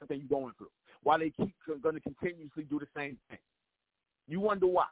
the 0.00 0.06
thing 0.06 0.20
you're 0.28 0.40
going 0.40 0.52
through. 0.58 0.70
Why 1.02 1.18
they 1.18 1.30
keep 1.30 1.54
going 1.82 1.94
to 1.94 2.00
continuously 2.00 2.64
do 2.64 2.78
the 2.78 2.86
same 2.96 3.16
thing. 3.28 3.38
You 4.28 4.40
wonder 4.40 4.66
why 4.66 4.84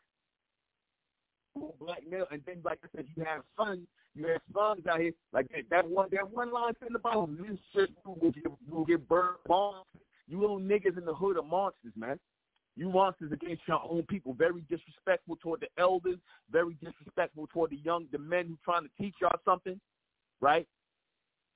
black 1.81 2.03
male, 2.09 2.27
and 2.31 2.43
then 2.47 2.57
like 2.65 2.79
I 2.85 2.89
said, 2.97 3.07
you 3.15 3.25
have 3.25 3.43
sons, 3.57 3.87
you 4.15 4.27
have 4.27 4.41
sons 4.55 4.87
out 4.87 5.01
here 5.01 5.13
like 5.33 5.49
that. 5.51 5.65
That 5.71 5.89
one, 5.89 6.09
that 6.13 6.31
one 6.31 6.53
line 6.53 6.75
in 6.87 6.93
the 6.93 6.99
Bible, 6.99 7.29
this 7.29 7.59
shit 7.75 7.91
will 8.05 8.31
get 8.31 8.45
will 8.71 8.85
get 8.85 9.09
burned. 9.09 9.37
Monsters. 9.49 10.03
You 10.29 10.41
little 10.41 10.61
niggas 10.61 10.99
in 10.99 11.05
the 11.05 11.15
hood 11.15 11.39
are 11.39 11.43
monsters, 11.43 11.93
man. 11.97 12.19
You 12.77 12.91
monsters 12.91 13.33
against 13.33 13.63
your 13.67 13.81
own 13.83 14.03
people. 14.05 14.35
Very 14.35 14.61
disrespectful 14.69 15.37
toward 15.43 15.61
the 15.61 15.69
elders. 15.79 16.19
Very 16.53 16.75
disrespectful 16.75 17.49
toward 17.53 17.71
the 17.71 17.79
young, 17.79 18.07
the 18.13 18.19
men 18.19 18.47
who 18.47 18.59
trying 18.65 18.83
to 18.83 18.91
teach 19.01 19.15
y'all 19.21 19.41
something, 19.45 19.81
right? 20.41 20.67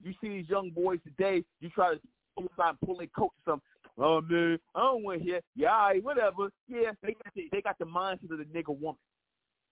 You 0.03 0.15
see 0.21 0.29
these 0.31 0.49
young 0.49 0.71
boys 0.71 0.99
today. 1.05 1.45
You 1.61 1.71
try 1.71 1.95
to 1.95 2.01
pull 2.37 2.49
aside, 2.57 2.75
pull 2.85 2.97
their 2.97 3.07
coat 3.09 3.33
or 3.47 3.53
something. 3.53 3.69
Oh 3.99 4.21
man, 4.23 4.59
I 4.75 4.81
don't 4.81 5.05
want 5.05 5.19
to 5.19 5.25
hear. 5.25 5.41
Yeah, 5.55 5.73
all 5.73 5.89
right, 5.89 6.03
whatever. 6.03 6.51
Yeah, 6.67 6.93
they 7.03 7.13
got 7.13 7.35
the, 7.35 7.49
they 7.53 7.61
got 7.61 7.79
the 7.79 7.85
mindset 7.85 8.33
of 8.33 8.39
the 8.39 8.45
nigga 8.45 8.77
woman. 8.77 8.99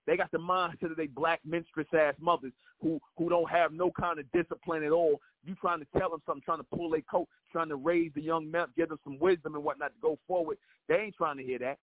They 0.07 0.17
got 0.17 0.31
the 0.31 0.39
mindset 0.39 0.91
of 0.91 0.97
they 0.97 1.07
black 1.07 1.41
minstress 1.45 1.87
ass 1.93 2.15
mothers 2.21 2.53
who 2.81 2.99
who 3.17 3.29
don't 3.29 3.51
have 3.51 3.73
no 3.73 3.91
kind 3.91 4.19
of 4.19 4.31
discipline 4.33 4.83
at 4.83 4.93
all. 4.93 5.21
You 5.45 5.55
trying 5.55 5.81
to 5.81 5.87
tell 5.99 6.11
them 6.11 6.23
something, 6.27 6.43
trying 6.45 6.59
to 6.59 6.67
pull 6.75 6.91
their 6.91 7.03
coat, 7.03 7.29
trying 7.51 7.69
to 7.69 7.77
raise 7.77 8.11
the 8.15 8.23
young 8.23 8.51
men, 8.51 8.67
give 8.77 8.89
them 8.89 8.99
some 9.05 9.19
wisdom 9.19 9.55
and 9.55 9.65
whatnot 9.65 9.93
to 9.93 10.01
go 10.01 10.19
forward. 10.27 10.59
They 10.89 10.97
ain't 10.97 11.17
trying 11.17 11.37
to 11.37 11.45
hear 11.45 11.59
that. 11.61 11.79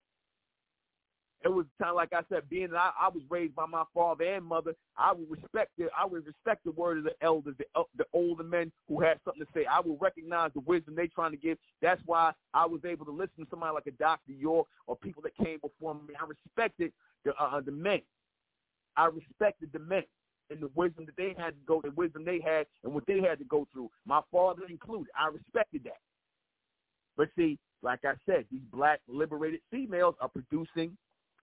It 1.44 1.50
was 1.50 1.66
kind 1.80 1.92
of 1.92 1.96
like 1.96 2.14
I 2.14 2.22
said, 2.30 2.50
being 2.50 2.72
that 2.72 2.78
I, 2.78 2.92
I 3.06 3.10
was 3.10 3.24
raised 3.30 3.56
by 3.56 3.68
my 3.68 3.84
father 3.94 4.26
and 4.26 4.44
mother, 4.44 4.74
I 4.98 5.14
would 5.14 5.30
respect 5.30 5.72
the 5.78 5.88
I 5.98 6.06
would 6.06 6.26
respect 6.26 6.64
the 6.66 6.72
word 6.72 6.98
of 6.98 7.04
the 7.04 7.14
elders, 7.22 7.56
the 7.60 7.66
the 7.98 8.06
older 8.14 8.44
men 8.44 8.72
who 8.88 9.02
had 9.02 9.20
something 9.24 9.46
to 9.46 9.52
say. 9.54 9.66
I 9.66 9.80
would 9.80 10.02
recognize 10.02 10.52
the 10.54 10.62
wisdom 10.62 10.96
they 10.96 11.08
trying 11.08 11.32
to 11.32 11.38
give. 11.38 11.58
That's 11.82 12.02
why 12.06 12.34
I 12.54 12.66
was 12.66 12.82
able 12.86 13.06
to 13.06 13.12
listen 13.12 13.46
to 13.46 13.48
somebody 13.52 13.74
like 13.74 13.88
a 13.88 13.92
Dr. 13.92 14.32
York 14.34 14.68
or 14.88 14.96
people 14.98 15.22
that 15.24 15.38
came 15.38 15.60
before 15.62 15.94
me. 15.96 16.16
I 16.20 16.26
respected 16.26 16.92
the 17.24 17.34
uh, 17.40 17.62
the 17.62 17.72
men. 17.72 18.02
I 18.98 19.06
respected 19.06 19.70
the 19.74 19.80
men 19.80 20.04
and 20.50 20.60
the 20.62 20.72
wisdom 20.76 21.06
that 21.06 21.18
they 21.18 21.36
had 21.38 21.52
to 21.52 21.62
go, 21.68 21.82
the 21.82 21.92
wisdom 21.92 22.26
they 22.26 22.42
had 22.44 22.66
and 22.84 22.94
what 22.94 23.06
they 23.08 23.22
had 23.22 23.38
to 23.40 23.46
go 23.46 23.68
through. 23.74 23.92
My 24.06 24.22
father 24.32 24.64
included. 24.70 25.08
I 25.18 25.28
respected 25.30 25.84
that. 25.86 26.00
But 27.18 27.30
see, 27.38 27.60
like 27.84 28.00
I 28.06 28.14
said, 28.26 28.46
these 28.52 28.62
black 28.72 29.02
liberated 29.08 29.62
females 29.72 30.16
are 30.22 30.30
producing 30.30 30.98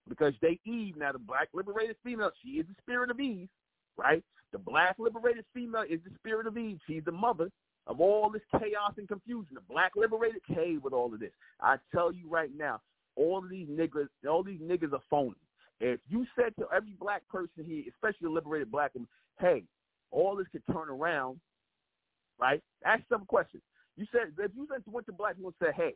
because 0.08 0.34
they 0.40 0.58
Eve. 0.64 0.96
Now 0.96 1.12
the 1.12 1.18
black 1.18 1.48
liberated 1.52 1.96
female, 2.04 2.30
she 2.42 2.50
is 2.52 2.66
the 2.66 2.74
spirit 2.82 3.10
of 3.10 3.20
Eve, 3.20 3.48
right? 3.96 4.22
The 4.52 4.58
black 4.58 4.96
liberated 4.98 5.44
female 5.52 5.84
is 5.88 6.00
the 6.04 6.14
spirit 6.16 6.46
of 6.46 6.56
Eve. 6.56 6.78
She's 6.86 7.04
the 7.04 7.12
mother 7.12 7.50
of 7.86 8.00
all 8.00 8.30
this 8.30 8.42
chaos 8.52 8.92
and 8.96 9.08
confusion. 9.08 9.54
The 9.54 9.60
black 9.72 9.92
liberated 9.96 10.42
cave 10.46 10.82
with 10.82 10.92
all 10.92 11.12
of 11.12 11.20
this. 11.20 11.32
I 11.60 11.76
tell 11.92 12.12
you 12.12 12.28
right 12.28 12.50
now, 12.56 12.80
all 13.16 13.38
of 13.38 13.50
these 13.50 13.68
niggas, 13.68 14.08
all 14.28 14.42
these 14.42 14.60
niggas 14.60 14.92
are 14.92 15.02
phony. 15.10 15.36
If 15.80 16.00
you 16.08 16.26
said 16.36 16.54
to 16.58 16.66
every 16.74 16.94
black 16.98 17.26
person 17.28 17.64
here, 17.64 17.84
especially 17.90 18.28
a 18.28 18.30
liberated 18.30 18.70
black 18.70 18.94
woman, 18.94 19.08
hey, 19.40 19.64
all 20.10 20.36
this 20.36 20.46
could 20.52 20.62
turn 20.72 20.88
around, 20.88 21.40
right? 22.38 22.62
Ask 22.84 23.02
some 23.08 23.26
questions. 23.26 23.62
You 23.96 24.06
said 24.12 24.32
if 24.38 24.50
you 24.54 24.66
went 24.90 25.06
to 25.06 25.12
black 25.12 25.36
people 25.36 25.52
and 25.60 25.66
said, 25.66 25.74
hey, 25.74 25.94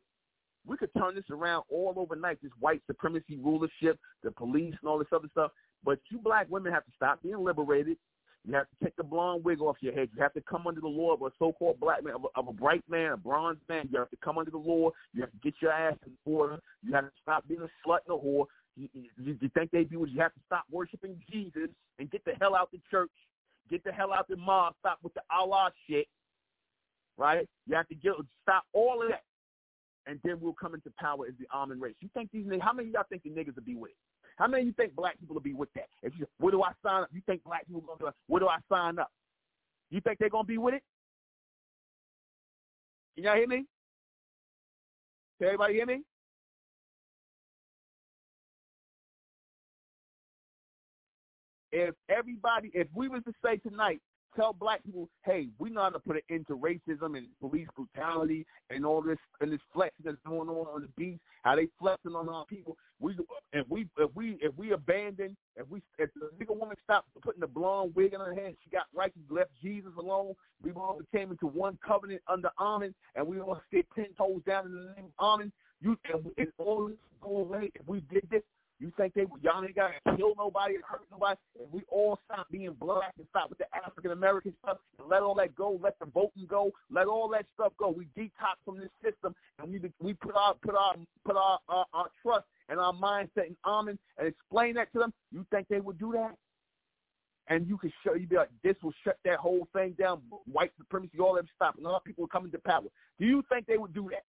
we 0.67 0.77
could 0.77 0.91
turn 0.97 1.15
this 1.15 1.25
around 1.31 1.65
all 1.71 1.95
overnight, 1.97 2.39
this 2.43 2.53
white 2.61 2.83
supremacy 2.87 3.39
rulership, 3.43 3.99
the 4.23 4.31
police 4.31 4.75
and 4.81 4.89
all 4.89 4.99
this 4.99 5.09
other 5.13 5.29
stuff. 5.31 5.51
But 5.85 5.99
you 6.11 6.19
black 6.19 6.47
women 6.51 6.73
have 6.73 6.85
to 6.85 6.93
stop 6.97 7.23
being 7.23 7.43
liberated. 7.43 7.97
You 8.47 8.55
have 8.55 8.67
to 8.71 8.85
take 8.85 8.97
the 8.97 9.05
blonde 9.05 9.45
wig 9.45 9.61
off 9.61 9.77
your 9.81 9.93
head. 9.93 10.09
You 10.15 10.23
have 10.23 10.33
to 10.35 10.41
come 10.41 10.67
under 10.67 10.81
the 10.81 10.89
law 10.89 11.13
of 11.13 11.23
a 11.23 11.31
so-called 11.39 11.81
black 11.81 12.03
man, 12.03 12.15
of 12.15 12.25
a, 12.25 12.39
of 12.39 12.49
a 12.49 12.53
bright 12.53 12.83
man, 12.89 13.13
a 13.13 13.17
bronze 13.17 13.59
man. 13.69 13.89
You 13.93 13.99
have 13.99 14.11
to 14.11 14.17
come 14.25 14.39
under 14.39 14.51
the 14.51 14.59
law. 14.59 14.91
You 15.13 15.21
have 15.21 15.31
to 15.31 15.39
get 15.43 15.55
your 15.61 15.73
ass 15.73 15.97
in 16.07 16.13
order. 16.25 16.59
You 16.83 16.95
have 16.95 17.05
to 17.05 17.11
stop 17.21 17.47
being 17.47 17.61
a 17.61 17.69
slut 17.87 17.99
and 18.09 18.17
a 18.17 18.21
whore. 18.21 18.47
You, 18.77 18.89
you, 18.95 19.37
you 19.41 19.51
think 19.55 19.71
they 19.71 19.85
do 19.85 20.05
is 20.05 20.11
you 20.13 20.21
have 20.21 20.33
to 20.35 20.41
stop 20.47 20.65
worshiping 20.71 21.21
Jesus 21.31 21.69
and 21.99 22.11
get 22.11 22.25
the 22.25 22.33
hell 22.41 22.55
out 22.55 22.71
the 22.71 22.81
church, 22.91 23.11
get 23.71 23.83
the 23.85 23.93
hell 23.93 24.13
out 24.13 24.29
the 24.29 24.37
mosque, 24.37 24.77
stop 24.81 24.99
with 25.03 25.15
the 25.15 25.23
Allah 25.31 25.73
shit, 25.89 26.07
right? 27.17 27.47
You 27.67 27.75
have 27.75 27.89
to 27.89 27.95
get 27.97 28.13
stop 28.43 28.63
all 28.73 29.03
of 29.03 29.09
that, 29.09 29.25
and 30.09 30.19
then 30.25 30.41
we'll 30.41 30.55
come 30.55 30.75
into 30.75 30.91
power 30.99 31.27
as 31.29 31.35
the 31.39 31.47
Amen 31.55 31.79
race. 31.79 31.95
You 32.01 32.09
think 32.15 32.31
these 32.33 32.47
niggas? 32.47 32.63
How 32.63 32.73
many 32.73 32.89
of 32.89 32.95
y'all 32.95 33.05
think 33.09 33.23
the 33.23 33.31
niggas 33.31 33.55
will 33.55 33.63
be 33.63 33.75
with 33.75 33.91
it? 33.91 33.97
How 34.37 34.49
many 34.49 34.63
of 34.63 34.67
you 34.69 34.73
think 34.73 34.97
black 34.97 35.21
people 35.21 35.35
will 35.35 35.43
be 35.43 35.53
with 35.53 35.69
that? 35.75 35.89
If 36.03 36.15
you, 36.19 36.27
where 36.39 36.51
do 36.51 36.63
I 36.63 36.73
sign 36.83 37.03
up? 37.03 37.11
You 37.13 37.21
think 37.27 37.45
black 37.45 37.67
people 37.67 37.83
gonna 37.83 37.99
do 38.01 38.07
it? 38.07 38.15
Where 38.27 38.41
do 38.41 38.49
I 38.49 38.59
sign 38.73 38.99
up? 38.99 39.11
You 39.91 40.01
think 40.01 40.19
they're 40.19 40.31
gonna 40.31 40.45
be 40.45 40.59
with 40.59 40.75
it? 40.75 40.83
Can 43.15 43.25
y'all 43.25 43.37
hear 43.37 43.47
me? 43.47 43.67
Can 45.39 45.49
everybody 45.49 45.75
hear 45.75 45.87
me? 45.87 46.03
If 51.71 51.95
everybody, 52.09 52.71
if 52.73 52.89
we 52.95 53.09
was 53.09 53.23
to 53.25 53.33
say 53.45 53.59
tonight, 53.59 54.01
tell 54.39 54.53
black 54.53 54.85
people, 54.85 55.09
hey, 55.25 55.49
we 55.59 55.71
know 55.71 55.83
how 55.83 55.91
to 55.91 55.99
put 55.99 56.17
an 56.17 56.23
end 56.31 56.47
to 56.47 56.57
racism 56.57 57.17
and 57.17 57.27
police 57.41 57.67
brutality 57.75 58.47
and 58.71 58.87
all 58.87 59.03
this 59.03 59.19
and 59.41 59.53
this 59.53 59.61
flex 59.73 59.95
that's 60.05 60.17
going 60.27 60.49
on 60.49 60.67
on 60.67 60.83
the 60.83 60.89
beach, 60.97 61.19
how 61.43 61.57
they 61.57 61.69
flexing 61.79 62.15
on 62.15 62.29
our 62.29 62.45
people. 62.47 62.77
We 63.01 63.17
if 63.53 63.69
we 63.69 63.89
if 63.99 64.11
we 64.15 64.39
if 64.41 64.55
we 64.57 64.73
abandon 64.73 65.37
if 65.57 65.69
we 65.69 65.83
if 65.99 66.11
the 66.15 66.31
nigga 66.45 66.57
woman 66.57 66.77
stopped 66.85 67.09
putting 67.23 67.41
the 67.41 67.47
blonde 67.47 67.95
wig 67.95 68.15
in 68.15 68.21
her 68.21 68.35
head, 68.35 68.55
she 68.63 68.71
got 68.71 68.87
right, 68.95 69.13
she 69.15 69.35
left 69.35 69.51
Jesus 69.63 69.93
alone. 69.99 70.35
We 70.63 70.73
all 70.73 71.01
came 71.15 71.31
into 71.31 71.47
one 71.47 71.79
covenant 71.87 72.23
under 72.29 72.51
Amen, 72.61 72.95
and 73.17 73.27
we 73.27 73.41
all 73.41 73.61
stick 73.69 73.87
ten 73.95 74.09
toes 74.17 74.43
down 74.47 74.67
in 74.67 74.73
the 74.73 74.95
name 74.97 75.13
of 75.19 75.41
Amen. 75.41 75.53
You 75.81 75.97
and, 76.13 76.27
and 76.37 76.49
all 76.59 76.89
this 76.89 76.97
go 77.21 77.39
away 77.39 77.71
if 77.75 77.87
we 77.87 78.01
did 78.13 78.27
this. 78.31 78.43
You 78.81 78.93
think 78.97 79.15
they 79.15 79.27
y'all 79.43 79.65
ain't 79.65 79.75
gotta 79.75 79.95
kill 80.17 80.35
nobody 80.37 80.77
and 80.77 80.85
hurt 80.85 81.03
nobody? 81.11 81.37
If 81.59 81.73
we 81.73 81.83
all 81.89 82.19
stop 82.27 82.47
being 82.51 82.73
black 82.79 83.13
and 83.19 83.27
stop 83.31 83.49
with 83.49 83.59
the 83.59 83.67
African 83.75 84.13
American 84.13 84.55
stuff 84.63 84.79
and 85.01 85.09
let 85.09 85.23
all 85.23 85.35
that 85.37 85.57
go, 85.57 85.81
let 85.83 85.99
the 85.99 86.07
voting 86.07 86.47
go, 86.49 86.71
let 86.91 87.07
all 87.07 87.29
that 87.31 87.47
stuff 87.55 87.73
go. 87.77 87.89
We 87.91 88.07
detox 88.17 88.55
from 88.65 88.79
this 88.79 88.91
system 89.03 89.35
and 89.59 89.73
we 89.73 89.81
we 90.01 90.15
put 90.15 90.37
our 90.37 90.55
put 90.55 90.77
our 90.77 90.95
put 91.25 91.37
our 91.37 91.59
our, 91.69 91.87
our 91.93 92.07
trust 92.23 92.45
and 92.69 92.79
our 92.79 92.93
mindset 92.93 93.49
in 93.49 93.57
Amen 93.67 93.99
and 94.17 94.29
explain 94.29 94.75
that 94.75 94.93
to 94.93 95.01
them. 95.01 95.13
You 95.33 95.45
think 95.51 95.67
they 95.69 95.81
would 95.81 95.99
do 95.99 96.13
that? 96.13 96.37
And 97.49 97.67
you 97.67 97.79
can 97.79 97.93
show 98.05 98.15
you 98.15 98.27
be 98.27 98.37
like, 98.37 98.51
this 98.63 98.77
will 98.83 98.93
shut 99.03 99.17
that 99.25 99.39
whole 99.39 99.67
thing 99.73 99.97
down. 99.99 100.21
White 100.51 100.71
supremacy, 100.79 101.19
all 101.19 101.35
that 101.35 101.47
stop, 101.57 101.77
and 101.79 101.87
all 101.87 102.01
people 102.01 102.27
coming 102.29 102.53
to 102.53 102.59
power. 102.59 102.83
Do 103.19 103.27
you 103.27 103.43
think 103.49 103.67
they 103.67 103.79
would 103.79 103.95
do 103.95 104.09
that? 104.11 104.25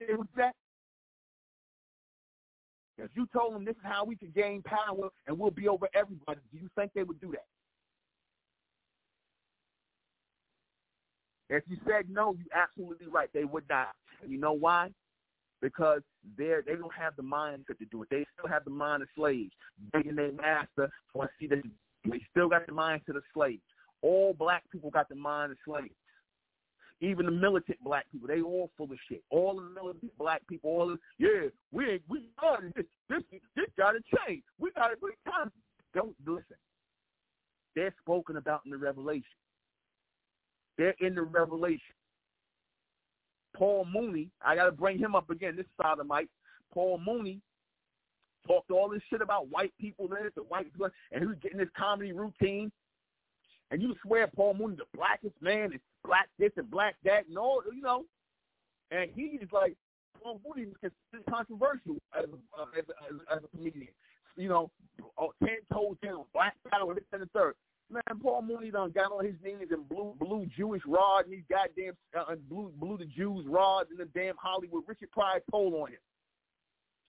They 0.00 0.14
would 0.14 0.28
do 0.34 0.40
that? 0.42 0.54
If 2.98 3.10
you 3.14 3.28
told 3.32 3.54
them 3.54 3.64
this 3.64 3.76
is 3.76 3.82
how 3.84 4.04
we 4.04 4.16
can 4.16 4.32
gain 4.34 4.62
power 4.62 5.08
and 5.26 5.38
we'll 5.38 5.52
be 5.52 5.68
over 5.68 5.88
everybody, 5.94 6.40
do 6.52 6.58
you 6.58 6.68
think 6.74 6.92
they 6.94 7.04
would 7.04 7.20
do 7.20 7.30
that? 7.30 7.46
If 11.50 11.64
you 11.68 11.76
said 11.86 12.10
no, 12.10 12.36
you're 12.36 12.60
absolutely 12.60 13.06
right. 13.06 13.30
They 13.32 13.44
would 13.44 13.64
not. 13.70 13.94
And 14.22 14.30
you 14.30 14.38
know 14.38 14.52
why? 14.52 14.90
Because 15.62 16.02
they're 16.36 16.62
they 16.62 16.74
don't 16.74 16.92
have 16.94 17.16
the 17.16 17.22
mindset 17.22 17.78
to 17.78 17.86
do 17.90 18.02
it. 18.02 18.08
They 18.10 18.26
still 18.36 18.50
have 18.50 18.64
the 18.64 18.70
mind 18.70 19.02
of 19.02 19.08
slaves, 19.16 19.52
begging 19.92 20.16
their 20.16 20.32
master 20.32 20.90
to 21.16 21.28
see 21.40 21.46
that 21.46 21.62
they 22.04 22.20
still 22.30 22.48
got 22.48 22.66
the 22.66 22.72
mindset 22.72 23.16
of 23.16 23.22
slaves. 23.32 23.62
All 24.02 24.34
black 24.34 24.62
people 24.70 24.90
got 24.90 25.08
the 25.08 25.14
mind 25.14 25.52
of 25.52 25.58
slaves. 25.66 25.94
Even 27.00 27.26
the 27.26 27.32
militant 27.32 27.78
black 27.84 28.06
people, 28.10 28.26
they 28.26 28.40
all 28.40 28.70
full 28.76 28.90
of 28.90 28.98
shit. 29.08 29.22
All 29.30 29.54
the 29.56 29.80
militant 29.80 30.16
black 30.18 30.44
people, 30.48 30.70
all 30.70 30.92
of 30.92 30.98
yeah, 31.18 31.48
we 31.70 32.00
we 32.08 32.28
done 32.40 32.72
this. 32.74 32.86
This 33.08 33.22
this 33.54 33.66
gotta 33.76 34.00
change. 34.26 34.42
We 34.58 34.70
gotta 34.72 34.96
bring 34.96 35.14
time. 35.24 35.52
Don't 35.94 36.16
listen. 36.26 36.56
They're 37.76 37.94
spoken 38.00 38.36
about 38.36 38.62
in 38.64 38.72
the 38.72 38.76
Revelation. 38.76 39.24
They're 40.76 40.96
in 40.98 41.14
the 41.14 41.22
Revelation. 41.22 41.94
Paul 43.56 43.86
Mooney, 43.92 44.30
I 44.44 44.56
gotta 44.56 44.72
bring 44.72 44.98
him 44.98 45.14
up 45.14 45.30
again. 45.30 45.56
This 45.56 45.66
sodomite. 45.80 46.28
Paul 46.72 47.00
Mooney 47.04 47.40
talked 48.46 48.70
all 48.70 48.88
this 48.88 49.02
shit 49.10 49.22
about 49.22 49.48
white 49.50 49.72
people 49.80 50.08
this 50.08 50.32
and 50.36 50.46
white 50.48 50.72
people, 50.72 50.88
and 51.12 51.22
he 51.22 51.26
was 51.26 51.36
getting 51.42 51.58
this 51.58 51.68
comedy 51.76 52.12
routine. 52.12 52.72
And 53.70 53.82
you 53.82 53.94
swear 54.02 54.26
Paul 54.28 54.54
Mooney 54.54 54.76
the 54.76 54.84
blackest 54.94 55.34
man 55.40 55.72
and 55.72 55.80
black 56.04 56.28
this 56.38 56.52
and 56.56 56.70
black 56.70 56.96
that 57.04 57.26
and 57.28 57.36
all, 57.36 57.62
you 57.74 57.82
know. 57.82 58.04
And 58.90 59.10
he's 59.14 59.48
like, 59.52 59.76
Paul 60.22 60.40
Mooney 60.46 60.68
is 60.82 60.92
controversial 61.28 61.96
as 62.16 62.24
a, 62.24 62.60
uh, 62.60 62.66
as, 62.76 62.84
a, 62.88 63.34
as, 63.34 63.40
a 63.44 63.56
comedian. 63.56 63.88
You 64.36 64.48
know, 64.48 64.70
oh, 65.18 65.32
ten 65.44 65.58
toes 65.72 65.96
down, 66.02 66.24
black 66.32 66.54
power, 66.70 66.94
this 66.94 67.04
and 67.12 67.22
the 67.22 67.26
third. 67.34 67.54
Man, 67.90 68.02
Paul 68.22 68.42
Mooney 68.42 68.70
done 68.70 68.90
got 68.90 69.12
on 69.12 69.24
his 69.24 69.34
knees 69.42 69.68
and 69.70 69.88
blew 69.88 70.14
blew 70.18 70.46
Jewish 70.56 70.82
rod 70.86 71.24
and 71.24 71.32
these 71.32 71.44
goddamn 71.50 71.94
uh, 72.18 72.34
blew 72.48 72.70
blew 72.76 72.98
the 72.98 73.06
Jews 73.06 73.46
rods 73.46 73.90
in 73.90 73.96
the 73.96 74.04
damn 74.06 74.36
Hollywood. 74.36 74.84
Richard 74.86 75.10
Pryor 75.10 75.40
told 75.50 75.74
on 75.74 75.88
him. 75.88 75.98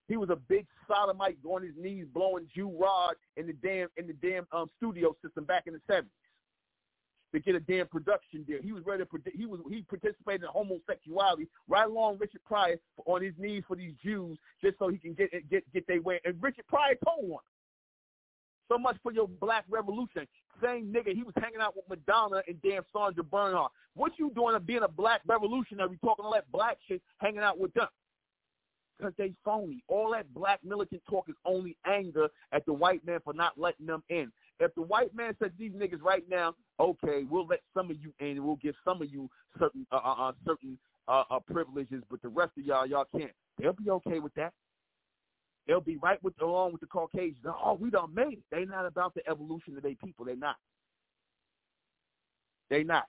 He 0.08 0.18
was 0.18 0.30
a 0.30 0.38
big 0.38 0.66
sodomite 0.88 1.38
on 1.46 1.62
his 1.62 1.74
knees 1.78 2.06
blowing 2.14 2.48
Jew 2.56 2.76
rod 2.80 3.16
in 3.36 3.48
the 3.48 3.54
damn 3.54 3.90
in 3.98 4.08
the 4.08 4.14
damn 4.14 4.48
um, 4.54 4.70
studio 4.78 5.16
system 5.22 5.44
back 5.44 5.68
in 5.68 5.74
the 5.74 5.82
seventies 5.86 6.12
to 7.34 7.40
get 7.40 7.56
a 7.56 7.60
damn 7.60 7.88
production 7.88 8.44
deal. 8.44 8.60
He 8.62 8.72
was 8.72 8.84
ready 8.86 9.04
to 9.04 9.10
he 9.36 9.46
was 9.46 9.60
he 9.70 9.82
participated 9.84 10.44
in 10.44 10.50
homosexuality 10.50 11.48
right 11.68 11.88
along 11.88 12.18
Richard 12.20 12.44
Pryor 12.46 12.78
on 13.06 13.22
his 13.22 13.34
knees 13.38 13.64
for 13.68 13.76
these 13.76 13.94
Jews 14.04 14.38
just 14.64 14.80
so 14.80 14.88
he 14.90 14.98
can 14.98 15.14
get 15.14 15.32
get 15.50 15.72
get 15.74 15.88
their 15.88 16.02
way. 16.02 16.20
And 16.26 16.42
Richard 16.42 16.68
Pryor 16.68 16.96
told 17.06 17.30
one. 17.30 17.44
So 18.70 18.78
much 18.78 18.98
for 19.02 19.12
your 19.12 19.28
black 19.28 19.66
revolution. 19.68 20.28
Same 20.62 20.94
nigga, 20.94 21.16
he 21.16 21.24
was 21.24 21.34
hanging 21.42 21.60
out 21.60 21.76
with 21.76 21.86
Madonna 21.90 22.44
and 22.48 22.62
damn 22.62 22.84
Sandra 22.94 23.24
Bernhard. 23.24 23.72
What 23.96 24.12
you 24.20 24.32
doing 24.36 24.56
of 24.56 24.68
being 24.68 24.84
a 24.84 24.88
black 24.88 25.22
revolutionary 25.26 25.98
talking 26.04 26.26
all 26.26 26.34
that 26.34 26.52
black 26.52 26.78
shit 26.88 27.02
hanging 27.18 27.40
out 27.40 27.60
with 27.60 27.74
them? 27.74 27.88
Because 28.98 29.14
they 29.18 29.34
phony. 29.44 29.84
All 29.88 30.12
that 30.12 30.32
black 30.34 30.60
militant 30.64 31.02
talk 31.10 31.30
is 31.30 31.36
only 31.46 31.78
anger 31.88 32.28
at 32.52 32.66
the 32.66 32.74
white 32.74 33.04
man 33.08 33.22
for 33.24 33.34
not 33.34 33.58
letting 33.58 33.88
them 33.88 34.04
in. 34.10 34.32
If 34.60 34.76
the 34.76 34.82
white 34.82 35.16
man 35.16 35.36
said 35.40 35.54
these 35.58 35.72
niggas 35.72 36.02
right 36.02 36.24
now, 36.30 36.54
okay, 36.80 37.26
we'll 37.30 37.48
let 37.48 37.60
some 37.74 37.92
of 37.92 37.98
you 38.02 38.14
in 38.20 38.38
and 38.38 38.46
we'll 38.46 38.56
give 38.58 38.76
some 38.86 39.02
of 39.02 39.12
you 39.12 39.30
certain 39.58 39.86
uh, 39.92 39.98
uh, 40.04 40.30
uh 40.30 40.32
certain 40.46 40.78
uh, 41.08 41.24
uh, 41.32 41.40
privileges, 41.40 42.04
but 42.10 42.22
the 42.22 42.30
rest 42.30 42.52
of 42.58 42.66
y'all, 42.66 42.86
y'all 42.86 43.08
can't. 43.16 43.32
They'll 43.58 43.74
be 43.74 43.90
okay 43.90 44.20
with 44.20 44.34
that. 44.36 44.54
They'll 45.68 45.82
be 45.82 45.98
right 45.98 46.22
with 46.24 46.40
along 46.42 46.72
with 46.72 46.82
the 46.82 46.88
Caucasians. 46.88 47.46
Oh, 47.46 47.78
we 47.80 47.90
done 47.90 48.14
made 48.14 48.34
it. 48.34 48.44
They 48.52 48.66
not 48.66 48.86
about 48.86 49.14
the 49.14 49.28
evolution 49.30 49.76
of 49.76 49.84
their 49.84 49.96
people. 49.96 50.26
They 50.26 50.36
not. 50.36 50.56
They 52.70 52.84
not. 52.84 53.06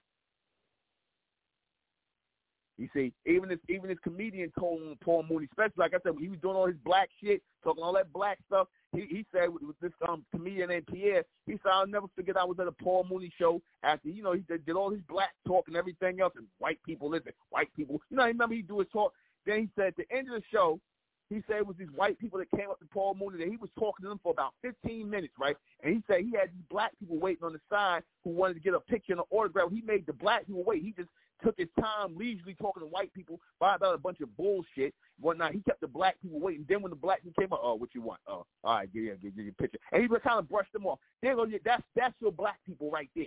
You 2.81 2.89
see, 2.95 3.13
even 3.27 3.51
this 3.51 3.59
even 3.69 3.89
this 3.89 3.99
comedian 4.03 4.51
told 4.59 4.81
Paul 5.01 5.27
Mooney, 5.29 5.47
especially 5.51 5.75
like 5.77 5.93
I 5.93 5.99
said, 6.03 6.15
when 6.15 6.23
he 6.23 6.31
was 6.31 6.39
doing 6.41 6.57
all 6.57 6.67
his 6.67 6.79
black 6.83 7.11
shit, 7.23 7.43
talking 7.63 7.85
all 7.85 7.93
that 7.93 8.11
black 8.11 8.39
stuff, 8.47 8.69
he 8.97 9.03
he 9.03 9.27
said 9.31 9.51
with, 9.51 9.63
this 9.83 9.93
um 10.09 10.25
comedian 10.31 10.71
named 10.71 10.87
Pierre, 10.87 11.23
he 11.45 11.53
said 11.63 11.73
I'll 11.75 11.87
never 11.87 12.07
forget 12.17 12.39
I 12.39 12.45
was 12.45 12.59
at 12.59 12.67
a 12.67 12.73
Paul 12.73 13.07
Mooney 13.11 13.31
show 13.39 13.61
after 13.83 14.09
you 14.09 14.23
know 14.23 14.33
he 14.33 14.41
did, 14.49 14.65
did 14.65 14.77
all 14.77 14.91
his 14.91 15.03
black 15.11 15.35
talk 15.47 15.69
and 15.69 15.77
everything 15.77 16.23
else 16.23 16.33
and 16.39 16.47
white 16.59 16.83
people 16.83 17.11
listen, 17.11 17.33
white 17.51 17.69
people. 17.77 18.01
You 18.09 18.17
know, 18.17 18.23
I 18.23 18.29
remember 18.29 18.55
he 18.55 18.63
do 18.63 18.79
his 18.79 18.89
talk. 18.91 19.13
Then 19.45 19.59
he 19.61 19.69
said 19.77 19.89
at 19.89 19.97
the 19.97 20.11
end 20.11 20.29
of 20.29 20.41
the 20.41 20.43
show, 20.51 20.81
he 21.29 21.43
said 21.47 21.59
it 21.59 21.67
was 21.67 21.77
these 21.79 21.93
white 21.95 22.19
people 22.19 22.39
that 22.39 22.51
came 22.51 22.71
up 22.71 22.79
to 22.81 22.87
Paul 22.87 23.15
Mooney 23.15 23.45
that 23.45 23.51
he 23.51 23.59
was 23.59 23.71
talking 23.79 24.05
to 24.05 24.09
them 24.09 24.21
for 24.23 24.33
about 24.33 24.55
15 24.63 25.09
minutes, 25.09 25.35
right? 25.39 25.57
And 25.83 25.95
he 25.95 26.03
said 26.07 26.21
he 26.21 26.33
had 26.35 26.49
these 26.49 26.65
black 26.71 26.93
people 26.99 27.19
waiting 27.19 27.45
on 27.45 27.53
the 27.53 27.61
side 27.69 28.03
who 28.25 28.31
wanted 28.31 28.55
to 28.55 28.61
get 28.61 28.73
a 28.73 28.81
picture 28.81 29.13
and 29.13 29.21
an 29.21 29.27
autograph. 29.31 29.71
He 29.71 29.83
made 29.83 30.07
the 30.07 30.15
black 30.15 30.47
people 30.47 30.65
wait. 30.65 30.83
He 30.83 30.93
just 30.93 31.11
took 31.43 31.57
his 31.59 31.69
time 31.79 32.17
leisurely 32.17 32.55
talking 32.55 32.83
to 32.83 32.87
white 32.87 33.13
people 33.15 33.41
about 33.61 33.83
a 33.83 33.99
bunch 33.99 34.21
of 34.21 34.37
bullshit, 34.37 34.95
whatnot. 35.19 35.53
He 35.53 35.61
kept 35.61 35.81
the 35.81 35.89
black 35.89 36.21
people 36.21 36.41
waiting. 36.41 36.65
Then 36.69 36.83
when 36.83 36.91
the 36.91 36.97
black 36.97 37.23
people 37.23 37.41
came 37.41 37.53
up, 37.53 37.61
oh, 37.63 37.75
what 37.75 37.95
you 37.95 38.03
want? 38.03 38.21
Oh, 38.27 38.45
all 38.65 38.75
right, 38.77 38.93
get, 38.93 39.21
give, 39.21 39.37
get 39.37 39.45
your 39.45 39.55
picture. 39.55 39.79
And 39.93 40.03
he 40.03 40.09
just 40.09 40.23
kind 40.23 40.39
of 40.39 40.49
brushed 40.49 40.73
them 40.73 40.87
off. 40.87 40.99
There 41.23 41.35
go, 41.35 41.47
that's 41.65 41.83
that's 41.95 42.15
your 42.21 42.33
black 42.33 42.59
people 42.67 42.91
right 42.91 43.11
there. 43.15 43.27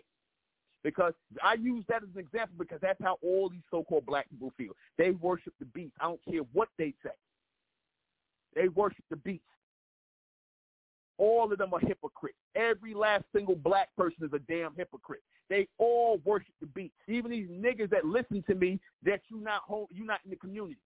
Because 0.84 1.14
I 1.41 1.53
use 1.53 1.86
that 1.88 2.03
as 2.03 2.09
an 2.14 2.20
example 2.20 2.55
because 2.59 2.80
that's 2.82 3.01
how 3.01 3.18
all 3.24 3.47
these 3.49 3.64
so-called 3.72 4.05
black 4.05 4.30
people 4.30 4.51
feel. 4.57 4.74
They 4.97 5.11
worship 5.11 5.53
the 5.59 5.66
beast. 5.66 5.93
I 6.01 6.05
don't 6.05 6.20
care 6.30 6.41
what 6.51 6.68
they 6.78 6.93
say. 7.03 7.11
They 8.53 8.68
worship 8.68 9.05
the 9.09 9.16
beast. 9.16 9.43
All 11.18 11.51
of 11.51 11.57
them 11.57 11.74
are 11.74 11.80
hypocrites. 11.80 12.38
Every 12.55 12.93
last 12.93 13.24
single 13.36 13.55
black 13.55 13.89
person 13.95 14.24
is 14.24 14.34
a 14.34 14.39
damn 14.39 14.76
hypocrite. 14.76 15.22
They 15.49 15.68
all 15.78 16.20
worship 16.26 16.53
the 16.59 16.68
beast. 16.68 16.93
Even 17.07 17.32
these 17.32 17.49
niggas 17.49 17.89
that 17.91 18.05
listen 18.05 18.43
to 18.47 18.55
me, 18.55 18.80
that 19.03 19.22
you 19.30 19.39
not 19.39 19.61
home, 19.61 19.88
you 19.91 20.05
not 20.05 20.20
in 20.24 20.32
the 20.32 20.38
community. 20.38 20.78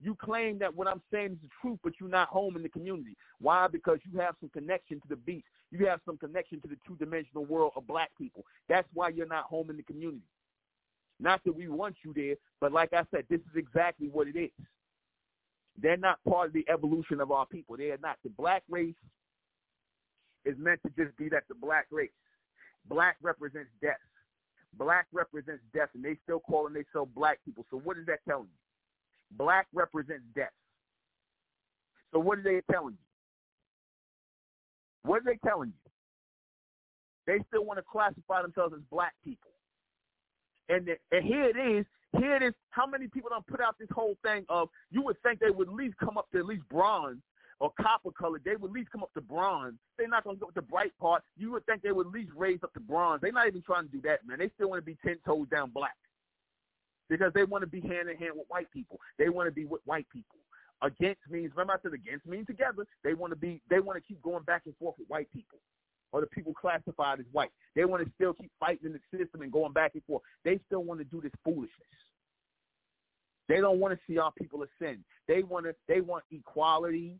You 0.00 0.14
claim 0.14 0.58
that 0.58 0.74
what 0.74 0.86
I'm 0.86 1.00
saying 1.12 1.32
is 1.32 1.38
the 1.42 1.48
truth, 1.60 1.78
but 1.82 1.94
you're 1.98 2.08
not 2.08 2.28
home 2.28 2.56
in 2.56 2.62
the 2.62 2.68
community. 2.68 3.16
Why? 3.40 3.66
Because 3.68 3.98
you 4.04 4.18
have 4.20 4.34
some 4.40 4.50
connection 4.50 5.00
to 5.00 5.08
the 5.08 5.16
beast. 5.16 5.46
You 5.70 5.86
have 5.86 6.00
some 6.04 6.18
connection 6.18 6.60
to 6.60 6.68
the 6.68 6.76
two-dimensional 6.86 7.44
world 7.46 7.72
of 7.74 7.86
black 7.86 8.10
people. 8.18 8.44
That's 8.68 8.88
why 8.92 9.08
you're 9.08 9.26
not 9.26 9.44
home 9.44 9.70
in 9.70 9.76
the 9.76 9.82
community. 9.82 10.22
Not 11.20 11.42
that 11.44 11.56
we 11.56 11.68
want 11.68 11.96
you 12.04 12.12
there, 12.14 12.34
but 12.60 12.72
like 12.72 12.92
I 12.92 13.04
said, 13.10 13.24
this 13.30 13.40
is 13.40 13.56
exactly 13.56 14.08
what 14.08 14.28
it 14.28 14.36
is. 14.36 14.50
They're 15.80 15.96
not 15.96 16.22
part 16.28 16.48
of 16.48 16.52
the 16.52 16.66
evolution 16.68 17.20
of 17.20 17.30
our 17.30 17.46
people. 17.46 17.76
They 17.76 17.90
are 17.90 17.98
not. 18.02 18.18
The 18.22 18.30
black 18.30 18.62
race 18.68 18.94
is 20.44 20.56
meant 20.58 20.80
to 20.84 20.92
just 21.02 21.16
be 21.16 21.28
that 21.30 21.44
the 21.48 21.54
black 21.54 21.86
race. 21.90 22.10
Black 22.88 23.16
represents 23.22 23.70
death. 23.80 23.96
Black 24.76 25.06
represents 25.12 25.62
death, 25.72 25.88
and 25.94 26.04
they 26.04 26.16
still 26.24 26.40
calling 26.40 26.74
themselves 26.74 27.10
black 27.14 27.38
people. 27.44 27.64
So 27.70 27.78
what 27.78 27.98
is 27.98 28.06
that 28.06 28.18
telling 28.28 28.48
you? 28.48 29.36
Black 29.36 29.66
represents 29.72 30.24
death. 30.34 30.52
So 32.12 32.18
what 32.18 32.38
are 32.38 32.42
they 32.42 32.60
telling 32.70 32.94
you? 32.94 35.08
What 35.08 35.22
are 35.22 35.24
they 35.24 35.38
telling 35.46 35.70
you? 35.70 35.90
They 37.26 37.42
still 37.48 37.64
want 37.64 37.78
to 37.78 37.84
classify 37.90 38.42
themselves 38.42 38.74
as 38.74 38.82
black 38.90 39.14
people. 39.24 39.50
And, 40.68 40.86
the, 40.86 41.16
and 41.16 41.24
here 41.24 41.44
it 41.44 41.56
is. 41.56 41.86
Here 42.18 42.36
it 42.36 42.42
is. 42.42 42.54
How 42.70 42.86
many 42.86 43.08
people 43.08 43.30
don't 43.30 43.46
put 43.46 43.60
out 43.60 43.76
this 43.78 43.88
whole 43.92 44.16
thing 44.22 44.44
of 44.48 44.68
you 44.90 45.02
would 45.02 45.20
think 45.22 45.40
they 45.40 45.50
would 45.50 45.68
at 45.68 45.74
least 45.74 45.96
come 45.98 46.16
up 46.16 46.30
to 46.32 46.38
at 46.38 46.46
least 46.46 46.68
bronze 46.68 47.18
or 47.64 47.72
copper 47.80 48.10
colored, 48.10 48.42
they 48.44 48.56
would 48.56 48.72
at 48.72 48.74
least 48.74 48.90
come 48.90 49.02
up 49.02 49.14
to 49.14 49.22
bronze. 49.22 49.76
They're 49.96 50.06
not 50.06 50.22
going 50.22 50.36
to 50.36 50.40
go 50.40 50.46
with 50.48 50.54
the 50.54 50.60
bright 50.60 50.92
part. 51.00 51.22
You 51.34 51.52
would 51.52 51.64
think 51.64 51.80
they 51.80 51.92
would 51.92 52.08
at 52.08 52.12
least 52.12 52.30
raise 52.36 52.58
up 52.62 52.74
to 52.74 52.80
bronze. 52.80 53.22
They're 53.22 53.32
not 53.32 53.46
even 53.46 53.62
trying 53.62 53.86
to 53.86 53.90
do 53.90 54.02
that, 54.02 54.18
man. 54.26 54.38
They 54.38 54.50
still 54.54 54.68
want 54.68 54.82
to 54.82 54.84
be 54.84 54.98
ten 55.02 55.16
toes 55.24 55.46
down 55.50 55.70
black 55.70 55.96
because 57.08 57.32
they 57.32 57.44
want 57.44 57.62
to 57.62 57.66
be 57.66 57.80
hand 57.80 58.10
in 58.10 58.18
hand 58.18 58.32
with 58.36 58.44
white 58.48 58.70
people. 58.70 59.00
They 59.18 59.30
want 59.30 59.48
to 59.48 59.50
be 59.50 59.64
with 59.64 59.80
white 59.86 60.06
people. 60.12 60.36
Against 60.82 61.22
means 61.30 61.52
remember 61.56 61.72
I 61.72 61.76
said 61.82 61.94
against 61.94 62.26
means 62.26 62.46
together. 62.46 62.84
They 63.02 63.14
want 63.14 63.30
to 63.32 63.36
be. 63.36 63.62
They 63.70 63.80
want 63.80 63.96
to 63.96 64.06
keep 64.06 64.20
going 64.20 64.42
back 64.42 64.64
and 64.66 64.76
forth 64.76 64.96
with 64.98 65.08
white 65.08 65.30
people 65.32 65.58
or 66.12 66.20
the 66.20 66.26
people 66.26 66.52
classified 66.52 67.18
as 67.18 67.26
white. 67.32 67.50
They 67.74 67.86
want 67.86 68.04
to 68.04 68.12
still 68.14 68.34
keep 68.34 68.50
fighting 68.60 68.84
in 68.84 68.92
the 68.92 69.18
system 69.18 69.40
and 69.40 69.50
going 69.50 69.72
back 69.72 69.92
and 69.94 70.04
forth. 70.04 70.22
They 70.44 70.60
still 70.66 70.84
want 70.84 71.00
to 71.00 71.04
do 71.04 71.22
this 71.22 71.32
foolishness. 71.42 71.70
They 73.48 73.62
don't 73.62 73.78
want 73.78 73.94
to 73.94 74.00
see 74.06 74.18
our 74.18 74.32
people 74.32 74.62
ascend. 74.62 74.98
They 75.28 75.42
want 75.42 75.64
to. 75.64 75.74
They 75.88 76.02
want 76.02 76.24
equality. 76.30 77.16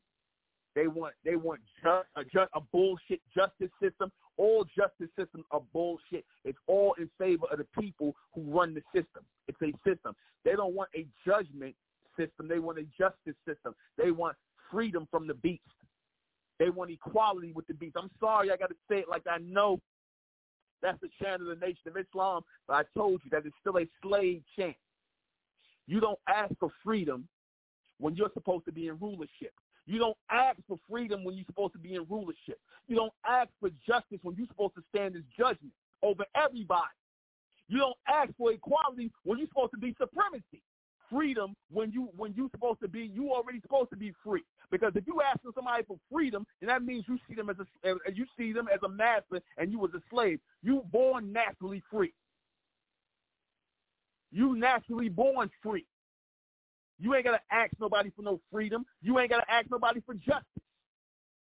They 0.74 0.88
want 0.88 1.14
they 1.24 1.36
want 1.36 1.60
just 1.82 2.06
a, 2.16 2.24
just 2.24 2.50
a 2.54 2.60
bullshit 2.60 3.20
justice 3.34 3.70
system. 3.80 4.10
All 4.36 4.64
justice 4.64 5.10
systems 5.16 5.44
are 5.52 5.62
bullshit. 5.72 6.24
It's 6.44 6.58
all 6.66 6.94
in 6.98 7.08
favor 7.18 7.46
of 7.52 7.58
the 7.58 7.66
people 7.80 8.14
who 8.34 8.42
run 8.42 8.74
the 8.74 8.82
system. 8.92 9.24
It's 9.46 9.60
a 9.62 9.72
system. 9.88 10.14
They 10.44 10.52
don't 10.52 10.74
want 10.74 10.90
a 10.96 11.06
judgment 11.24 11.76
system. 12.18 12.48
They 12.48 12.58
want 12.58 12.78
a 12.78 12.86
justice 12.98 13.36
system. 13.46 13.74
They 13.96 14.10
want 14.10 14.36
freedom 14.70 15.06
from 15.10 15.28
the 15.28 15.34
beast. 15.34 15.62
They 16.58 16.70
want 16.70 16.90
equality 16.90 17.52
with 17.52 17.66
the 17.66 17.74
beast. 17.74 17.96
I'm 17.96 18.10
sorry, 18.20 18.50
I 18.50 18.56
got 18.56 18.70
to 18.70 18.76
say 18.88 18.98
it 18.98 19.08
like 19.08 19.22
I 19.28 19.38
know 19.38 19.80
that's 20.82 21.00
the 21.00 21.08
chant 21.20 21.42
of 21.42 21.48
the 21.48 21.56
Nation 21.56 21.88
of 21.88 21.96
Islam, 21.96 22.42
but 22.68 22.74
I 22.74 22.82
told 22.96 23.20
you 23.24 23.30
that 23.30 23.46
it's 23.46 23.54
still 23.60 23.78
a 23.78 23.86
slave 24.02 24.42
chant. 24.56 24.76
You 25.86 26.00
don't 26.00 26.18
ask 26.28 26.52
for 26.58 26.70
freedom 26.84 27.28
when 27.98 28.16
you're 28.16 28.30
supposed 28.34 28.64
to 28.66 28.72
be 28.72 28.88
in 28.88 28.98
rulership. 28.98 29.52
You 29.86 29.98
don't 29.98 30.16
ask 30.30 30.58
for 30.66 30.78
freedom 30.88 31.24
when 31.24 31.36
you're 31.36 31.46
supposed 31.46 31.74
to 31.74 31.78
be 31.78 31.94
in 31.94 32.06
rulership. 32.08 32.58
You 32.88 32.96
don't 32.96 33.12
ask 33.26 33.50
for 33.60 33.70
justice 33.86 34.18
when 34.22 34.34
you're 34.36 34.46
supposed 34.46 34.74
to 34.76 34.82
stand 34.94 35.16
as 35.16 35.22
judgment 35.36 35.72
over 36.02 36.24
everybody. 36.34 36.82
You 37.68 37.78
don't 37.78 37.96
ask 38.08 38.30
for 38.36 38.52
equality 38.52 39.10
when 39.24 39.38
you're 39.38 39.48
supposed 39.48 39.72
to 39.72 39.78
be 39.78 39.94
supremacy. 39.98 40.62
Freedom 41.10 41.54
when 41.70 41.92
you 41.92 42.08
when 42.16 42.32
you're 42.34 42.50
supposed 42.50 42.80
to 42.80 42.88
be 42.88 43.10
you 43.14 43.30
already 43.30 43.60
supposed 43.60 43.90
to 43.90 43.96
be 43.96 44.12
free. 44.24 44.42
Because 44.70 44.92
if 44.96 45.06
you 45.06 45.20
ask 45.20 45.40
for 45.42 45.52
somebody 45.54 45.84
for 45.84 45.98
freedom, 46.10 46.46
then 46.60 46.68
that 46.68 46.82
means 46.82 47.04
you 47.06 47.18
see 47.28 47.34
them 47.34 47.50
as 47.50 47.56
a 47.58 48.10
you 48.12 48.24
see 48.38 48.52
them 48.52 48.68
as 48.72 48.80
a 48.84 48.88
master 48.88 49.40
and 49.58 49.70
you 49.70 49.78
was 49.78 49.90
a 49.94 50.00
slave. 50.10 50.40
You 50.62 50.82
born 50.90 51.32
naturally 51.32 51.82
free. 51.90 52.12
You 54.32 54.56
naturally 54.56 55.08
born 55.08 55.50
free. 55.62 55.86
You 56.98 57.14
ain't 57.14 57.24
got 57.24 57.32
to 57.32 57.40
ask 57.50 57.72
nobody 57.80 58.10
for 58.14 58.22
no 58.22 58.40
freedom. 58.52 58.84
You 59.02 59.18
ain't 59.18 59.30
got 59.30 59.40
to 59.40 59.50
ask 59.50 59.68
nobody 59.70 60.00
for 60.04 60.14
justice. 60.14 60.44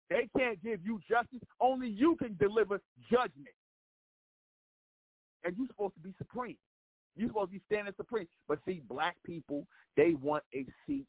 They 0.08 0.28
can't 0.38 0.62
give 0.62 0.80
you 0.84 1.00
justice. 1.08 1.40
Only 1.60 1.88
you 1.88 2.16
can 2.16 2.36
deliver 2.38 2.80
judgment. 3.10 3.54
And 5.44 5.56
you're 5.56 5.66
supposed 5.68 5.94
to 5.94 6.00
be 6.00 6.14
supreme. 6.18 6.56
You're 7.16 7.28
supposed 7.28 7.48
to 7.50 7.58
be 7.58 7.62
standing 7.66 7.92
supreme. 7.96 8.28
But 8.48 8.58
see, 8.66 8.82
black 8.88 9.16
people, 9.24 9.66
they 9.96 10.14
want 10.20 10.44
a 10.54 10.66
seat 10.86 11.06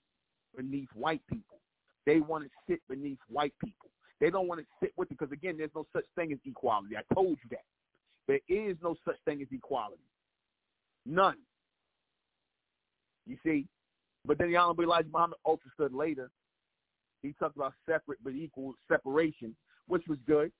beneath 0.55 0.89
white 0.93 1.21
people. 1.29 1.59
They 2.05 2.19
want 2.19 2.45
to 2.45 2.49
sit 2.67 2.81
beneath 2.89 3.19
white 3.29 3.53
people. 3.63 3.89
They 4.19 4.29
don't 4.29 4.47
want 4.47 4.61
to 4.61 4.65
sit 4.81 4.93
with 4.97 5.11
it 5.11 5.17
because, 5.17 5.31
again, 5.31 5.55
there's 5.57 5.71
no 5.75 5.85
such 5.93 6.05
thing 6.15 6.31
as 6.31 6.39
equality. 6.45 6.95
I 6.97 7.13
told 7.13 7.37
you 7.43 7.49
that. 7.51 7.63
There 8.27 8.39
is 8.47 8.77
no 8.81 8.95
such 9.05 9.17
thing 9.25 9.41
as 9.41 9.47
equality. 9.51 10.01
None. 11.05 11.37
You 13.25 13.37
see, 13.45 13.67
but 14.25 14.37
then 14.37 14.51
the 14.51 14.57
Honorable 14.57 14.83
Elijah 14.83 15.09
Muhammad 15.11 15.39
stood 15.73 15.93
later. 15.93 16.29
He 17.21 17.33
talked 17.33 17.55
about 17.55 17.73
separate 17.87 18.19
but 18.23 18.33
equal 18.33 18.73
separation, 18.87 19.55
which 19.87 20.03
was 20.07 20.17
good. 20.27 20.51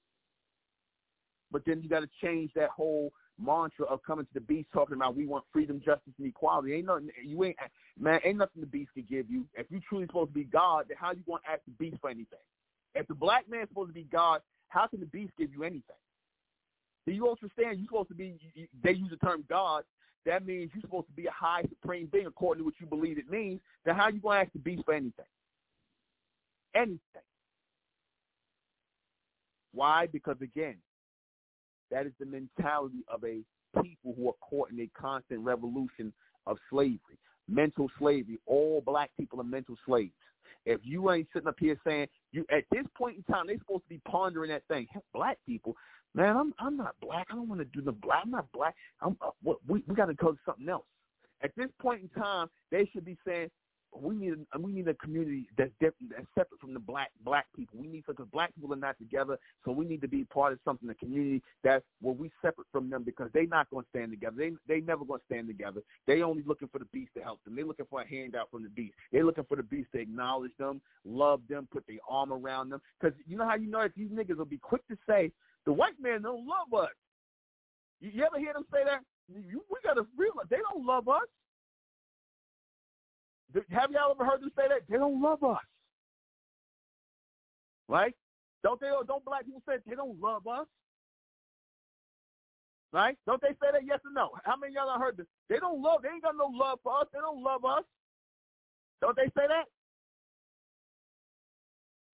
But 1.52 1.64
then 1.66 1.82
you 1.82 1.90
got 1.90 2.00
to 2.00 2.10
change 2.22 2.52
that 2.56 2.70
whole 2.70 3.12
mantra 3.40 3.86
of 3.86 4.02
coming 4.04 4.26
to 4.26 4.34
the 4.34 4.42
beast 4.42 4.70
talking 4.74 4.96
about 4.96 5.16
we 5.16 5.26
want 5.26 5.44
freedom, 5.52 5.82
justice, 5.84 6.14
and 6.18 6.28
equality. 6.28 6.74
Ain't 6.74 6.88
nothing 6.88 7.10
you 7.24 7.44
ain't 7.44 7.58
man, 8.00 8.20
ain't 8.24 8.38
nothing 8.38 8.62
the 8.62 8.68
beast 8.68 8.92
can 8.94 9.06
give 9.10 9.30
you. 9.30 9.46
If 9.56 9.68
you 9.70 9.80
truly 9.88 10.06
supposed 10.06 10.30
to 10.30 10.34
be 10.34 10.46
God, 10.46 10.86
then 10.88 10.98
how 11.00 11.12
you 11.12 11.24
gonna 11.28 11.40
ask 11.48 11.62
the 11.66 11.72
beast 11.72 11.98
for 12.02 12.10
anything? 12.10 12.40
If 12.96 13.08
the 13.08 13.16
black 13.16 13.50
man's 13.50 13.70
supposed 13.70 13.90
to 13.90 13.94
be 13.94 14.08
God, 14.12 14.42
how 14.70 14.88
can 14.88 15.00
the 15.00 15.06
beast 15.06 15.34
give 15.38 15.52
you 15.54 15.64
anything? 15.64 15.82
Do 17.06 17.12
you 17.12 17.30
understand? 17.30 17.80
You're 17.80 17.88
supposed 17.88 18.10
to 18.10 18.16
be. 18.16 18.40
They 18.84 18.92
use 18.92 19.10
the 19.10 19.18
term 19.18 19.44
God 19.50 19.84
that 20.26 20.46
means 20.46 20.72
you're 20.74 20.82
supposed 20.82 21.08
to 21.08 21.14
be 21.14 21.26
a 21.28 21.32
high 21.32 21.64
supreme 21.64 22.08
being 22.12 22.28
according 22.28 22.62
to 22.62 22.66
what 22.66 22.76
you 22.80 22.88
believe 22.88 23.18
it 23.18 23.30
means. 23.30 23.60
Then 23.86 23.96
how 23.96 24.10
you 24.10 24.20
going 24.20 24.38
to 24.38 24.42
ask 24.42 24.54
the 24.54 24.60
beast 24.60 24.84
for 24.86 24.94
anything? 24.94 25.26
Anything. 26.76 27.00
Why? 29.74 30.08
Because 30.08 30.38
again, 30.42 30.78
that 31.92 32.06
is 32.06 32.14
the 32.20 32.26
mentality 32.26 33.04
of 33.08 33.24
a 33.24 33.42
people 33.82 34.14
who 34.16 34.30
are 34.30 34.50
caught 34.50 34.72
in 34.72 34.80
a 34.80 34.90
constant 35.00 35.42
revolution 35.42 36.14
of 36.46 36.58
slavery, 36.70 37.18
mental 37.50 37.90
slavery. 38.00 38.40
All 38.46 38.82
black 38.86 39.12
people 39.20 39.42
are 39.42 39.46
mental 39.46 39.76
slaves. 39.86 40.14
If 40.66 40.80
you 40.84 41.12
ain't 41.12 41.28
sitting 41.34 41.48
up 41.48 41.58
here 41.60 41.78
saying 41.86 42.08
you 42.32 42.46
at 42.52 42.64
this 42.72 42.86
point 42.98 43.18
in 43.18 43.24
time, 43.34 43.48
they're 43.48 43.58
supposed 43.58 43.84
to 43.84 43.90
be 43.90 44.02
pondering 44.08 44.50
that 44.52 44.64
thing. 44.68 44.88
Black 45.14 45.38
people, 45.46 45.76
man, 46.14 46.38
I'm 46.38 46.54
I'm 46.60 46.78
not 46.78 46.96
black. 47.02 47.28
I 47.32 47.36
don't 47.36 47.50
want 47.50 47.62
to 47.62 47.66
do 47.66 47.82
the 47.82 47.92
black. 47.92 48.22
I'm 48.24 48.32
not 48.32 48.52
black. 48.52 48.76
I'm 49.02 49.18
uh, 49.22 49.32
what, 49.42 49.58
we 49.68 49.84
we 49.88 49.96
got 49.96 50.06
to 50.08 50.14
go 50.14 50.32
to 50.32 50.38
something 50.46 50.70
else. 50.70 50.86
At 51.42 51.52
this 51.58 51.70
point 51.80 52.02
in 52.02 52.22
time, 52.22 52.48
they 52.72 52.90
should 52.94 53.06
be 53.06 53.18
saying 53.26 53.50
we 53.96 54.16
need 54.16 54.34
a, 54.54 54.60
we 54.60 54.72
need 54.72 54.88
a 54.88 54.94
community 54.96 55.48
that's 55.58 55.72
different, 55.80 56.12
that's 56.12 56.28
separate 56.36 56.60
from 56.60 56.74
the 56.74 56.80
black 56.80 57.12
black 57.24 57.46
people. 57.56 57.80
We 57.80 57.88
need 57.88 58.04
because 58.08 58.28
black 58.32 58.54
people 58.56 58.74
are 58.74 58.78
not 58.78 58.98
together, 58.98 59.38
so 59.64 59.72
we 59.72 59.86
need 59.86 60.02
to 60.02 60.08
be 60.08 60.24
part 60.26 60.54
of 60.54 60.60
something, 60.66 60.90
a 60.90 60.96
community 60.96 61.42
that's 61.64 61.84
where 62.02 62.14
we 62.14 62.32
separate 62.42 62.68
from 62.72 62.90
them 62.90 63.04
because 63.04 63.30
they're 63.34 63.46
not 63.46 63.70
going 63.70 63.84
to 63.84 63.90
stand 63.90 64.12
together. 64.12 64.36
They 64.38 64.52
they 64.68 64.82
never 64.82 65.06
going 65.06 65.20
to 65.20 65.26
stand 65.26 65.48
together. 65.48 65.82
They 66.08 66.22
only 66.22 66.44
looking 66.46 66.70
for 66.70 66.80
the 66.80 66.86
beast 66.86 67.12
to 67.18 67.24
help 67.24 67.44
them. 67.44 67.56
They're 67.56 67.66
looking 67.66 67.88
for 67.90 68.02
a 68.02 68.08
handout 68.08 68.50
from 68.52 68.64
the 68.64 68.70
beast. 68.70 68.96
They're 69.12 69.26
looking 69.26 69.46
for 69.46 69.58
the 69.58 69.64
beast 69.64 69.90
to 69.94 70.00
acknowledge 70.00 70.54
them, 70.58 70.82
love 71.06 71.42
them, 71.50 71.68
put 71.72 71.86
their 71.88 71.98
arm 72.10 72.34
around 72.34 72.70
them. 72.70 72.82
Because 73.00 73.18
you 73.28 73.38
know 73.38 73.46
how 73.48 73.56
you 73.56 73.70
know 73.70 73.82
that 73.82 73.96
these 73.96 74.10
niggas 74.10 74.38
will 74.38 74.46
be 74.46 74.58
quick 74.58 74.88
to 74.88 74.98
say 75.08 75.32
the 75.66 75.74
white 75.74 76.00
man 76.00 76.22
don't 76.22 76.46
love 76.48 76.74
us. 76.84 76.92
You, 78.02 78.12
you 78.14 78.24
ever 78.24 78.40
hear 78.40 78.54
them 78.54 78.66
say 78.72 78.84
that? 78.86 79.02
You, 79.30 79.64
we 79.70 79.78
got 79.84 79.94
to 79.96 80.06
realize 80.18 80.48
they 80.50 80.58
don't 80.58 80.86
love 80.86 81.08
us. 81.08 81.28
Have 83.70 83.92
y'all 83.92 84.12
ever 84.12 84.26
heard 84.26 84.42
them 84.42 84.52
say 84.58 84.68
that? 84.68 84.82
They 84.90 84.98
don't 84.98 85.22
love 85.22 85.44
us. 85.44 85.60
Right? 87.88 88.14
Don't 88.64 88.80
they 88.80 88.88
don't 89.08 89.26
black 89.26 89.46
people 89.46 89.62
say 89.68 89.76
they 89.86 89.96
don't 89.96 90.20
love 90.20 90.48
us? 90.48 90.66
Right? 92.92 93.18
Don't 93.26 93.42
they 93.42 93.50
say 93.50 93.72
that 93.74 93.86
yes 93.86 94.00
or 94.06 94.12
no? 94.14 94.30
How 94.44 94.56
many 94.56 94.74
y'all 94.74 95.00
heard 95.00 95.18
this? 95.18 95.26
They 95.50 95.58
don't 95.60 95.82
love 95.82 96.02
they 96.04 96.10
ain't 96.10 96.24
got 96.24 96.36
no 96.38 96.46
love 96.46 96.80
for 96.84 97.00
us. 97.00 97.08
They 97.14 97.20
don't 97.20 97.44
love 97.44 97.66
us. 97.66 97.84
Don't 99.02 99.16
they 99.16 99.26
say 99.38 99.48
that? 99.48 99.66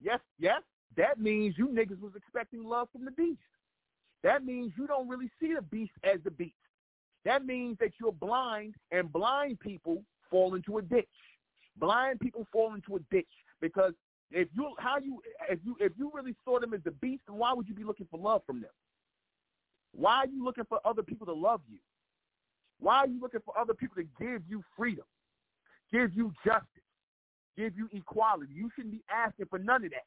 Yes, 0.01 0.19
yes. 0.39 0.61
That 0.97 1.19
means 1.19 1.55
you 1.57 1.67
niggas 1.67 2.01
was 2.01 2.13
expecting 2.15 2.63
love 2.63 2.89
from 2.91 3.05
the 3.05 3.11
beast. 3.11 3.39
That 4.23 4.43
means 4.43 4.73
you 4.77 4.87
don't 4.87 5.07
really 5.07 5.29
see 5.39 5.53
the 5.53 5.61
beast 5.61 5.93
as 6.03 6.19
the 6.23 6.31
beast. 6.31 6.55
That 7.23 7.45
means 7.45 7.77
that 7.79 7.91
you're 7.99 8.11
blind 8.11 8.75
and 8.91 9.11
blind 9.11 9.59
people 9.59 10.03
fall 10.29 10.55
into 10.55 10.79
a 10.79 10.81
ditch. 10.81 11.07
Blind 11.77 12.19
people 12.19 12.47
fall 12.51 12.73
into 12.73 12.95
a 12.95 12.99
ditch 13.11 13.27
because 13.61 13.93
if 14.31 14.47
you 14.55 14.73
how 14.79 14.97
you 14.97 15.21
if 15.49 15.59
you 15.63 15.77
if 15.79 15.93
you 15.97 16.11
really 16.13 16.35
saw 16.43 16.59
them 16.59 16.73
as 16.73 16.81
the 16.83 16.91
beast, 16.91 17.21
then 17.27 17.37
why 17.37 17.53
would 17.53 17.67
you 17.67 17.75
be 17.75 17.83
looking 17.83 18.07
for 18.09 18.19
love 18.19 18.41
from 18.47 18.61
them? 18.61 18.71
Why 19.93 20.17
are 20.17 20.27
you 20.27 20.43
looking 20.43 20.65
for 20.67 20.79
other 20.83 21.03
people 21.03 21.27
to 21.27 21.33
love 21.33 21.61
you? 21.69 21.77
Why 22.79 22.97
are 22.97 23.07
you 23.07 23.19
looking 23.21 23.41
for 23.45 23.57
other 23.57 23.73
people 23.73 23.95
to 23.95 24.07
give 24.19 24.41
you 24.47 24.63
freedom, 24.75 25.05
give 25.91 26.13
you 26.15 26.31
justice, 26.45 26.65
give 27.55 27.77
you 27.77 27.87
equality? 27.93 28.51
You 28.53 28.69
shouldn't 28.75 28.93
be 28.93 29.03
asking 29.11 29.45
for 29.49 29.59
none 29.59 29.85
of 29.85 29.91
that. 29.91 30.05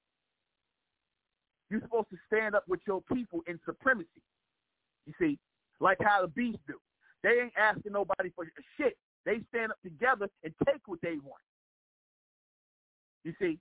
You're 1.70 1.80
supposed 1.80 2.10
to 2.10 2.16
stand 2.26 2.54
up 2.54 2.64
with 2.68 2.80
your 2.86 3.00
people 3.12 3.42
in 3.46 3.58
supremacy. 3.64 4.22
You 5.06 5.14
see, 5.18 5.38
like 5.80 5.98
how 6.00 6.22
the 6.22 6.28
beasts 6.28 6.62
do. 6.66 6.74
They 7.22 7.40
ain't 7.42 7.52
asking 7.56 7.92
nobody 7.92 8.30
for 8.34 8.46
shit. 8.76 8.96
They 9.24 9.40
stand 9.50 9.72
up 9.72 9.78
together 9.82 10.28
and 10.42 10.52
take 10.66 10.82
what 10.86 11.00
they 11.02 11.16
want. 11.22 11.42
You 13.24 13.34
see, 13.40 13.58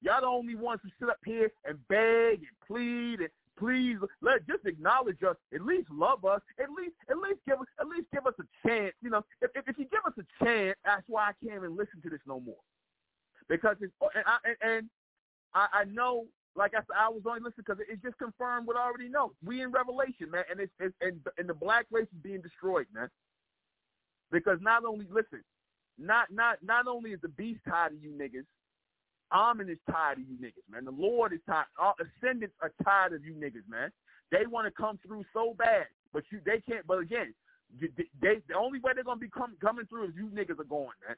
y'all 0.00 0.20
the 0.20 0.26
only 0.26 0.54
ones 0.54 0.80
who 0.82 0.90
sit 0.98 1.10
up 1.10 1.18
here 1.24 1.50
and 1.64 1.78
beg 1.88 2.38
and 2.38 2.66
plead 2.66 3.20
and 3.20 3.28
please 3.58 3.96
let 4.20 4.46
just 4.46 4.64
acknowledge 4.64 5.22
us. 5.28 5.36
At 5.54 5.62
least 5.62 5.88
love 5.90 6.24
us. 6.24 6.40
At 6.60 6.70
least 6.70 6.94
at 7.10 7.18
least 7.18 7.40
give 7.46 7.60
us 7.60 7.66
at 7.80 7.88
least 7.88 8.06
give 8.12 8.26
us 8.26 8.34
a 8.38 8.68
chance. 8.68 8.94
You 9.02 9.10
know, 9.10 9.24
if 9.40 9.50
if, 9.54 9.68
if 9.68 9.78
you 9.78 9.86
give 9.86 10.06
us 10.06 10.14
a 10.18 10.44
chance, 10.44 10.76
that's 10.84 11.04
why 11.08 11.30
I 11.30 11.32
can't 11.44 11.56
even 11.56 11.76
listen 11.76 12.00
to 12.04 12.10
this 12.10 12.20
no 12.26 12.40
more. 12.40 12.62
Because 13.48 13.76
it's 13.80 13.92
and 14.14 14.24
I, 14.26 14.36
and, 14.44 14.56
and 14.62 14.90
I, 15.54 15.66
I 15.80 15.84
know 15.84 16.26
Like 16.56 16.72
I 16.74 16.80
said, 16.80 16.96
I 16.98 17.08
was 17.08 17.22
only 17.26 17.40
listening 17.40 17.64
because 17.66 17.80
it, 17.88 18.02
just 18.02 18.18
confirmed 18.18 18.66
what 18.66 18.76
I 18.76 18.84
already 18.84 19.08
know. 19.08 19.32
We 19.44 19.62
in 19.62 19.72
Revelation, 19.72 20.30
man, 20.30 20.44
and 20.50 20.60
it's, 20.60 20.72
it's 20.80 20.94
and, 21.00 21.20
and 21.38 21.48
the 21.48 21.54
black 21.54 21.86
race 21.90 22.08
is 22.12 22.22
being 22.22 22.42
destroyed, 22.42 22.86
man. 22.94 23.08
Because 24.30 24.58
not 24.60 24.84
only 24.84 25.06
listen, 25.10 25.42
not 25.98 26.30
not 26.30 26.58
not 26.62 26.86
only 26.86 27.12
is 27.12 27.20
the 27.22 27.28
beast 27.28 27.60
tired 27.68 27.92
of 27.94 28.02
you 28.02 28.10
niggas, 28.10 28.44
Amen 29.32 29.68
is 29.70 29.78
tired 29.90 30.18
of 30.18 30.24
you 30.24 30.36
niggas, 30.36 30.64
man. 30.70 30.84
The 30.84 30.90
Lord 30.90 31.32
is 31.32 31.40
tired. 31.46 31.66
Our 31.78 31.94
ascendants 32.00 32.54
are 32.60 32.72
tired 32.84 33.14
of 33.14 33.24
you 33.24 33.32
niggas, 33.34 33.68
man. 33.68 33.90
They 34.30 34.46
want 34.46 34.66
to 34.66 34.70
come 34.72 34.98
through 35.06 35.24
so 35.32 35.54
bad, 35.58 35.86
but 36.12 36.24
you 36.30 36.40
they 36.44 36.60
can't. 36.60 36.86
But 36.86 36.98
again, 36.98 37.34
they 37.80 38.42
the 38.48 38.54
only 38.56 38.78
way 38.80 38.92
they're 38.94 39.04
gonna 39.04 39.20
be 39.20 39.30
come, 39.30 39.56
coming 39.60 39.86
through 39.86 40.04
is 40.06 40.10
you 40.16 40.26
niggas 40.28 40.60
are 40.60 40.64
going, 40.64 40.96
man. 41.06 41.16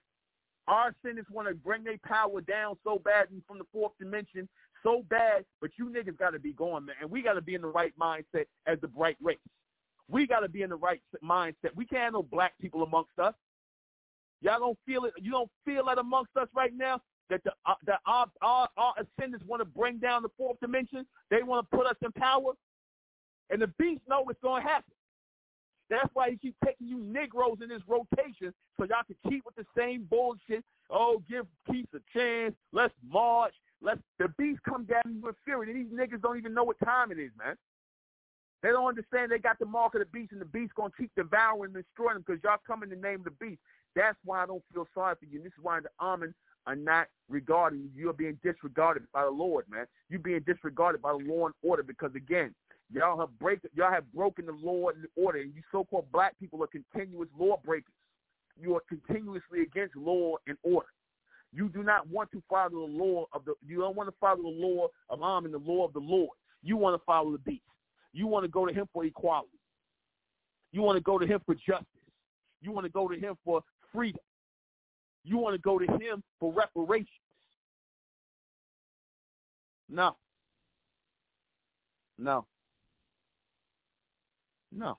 Our 0.69 0.95
ascendants 0.95 1.31
want 1.31 1.49
to 1.49 1.55
bring 1.55 1.85
their 1.85 1.99
power 2.07 2.41
down 2.41 2.77
so 2.85 2.99
bad 2.99 3.29
from 3.47 3.59
the 3.59 3.67
fourth 3.73 3.93
dimension, 3.99 4.49
so 4.85 5.05
bad, 5.11 5.45
but 5.61 5.71
you 5.79 5.87
niggas 5.87 6.19
got 6.19 6.31
to 6.31 6.39
be 6.39 6.53
going, 6.53 6.85
man. 6.85 6.97
And 7.01 7.11
we 7.11 7.23
got 7.23 7.33
to 7.35 7.43
be 7.43 7.55
in 7.55 7.63
the 7.63 7.69
right 7.69 7.93
mindset 8.01 8.45
as 8.67 8.79
the 8.81 8.89
bright 8.89 9.17
race. 9.21 9.39
We 10.09 10.27
got 10.27 10.41
to 10.41 10.49
be 10.49 10.63
in 10.63 10.71
the 10.71 10.77
right 10.77 11.01
mindset. 11.25 11.75
We 11.75 11.87
can't 11.87 12.03
have 12.03 12.13
no 12.13 12.23
black 12.23 12.53
people 12.61 12.83
amongst 12.83 13.19
us. 13.19 13.35
Y'all 14.43 14.61
don't 14.61 14.79
feel 14.87 15.05
it. 15.05 15.15
You 15.21 15.33
don't 15.33 15.51
feel 15.65 15.87
that 15.87 15.99
amongst 15.99 16.37
us 16.37 16.49
right 16.55 16.73
now 16.77 17.01
that 17.31 17.43
the 17.45 17.53
uh, 17.67 17.75
that 17.87 18.01
our, 18.07 18.27
our 18.43 18.69
our 18.77 18.95
ascendants 18.99 19.45
want 19.47 19.61
to 19.61 19.65
bring 19.65 19.99
down 19.99 20.23
the 20.23 20.29
fourth 20.37 20.61
dimension. 20.61 21.07
They 21.31 21.43
want 21.43 21.69
to 21.69 21.77
put 21.77 21.87
us 21.87 21.97
in 22.03 22.13
power, 22.13 22.53
and 23.51 23.63
the 23.63 23.69
beast 23.79 24.03
know 24.09 24.25
it's 24.29 24.41
going 24.43 24.63
to 24.63 24.69
happen. 24.69 24.93
That's 25.91 26.09
why 26.15 26.31
he 26.31 26.37
keep 26.37 26.57
taking 26.65 26.89
you 26.89 26.99
Negroes 26.99 27.59
in 27.63 27.69
this 27.69 27.83
rotation 27.87 28.53
so 28.77 28.85
y'all 28.85 29.05
can 29.07 29.17
keep 29.31 29.45
with 29.45 29.55
the 29.55 29.67
same 29.77 30.07
bullshit. 30.11 30.65
Oh, 30.91 31.23
give 31.29 31.47
peace 31.71 31.87
a 31.95 32.19
chance. 32.19 32.55
Let's 32.73 32.95
march. 33.09 33.55
Let's 33.85 34.01
the 34.19 34.29
beast 34.39 34.61
come 34.67 34.85
down 34.85 35.21
with 35.23 35.37
fury. 35.45 35.71
And 35.71 35.77
these 35.77 35.93
niggas 35.93 36.23
don't 36.23 36.39
even 36.39 36.55
know 36.55 36.65
what 36.65 36.79
time 36.83 37.13
it 37.13 37.19
is, 37.19 37.31
man. 37.39 37.55
They 38.63 38.71
don't 38.71 38.89
understand 38.89 39.31
they 39.31 39.39
got 39.39 39.59
the 39.59 39.67
mark 39.67 39.95
of 39.95 40.01
the 40.01 40.07
beast 40.07 40.33
and 40.33 40.41
the 40.41 40.47
beast 40.47 40.75
gonna 40.75 40.91
keep 40.99 41.11
devouring 41.15 41.75
and 41.75 41.85
destroying 41.85 42.15
them 42.15 42.25
because 42.27 42.43
y'all 42.43 42.57
come 42.67 42.83
in 42.83 42.89
the 42.89 42.97
name 42.97 43.17
of 43.17 43.25
the 43.25 43.31
beast. 43.33 43.61
That's 43.95 44.17
why 44.25 44.43
I 44.43 44.47
don't 44.47 44.63
feel 44.73 44.89
sorry 44.95 45.15
for 45.21 45.27
you. 45.27 45.37
And 45.37 45.45
this 45.45 45.53
is 45.53 45.63
why 45.63 45.81
the 45.81 45.91
Amen 46.01 46.35
are 46.67 46.75
not 46.75 47.09
regarding 47.29 47.81
you. 47.81 47.91
You're 47.95 48.15
being 48.15 48.39
disregarded 48.43 49.05
by 49.13 49.25
the 49.25 49.31
Lord, 49.31 49.67
man. 49.69 49.85
You're 50.09 50.21
being 50.21 50.41
disregarded 50.47 51.03
by 51.03 51.13
the 51.13 51.19
law 51.19 51.45
and 51.47 51.55
order 51.63 51.83
because 51.83 52.15
again, 52.15 52.55
y'all 52.91 53.21
have 53.21 53.39
break 53.39 53.61
y'all 53.75 53.93
have 53.93 54.11
broken 54.15 54.47
the 54.47 54.53
law 54.53 54.89
and 54.89 55.05
order, 55.15 55.41
and 55.41 55.55
you 55.55 55.61
so-called 55.71 56.11
black 56.11 56.39
people 56.41 56.63
are 56.63 56.69
continuous 56.69 57.29
law 57.39 57.61
breakers. 57.63 57.93
You 58.59 58.77
are 58.77 58.83
continuously 58.89 59.61
against 59.61 59.95
law 59.95 60.37
and 60.47 60.57
order. 60.63 60.89
You 61.55 61.69
do 61.69 61.83
not 61.83 62.09
want 62.09 62.31
to 62.33 62.43
follow 62.51 62.71
the 62.71 62.77
law 62.79 63.27
of 63.33 63.45
the. 63.45 63.55
You 63.65 63.79
don't 63.79 63.97
want 63.97 64.09
to 64.09 64.15
follow 64.21 64.43
the 64.43 64.49
law 64.49 64.89
of 65.09 65.23
Am 65.23 65.45
and 65.45 65.55
the 65.55 65.59
law 65.59 65.87
of 65.87 65.93
the 65.93 66.01
Lord. 66.01 66.37
You 66.63 66.77
want 66.77 67.01
to 67.01 67.05
follow 67.05 67.31
the 67.33 67.39
beast. 67.39 67.63
You 68.13 68.27
want 68.27 68.45
to 68.45 68.49
go 68.49 68.67
to 68.67 68.73
Him 68.73 68.89
for 68.93 69.05
equality. 69.05 69.49
You 70.73 70.83
want 70.83 70.97
to 70.97 71.03
go 71.03 71.19
to 71.19 71.27
Him 71.27 71.41
for 71.47 71.55
justice. 71.55 71.87
You 72.61 72.73
want 72.73 72.85
to 72.85 72.91
go 72.91 73.07
to 73.09 73.15
Him 73.15 73.37
for 73.45 73.63
freedom. 73.93 74.21
You 75.25 75.39
want 75.39 75.55
to 75.55 75.59
go 75.61 75.79
to 75.79 75.87
him 75.87 76.23
for 76.39 76.53
reparations. 76.53 77.09
No. 79.89 80.17
No. 82.19 82.47
No. 84.71 84.99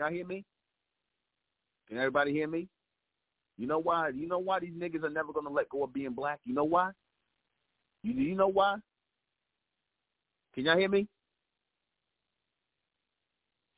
y'all 0.00 0.10
hear 0.10 0.26
me? 0.26 0.44
Can 1.86 1.98
everybody 1.98 2.32
hear 2.32 2.48
me? 2.48 2.68
You 3.58 3.66
know 3.66 3.78
why? 3.78 4.08
You 4.08 4.26
know 4.26 4.38
why 4.38 4.58
these 4.60 4.72
niggas 4.72 5.04
are 5.04 5.10
never 5.10 5.32
gonna 5.32 5.50
let 5.50 5.68
go 5.68 5.84
of 5.84 5.92
being 5.92 6.12
black? 6.12 6.40
You 6.46 6.54
know 6.54 6.64
why? 6.64 6.90
You 8.02 8.14
do 8.14 8.22
you 8.22 8.34
know 8.34 8.48
why? 8.48 8.76
Can 10.54 10.64
y'all 10.64 10.78
hear 10.78 10.88
me? 10.88 11.06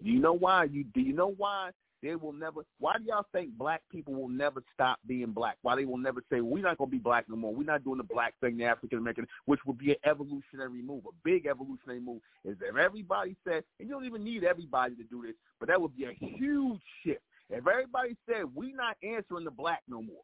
Do 0.03 0.11
you 0.11 0.21
know 0.21 0.35
why? 0.35 0.65
You 0.65 0.85
do 0.85 1.01
you 1.01 1.13
know 1.13 1.35
why 1.37 1.71
they 2.03 2.17
will 2.17 2.33
never. 2.33 2.63
Why 2.79 2.97
do 2.99 3.05
y'all 3.05 3.27
think 3.33 3.57
black 3.57 3.83
people 3.91 4.15
will 4.15 4.29
never 4.29 4.63
stop 4.75 4.99
being 5.07 5.31
black? 5.31 5.57
Why 5.63 5.77
they 5.77 5.85
will 5.85 5.99
never 5.99 6.23
say 6.31 6.41
we're 6.41 6.63
not 6.63 6.79
gonna 6.79 6.91
be 6.91 6.99
black 6.99 7.29
no 7.29 7.37
more? 7.37 7.55
We're 7.55 7.65
not 7.65 7.85
doing 7.85 7.99
the 7.99 8.05
black 8.05 8.35
thing, 8.41 8.57
the 8.57 8.65
African 8.65 8.99
American, 8.99 9.27
which 9.47 9.61
would 9.67 9.79
be 9.79 9.91
an 9.93 9.97
evolutionary 10.05 10.83
move, 10.83 11.05
a 11.07 11.15
big 11.25 11.47
evolutionary 11.47 12.01
move. 12.01 12.21
Is 12.45 12.57
if 12.61 12.77
everybody 12.77 13.37
said, 13.47 13.63
and 13.79 13.89
you 13.89 13.95
don't 13.95 14.05
even 14.05 14.25
need 14.25 14.45
everybody 14.45 14.97
to 14.97 15.05
do 15.05 15.23
this, 15.25 15.35
but 15.61 15.69
that 15.69 15.81
would 15.81 15.97
be 15.97 16.05
a 16.05 16.13
huge 16.13 16.81
shift. 17.05 17.23
If 17.51 17.67
everybody 17.67 18.17
said 18.29 18.45
we're 18.55 18.75
not 18.75 18.97
answering 19.03 19.45
the 19.45 19.51
black 19.51 19.83
no 19.89 20.03
more, 20.03 20.23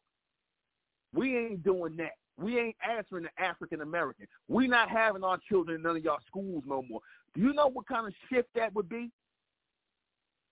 we 1.13 1.37
ain't 1.37 1.63
doing 1.63 1.95
that. 1.97 2.13
We 2.37 2.59
ain't 2.59 2.75
answering 2.87 3.23
the 3.23 3.43
African 3.43 3.81
American. 3.81 4.27
We're 4.47 4.69
not 4.69 4.89
having 4.89 5.23
our 5.23 5.39
children 5.49 5.77
in 5.77 5.83
none 5.83 5.97
of 5.97 6.03
y'all 6.03 6.19
schools 6.27 6.63
no 6.65 6.83
more. 6.89 7.01
Do 7.35 7.41
you 7.41 7.53
know 7.53 7.67
what 7.67 7.87
kind 7.87 8.07
of 8.07 8.13
shift 8.29 8.49
that 8.55 8.73
would 8.73 8.89
be? 8.89 9.11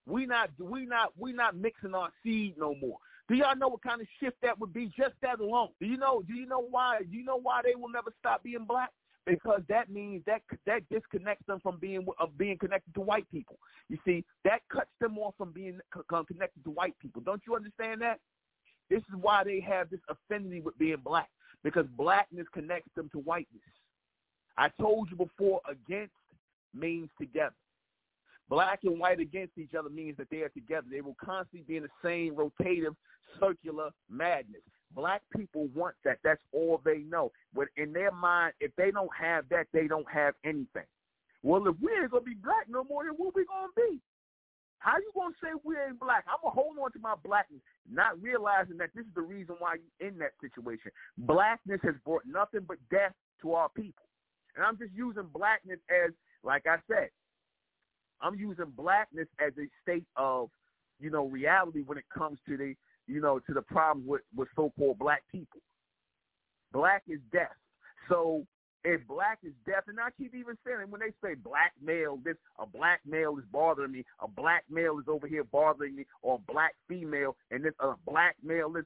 We 0.07 0.25
not 0.25 0.49
we 0.57 0.85
not 0.85 1.11
we 1.17 1.33
not 1.33 1.55
mixing 1.55 1.93
our 1.93 2.09
seed 2.23 2.55
no 2.57 2.75
more. 2.75 2.97
Do 3.27 3.35
y'all 3.35 3.57
know 3.57 3.67
what 3.67 3.83
kind 3.83 3.99
of 3.99 4.07
shift 4.21 4.37
that 4.41 4.57
would 4.57 4.73
be? 4.73 4.89
Just 4.97 5.15
that 5.21 5.39
alone. 5.41 5.69
Do 5.81 5.85
you 5.85 5.97
know? 5.97 6.23
Do 6.25 6.33
you 6.33 6.47
know 6.47 6.65
why? 6.69 6.99
Do 6.99 7.17
you 7.17 7.25
know 7.25 7.39
why 7.41 7.61
they 7.63 7.75
will 7.75 7.89
never 7.89 8.11
stop 8.19 8.43
being 8.43 8.63
black? 8.65 8.89
Because 9.25 9.61
that 9.67 9.89
means 9.89 10.23
that 10.25 10.41
that 10.65 10.87
disconnects 10.89 11.45
them 11.45 11.59
from 11.61 11.77
being 11.79 12.05
of 12.19 12.37
being 12.37 12.57
connected 12.57 12.93
to 12.93 13.01
white 13.01 13.29
people. 13.29 13.59
You 13.89 13.97
see, 14.05 14.23
that 14.45 14.61
cuts 14.71 14.91
them 15.01 15.17
off 15.17 15.35
from 15.37 15.51
being 15.51 15.79
connected 16.27 16.63
to 16.63 16.71
white 16.71 16.97
people. 17.01 17.21
Don't 17.21 17.41
you 17.45 17.55
understand 17.55 18.01
that? 18.01 18.19
This 18.89 18.99
is 18.99 19.15
why 19.19 19.43
they 19.43 19.59
have 19.59 19.89
this 19.89 19.99
affinity 20.07 20.61
with 20.61 20.77
being 20.77 21.01
black 21.03 21.29
because 21.63 21.85
blackness 21.97 22.47
connects 22.53 22.91
them 22.95 23.09
to 23.11 23.19
whiteness. 23.19 23.61
I 24.57 24.69
told 24.79 25.09
you 25.11 25.17
before, 25.17 25.59
against 25.69 26.13
means 26.73 27.09
together. 27.19 27.53
Black 28.49 28.79
and 28.83 28.99
white 28.99 29.19
against 29.19 29.57
each 29.57 29.73
other 29.77 29.89
means 29.89 30.17
that 30.17 30.29
they 30.29 30.37
are 30.37 30.49
together. 30.49 30.87
They 30.89 31.01
will 31.01 31.17
constantly 31.23 31.65
be 31.67 31.77
in 31.77 31.83
the 31.83 31.89
same 32.03 32.33
rotative, 32.35 32.95
circular 33.39 33.89
madness. 34.09 34.61
Black 34.95 35.21
people 35.35 35.67
want 35.75 35.95
that. 36.05 36.19
That's 36.23 36.41
all 36.53 36.81
they 36.83 36.99
know. 36.99 37.31
But 37.53 37.67
in 37.75 37.91
their 37.91 38.11
mind, 38.11 38.53
if 38.61 38.71
they 38.77 38.91
don't 38.91 39.11
have 39.19 39.49
that, 39.49 39.67
they 39.73 39.87
don't 39.87 40.09
have 40.09 40.33
anything. 40.45 40.87
Well, 41.43 41.67
if 41.67 41.75
we 41.81 41.91
ain't 41.91 42.11
gonna 42.11 42.23
be 42.23 42.35
black 42.35 42.67
no 42.69 42.83
more, 42.85 43.03
then 43.03 43.13
what 43.17 43.35
we 43.35 43.45
gonna 43.45 43.67
be? 43.75 43.99
How 44.79 44.97
you 44.97 45.11
gonna 45.13 45.33
say 45.43 45.49
we 45.63 45.75
ain't 45.75 45.99
black? 45.99 46.25
I'm 46.27 46.37
gonna 46.41 46.53
hold 46.53 46.77
on 46.79 46.91
to 46.93 46.99
my 46.99 47.15
blackness, 47.23 47.61
not 47.91 48.21
realizing 48.21 48.77
that 48.77 48.89
this 48.95 49.05
is 49.05 49.13
the 49.15 49.21
reason 49.21 49.55
why 49.59 49.75
you 49.75 50.07
in 50.07 50.17
that 50.19 50.31
situation. 50.39 50.91
Blackness 51.17 51.81
has 51.83 51.95
brought 52.05 52.23
nothing 52.25 52.61
but 52.67 52.77
death 52.89 53.13
to 53.41 53.53
our 53.53 53.69
people, 53.69 54.05
and 54.55 54.65
I'm 54.65 54.77
just 54.77 54.93
using 54.93 55.27
blackness 55.33 55.79
as, 55.89 56.11
like 56.43 56.65
I 56.67 56.77
said, 56.87 57.09
I'm 58.21 58.35
using 58.35 58.65
blackness 58.75 59.27
as 59.39 59.53
a 59.57 59.67
state 59.81 60.05
of, 60.15 60.49
you 60.99 61.09
know, 61.09 61.27
reality 61.27 61.83
when 61.85 61.97
it 61.97 62.05
comes 62.15 62.39
to 62.47 62.57
the, 62.57 62.73
you 63.07 63.21
know, 63.21 63.39
to 63.39 63.53
the 63.53 63.61
problems 63.61 64.07
with, 64.07 64.21
with 64.35 64.47
so-called 64.55 64.99
black 64.99 65.23
people. 65.31 65.59
Black 66.73 67.03
is 67.07 67.19
death. 67.31 67.55
So 68.09 68.45
if 68.83 69.05
black 69.07 69.39
is 69.43 69.53
death, 69.65 69.83
and 69.87 69.99
I 69.99 70.09
keep 70.17 70.33
even 70.33 70.57
saying 70.65 70.89
when 70.89 71.01
they 71.01 71.11
say 71.23 71.35
black 71.35 71.73
male, 71.83 72.19
this 72.23 72.37
a 72.59 72.65
black 72.65 73.01
male 73.05 73.37
is 73.37 73.45
bothering 73.51 73.91
me, 73.91 74.05
a 74.21 74.27
black 74.27 74.63
male 74.69 74.99
is 74.99 75.05
over 75.07 75.27
here 75.27 75.43
bothering 75.43 75.95
me, 75.95 76.05
or 76.21 76.35
a 76.35 76.51
black 76.51 76.73
female, 76.87 77.35
and 77.51 77.63
this 77.63 77.73
a 77.79 77.93
black 78.05 78.35
male 78.43 78.73
is 78.77 78.85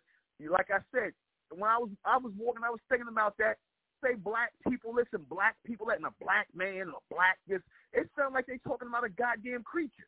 like 0.50 0.72
I 0.72 0.80
said, 0.92 1.12
when 1.52 1.70
I 1.70 1.78
was 1.78 1.90
I 2.06 2.18
was 2.18 2.34
walking, 2.38 2.64
I 2.66 2.72
was 2.72 2.80
thinking 2.90 3.10
about 3.12 3.36
that. 3.38 3.58
Say 4.04 4.16
black 4.16 4.52
people, 4.68 4.94
listen, 4.96 5.26
black 5.30 5.56
people 5.66 5.88
letting 5.88 6.06
a 6.06 6.24
black 6.24 6.48
man 6.56 6.90
or 6.90 7.02
black 7.10 7.38
this 7.48 7.62
it 7.94 8.10
sounds 8.18 8.34
like 8.34 8.48
they 8.48 8.58
talking 8.66 8.88
about 8.88 9.06
a 9.06 9.10
goddamn 9.10 9.64
creature. 9.64 10.08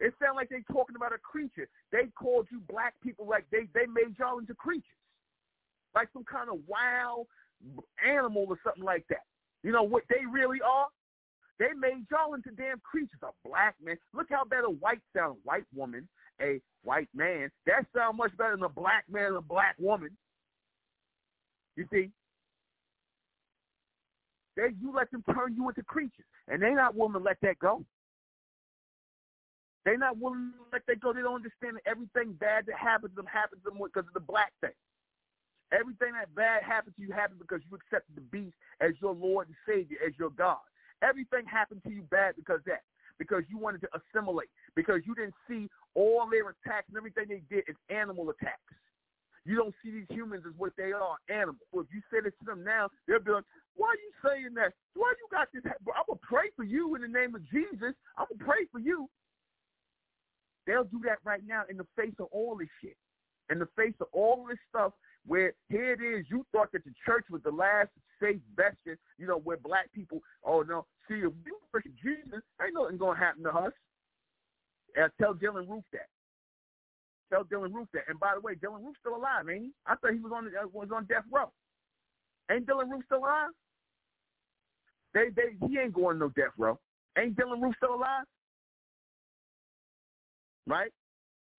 It 0.00 0.12
sounds 0.20 0.36
like 0.36 0.48
they 0.48 0.64
talking 0.72 0.96
about 0.96 1.12
a 1.12 1.18
creature. 1.18 1.68
They 1.92 2.08
called 2.18 2.48
you 2.50 2.60
black 2.68 2.94
people 3.02 3.26
like 3.26 3.46
they, 3.50 3.68
they 3.74 3.86
made 3.86 4.18
y'all 4.18 4.38
into 4.38 4.54
creatures. 4.54 5.00
Like 5.94 6.08
some 6.12 6.24
kind 6.24 6.50
of 6.50 6.58
wild 6.66 7.26
animal 8.04 8.46
or 8.48 8.58
something 8.64 8.84
like 8.84 9.06
that. 9.08 9.24
You 9.62 9.72
know 9.72 9.82
what 9.82 10.04
they 10.10 10.26
really 10.30 10.60
are? 10.60 10.88
They 11.58 11.72
made 11.78 12.04
y'all 12.10 12.34
into 12.34 12.50
damn 12.50 12.80
creatures. 12.80 13.20
A 13.22 13.32
black 13.48 13.74
man. 13.82 13.96
Look 14.12 14.28
how 14.30 14.44
better 14.44 14.68
white 14.68 15.00
sounds. 15.16 15.38
White 15.44 15.64
woman, 15.74 16.06
a 16.40 16.60
white 16.84 17.08
man. 17.14 17.50
That 17.66 17.86
sounds 17.94 18.18
much 18.18 18.36
better 18.36 18.52
than 18.52 18.64
a 18.64 18.68
black 18.68 19.04
man 19.10 19.26
and 19.26 19.36
a 19.36 19.42
black 19.42 19.76
woman. 19.78 20.10
You 21.76 21.86
see? 21.90 22.10
They 24.56 24.72
you 24.80 24.92
let 24.94 25.10
them 25.10 25.22
turn 25.34 25.54
you 25.54 25.68
into 25.68 25.82
creatures, 25.84 26.24
and 26.48 26.62
they're 26.62 26.74
not 26.74 26.96
willing 26.96 27.12
to 27.12 27.18
let 27.18 27.36
that 27.42 27.58
go. 27.58 27.84
They're 29.84 29.98
not 29.98 30.18
willing 30.18 30.52
to 30.56 30.64
let 30.72 30.82
that 30.88 31.00
go. 31.00 31.12
They 31.12 31.20
don't 31.22 31.36
understand 31.36 31.76
that 31.76 31.86
everything 31.86 32.32
bad 32.32 32.66
that 32.66 32.74
happens 32.74 33.12
to 33.12 33.16
them 33.16 33.30
happens 33.30 33.62
to 33.62 33.70
them 33.70 33.78
because 33.78 34.08
of 34.08 34.14
the 34.14 34.20
black 34.20 34.52
thing. 34.60 34.74
Everything 35.72 36.12
that 36.14 36.34
bad 36.34 36.62
happens 36.62 36.96
to 36.96 37.02
you 37.02 37.12
happens 37.12 37.38
because 37.40 37.60
you 37.68 37.76
accepted 37.76 38.14
the 38.16 38.26
beast 38.32 38.56
as 38.80 38.92
your 39.00 39.14
Lord 39.14 39.48
and 39.48 39.56
Savior, 39.66 39.98
as 40.06 40.12
your 40.18 40.30
God. 40.30 40.62
Everything 41.02 41.44
happened 41.46 41.82
to 41.84 41.90
you 41.90 42.02
bad 42.10 42.34
because 42.36 42.60
that. 42.66 42.82
Because 43.18 43.42
you 43.48 43.58
wanted 43.58 43.80
to 43.82 43.88
assimilate. 43.94 44.48
Because 44.74 45.00
you 45.06 45.14
didn't 45.14 45.34
see 45.48 45.68
all 45.94 46.28
their 46.30 46.50
attacks 46.50 46.88
and 46.88 46.96
everything 46.96 47.26
they 47.28 47.42
did 47.48 47.64
as 47.68 47.76
animal 47.90 48.30
attacks. 48.30 48.74
You 49.46 49.56
don't 49.56 49.74
see 49.82 49.92
these 49.92 50.10
humans 50.10 50.42
as 50.46 50.52
what 50.58 50.72
they 50.76 50.90
are, 50.90 51.16
animals. 51.30 51.62
If 51.72 51.86
you 51.94 52.02
say 52.10 52.18
this 52.22 52.34
to 52.40 52.44
them 52.44 52.64
now, 52.64 52.90
they'll 53.06 53.22
be 53.22 53.30
like, 53.30 53.44
why 53.76 53.88
are 53.88 54.02
you 54.02 54.12
saying 54.24 54.54
that? 54.54 54.72
Why 54.94 55.12
you 55.16 55.26
got 55.30 55.48
this? 55.54 55.62
I'm 55.64 56.04
going 56.06 56.18
to 56.18 56.26
pray 56.26 56.50
for 56.56 56.64
you 56.64 56.94
in 56.96 57.02
the 57.02 57.08
name 57.08 57.34
of 57.34 57.46
Jesus. 57.48 57.94
I'm 58.18 58.26
going 58.28 58.38
to 58.38 58.44
pray 58.44 58.66
for 58.72 58.80
you. 58.80 59.08
They'll 60.66 60.84
do 60.84 61.00
that 61.04 61.18
right 61.24 61.42
now 61.46 61.62
in 61.70 61.76
the 61.76 61.86
face 61.96 62.14
of 62.18 62.26
all 62.32 62.56
this 62.56 62.68
shit. 62.82 62.96
In 63.50 63.60
the 63.60 63.68
face 63.76 63.94
of 64.00 64.08
all 64.12 64.46
this 64.48 64.58
stuff 64.68 64.92
where 65.26 65.52
here 65.68 65.92
it 65.92 66.02
is, 66.02 66.26
you 66.28 66.44
thought 66.50 66.72
that 66.72 66.84
the 66.84 66.92
church 67.04 67.26
was 67.30 67.42
the 67.44 67.50
last 67.50 67.90
safe 68.20 68.40
bastion, 68.56 68.98
you 69.18 69.26
know, 69.26 69.38
where 69.38 69.56
black 69.56 69.92
people, 69.92 70.20
oh 70.44 70.62
no, 70.62 70.86
see, 71.08 71.16
if 71.16 71.32
you 71.44 71.58
worship 71.72 71.92
Jesus, 72.02 72.42
ain't 72.60 72.74
nothing 72.74 72.98
to 72.98 73.12
happen 73.12 73.44
to 73.44 73.50
us. 73.50 73.72
And 74.96 75.12
tell 75.20 75.34
Dylann 75.34 75.68
Roof 75.68 75.84
that. 75.92 76.08
Tell 77.30 77.44
Dylann 77.44 77.74
Roof 77.74 77.88
that. 77.92 78.04
And 78.08 78.20
by 78.20 78.34
the 78.34 78.40
way, 78.40 78.54
Dylann 78.54 78.84
Roof's 78.84 78.98
still 79.00 79.16
alive, 79.16 79.48
ain't 79.50 79.64
he? 79.64 79.70
I 79.86 79.96
thought 79.96 80.12
he 80.12 80.20
was 80.20 80.32
on 80.34 80.46
uh, 80.46 80.68
was 80.72 80.88
on 80.94 81.06
death 81.06 81.24
row. 81.32 81.50
Ain't 82.50 82.66
Dylann 82.66 82.90
Roof 82.90 83.02
still 83.06 83.18
alive? 83.18 83.50
They 85.14 85.30
they 85.34 85.66
he 85.66 85.78
ain't 85.78 85.94
going 85.94 86.18
no 86.18 86.28
death 86.30 86.54
row. 86.56 86.78
Ain't 87.18 87.36
Dylann 87.36 87.62
Roof 87.62 87.74
still 87.78 87.94
alive? 87.94 88.24
Right? 90.66 90.92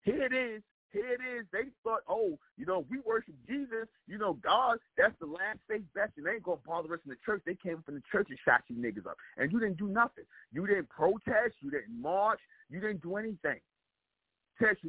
Here 0.03 0.23
it 0.23 0.33
is. 0.33 0.61
Here 0.91 1.13
it 1.13 1.21
is. 1.37 1.45
They 1.51 1.69
thought, 1.83 2.01
oh, 2.07 2.39
you 2.57 2.65
know, 2.65 2.85
we 2.89 2.99
worship 3.05 3.35
Jesus. 3.47 3.87
You 4.07 4.17
know, 4.17 4.37
God, 4.41 4.77
that's 4.97 5.13
the 5.19 5.25
last 5.25 5.59
safe 5.69 5.81
bet. 5.93 6.11
And 6.15 6.25
they 6.25 6.31
ain't 6.31 6.43
going 6.43 6.59
to 6.59 6.67
bother 6.67 6.93
us 6.93 7.01
in 7.05 7.09
the 7.09 7.17
church. 7.25 7.41
They 7.45 7.55
came 7.55 7.83
from 7.85 7.95
the 7.95 8.03
church 8.09 8.27
and 8.29 8.39
shot 8.45 8.61
you 8.67 8.77
niggas 8.77 9.05
up. 9.05 9.17
And 9.37 9.51
you 9.51 9.59
didn't 9.59 9.77
do 9.77 9.87
nothing. 9.87 10.23
You 10.53 10.65
didn't 10.65 10.89
protest. 10.89 11.55
You 11.59 11.71
didn't 11.71 12.01
march. 12.01 12.39
You 12.69 12.79
didn't 12.79 13.01
do 13.01 13.17
anything 13.17 13.59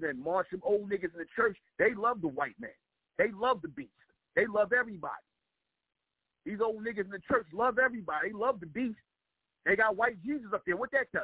that 0.00 0.16
march 0.16 0.48
them 0.50 0.60
old 0.64 0.90
niggas 0.90 1.12
in 1.14 1.18
the 1.18 1.26
church, 1.36 1.56
they 1.78 1.94
love 1.94 2.20
the 2.20 2.28
white 2.28 2.54
man. 2.60 2.70
They 3.18 3.30
love 3.32 3.62
the 3.62 3.68
beast. 3.68 3.90
They 4.36 4.46
love 4.46 4.72
everybody. 4.72 5.14
These 6.44 6.60
old 6.62 6.84
niggas 6.84 7.04
in 7.04 7.10
the 7.10 7.20
church 7.30 7.46
love 7.52 7.78
everybody. 7.78 8.28
They 8.28 8.34
love 8.34 8.60
the 8.60 8.66
beast. 8.66 8.98
They 9.66 9.76
got 9.76 9.96
white 9.96 10.22
Jesus 10.24 10.48
up 10.54 10.62
there. 10.64 10.76
What 10.76 10.90
that 10.92 11.12
you? 11.12 11.20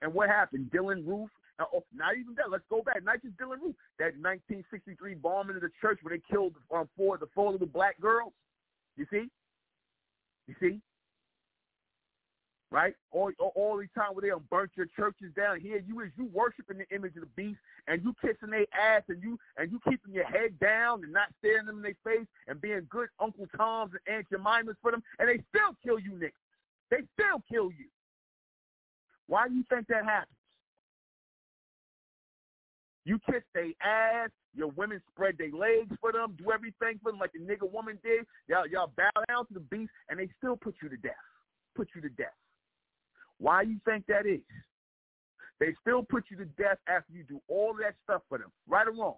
And 0.00 0.12
what 0.12 0.28
happened? 0.28 0.70
Dylann 0.74 1.06
Roof. 1.06 1.30
Oh, 1.60 1.84
not 1.94 2.16
even 2.16 2.34
that. 2.36 2.50
Let's 2.50 2.64
go 2.68 2.82
back. 2.82 3.04
Not 3.04 3.22
just 3.22 3.36
Dylann 3.36 3.60
Roof. 3.62 3.76
That 3.98 4.18
1963 4.18 5.14
bombing 5.14 5.56
of 5.56 5.62
the 5.62 5.70
church 5.80 6.00
where 6.02 6.16
they 6.16 6.22
killed 6.28 6.54
um, 6.74 6.88
four 6.96 7.18
the 7.18 7.28
four 7.34 7.52
little 7.52 7.66
black 7.66 8.00
girls. 8.00 8.32
You 8.96 9.06
see? 9.10 9.28
You 10.48 10.54
see? 10.60 10.80
Right? 12.72 12.94
All, 13.12 13.30
all 13.38 13.76
the 13.76 13.86
time 13.94 14.14
where 14.14 14.22
they 14.22 14.28
don't 14.28 14.48
burnt 14.48 14.70
your 14.74 14.86
churches 14.96 15.30
down. 15.36 15.60
Here 15.60 15.84
you 15.86 16.00
is 16.00 16.10
you 16.16 16.28
worshiping 16.32 16.78
the 16.78 16.94
image 16.94 17.14
of 17.16 17.20
the 17.20 17.28
beast 17.36 17.60
and 17.86 18.02
you 18.02 18.14
kissing 18.20 18.50
their 18.50 18.66
ass 18.72 19.02
and 19.08 19.22
you 19.22 19.38
and 19.58 19.70
you 19.70 19.78
keeping 19.88 20.14
your 20.14 20.24
head 20.24 20.58
down 20.58 21.04
and 21.04 21.12
not 21.12 21.28
staring 21.38 21.66
them 21.66 21.76
in 21.76 21.82
their 21.82 21.96
face 22.02 22.26
and 22.48 22.60
being 22.60 22.86
good 22.88 23.08
Uncle 23.20 23.46
Toms 23.56 23.92
and 24.06 24.16
Aunt 24.16 24.26
Jemimas 24.30 24.76
for 24.80 24.90
them, 24.90 25.02
and 25.18 25.28
they 25.28 25.42
still 25.50 25.76
kill 25.84 25.98
you 25.98 26.12
niggas. 26.12 26.32
They 26.90 27.02
still 27.12 27.42
kill 27.50 27.70
you. 27.70 27.86
Why 29.28 29.48
do 29.48 29.54
you 29.54 29.64
think 29.68 29.86
that 29.88 30.04
happens? 30.04 30.34
You 33.04 33.18
kiss 33.30 33.42
their 33.54 33.72
ass. 33.82 34.30
Your 34.54 34.68
women 34.68 35.00
spread 35.10 35.36
their 35.38 35.50
legs 35.50 35.96
for 35.98 36.12
them, 36.12 36.36
do 36.36 36.52
everything 36.52 37.00
for 37.02 37.10
them 37.10 37.18
like 37.18 37.32
the 37.32 37.38
nigga 37.38 37.70
woman 37.70 37.98
did. 38.04 38.26
Y'all, 38.48 38.66
y'all 38.66 38.92
bow 38.96 39.10
down 39.28 39.46
to 39.46 39.54
the 39.54 39.60
beast, 39.60 39.90
and 40.10 40.18
they 40.18 40.28
still 40.36 40.56
put 40.56 40.74
you 40.82 40.90
to 40.90 40.96
death. 40.98 41.12
Put 41.74 41.88
you 41.94 42.02
to 42.02 42.10
death. 42.10 42.36
Why 43.38 43.62
you 43.62 43.78
think 43.84 44.06
that 44.06 44.26
is? 44.26 44.40
They 45.60 45.74
still 45.80 46.02
put 46.02 46.24
you 46.30 46.36
to 46.38 46.44
death 46.44 46.78
after 46.88 47.12
you 47.12 47.24
do 47.24 47.40
all 47.48 47.74
that 47.80 47.94
stuff 48.04 48.22
for 48.28 48.38
them, 48.38 48.50
right 48.66 48.86
or 48.86 48.92
wrong. 48.92 49.16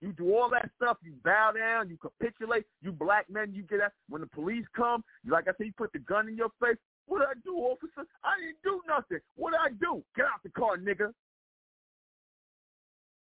You 0.00 0.12
do 0.12 0.34
all 0.34 0.50
that 0.50 0.68
stuff. 0.76 0.96
You 1.04 1.12
bow 1.24 1.52
down. 1.56 1.88
You 1.88 1.96
capitulate. 1.96 2.64
You 2.82 2.90
black 2.90 3.30
men, 3.30 3.52
you 3.54 3.62
get 3.62 3.80
out. 3.80 3.92
When 4.08 4.20
the 4.20 4.26
police 4.26 4.64
come, 4.74 5.04
like 5.24 5.44
I 5.46 5.52
said, 5.56 5.66
you 5.66 5.72
put 5.78 5.92
the 5.92 6.00
gun 6.00 6.28
in 6.28 6.36
your 6.36 6.50
face. 6.60 6.76
What 7.06 7.20
did 7.20 7.28
I 7.28 7.34
do, 7.44 7.54
officer? 7.54 8.08
I 8.24 8.40
didn't 8.40 8.58
do 8.64 8.80
nothing. 8.88 9.18
What 9.36 9.52
did 9.52 9.60
I 9.60 9.70
do? 9.78 10.02
Get 10.16 10.24
out 10.24 10.42
the 10.42 10.50
car, 10.50 10.76
nigga. 10.76 11.12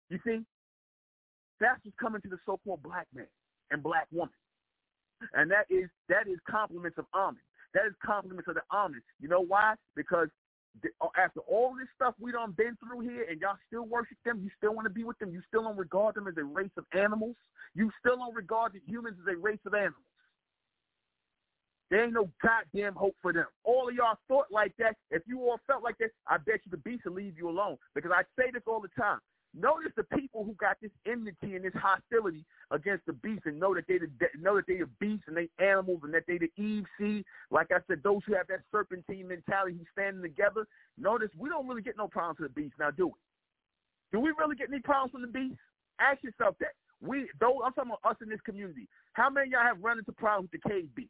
You 0.09 0.19
see? 0.23 0.45
That's 1.59 1.83
what's 1.83 1.97
coming 1.99 2.21
to 2.21 2.29
the 2.29 2.37
so-called 2.45 2.83
black 2.83 3.07
man 3.13 3.25
and 3.71 3.81
black 3.81 4.05
woman. 4.11 4.33
And 5.33 5.49
that 5.49 5.65
is 5.71 5.89
that 6.09 6.27
is 6.27 6.37
compliments 6.47 6.99
of 6.99 7.05
Amen. 7.15 7.41
That 7.73 7.85
is 7.85 7.93
compliments 8.03 8.47
of 8.47 8.55
the 8.55 8.61
Amen. 8.71 9.01
You 9.19 9.27
know 9.27 9.41
why? 9.41 9.75
Because 9.95 10.29
uh, 11.01 11.07
after 11.17 11.41
all 11.41 11.75
this 11.77 11.87
stuff 11.95 12.15
we 12.19 12.31
done 12.31 12.51
been 12.51 12.77
through 12.77 13.01
here 13.01 13.25
and 13.29 13.41
y'all 13.41 13.57
still 13.67 13.85
worship 13.85 14.17
them, 14.25 14.41
you 14.43 14.49
still 14.57 14.73
want 14.73 14.85
to 14.85 14.93
be 14.93 15.03
with 15.03 15.17
them, 15.19 15.31
you 15.31 15.41
still 15.47 15.63
don't 15.63 15.77
regard 15.77 16.15
them 16.15 16.27
as 16.27 16.37
a 16.37 16.43
race 16.43 16.71
of 16.77 16.85
animals, 16.93 17.35
you 17.73 17.91
still 17.99 18.17
don't 18.17 18.35
regard 18.35 18.73
the 18.73 18.81
humans 18.85 19.17
as 19.21 19.33
a 19.33 19.37
race 19.37 19.59
of 19.65 19.73
animals. 19.73 20.03
There 21.89 22.03
ain't 22.03 22.13
no 22.13 22.29
goddamn 22.43 22.95
hope 22.95 23.15
for 23.21 23.31
them. 23.31 23.45
All 23.63 23.87
of 23.87 23.95
y'all 23.95 24.17
thought 24.27 24.47
like 24.51 24.73
that. 24.77 24.97
If 25.09 25.23
you 25.25 25.39
all 25.41 25.59
felt 25.67 25.83
like 25.83 25.97
that, 25.99 26.09
I 26.27 26.37
bet 26.37 26.59
you 26.65 26.71
the 26.71 26.77
beast 26.77 27.05
will 27.05 27.13
leave 27.13 27.37
you 27.37 27.49
alone. 27.49 27.77
Because 27.95 28.11
I 28.13 28.23
say 28.37 28.51
this 28.51 28.63
all 28.67 28.81
the 28.81 28.89
time. 28.99 29.19
Notice 29.59 29.91
the 29.95 30.03
people 30.03 30.43
who 30.43 30.53
got 30.53 30.77
this 30.81 30.91
enmity 31.07 31.55
and 31.55 31.65
this 31.65 31.73
hostility 31.73 32.45
against 32.69 33.07
the 33.07 33.13
beast 33.13 33.41
and 33.45 33.59
know 33.59 33.73
that 33.73 33.87
they 33.87 33.97
the, 33.97 34.09
know 34.39 34.55
that 34.55 34.67
they 34.67 34.77
the 34.77 34.89
beasts 34.99 35.25
and 35.27 35.35
they 35.35 35.49
animals 35.57 36.01
and 36.03 36.13
that 36.13 36.25
they 36.27 36.37
the 36.37 36.51
Eve 36.61 36.85
seed. 36.99 37.25
Like 37.49 37.71
I 37.71 37.79
said, 37.87 38.03
those 38.03 38.21
who 38.27 38.35
have 38.35 38.47
that 38.49 38.61
serpentine 38.71 39.27
mentality 39.27 39.77
who 39.79 39.85
standing 39.91 40.21
together. 40.21 40.67
Notice 40.99 41.29
we 41.35 41.49
don't 41.49 41.67
really 41.67 41.81
get 41.81 41.97
no 41.97 42.07
problems 42.07 42.39
with 42.39 42.53
the 42.53 42.61
beast 42.61 42.75
now, 42.77 42.91
do 42.91 43.07
we? 43.07 43.19
Do 44.11 44.19
we 44.19 44.31
really 44.37 44.55
get 44.55 44.69
any 44.69 44.79
problems 44.79 45.11
from 45.13 45.21
the 45.23 45.27
beast? 45.27 45.59
Ask 45.99 46.23
yourself 46.23 46.55
that. 46.59 46.77
We 47.01 47.29
though 47.39 47.61
I'm 47.65 47.73
talking 47.73 47.93
about 47.97 48.11
us 48.11 48.17
in 48.21 48.29
this 48.29 48.41
community. 48.45 48.87
How 49.13 49.29
many 49.29 49.51
y'all 49.51 49.65
have 49.65 49.81
run 49.81 49.97
into 49.97 50.11
problems 50.11 50.49
with 50.51 50.61
the 50.61 50.69
cave 50.69 50.93
beast? 50.93 51.09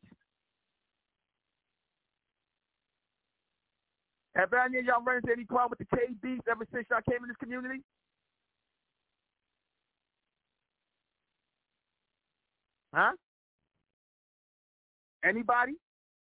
Have 4.36 4.54
any 4.54 4.80
of 4.80 4.86
y'all 4.86 5.04
run 5.04 5.18
into 5.18 5.32
any 5.34 5.44
problem 5.44 5.76
with 5.76 5.84
the 5.84 5.98
cave 5.98 6.16
beast 6.22 6.44
ever 6.50 6.66
since 6.72 6.86
y'all 6.90 7.02
came 7.10 7.24
in 7.24 7.28
this 7.28 7.42
community? 7.42 7.84
Huh? 12.98 13.12
Anybody? 15.24 15.74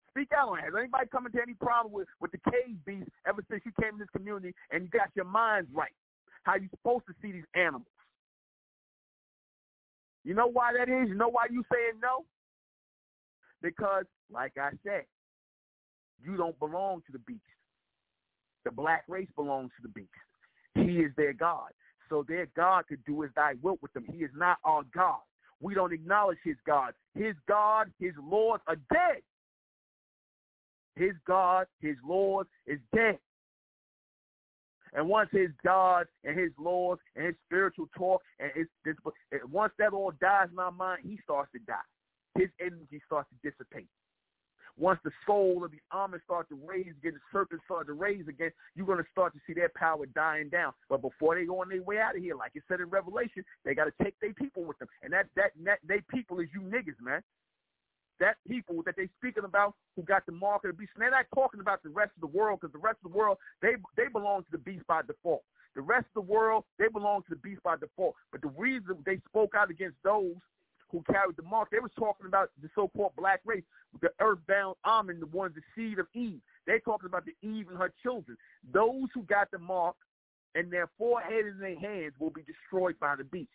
Speak 0.08 0.28
out 0.34 0.48
on 0.48 0.58
it. 0.60 0.64
Has 0.64 0.72
anybody 0.78 1.06
come 1.12 1.26
into 1.26 1.42
any 1.42 1.52
problem 1.52 1.92
with, 1.92 2.08
with 2.22 2.32
the 2.32 2.38
cave 2.50 2.76
beast 2.86 3.10
ever 3.28 3.44
since 3.50 3.60
you 3.66 3.72
came 3.78 3.94
in 3.94 3.98
this 3.98 4.08
community 4.16 4.54
and 4.70 4.84
you 4.84 4.88
got 4.88 5.10
your 5.14 5.26
minds 5.26 5.68
right? 5.74 5.92
How 6.44 6.54
you 6.54 6.68
supposed 6.70 7.04
to 7.06 7.12
see 7.20 7.32
these 7.32 7.44
animals? 7.54 7.84
You 10.24 10.32
know 10.32 10.46
why 10.46 10.72
that 10.72 10.88
is? 10.88 11.08
You 11.08 11.16
know 11.16 11.28
why 11.28 11.48
you 11.50 11.62
saying 11.70 12.00
no? 12.00 12.24
Because, 13.60 14.04
like 14.32 14.52
I 14.56 14.70
said, 14.86 15.04
you 16.24 16.38
don't 16.38 16.58
belong 16.58 17.02
to 17.06 17.12
the 17.12 17.18
beast. 17.18 17.40
The 18.64 18.70
black 18.70 19.04
race 19.06 19.28
belongs 19.36 19.70
to 19.76 19.82
the 19.82 19.92
beast. 19.92 20.08
He 20.74 21.02
is 21.02 21.12
their 21.16 21.34
God. 21.34 21.68
So 22.08 22.24
their 22.26 22.46
God 22.56 22.84
could 22.88 23.04
do 23.04 23.22
as 23.22 23.30
thy 23.36 23.54
will 23.60 23.76
with 23.82 23.92
them. 23.92 24.06
He 24.10 24.24
is 24.24 24.30
not 24.34 24.56
our 24.64 24.82
God 24.94 25.20
we 25.60 25.74
don't 25.74 25.92
acknowledge 25.92 26.38
his 26.44 26.56
God. 26.66 26.92
His 27.14 27.34
God, 27.48 27.90
his 27.98 28.12
Lord 28.22 28.60
are 28.66 28.76
dead. 28.92 29.22
His 30.96 31.12
God, 31.26 31.66
his 31.80 31.96
Lord 32.06 32.46
is 32.66 32.78
dead. 32.94 33.18
And 34.94 35.08
once 35.08 35.28
his 35.32 35.50
God 35.64 36.06
and 36.22 36.38
his 36.38 36.52
Lord 36.58 37.00
and 37.16 37.26
his 37.26 37.34
spiritual 37.46 37.86
talk 37.96 38.22
and 38.38 38.50
his, 38.54 38.66
this, 38.84 38.94
once 39.50 39.72
that 39.78 39.92
all 39.92 40.12
dies 40.20 40.48
in 40.52 40.58
our 40.58 40.70
mind, 40.70 41.00
he 41.02 41.18
starts 41.24 41.50
to 41.52 41.58
die. 41.60 41.74
His 42.38 42.48
energy 42.60 43.00
starts 43.06 43.28
to 43.30 43.50
dissipate. 43.50 43.88
Once 44.76 44.98
the 45.04 45.10
soul 45.24 45.64
of 45.64 45.70
the 45.70 45.78
almond 45.92 46.20
starts 46.24 46.48
to 46.48 46.58
raise 46.66 46.92
again, 46.98 47.14
the 47.14 47.20
serpent 47.32 47.60
starts 47.64 47.86
to 47.86 47.92
raise 47.92 48.26
again, 48.26 48.50
you're 48.74 48.86
going 48.86 48.98
to 48.98 49.10
start 49.12 49.32
to 49.32 49.38
see 49.46 49.54
their 49.54 49.70
power 49.76 50.04
dying 50.06 50.48
down. 50.48 50.72
But 50.88 51.00
before 51.00 51.36
they 51.36 51.44
go 51.44 51.60
on 51.60 51.68
their 51.68 51.82
way 51.82 51.98
out 51.98 52.16
of 52.16 52.22
here, 52.22 52.34
like 52.34 52.52
it 52.54 52.64
said 52.66 52.80
in 52.80 52.88
Revelation, 52.90 53.44
they 53.64 53.74
got 53.74 53.84
to 53.84 53.92
take 54.02 54.18
their 54.20 54.34
people 54.34 54.64
with 54.64 54.78
them. 54.78 54.88
And 55.02 55.12
that, 55.12 55.26
that, 55.36 55.52
that 55.64 55.78
they 55.86 56.02
people 56.10 56.40
is 56.40 56.48
you 56.52 56.60
niggas, 56.60 57.00
man. 57.00 57.22
That 58.18 58.36
people 58.48 58.82
that 58.86 58.96
they 58.96 59.08
speaking 59.18 59.44
about 59.44 59.74
who 59.94 60.02
got 60.02 60.26
the 60.26 60.32
mark 60.32 60.64
of 60.64 60.70
the 60.70 60.76
beast. 60.76 60.92
And 60.94 61.02
they're 61.02 61.10
not 61.10 61.26
talking 61.34 61.60
about 61.60 61.82
the 61.82 61.90
rest 61.90 62.12
of 62.16 62.20
the 62.20 62.36
world 62.36 62.60
because 62.60 62.72
the 62.72 62.78
rest 62.78 62.98
of 63.04 63.12
the 63.12 63.16
world, 63.16 63.38
they, 63.62 63.74
they 63.96 64.08
belong 64.12 64.42
to 64.42 64.50
the 64.50 64.58
beast 64.58 64.86
by 64.88 65.02
default. 65.02 65.42
The 65.74 65.82
rest 65.82 66.06
of 66.14 66.26
the 66.26 66.32
world, 66.32 66.64
they 66.78 66.86
belong 66.92 67.22
to 67.22 67.30
the 67.30 67.36
beast 67.36 67.62
by 67.62 67.76
default. 67.76 68.14
But 68.30 68.42
the 68.42 68.52
reason 68.56 68.98
they 69.04 69.20
spoke 69.28 69.54
out 69.56 69.70
against 69.70 69.96
those 70.04 70.34
who 70.94 71.02
carried 71.12 71.36
the 71.36 71.42
mark. 71.42 71.70
They 71.70 71.80
was 71.80 71.90
talking 71.98 72.26
about 72.26 72.50
the 72.62 72.68
so-called 72.72 73.16
black 73.16 73.40
race, 73.44 73.64
the 74.00 74.10
earthbound 74.20 74.76
Amen, 74.86 75.18
the 75.18 75.26
ones, 75.26 75.54
the 75.56 75.62
seed 75.74 75.98
of 75.98 76.06
Eve. 76.14 76.40
They 76.68 76.78
talking 76.78 77.06
about 77.06 77.24
the 77.26 77.34
Eve 77.46 77.66
and 77.68 77.78
her 77.78 77.92
children. 78.00 78.38
Those 78.72 79.08
who 79.12 79.22
got 79.24 79.50
the 79.50 79.58
mark 79.58 79.96
and 80.54 80.70
their 80.70 80.88
forehead 80.96 81.46
and 81.46 81.60
their 81.60 81.78
hands 81.78 82.14
will 82.20 82.30
be 82.30 82.42
destroyed 82.42 82.94
by 83.00 83.16
the 83.16 83.24
beast. 83.24 83.50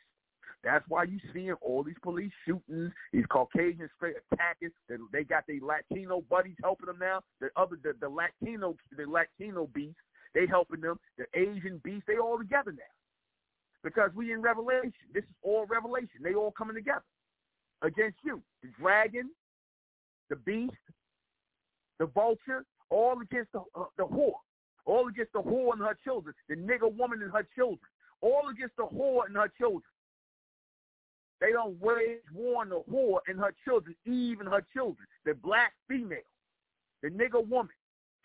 That's 0.66 0.84
why 0.90 1.04
you 1.04 1.18
seeing 1.34 1.54
all 1.62 1.82
these 1.82 1.96
police 2.04 2.34
shootings, 2.46 2.92
these 3.14 3.26
Caucasians 3.30 3.90
straight 3.96 4.18
attacking. 4.34 4.72
They, 4.90 4.96
they 5.14 5.24
got 5.24 5.46
their 5.48 5.62
Latino 5.62 6.22
buddies 6.30 6.58
helping 6.62 6.88
them 6.88 7.00
now. 7.00 7.22
The 7.40 7.48
other, 7.56 7.78
the, 7.82 7.94
the 8.02 8.10
Latino, 8.10 8.76
the 8.98 9.06
Latino 9.10 9.70
beasts, 9.74 9.96
they 10.36 10.46
helping 10.46 10.82
them. 10.82 11.00
The 11.18 11.26
Asian 11.34 11.80
beasts, 11.86 12.04
they 12.06 12.18
all 12.18 12.38
together 12.38 12.72
now. 12.72 12.84
Because 13.82 14.12
we 14.14 14.34
in 14.34 14.42
Revelation. 14.42 14.92
This 15.14 15.24
is 15.24 15.36
all 15.42 15.66
Revelation. 15.66 16.20
They 16.22 16.34
all 16.34 16.52
coming 16.52 16.76
together 16.76 17.04
against 17.82 18.18
you. 18.24 18.42
The 18.64 18.70
dragon, 18.80 19.30
the 20.30 20.36
beast, 20.36 20.74
the 22.00 22.08
vulture, 22.08 22.66
all 22.90 23.22
against 23.22 23.52
the, 23.52 23.62
uh, 23.76 23.86
the 23.98 24.06
whore, 24.06 24.40
all 24.86 25.08
against 25.08 25.34
the 25.34 25.42
whore 25.42 25.74
and 25.74 25.82
her 25.82 25.98
children, 26.04 26.34
the 26.48 26.56
nigger 26.56 26.94
woman 26.96 27.22
and 27.22 27.32
her 27.32 27.48
children, 27.56 27.80
all 28.22 28.50
against 28.52 28.76
the 28.78 28.84
whore 28.84 29.26
and 29.28 29.36
her 29.36 29.52
children. 29.58 29.84
They 31.42 31.52
don't 31.52 31.80
wage 31.80 32.20
war 32.34 32.62
on 32.62 32.70
the 32.70 32.82
whore 32.92 33.20
and 33.28 33.40
her 33.40 33.54
children, 33.64 33.96
Eve 34.06 34.40
and 34.42 34.50
her 34.50 34.66
children, 34.74 35.08
the 35.26 35.34
black 35.36 35.74
female, 35.88 36.18
the 37.02 37.10
nigger 37.10 37.48
woman, 37.48 37.72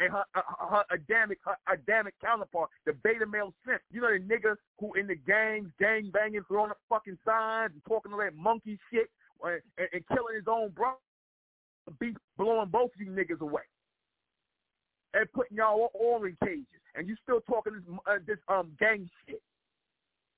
and 0.01 0.11
her, 0.11 0.25
her, 0.33 0.43
her 0.59 0.85
Adamic, 0.91 1.39
her 1.45 1.57
Adamic 1.73 2.15
counterpart, 2.21 2.71
the 2.87 2.93
beta 3.05 3.27
male 3.27 3.55
simp. 3.65 3.81
You 3.93 4.01
know 4.01 4.13
the 4.13 4.19
nigger 4.19 4.57
who 4.81 4.95
in 4.95 5.07
the 5.07 5.15
gangs, 5.15 5.71
gang 5.79 6.11
banging, 6.13 6.43
throwing 6.49 6.73
up 6.73 6.79
fucking 6.89 7.19
signs 7.25 7.73
and 7.73 7.83
talking 7.87 8.13
all 8.13 8.19
that 8.19 8.35
monkey 8.35 8.79
shit 8.93 9.09
and, 9.43 9.89
and 9.93 10.07
killing 10.09 10.37
his 10.37 10.49
own 10.49 10.71
brother, 10.71 10.99
be 12.01 12.15
blowing 12.39 12.69
both 12.69 12.91
of 12.95 13.01
you 13.01 13.13
niggas 13.13 13.41
away 13.41 13.63
and 15.15 15.31
putting 15.33 15.57
y'all 15.57 15.91
all 15.95 16.25
in 16.25 16.37
cages, 16.45 16.67
and 16.95 17.09
you 17.09 17.17
still 17.23 17.41
talking 17.43 17.75
this 17.75 17.99
uh, 18.07 18.19
this 18.27 18.39
um 18.49 18.73
gang 18.79 19.09
shit. 19.27 19.41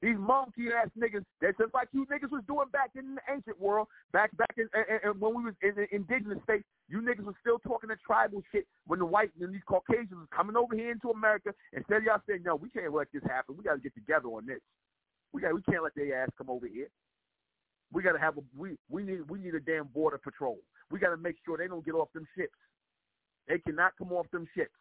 These 0.02 0.18
monkey 0.18 0.68
ass 0.68 0.90
niggas, 0.92 1.24
that's 1.40 1.56
just 1.56 1.72
like 1.72 1.88
you 1.92 2.04
niggas 2.06 2.30
was 2.30 2.44
doing 2.46 2.68
back 2.70 2.90
in 2.94 3.14
the 3.14 3.20
ancient 3.32 3.58
world, 3.58 3.88
back 4.12 4.36
back 4.36 4.52
in, 4.58 4.68
in, 4.76 5.10
in 5.10 5.18
when 5.18 5.34
we 5.34 5.44
was 5.44 5.54
in 5.62 5.72
the 5.74 5.88
indigenous 5.94 6.38
states. 6.44 6.64
You 6.88 7.00
niggas 7.00 7.24
was 7.24 7.34
still 7.40 7.58
talking 7.58 7.88
the 7.88 7.96
tribal 8.06 8.42
shit 8.52 8.66
when 8.86 8.98
the 8.98 9.06
white 9.06 9.30
and 9.40 9.54
these 9.54 9.64
Caucasians 9.66 10.12
was 10.12 10.28
coming 10.30 10.54
over 10.54 10.76
here 10.76 10.92
into 10.92 11.10
America. 11.10 11.54
Instead 11.72 11.98
of 11.98 12.04
y'all 12.04 12.22
saying, 12.28 12.42
no, 12.44 12.56
we 12.56 12.68
can't 12.68 12.92
let 12.92 13.08
this 13.12 13.24
happen. 13.24 13.56
We 13.56 13.64
got 13.64 13.74
to 13.74 13.80
get 13.80 13.94
together 13.94 14.28
on 14.28 14.46
this. 14.46 14.60
We 15.32 15.40
got 15.40 15.54
we 15.54 15.62
can't 15.62 15.82
let 15.82 15.94
their 15.96 16.22
ass 16.22 16.28
come 16.36 16.50
over 16.50 16.66
here. 16.68 16.88
We 17.92 18.02
got 18.02 18.12
to 18.12 18.18
have 18.18 18.36
a 18.38 18.42
we 18.56 18.76
we 18.90 19.02
need 19.02 19.28
we 19.28 19.38
need 19.38 19.54
a 19.54 19.60
damn 19.60 19.86
border 19.86 20.18
patrol. 20.18 20.58
We 20.90 20.98
got 20.98 21.10
to 21.10 21.16
make 21.16 21.36
sure 21.44 21.56
they 21.56 21.68
don't 21.68 21.84
get 21.84 21.94
off 21.94 22.12
them 22.12 22.26
ships. 22.36 22.58
They 23.48 23.58
cannot 23.58 23.92
come 23.96 24.12
off 24.12 24.26
them 24.32 24.46
ships. 24.54 24.74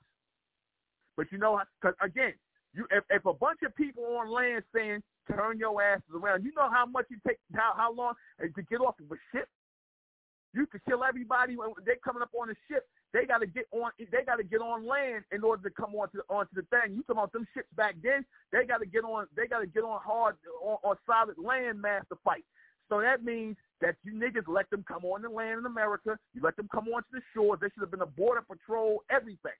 But 1.18 1.28
you 1.32 1.38
know, 1.38 1.62
because 1.82 1.96
again, 2.02 2.34
you 2.74 2.86
if, 2.92 3.04
if 3.10 3.26
a 3.26 3.34
bunch 3.34 3.60
of 3.66 3.76
people 3.76 4.04
on 4.18 4.30
land 4.30 4.64
saying 4.74 5.02
turn 5.32 5.58
your 5.58 5.82
asses 5.82 6.04
around, 6.14 6.44
you 6.44 6.52
know 6.56 6.70
how 6.70 6.86
much 6.86 7.06
it 7.10 7.20
takes 7.28 7.40
how 7.54 7.74
how 7.76 7.94
long 7.94 8.14
eh, 8.42 8.48
to 8.56 8.62
get 8.64 8.82
off 8.82 8.96
of 9.00 9.12
a 9.12 9.20
ship. 9.32 9.48
You 10.54 10.66
could 10.66 10.84
kill 10.86 11.04
everybody 11.04 11.58
when 11.58 11.70
they 11.86 11.94
coming 12.04 12.22
up 12.24 12.32
on 12.40 12.48
the 12.48 12.56
ship. 12.70 12.88
They 13.14 13.26
got 13.26 13.40
to 13.40 13.48
get 13.48 13.66
on. 13.72 13.92
They 14.00 14.24
got 14.26 14.38
to 14.38 14.44
get 14.44 14.60
on 14.62 14.86
land 14.86 15.24
in 15.32 15.44
order 15.44 15.64
to 15.70 15.74
come 15.74 15.96
onto 15.96 16.20
onto 16.30 16.56
the 16.56 16.64
thing. 16.64 16.96
You 16.96 17.04
talking 17.04 17.20
about 17.20 17.32
them 17.34 17.48
ships 17.54 17.70
back 17.76 17.96
then? 18.04 18.26
They 18.52 18.66
got 18.66 18.80
to 18.80 18.86
get 18.86 19.04
on. 19.04 19.28
They 19.36 19.48
got 19.48 19.60
to 19.60 19.68
get 19.68 19.84
on 19.84 20.00
hard 20.04 20.36
on, 20.62 20.78
on 20.84 20.96
solid 21.06 21.38
land 21.38 21.82
mass 21.82 22.04
to 22.10 22.18
fight. 22.24 22.44
So 22.90 23.02
that 23.02 23.24
means 23.24 23.58
that 23.82 23.96
you 24.04 24.14
niggas 24.14 24.48
let 24.48 24.70
them 24.70 24.84
come 24.88 25.06
on 25.06 25.22
the 25.22 25.30
land 25.30 25.60
in 25.60 25.66
America. 25.66 26.18
You 26.34 26.42
let 26.42 26.56
them 26.56 26.70
come 26.72 26.88
onto 26.88 27.08
the 27.12 27.22
shores. 27.34 27.60
There 27.60 27.70
should 27.74 27.82
have 27.82 27.92
been 27.92 28.02
a 28.02 28.06
border 28.06 28.42
patrol, 28.42 29.04
everything. 29.10 29.58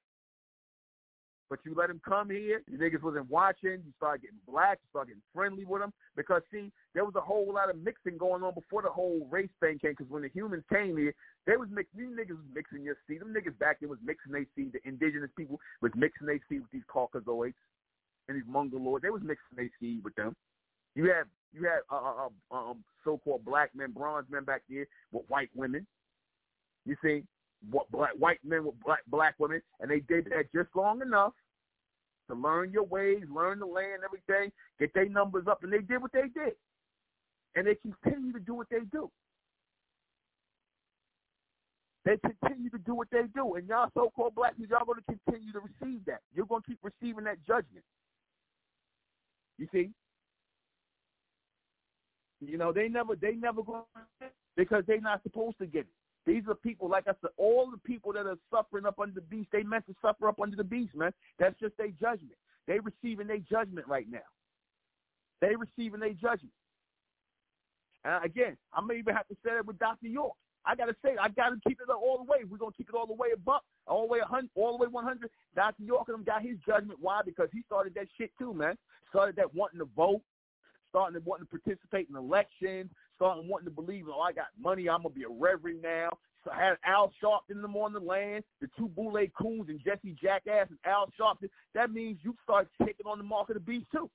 But 1.50 1.60
you 1.64 1.76
let 1.76 1.90
them 1.90 2.02
come 2.08 2.30
here. 2.30 2.62
You 2.70 2.78
niggas 2.78 3.04
wasn't 3.04 3.30
watching. 3.30 3.84
You 3.86 3.94
started 3.98 4.24
getting 4.24 4.40
black. 4.48 4.80
You 4.82 4.88
started 4.90 5.10
getting 5.10 5.22
friendly 5.34 5.64
with 5.66 5.82
them 5.82 5.94
because 6.16 6.42
see, 6.52 6.72
there 6.94 7.06
was 7.06 7.14
a 7.16 7.22
whole 7.22 7.54
lot 7.54 7.70
of 7.70 7.78
mixing 7.78 8.18
going 8.18 8.42
on 8.42 8.54
before 8.56 8.82
the 8.82 8.90
whole 8.90 9.28
race 9.30 9.50
thing 9.60 9.78
came. 9.78 9.92
Because 9.92 10.10
when 10.10 10.24
the 10.24 10.30
humans 10.30 10.64
came 10.72 10.98
here, 10.98 11.14
they 11.46 11.56
was 11.56 11.70
mixing. 11.72 12.00
These 12.00 12.18
niggas 12.18 12.38
was 12.38 12.50
mixing 12.54 12.84
your 12.84 12.98
seed. 13.08 13.22
Them 13.22 13.34
niggas 13.34 13.58
back 13.60 13.80
there 13.80 13.90
was 13.90 14.00
mixing 14.04 14.32
their 14.32 14.46
seed. 14.56 14.74
The 14.74 14.82
indigenous 14.90 15.30
people 15.38 15.60
was 15.82 15.92
mixing 15.96 16.26
their 16.26 16.40
seed 16.50 16.62
with 16.62 16.72
these 16.72 16.88
Caucasoids 16.90 17.54
and 18.28 18.38
these 18.38 18.50
Mongoloids. 18.50 19.02
They 19.02 19.12
was 19.12 19.22
mixing 19.22 19.56
their 19.56 19.70
seed 19.80 20.04
with 20.04 20.16
them. 20.16 20.36
You 20.96 21.12
had 21.12 21.26
you 21.56 21.64
had 21.64 21.80
uh, 21.90 21.96
uh, 21.96 22.30
uh, 22.52 22.56
um, 22.56 22.84
so-called 23.04 23.46
black 23.46 23.72
men, 23.76 23.92
bronze 23.92 24.26
men 24.30 24.44
back 24.44 24.62
there 24.70 24.86
with 25.12 25.24
white 25.28 25.50
women. 25.56 25.88
You 26.86 26.96
see, 27.04 27.24
what 27.70 27.90
black 27.92 28.12
white 28.18 28.40
men 28.44 28.66
with 28.66 28.76
black 28.84 29.00
black 29.08 29.36
women, 29.40 29.62
and 29.80 29.90
they 29.90 30.02
did 30.02 30.26
that 30.26 30.52
just 30.54 30.70
long 30.76 31.02
enough 31.02 31.34
to 32.30 32.36
learn 32.36 32.72
your 32.72 32.84
ways, 32.84 33.24
learn 33.34 33.60
the 33.60 33.66
land, 33.66 34.02
everything, 34.04 34.52
get 34.80 34.94
their 34.94 35.10
numbers 35.10 35.46
up, 35.48 35.64
and 35.64 35.72
they 35.72 35.80
did 35.80 36.02
what 36.02 36.12
they 36.12 36.28
did, 36.34 36.54
and 37.56 37.66
they 37.68 37.76
continue 37.76 38.34
to 38.34 38.40
do 38.40 38.54
what 38.54 38.68
they 38.70 38.82
do. 38.92 39.10
They 42.04 42.18
continue 42.18 42.70
to 42.70 42.78
do 42.78 42.94
what 42.94 43.08
they 43.12 43.24
do, 43.34 43.56
and 43.56 43.68
y'all 43.68 43.90
so-called 43.96 44.36
black 44.36 44.58
people, 44.58 44.78
y'all 44.78 44.86
going 44.86 45.00
to 45.00 45.18
continue 45.26 45.52
to 45.54 45.60
receive 45.60 46.06
that. 46.06 46.22
You're 46.36 46.46
going 46.46 46.62
to 46.62 46.68
keep 46.68 46.80
receiving 46.84 47.24
that 47.24 47.38
judgment. 47.48 47.84
You 49.58 49.68
see, 49.72 49.90
you 52.42 52.58
know 52.58 52.72
they 52.72 52.88
never 52.88 53.16
they 53.16 53.34
never 53.34 53.64
go 53.64 53.86
because 54.56 54.84
they're 54.88 55.02
not 55.02 55.24
supposed 55.24 55.58
to 55.60 55.66
get 55.66 55.82
it. 55.82 55.88
These 56.26 56.44
are 56.48 56.56
people, 56.56 56.90
like 56.90 57.08
I 57.08 57.12
said, 57.22 57.30
all 57.38 57.70
the 57.70 57.78
people 57.78 58.12
that 58.14 58.26
are 58.26 58.38
suffering 58.50 58.86
up 58.86 59.00
under 59.00 59.14
the 59.14 59.22
beast, 59.22 59.50
they 59.52 59.62
meant 59.62 59.86
to 59.86 59.96
suffer 60.02 60.28
up 60.28 60.40
under 60.42 60.56
the 60.56 60.64
beast, 60.64 60.96
man. 60.96 61.12
That's 61.38 61.58
just 61.60 61.78
their 61.78 61.90
judgment. 61.90 62.34
They 62.68 62.80
receiving 62.80 63.28
their 63.28 63.38
judgment 63.38 63.88
right 63.88 64.08
now. 64.10 64.26
They 65.40 65.56
receiving 65.56 66.00
their 66.00 66.14
judgment. 66.14 66.54
And 68.04 68.26
again, 68.26 68.58
I 68.74 68.82
may 68.82 68.98
even 68.98 69.16
have 69.16 69.28
to 69.28 69.36
say 69.46 69.52
that 69.54 69.66
with 69.66 69.78
Dr. 69.78 70.08
York. 70.08 70.34
I 70.66 70.76
gotta 70.76 70.96
say, 71.04 71.16
I 71.22 71.30
gotta 71.30 71.58
keep 71.68 71.80
it 71.80 71.90
all 71.90 72.18
the 72.18 72.24
way. 72.24 72.40
We're 72.50 72.58
gonna 72.58 72.72
keep 72.76 72.90
it 72.90 72.96
all 72.96 73.06
the 73.06 73.14
way 73.14 73.30
above, 73.34 73.62
all 73.86 74.08
the 74.08 74.14
way 74.14 74.20
100, 74.20 74.50
all 74.56 74.78
the 74.78 74.84
way 74.84 74.88
100. 74.88 75.30
Dr. 75.56 75.84
York 75.84 76.08
and 76.08 76.16
them 76.16 76.24
got 76.24 76.42
his 76.42 76.58
judgment. 76.66 77.00
Why? 77.00 77.22
Because 77.24 77.50
he 77.54 77.62
started 77.68 77.94
that 77.96 78.08
shit 78.18 78.32
too, 78.40 78.54
man. 78.54 78.76
Started 79.10 79.36
that 79.36 79.54
wanting 79.54 79.80
to 79.80 79.86
vote, 79.96 80.22
starting 80.96 81.20
to 81.20 81.28
wanting 81.28 81.46
to 81.46 81.60
participate 81.60 82.08
in 82.10 82.16
elections, 82.16 82.90
starting 83.18 83.50
wanting 83.50 83.66
to 83.66 83.72
believe, 83.72 84.06
oh, 84.08 84.22
I 84.22 84.32
got 84.32 84.48
money, 84.58 84.88
I'm 84.88 85.04
gonna 85.04 85.14
be 85.14 85.24
a 85.24 85.30
reverend 85.30 85.82
now. 85.82 86.10
So 86.46 86.52
I 86.52 86.64
had 86.64 86.78
Al 86.86 87.12
Sharpton 87.22 87.62
them 87.62 87.76
on 87.76 87.92
the 87.92 88.00
land, 88.00 88.46
the 88.62 88.70
two 88.78 88.88
Boule 88.88 89.28
Coons 89.38 89.68
and 89.68 89.82
Jesse 89.84 90.16
Jackass 90.22 90.68
and 90.70 90.80
Al 90.86 91.12
Sharpton. 91.20 91.50
That 91.74 91.92
means 91.92 92.20
you 92.24 92.34
start 92.44 92.70
taking 92.80 93.06
on 93.06 93.18
the 93.18 93.26
mark 93.26 93.50
of 93.50 93.56
the 93.56 93.60
beast 93.60 93.88
too. 93.92 94.10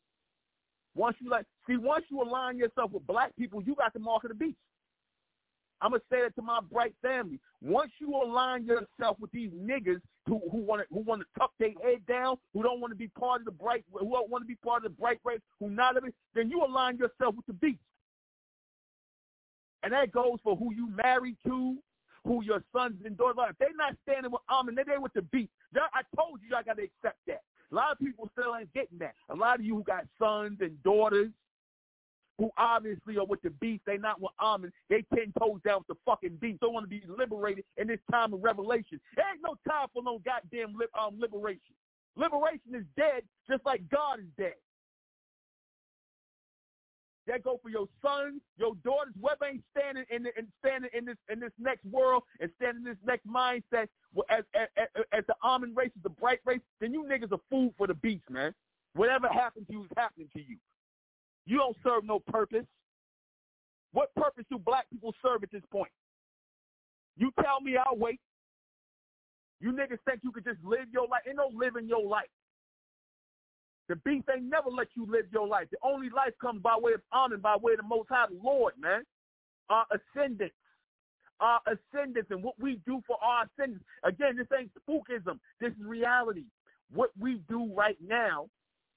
Once 0.95 1.17
you 1.21 1.29
like, 1.29 1.45
see, 1.69 1.77
once 1.77 2.05
you 2.09 2.23
align 2.23 2.57
yourself 2.57 2.93
with 2.93 3.07
black 3.07 3.37
people, 3.37 3.63
you 3.63 3.75
got 3.75 3.93
the 3.93 3.99
mark 3.99 4.25
of 4.25 4.31
the 4.31 4.35
beast. 4.35 4.57
I'm 5.81 5.93
gonna 5.93 6.03
say 6.11 6.21
that 6.23 6.35
to 6.37 6.43
my 6.43 6.61
bright 6.71 6.95
family. 7.03 7.41
Once 7.63 7.93
you 7.99 8.15
align 8.15 8.65
yourself 8.65 9.19
with 9.19 9.31
these 9.31 9.51
niggas 9.51 10.01
who 10.27 10.41
who 10.51 10.59
want 10.59 10.83
to 10.83 10.95
who 10.95 11.01
want 11.01 11.23
to 11.23 11.27
tuck 11.39 11.53
their 11.59 11.73
head 11.83 12.05
down, 12.07 12.37
who 12.53 12.63
don't 12.63 12.81
want 12.81 12.91
to 12.91 12.97
be 12.97 13.09
part 13.09 13.41
of 13.41 13.45
the 13.47 13.51
bright, 13.51 13.85
who 13.93 14.11
don't 14.11 14.31
want 14.31 14.43
to 14.43 14.49
be 14.49 14.57
part 14.57 14.85
of 14.85 14.93
the 14.93 15.01
bright 15.01 15.21
race, 15.25 15.41
who 15.59 15.71
not 15.71 15.97
of 15.97 16.05
it, 16.05 16.15
then 16.35 16.51
you 16.51 16.63
align 16.63 16.97
yourself 16.97 17.35
with 17.35 17.47
the 17.47 17.55
beast. 17.55 17.81
And 19.83 19.93
that 19.93 20.13
goes 20.13 20.39
for 20.43 20.57
who 20.57 20.75
you 20.75 20.89
married 21.03 21.37
to, 21.47 21.77
who 22.25 22.43
your 22.45 22.63
sons 22.75 22.97
and 23.05 23.17
daughters 23.17 23.37
are. 23.39 23.51
If 23.51 23.59
they're 23.59 23.69
not 23.75 23.97
standing 24.03 24.31
with 24.31 24.43
Amen, 24.51 24.77
they're 24.87 25.01
with 25.01 25.15
the 25.15 25.23
beast. 25.23 25.51
I 25.75 26.03
told 26.15 26.41
you 26.47 26.55
I 26.55 26.63
got 26.63 26.77
to 26.77 26.83
accept 26.83 27.19
that. 27.27 27.41
A 27.73 27.75
lot 27.75 27.93
of 27.93 27.99
people 27.99 28.29
still 28.33 28.55
ain't 28.57 28.73
getting 28.75 28.99
that. 28.99 29.15
A 29.31 29.35
lot 29.35 29.59
of 29.59 29.65
you 29.65 29.77
who 29.77 29.83
got 29.85 30.05
sons 30.19 30.59
and 30.61 30.83
daughters 30.83 31.31
who 32.41 32.51
obviously 32.57 33.19
are 33.19 33.27
with 33.27 33.43
the 33.43 33.51
beast, 33.51 33.83
they 33.87 33.99
not 33.99 34.19
with 34.21 34.33
Amen. 34.41 34.73
They 34.89 35.05
ten 35.15 35.33
toes 35.39 35.61
down 35.63 35.81
with 35.81 35.89
the 35.89 35.95
fucking 36.07 36.39
beast. 36.41 36.61
They 36.61 36.67
don't 36.67 36.73
want 36.73 36.85
to 36.85 36.89
be 36.89 37.03
liberated 37.07 37.65
in 37.77 37.87
this 37.87 38.01
time 38.11 38.33
of 38.33 38.43
revelation. 38.43 38.99
There 39.15 39.27
ain't 39.31 39.43
no 39.45 39.57
time 39.69 39.89
for 39.93 40.03
no 40.03 40.21
goddamn 40.25 40.75
li- 40.75 40.87
um, 40.99 41.21
liberation. 41.21 41.75
Liberation 42.17 42.75
is 42.75 42.85
dead, 42.97 43.25
just 43.49 43.65
like 43.67 43.83
God 43.91 44.21
is 44.21 44.27
dead. 44.39 44.55
That 47.27 47.45
go 47.45 47.61
for 47.63 47.69
your 47.69 47.87
sons, 48.01 48.41
your 48.57 48.75
daughters, 48.77 49.13
whoever 49.21 49.45
ain't 49.45 49.63
standing 49.77 50.05
in, 50.11 50.23
the, 50.23 50.31
in 50.39 50.47
standing 50.65 50.91
in 50.95 51.05
this 51.05 51.19
in 51.31 51.39
this 51.39 51.53
next 51.59 51.85
world 51.85 52.23
and 52.41 52.51
standing 52.57 52.85
in 52.87 52.89
this 52.89 53.05
next 53.07 53.27
mindset 53.27 53.89
as 54.31 54.45
as, 54.55 54.87
as 55.13 55.25
the 55.29 55.35
almond 55.43 55.77
race 55.77 55.93
is 55.95 56.03
the 56.03 56.09
bright 56.09 56.41
race, 56.47 56.61
then 56.81 56.95
you 56.95 57.05
niggas 57.05 57.33
are 57.33 57.41
food 57.51 57.75
for 57.77 57.87
the 57.87 57.95
beast, 57.95 58.25
man. 58.31 58.55
Whatever 58.95 59.29
happened 59.29 59.67
to 59.67 59.73
you 59.75 59.85
is 59.85 59.91
happening 59.97 60.29
to 60.33 60.41
you. 60.41 60.57
You 61.47 61.59
don't 61.59 61.77
serve 61.83 62.05
no 62.05 62.21
purpose. 62.21 62.67
What 63.93 64.15
purpose 64.15 64.45
do 64.51 64.59
black 64.59 64.89
people 64.91 65.15
serve 65.23 65.43
at 65.43 65.51
this 65.51 65.63
point? 65.73 65.91
You 67.17 67.33
tell 67.43 67.61
me 67.61 67.77
I'll 67.77 67.99
wait. 67.99 68.21
You 69.61 69.73
niggas 69.73 69.99
think 70.07 70.21
you 70.23 70.33
could 70.33 70.45
just 70.45 70.63
live 70.65 70.87
your 70.93 71.07
life. 71.09 71.23
Ain't 71.27 71.37
no 71.37 71.51
living 71.55 71.89
your 71.89 72.07
life. 72.07 72.31
The 73.89 73.97
beast 73.97 74.29
ain't 74.33 74.49
never 74.49 74.71
let 74.71 74.87
you 74.97 75.05
live 75.11 75.27
your 75.33 75.49
life. 75.49 75.67
The 75.71 75.77
only 75.83 76.11
life 76.11 76.33
comes 76.41 76.63
by 76.63 76.77
way 76.79 76.93
of 76.93 77.01
honor, 77.13 77.37
by 77.37 77.57
way 77.57 77.73
of 77.73 77.79
the 77.79 77.85
Most 77.85 78.09
High 78.09 78.27
Lord, 78.43 78.75
man. 78.79 79.03
Our 79.69 79.85
ascendants. 79.91 80.55
Our 81.41 81.61
ascendants 81.67 82.31
and 82.31 82.43
what 82.43 82.55
we 82.61 82.81
do 82.87 83.03
for 83.07 83.17
our 83.23 83.47
ascendants. 83.47 83.85
Again, 84.05 84.37
this 84.37 84.47
ain't 84.57 84.71
spookism. 84.75 85.41
This 85.61 85.73
is 85.73 85.85
reality. 85.85 86.45
What 86.93 87.11
we 87.19 87.43
do 87.49 87.73
right 87.75 87.97
now, 88.07 88.47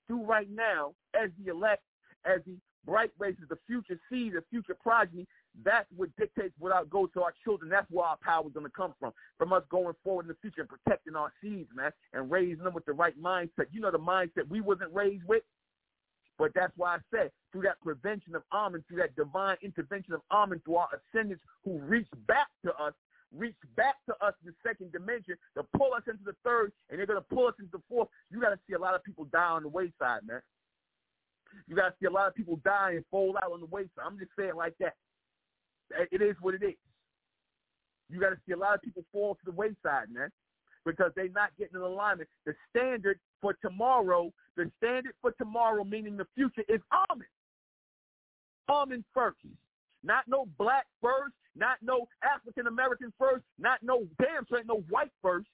do 0.08 0.24
right 0.24 0.50
now 0.50 0.94
as 1.20 1.32
the 1.44 1.52
elect, 1.52 1.82
as 2.26 2.42
the 2.46 2.58
bright 2.86 3.12
races, 3.18 3.44
the 3.50 3.58
future 3.68 4.00
seed, 4.10 4.34
the 4.34 4.44
future 4.50 4.76
progeny, 4.82 5.28
that's 5.64 5.88
what 5.96 6.10
dictates 6.18 6.54
what 6.58 6.72
our 6.72 6.86
goes 6.86 7.10
to 7.14 7.22
our 7.22 7.34
children. 7.44 7.70
That's 7.70 7.90
where 7.90 8.06
our 8.06 8.18
power 8.24 8.46
is 8.48 8.54
going 8.54 8.66
to 8.66 8.72
come 8.72 8.94
from, 9.00 9.14
from 9.38 9.54
us 9.54 9.64
going 9.70 9.94
forward 10.04 10.24
in 10.24 10.30
the 10.30 10.38
future 10.42 10.62
and 10.62 10.70
protecting 10.70 11.16
our 11.16 11.32
seeds, 11.42 11.70
man, 11.76 11.92
and 12.14 12.30
raising 12.32 12.64
them 12.64 12.74
with 12.74 12.86
the 12.86 12.94
right 12.94 13.20
mindset. 13.22 13.68
You 13.72 13.82
know 13.82 13.92
the 13.92 14.00
mindset 14.00 14.50
we 14.50 14.62
wasn't 14.62 14.94
raised 14.94 15.24
with, 15.28 15.44
but 16.38 16.52
that's 16.56 16.74
why 16.76 16.96
I 16.96 17.00
said 17.12 17.32
through 17.52 17.62
that 17.64 17.80
prevention 17.82 18.36
of 18.36 18.44
Amen, 18.52 18.84
through 18.88 18.98
that 18.98 19.16
divine 19.16 19.58
intervention 19.62 20.14
of 20.14 20.22
Amen, 20.32 20.62
through 20.66 20.78
our 20.78 20.90
ascendants 21.14 21.44
who 21.64 21.78
reach 21.80 22.08
back 22.28 22.48
to 22.66 22.74
us, 22.76 22.94
reach 23.36 23.56
back 23.76 23.96
to 24.08 24.14
us 24.26 24.34
in 24.44 24.52
the 24.52 24.68
second 24.68 24.92
dimension 24.92 25.36
to 25.56 25.64
pull 25.78 25.94
us 25.94 26.04
into 26.08 26.24
the 26.26 26.36
third, 26.44 26.72
and 26.90 26.98
they're 27.00 27.06
going 27.06 27.20
to 27.20 27.36
pull 27.36 27.48
us 27.48 27.54
into 27.60 27.72
the 27.72 27.84
fourth. 27.90 28.08
You 28.32 28.42
got 28.42 28.50
to 28.50 28.60
see 28.68 28.74
a 28.74 28.80
lot 28.80 28.96
of 28.96 29.04
people 29.04 29.26
die 29.26 29.44
on 29.44 29.64
the 29.64 29.70
wayside, 29.70 30.22
man. 30.26 30.42
You 31.68 31.76
got 31.76 31.90
to 31.90 31.94
see 32.00 32.06
a 32.06 32.12
lot 32.12 32.28
of 32.28 32.36
people 32.36 32.60
die 32.64 32.94
and 32.96 33.06
fold 33.10 33.38
out 33.44 33.52
on 33.52 33.60
the 33.60 33.66
wayside. 33.68 34.06
I'm 34.06 34.18
just 34.18 34.32
saying 34.38 34.56
like 34.56 34.76
that. 34.80 34.96
It 36.12 36.22
is 36.22 36.36
what 36.42 36.56
it 36.56 36.64
is. 36.64 36.76
You 38.10 38.20
got 38.20 38.30
to 38.30 38.38
see 38.46 38.54
a 38.54 38.58
lot 38.58 38.76
of 38.76 38.82
people 38.82 39.04
fall 39.12 39.36
to 39.36 39.46
the 39.46 39.52
wayside, 39.52 40.12
man, 40.12 40.30
because 40.86 41.12
they're 41.16 41.30
not 41.30 41.50
getting 41.58 41.76
in 41.76 41.82
alignment. 41.82 42.30
The 42.46 42.54
standard 42.70 43.20
for 43.42 43.54
tomorrow, 43.62 44.32
the 44.56 44.72
standard 44.78 45.14
for 45.22 45.32
tomorrow, 45.34 45.84
meaning 45.84 46.18
the 46.18 46.28
future, 46.36 46.64
is 46.68 46.82
Amen. 47.12 47.28
Amen 48.70 49.04
first. 49.14 49.38
Not 50.04 50.26
no 50.28 50.46
black 50.58 50.86
first, 51.02 51.34
not 51.56 51.78
no 51.82 52.08
African 52.24 52.68
American 52.68 53.14
first, 53.18 53.44
not 53.60 53.80
no 53.82 54.06
damn 54.22 54.46
sure 54.48 54.60
ain't 54.60 54.68
no 54.68 54.84
white 54.90 55.12
first. 55.22 55.48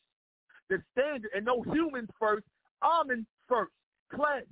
The 0.70 0.82
standard 0.92 1.32
and 1.36 1.46
no 1.46 1.62
humans 1.64 2.10
first. 2.20 2.46
Amen 2.84 3.26
first. 3.48 3.72
Cleanse 4.14 4.46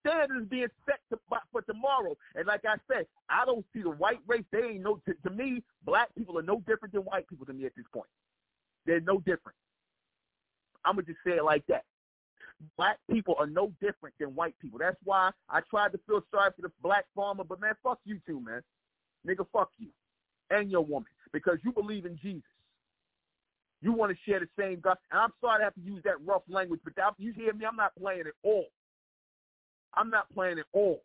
standards 0.00 0.48
being 0.48 0.68
set 0.86 1.00
to, 1.10 1.18
for 1.52 1.62
tomorrow. 1.62 2.16
And 2.34 2.46
like 2.46 2.62
I 2.66 2.76
said, 2.92 3.06
I 3.28 3.44
don't 3.44 3.64
see 3.72 3.82
the 3.82 3.90
white 3.90 4.20
race. 4.26 4.44
They 4.52 4.60
ain't 4.60 4.82
no 4.82 5.00
to, 5.06 5.14
to 5.28 5.30
me. 5.34 5.62
Black 5.84 6.08
people 6.16 6.38
are 6.38 6.42
no 6.42 6.62
different 6.66 6.92
than 6.92 7.02
white 7.02 7.28
people 7.28 7.46
to 7.46 7.52
me 7.52 7.66
at 7.66 7.72
this 7.76 7.86
point. 7.92 8.08
They're 8.86 9.00
no 9.00 9.18
different. 9.18 9.56
I'm 10.84 10.96
gonna 10.96 11.06
just 11.06 11.18
say 11.24 11.32
it 11.32 11.44
like 11.44 11.66
that. 11.68 11.84
Black 12.76 12.98
people 13.10 13.36
are 13.38 13.46
no 13.46 13.72
different 13.80 14.14
than 14.18 14.34
white 14.34 14.54
people. 14.60 14.78
That's 14.78 14.96
why 15.04 15.30
I 15.48 15.60
tried 15.70 15.92
to 15.92 16.00
feel 16.06 16.22
sorry 16.30 16.50
for 16.56 16.62
the 16.62 16.72
black 16.82 17.06
farmer, 17.14 17.44
but 17.44 17.60
man, 17.60 17.74
fuck 17.82 18.00
you 18.04 18.20
too, 18.26 18.40
man. 18.40 18.62
Nigga, 19.26 19.46
fuck 19.52 19.70
you 19.78 19.88
and 20.50 20.70
your 20.70 20.84
woman 20.84 21.08
because 21.32 21.58
you 21.64 21.72
believe 21.72 22.06
in 22.06 22.18
Jesus. 22.20 22.42
You 23.82 23.92
want 23.92 24.12
to 24.12 24.18
share 24.30 24.40
the 24.40 24.48
same 24.58 24.80
God. 24.80 24.98
And 25.10 25.20
I'm 25.20 25.32
sorry 25.40 25.60
to 25.60 25.64
have 25.64 25.74
to 25.74 25.80
use 25.80 26.02
that 26.04 26.24
rough 26.24 26.42
language, 26.48 26.80
but 26.84 26.94
that, 26.96 27.14
you 27.18 27.32
hear 27.32 27.52
me? 27.54 27.64
I'm 27.64 27.76
not 27.76 27.92
playing 27.98 28.20
at 28.22 28.34
all. 28.42 28.66
I'm 29.94 30.10
not 30.10 30.32
playing 30.32 30.58
at 30.58 30.66
all. 30.72 31.02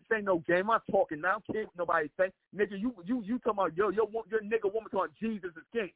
This 0.00 0.16
ain't 0.16 0.26
no 0.26 0.38
game. 0.46 0.70
I'm 0.70 0.80
talking 0.90 1.20
now. 1.20 1.42
Don't 1.52 1.68
nobody 1.76 2.08
say. 2.18 2.30
Nigga, 2.56 2.80
you 2.80 2.94
you 3.04 3.22
you 3.24 3.38
talking 3.38 3.58
about 3.58 3.76
yo, 3.76 3.90
your, 3.90 4.08
your 4.30 4.40
nigga 4.40 4.72
woman 4.72 4.90
talking 4.90 5.14
Jesus 5.20 5.50
is 5.56 5.62
king. 5.72 5.90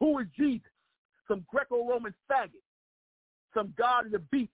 Who 0.00 0.18
is 0.18 0.26
Jesus? 0.36 0.70
Some 1.28 1.44
Greco-Roman 1.48 2.14
faggot. 2.30 2.62
Some 3.54 3.74
God 3.76 4.06
of 4.06 4.12
the 4.12 4.18
beast. 4.18 4.50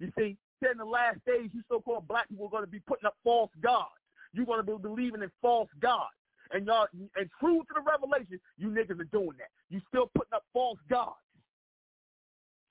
You 0.00 0.10
see, 0.16 0.36
in 0.62 0.78
the 0.78 0.84
last 0.84 1.18
days, 1.26 1.50
you 1.52 1.62
so-called 1.68 2.08
black 2.08 2.28
people 2.28 2.46
are 2.46 2.50
going 2.50 2.64
to 2.64 2.70
be 2.70 2.80
putting 2.80 3.06
up 3.06 3.16
false 3.22 3.50
gods. 3.62 3.90
You're 4.32 4.46
going 4.46 4.64
to 4.64 4.64
be 4.64 4.76
believing 4.80 5.22
in 5.22 5.30
false 5.40 5.68
gods. 5.80 6.14
And 6.52 6.66
y'all, 6.66 6.86
and 6.92 7.28
true 7.38 7.58
to 7.58 7.74
the 7.74 7.80
revelation, 7.80 8.40
you 8.56 8.68
niggas 8.68 9.00
are 9.00 9.04
doing 9.04 9.36
that. 9.38 9.50
You 9.68 9.80
still 9.88 10.10
putting 10.14 10.32
up 10.34 10.44
false 10.52 10.78
gods. 10.88 11.16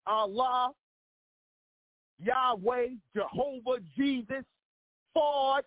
Allah, 0.08 0.72
Yahweh, 2.24 2.88
Jehovah, 3.16 3.80
Jesus, 3.96 4.44
fraud, 5.14 5.64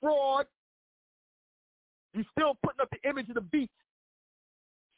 fraud. 0.00 0.46
You're 2.14 2.24
still 2.36 2.56
putting 2.64 2.80
up 2.80 2.88
the 2.90 3.08
image 3.08 3.28
of 3.28 3.34
the 3.34 3.40
beast. 3.40 3.70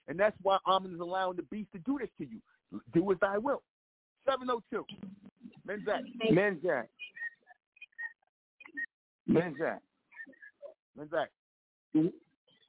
And 0.08 0.18
that's 0.18 0.36
why 0.42 0.58
Amen 0.66 0.94
is 0.94 1.00
allowing 1.00 1.36
the 1.36 1.42
beast 1.44 1.68
to 1.72 1.78
do 1.80 1.98
this 2.00 2.08
to 2.18 2.24
you. 2.24 2.40
Do 2.94 3.12
as 3.12 3.18
I 3.22 3.38
will. 3.38 3.62
702. 4.26 4.84
Menzak. 5.68 6.02
Menzak. 6.30 6.86
Menzak. 9.28 9.78
Menzak. 10.98 11.26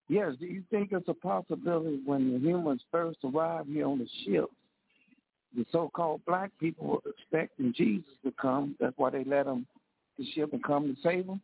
Yes, 0.10 0.34
do 0.40 0.46
you 0.46 0.64
think 0.70 0.90
it's 0.92 1.08
a 1.08 1.14
possibility 1.14 2.02
when 2.06 2.34
the 2.34 2.40
humans 2.40 2.82
first 2.92 3.20
arrived 3.24 3.70
here 3.70 3.88
on 3.88 4.00
the 4.00 4.08
ship, 4.26 4.46
the 5.56 5.66
so-called 5.72 6.22
black 6.26 6.52
people 6.60 6.88
were 6.88 7.12
expecting 7.12 7.74
Jesus 7.76 8.12
to 8.26 8.32
come. 8.40 8.76
That's 8.80 8.98
why 8.98 9.12
they 9.12 9.24
let 9.24 9.46
him, 9.46 9.68
the 10.18 10.26
ship 10.34 10.54
and 10.54 10.64
come 10.64 10.96
to 10.96 11.02
save 11.02 11.28
them. 11.28 11.42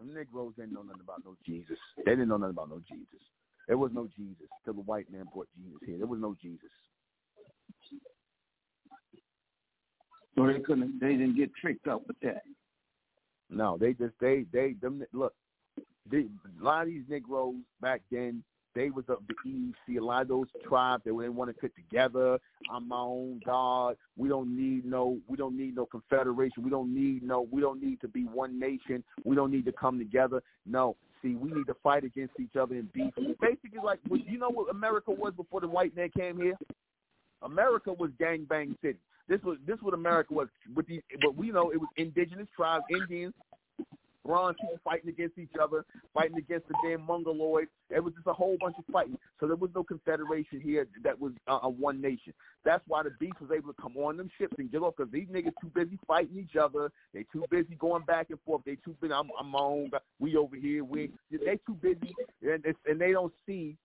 The 0.00 0.12
Negroes 0.12 0.54
didn't 0.56 0.72
know 0.72 0.82
nothing 0.82 1.02
about 1.02 1.22
no 1.24 1.36
Jesus. 1.46 1.78
They 2.04 2.12
didn't 2.12 2.28
know 2.28 2.36
nothing 2.36 2.56
about 2.56 2.70
no 2.70 2.80
Jesus. 2.88 3.20
There 3.68 3.78
was 3.78 3.92
no 3.94 4.08
Jesus 4.16 4.48
till 4.64 4.74
the 4.74 4.80
white 4.80 5.10
man 5.12 5.26
brought 5.32 5.48
Jesus 5.56 5.78
here. 5.86 5.98
There 5.98 6.06
was 6.06 6.20
no 6.20 6.36
Jesus. 6.42 6.70
So 10.34 10.46
they 10.46 10.58
couldn't. 10.60 10.98
They 11.00 11.12
didn't 11.12 11.36
get 11.36 11.54
tricked 11.54 11.86
up 11.86 12.02
with 12.06 12.18
that. 12.22 12.42
No, 13.50 13.76
they 13.78 13.92
just 13.92 14.14
they 14.20 14.46
they 14.52 14.74
them 14.80 15.04
look. 15.12 15.34
They, 16.10 16.26
a 16.60 16.64
lot 16.64 16.82
of 16.82 16.88
these 16.88 17.04
Negroes 17.08 17.54
back 17.80 18.00
then 18.10 18.42
they 18.74 18.90
was 18.90 19.04
of 19.08 19.18
the 19.28 19.34
East. 19.48 19.76
See, 19.86 19.96
a 19.96 20.04
lot 20.04 20.22
of 20.22 20.28
those 20.28 20.46
tribes 20.66 21.02
they 21.04 21.10
didn't 21.10 21.34
want 21.34 21.54
to 21.54 21.60
fit 21.60 21.72
together. 21.74 22.38
I'm 22.72 22.88
my 22.88 23.00
own 23.00 23.40
God. 23.44 23.96
We 24.16 24.28
don't 24.28 24.56
need 24.56 24.84
no. 24.84 25.18
We 25.28 25.36
don't 25.36 25.56
need 25.56 25.76
no 25.76 25.86
confederation. 25.86 26.62
We 26.62 26.70
don't 26.70 26.94
need 26.94 27.22
no. 27.22 27.46
We 27.50 27.60
don't 27.60 27.82
need 27.82 28.00
to 28.00 28.08
be 28.08 28.24
one 28.24 28.58
nation. 28.58 29.04
We 29.24 29.36
don't 29.36 29.50
need 29.50 29.64
to 29.66 29.72
come 29.72 29.98
together. 29.98 30.42
No. 30.66 30.96
See, 31.22 31.34
we 31.34 31.52
need 31.52 31.66
to 31.68 31.76
fight 31.82 32.04
against 32.04 32.34
each 32.40 32.56
other 32.56 32.74
and 32.74 32.92
beef. 32.92 33.14
Basically, 33.40 33.78
like 33.82 34.00
you 34.10 34.38
know 34.38 34.50
what 34.50 34.70
America 34.70 35.12
was 35.12 35.32
before 35.36 35.60
the 35.60 35.68
white 35.68 35.94
man 35.94 36.10
came 36.16 36.36
here. 36.36 36.58
America 37.42 37.92
was 37.92 38.10
gang 38.18 38.44
bang 38.48 38.76
city. 38.82 38.98
This 39.28 39.40
was 39.42 39.58
this 39.66 39.78
what 39.80 39.94
America 39.94 40.34
was 40.34 40.48
with 40.74 40.86
these, 40.86 41.02
but 41.20 41.36
we 41.36 41.50
know 41.50 41.70
it 41.70 41.78
was 41.78 41.88
indigenous 41.96 42.48
tribes, 42.56 42.84
Indians, 42.90 43.34
bronze 44.24 44.56
people 44.60 44.78
fighting 44.84 45.08
against 45.08 45.38
each 45.38 45.54
other, 45.60 45.84
fighting 46.14 46.38
against 46.38 46.68
the 46.68 46.74
damn 46.84 47.06
mongoloids. 47.06 47.68
It 47.90 48.02
was 48.02 48.14
just 48.14 48.26
a 48.26 48.32
whole 48.32 48.56
bunch 48.60 48.76
of 48.78 48.84
fighting. 48.92 49.18
So 49.40 49.46
there 49.46 49.56
was 49.56 49.70
no 49.74 49.82
confederation 49.84 50.60
here 50.60 50.86
that 51.02 51.18
was 51.18 51.32
uh, 51.48 51.60
a 51.62 51.68
one 51.68 52.00
nation. 52.00 52.32
That's 52.64 52.82
why 52.86 53.02
the 53.02 53.10
beast 53.18 53.40
was 53.40 53.50
able 53.50 53.72
to 53.72 53.82
come 53.82 53.96
on 53.96 54.16
them 54.16 54.30
ships 54.38 54.54
and 54.58 54.70
get 54.70 54.82
off 54.82 54.94
because 54.96 55.12
these 55.12 55.28
niggas 55.28 55.52
too 55.60 55.70
busy 55.74 55.98
fighting 56.06 56.38
each 56.38 56.56
other. 56.56 56.90
They 57.12 57.24
too 57.32 57.44
busy 57.50 57.74
going 57.76 58.04
back 58.04 58.30
and 58.30 58.38
forth. 58.46 58.62
They 58.64 58.76
too 58.76 58.96
busy. 59.00 59.12
I'm, 59.12 59.28
I'm 59.38 59.48
my 59.48 59.58
own. 59.58 59.90
We 60.18 60.36
over 60.36 60.56
here. 60.56 60.84
We 60.84 61.10
they 61.30 61.58
too 61.66 61.74
busy 61.80 62.14
and 62.42 62.64
and 62.86 63.00
they 63.00 63.12
don't 63.12 63.32
see 63.46 63.76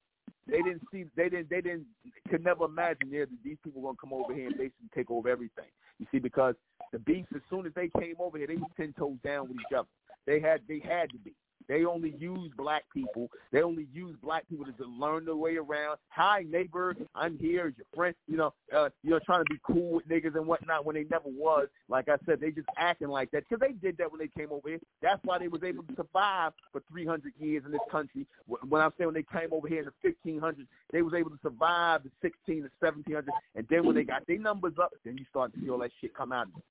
they 0.48 0.62
didn't 0.62 0.82
see 0.92 1.06
they 1.16 1.30
didn't 1.30 1.50
they 1.50 1.62
didn't 1.62 1.86
could 2.30 2.44
never 2.44 2.66
imagine 2.66 3.10
there 3.12 3.26
that 3.26 3.44
these 3.44 3.58
people 3.64 3.82
were 3.82 3.90
gonna 3.90 3.98
come 4.00 4.14
over 4.14 4.34
here 4.34 4.48
and 4.48 4.58
basically 4.58 4.90
take 4.96 5.12
over 5.12 5.30
everything. 5.30 5.66
You 6.00 6.06
see, 6.12 6.20
because 6.20 6.56
the 6.94 7.00
beast 7.00 7.30
as 7.36 7.42
soon 7.50 7.66
as 7.66 7.74
they 7.74 7.90
came 8.00 8.16
over 8.20 8.38
here, 8.38 8.48
they 8.48 8.56
was 8.56 8.70
ten 8.78 8.94
toes 8.98 9.18
down 9.24 9.50
with 9.50 9.58
each 9.58 9.76
other. 9.78 9.88
They 10.28 10.40
had 10.40 10.62
they 10.68 10.80
had 10.80 11.10
to 11.12 11.18
be. 11.18 11.34
They 11.68 11.84
only 11.86 12.16
use 12.18 12.52
black 12.56 12.84
people. 12.94 13.30
They 13.52 13.62
only 13.62 13.88
use 13.94 14.16
black 14.24 14.48
people 14.48 14.66
to, 14.66 14.86
learn 14.86 15.26
their 15.26 15.36
way 15.36 15.58
around. 15.58 15.98
Hi, 16.10 16.45
neighbor, 16.48 16.95
I'm 17.14 17.38
here 17.38 17.68
as 17.68 17.74
your 17.78 17.86
friend. 17.94 18.16
You 18.28 18.38
know, 18.38 18.54
uh, 18.74 18.90
you 19.04 19.12
know, 19.12 19.20
trying 19.26 19.44
to 19.44 19.54
be 19.54 19.60
cool 19.64 19.95
with 19.95 20.08
niggas 20.08 20.36
and 20.36 20.48
whatnot 20.48 20.86
when 20.86 20.95
they 20.95 21.04
never 21.04 21.28
was. 21.28 21.68
Like 21.90 22.08
I 22.10 22.16
said, 22.26 22.40
they 22.40 22.52
just 22.52 22.70
acting 22.78 23.10
like 23.10 23.32
that 23.32 23.44
because 23.48 23.60
they 23.60 23.74
did 23.74 23.98
that 23.98 24.10
when 24.10 24.20
they 24.20 24.30
came 24.30 24.52
over 24.52 24.70
here. 24.70 24.80
That's 25.02 25.20
why 25.24 25.40
they 25.40 25.49
was 25.49 25.62
able 25.64 25.84
to 25.84 25.95
survive 25.95 26.54
for 26.72 26.82
300 26.90 27.34
years 27.38 27.64
in 27.66 27.72
this 27.72 27.82
country. 27.91 28.26
When 28.48 28.82
I'm 28.82 28.91
saying 28.98 29.08
when 29.08 29.16
they 29.16 29.40
came 29.40 29.49
over 29.52 29.68
here 29.68 29.80
in 29.80 29.90
the 30.04 30.14
1500s, 30.32 30.66
they 30.91 31.02
was 31.02 31.14
able 31.14 31.32
to 31.32 31.40
survive 31.44 32.04
the 32.04 32.12
16 32.22 32.64
to 32.64 32.70
1700s. 32.84 33.26
And 33.56 33.68
then 33.70 33.86
when 33.86 33.95
they 33.95 34.04
got 34.04 34.26
their 34.26 34.40
numbers 34.40 34.74
up, 34.82 34.94
then 35.04 35.18
you 35.18 35.26
start 35.30 35.54
to 35.54 35.60
see 35.60 35.70
all 35.70 35.80
that 35.80 35.91
shit 35.99 36.16
come 36.16 36.32
out 36.32 36.48
of 36.48 36.54
them. 36.54 36.64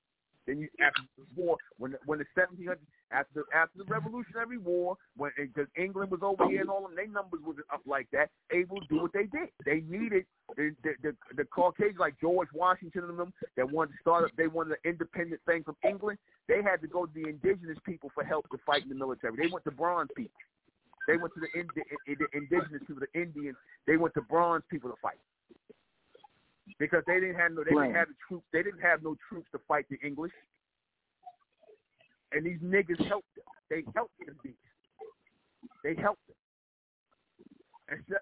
Then 0.46 0.60
you 0.60 0.68
after 0.80 1.02
the 1.18 1.24
war, 1.34 1.56
when 1.78 1.92
the, 1.92 1.98
when 2.06 2.18
the 2.18 2.26
1700s, 2.38 2.78
after 3.10 3.44
after 3.54 3.78
the 3.78 3.84
Revolutionary 3.84 4.58
War, 4.58 4.96
when 5.16 5.32
because 5.36 5.66
England 5.76 6.10
was 6.10 6.20
over 6.22 6.48
here 6.48 6.60
and 6.60 6.70
all 6.70 6.82
them, 6.82 6.94
their 6.94 7.08
numbers 7.08 7.40
wasn't 7.44 7.66
up 7.72 7.82
like 7.86 8.06
that, 8.12 8.30
able 8.52 8.80
to 8.80 8.86
do 8.88 9.02
what 9.02 9.12
they 9.12 9.24
did. 9.24 9.50
They 9.64 9.82
needed 9.88 10.24
the 10.56 10.70
the 10.82 10.92
the, 11.02 11.16
the 11.36 11.44
Caucasians 11.44 11.98
like 11.98 12.14
George 12.20 12.48
Washington 12.54 13.04
and 13.08 13.18
them 13.18 13.32
that 13.56 13.70
wanted 13.70 13.92
to 13.92 13.98
start 14.00 14.24
up. 14.24 14.30
They 14.36 14.46
wanted 14.46 14.72
an 14.72 14.90
independent 14.90 15.40
thing 15.46 15.64
from 15.64 15.76
England. 15.86 16.18
They 16.48 16.62
had 16.62 16.80
to 16.82 16.86
go 16.86 17.06
to 17.06 17.12
the 17.12 17.28
indigenous 17.28 17.78
people 17.84 18.10
for 18.14 18.22
help 18.22 18.48
to 18.50 18.58
fight 18.64 18.84
in 18.84 18.88
the 18.88 18.94
military. 18.94 19.34
They 19.36 19.50
went 19.50 19.64
to 19.64 19.72
bronze 19.72 20.10
people. 20.16 20.38
They 21.08 21.16
went 21.16 21.34
to 21.34 21.40
the, 21.40 21.48
the, 21.54 22.14
the 22.14 22.26
indigenous 22.36 22.82
people, 22.86 23.02
the 23.02 23.20
Indians. 23.20 23.56
They 23.86 23.96
went 23.96 24.14
to 24.14 24.22
bronze 24.22 24.64
people 24.70 24.90
to 24.90 24.96
fight 25.00 25.18
because 26.78 27.02
they 27.06 27.20
didn't 27.20 27.36
have 27.36 27.52
no 27.52 27.64
they 27.64 27.70
didn't 27.70 27.94
have 27.94 28.08
the 28.08 28.14
troops 28.28 28.46
they 28.52 28.62
didn't 28.62 28.80
have 28.80 29.02
no 29.02 29.16
troops 29.28 29.48
to 29.52 29.60
fight 29.66 29.86
the 29.90 29.98
English. 30.04 30.32
And 32.32 32.44
these 32.44 32.58
niggas 32.58 33.00
helped 33.06 33.34
them. 33.34 33.44
They 33.70 33.84
helped 33.94 34.18
the 34.18 34.32
beast. 34.42 34.58
They 35.84 35.94
helped 35.94 36.26
them. 36.26 36.36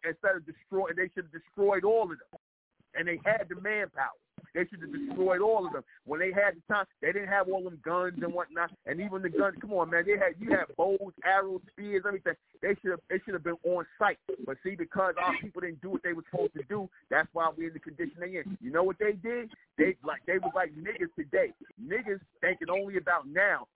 Instead 0.05 0.37
of 0.37 0.45
destroying, 0.47 0.95
they 0.97 1.09
should 1.15 1.25
have 1.25 1.33
destroyed 1.33 1.85
all 1.85 2.05
of 2.05 2.11
them. 2.11 2.41
And 2.95 3.09
they 3.09 3.19
had 3.25 3.49
the 3.49 3.61
manpower. 3.61 4.21
They 4.55 4.65
should 4.71 4.81
have 4.81 4.93
destroyed 4.93 5.41
all 5.41 5.67
of 5.67 5.73
them. 5.73 5.83
When 6.05 6.21
they 6.21 6.33
had 6.33 6.55
the 6.55 6.63
time, 6.73 6.87
they 7.03 7.13
didn't 7.13 7.29
have 7.29 7.49
all 7.49 7.63
them 7.63 7.79
guns 7.85 8.15
and 8.23 8.33
whatnot. 8.33 8.71
And 8.87 9.01
even 9.01 9.23
the 9.23 9.29
guns, 9.29 9.57
come 9.61 9.73
on, 9.73 9.91
man, 9.91 10.05
they 10.07 10.13
had 10.13 10.35
you 10.39 10.51
had 10.51 10.75
bows, 10.77 11.13
arrows, 11.25 11.61
spears, 11.73 12.05
everything. 12.07 12.35
They 12.63 12.75
should 12.81 12.93
have 12.93 13.01
they 13.11 13.19
should 13.25 13.35
have 13.35 13.45
been 13.45 13.59
on 13.65 13.85
site. 13.99 14.19
But 14.47 14.57
see, 14.63 14.77
because 14.77 15.15
our 15.21 15.35
people 15.41 15.61
didn't 15.61 15.83
do 15.83 15.91
what 15.91 16.03
they 16.03 16.13
were 16.13 16.25
supposed 16.31 16.55
to 16.55 16.63
do, 16.69 16.89
that's 17.11 17.29
why 17.33 17.51
we're 17.57 17.69
in 17.69 17.75
the 17.75 17.81
condition 17.81 18.15
they 18.21 18.37
in. 18.37 18.57
You 18.61 18.71
know 18.71 18.85
what 18.85 18.99
they 18.99 19.13
did? 19.13 19.51
They 19.77 19.97
like 20.05 20.23
they 20.27 20.39
was 20.39 20.53
like 20.55 20.73
niggas 20.75 21.15
today. 21.17 21.53
Niggas 21.83 22.21
thinking 22.41 22.71
only 22.71 22.97
about 22.97 23.27
now 23.27 23.67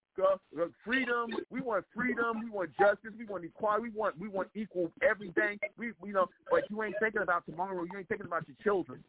freedom. 0.85 1.31
We 1.51 1.61
want 1.61 1.85
freedom. 1.95 2.41
We 2.43 2.51
want 2.51 2.71
justice. 2.79 3.13
We 3.19 3.25
want 3.25 3.45
equality. 3.45 3.85
We 3.85 3.91
want 3.91 4.19
we 4.19 4.29
want 4.29 4.49
equal 4.55 4.91
everything. 5.09 5.59
We 5.77 5.93
you 6.05 6.13
know, 6.13 6.27
but 6.51 6.71
you 6.71 6.83
ain't 6.83 6.97
thinking 7.01 7.23
about 7.23 7.47
tomorrow. 7.47 7.85
You 7.85 7.99
ain't 7.99 8.09
thinking 8.09 8.27
about 8.27 8.45
your 8.49 8.57
children. 8.63 9.03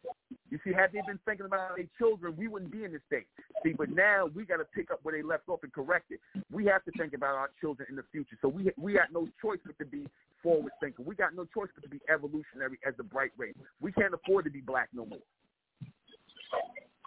You 0.50 0.58
see, 0.64 0.72
had 0.72 0.92
they 0.92 1.00
been 1.06 1.18
thinking 1.24 1.46
about 1.46 1.76
their 1.76 1.86
children, 1.96 2.34
we 2.36 2.48
wouldn't 2.48 2.72
be 2.72 2.84
in 2.84 2.92
this 2.92 3.02
state. 3.06 3.26
See, 3.62 3.72
but 3.72 3.90
now 3.90 4.28
we 4.34 4.44
got 4.44 4.56
to 4.56 4.64
pick 4.64 4.90
up 4.90 4.98
where 5.02 5.14
they 5.14 5.22
left 5.22 5.48
off 5.48 5.60
and 5.62 5.72
correct 5.72 6.10
it. 6.10 6.20
We 6.50 6.66
have 6.66 6.84
to 6.84 6.90
think 6.98 7.14
about 7.14 7.36
our 7.36 7.50
children 7.60 7.86
in 7.88 7.96
the 7.96 8.04
future. 8.10 8.36
So 8.42 8.48
we 8.48 8.70
we 8.76 8.94
got 8.94 9.12
no 9.12 9.28
choice 9.40 9.58
but 9.64 9.78
to 9.78 9.84
be 9.84 10.06
forward 10.42 10.72
thinking. 10.80 11.04
We 11.04 11.14
got 11.14 11.34
no 11.34 11.44
choice 11.44 11.68
but 11.74 11.82
to 11.84 11.88
be 11.88 12.00
evolutionary 12.12 12.78
as 12.86 12.94
the 12.96 13.04
bright 13.04 13.30
race. 13.36 13.54
We 13.80 13.92
can't 13.92 14.14
afford 14.14 14.44
to 14.44 14.50
be 14.50 14.60
black 14.60 14.88
no 14.92 15.06
more. 15.06 15.18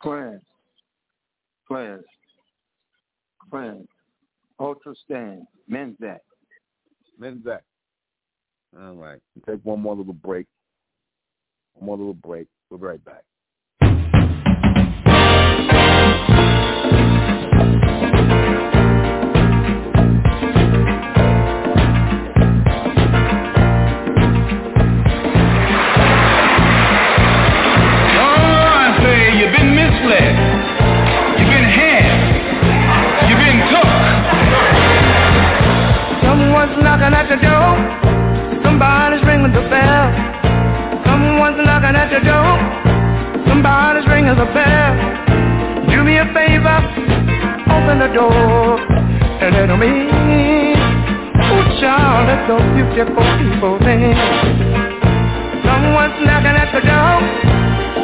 Class. 0.02 0.40
Class. 1.68 2.00
Class. 3.50 3.78
Ultra 4.64 4.94
Stand. 5.04 5.42
Menzak. 5.70 6.20
Menzak. 7.22 7.60
All 8.80 8.94
right. 8.96 9.20
We'll 9.36 9.56
take 9.56 9.66
one 9.66 9.82
more 9.82 9.96
little 9.96 10.14
break. 10.14 10.48
One 11.74 11.88
more 11.88 11.98
little 11.98 12.14
break. 12.14 12.48
We'll 12.70 12.80
be 12.80 12.86
right 12.86 13.04
back. 13.04 13.24
is 44.34 44.40
a 44.40 44.50
bell. 44.50 44.94
Do 45.90 46.04
me 46.04 46.18
a 46.18 46.26
favor, 46.34 46.80
open 47.70 48.02
the 48.02 48.10
door 48.18 48.80
and 48.82 49.54
let 49.54 49.68
them 49.68 49.82
in. 49.84 50.74
Oh, 51.38 51.62
child, 51.78 52.26
let 52.26 52.42
those 52.50 52.66
beautiful 52.74 53.22
people 53.38 53.78
in. 53.86 54.18
Someone's 55.62 56.18
knocking 56.26 56.58
at 56.58 56.70
the 56.74 56.82
door. 56.82 57.18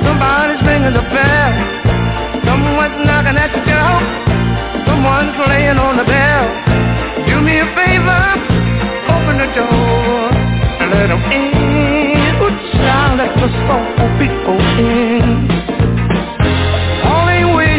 Somebody's 0.06 0.62
ringing 0.70 0.94
the 0.94 1.06
bell. 1.10 1.54
Someone's 2.46 3.00
knocking 3.10 3.38
at 3.38 3.50
the 3.50 3.64
door. 3.66 3.98
Someone's 4.86 5.34
laying 5.50 5.82
on 5.82 5.98
the 5.98 6.06
bell. 6.06 6.46
Do 7.26 7.42
me 7.42 7.58
a 7.58 7.68
favor, 7.74 8.26
open 9.10 9.36
the 9.42 9.50
door 9.58 10.30
and 10.78 10.90
let 10.94 11.08
them 11.10 11.24
in. 11.34 12.38
Oh, 12.38 12.54
child, 12.78 13.18
let 13.18 13.34
those 13.42 13.50
beautiful 13.50 14.10
people 14.22 14.60
in. 14.78 15.79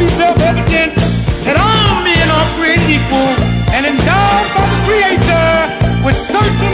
be 0.00 0.08
self-evident 0.16 0.96
that 1.44 1.60
all 1.60 2.00
men 2.00 2.32
are 2.32 2.48
created 2.56 2.88
equal 2.88 3.36
and 3.68 3.84
endowed 3.84 4.48
by 4.56 4.64
the 4.64 4.80
Creator 4.88 6.00
with 6.08 6.16
certain 6.32 6.72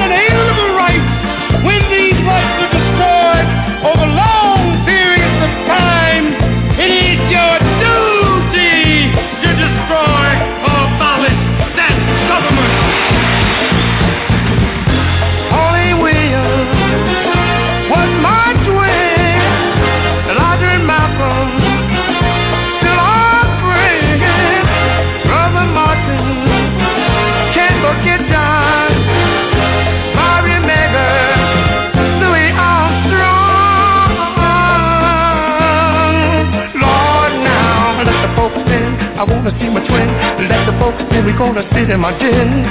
we 41.27 41.33
gonna 41.33 41.67
sit 41.75 41.91
in 41.91 41.99
my 41.99 42.17
den? 42.21 42.63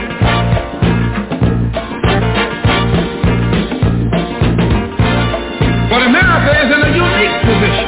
But 5.92 6.02
America 6.08 6.52
is 6.64 6.70
in 6.72 6.82
a 6.88 6.92
unique 6.96 7.38
position. 7.44 7.88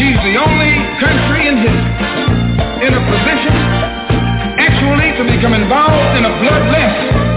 She's 0.00 0.16
the 0.24 0.34
only 0.40 0.72
country 0.96 1.48
in 1.48 1.56
history 1.60 2.88
in 2.88 2.92
a 2.96 3.02
position 3.04 3.54
actually 4.64 5.12
to 5.20 5.24
become 5.28 5.52
involved 5.52 6.16
in 6.16 6.24
a 6.24 6.32
bloodless 6.40 6.94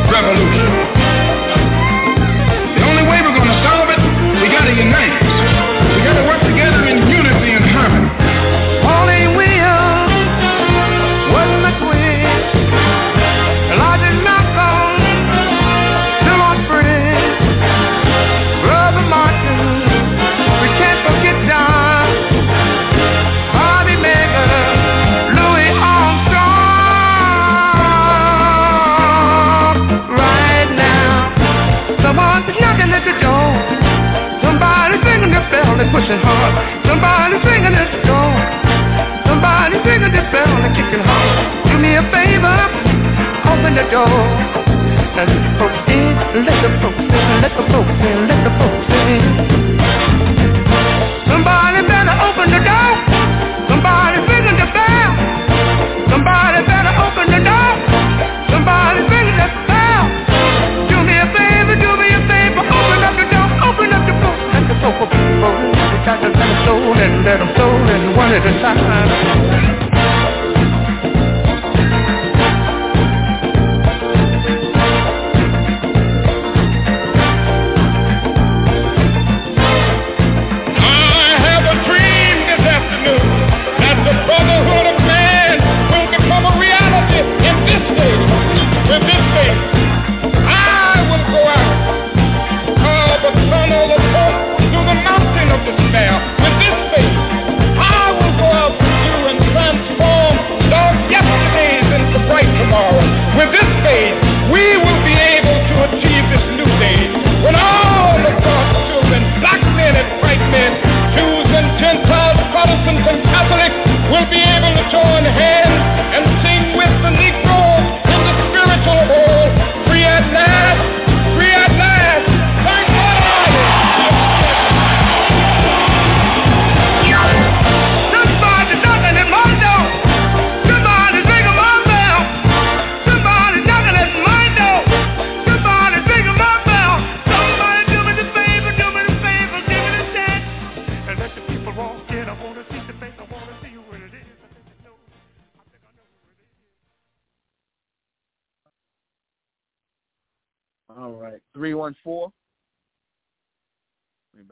revolution. 0.07 0.78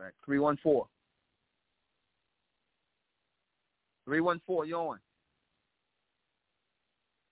right. 0.08 0.14
314. 0.26 0.84
314, 4.06 4.70
you're 4.70 4.80
on. 4.80 5.00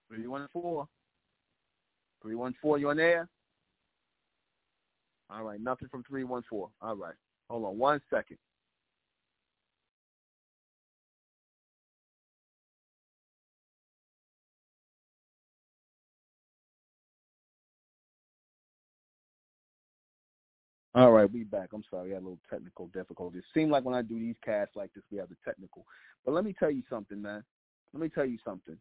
314. 0.10 0.88
314, 2.22 2.82
you 2.82 2.90
on 2.90 2.98
there? 2.98 3.30
All 5.30 5.44
right, 5.44 5.60
nothing 5.60 5.88
from 5.90 6.04
314. 6.04 6.68
All 6.82 6.96
right. 6.96 7.14
Hold 7.50 7.66
on 7.66 7.78
one 7.78 8.02
second. 8.10 8.38
All 20.96 21.12
right, 21.12 21.30
we 21.30 21.44
back. 21.44 21.74
I'm 21.74 21.84
sorry, 21.92 22.12
I 22.12 22.14
had 22.14 22.22
a 22.22 22.26
little 22.26 22.40
technical 22.50 22.88
difficulty. 22.88 23.40
It 23.40 23.44
seemed 23.54 23.70
like 23.70 23.84
when 23.84 23.94
I 23.94 24.02
do 24.02 24.18
these 24.18 24.38
casts 24.44 24.78
like 24.78 24.94
this, 24.94 25.04
we 25.12 25.18
have 25.18 25.28
the 25.28 25.36
technical. 25.44 25.86
But 26.24 26.34
let 26.34 26.46
me 26.46 26.56
tell 26.58 26.72
you 26.72 26.84
something, 26.90 27.22
man. 27.22 27.44
Let 27.92 28.02
me 28.02 28.08
tell 28.08 28.24
you 28.24 28.38
something. 28.46 28.78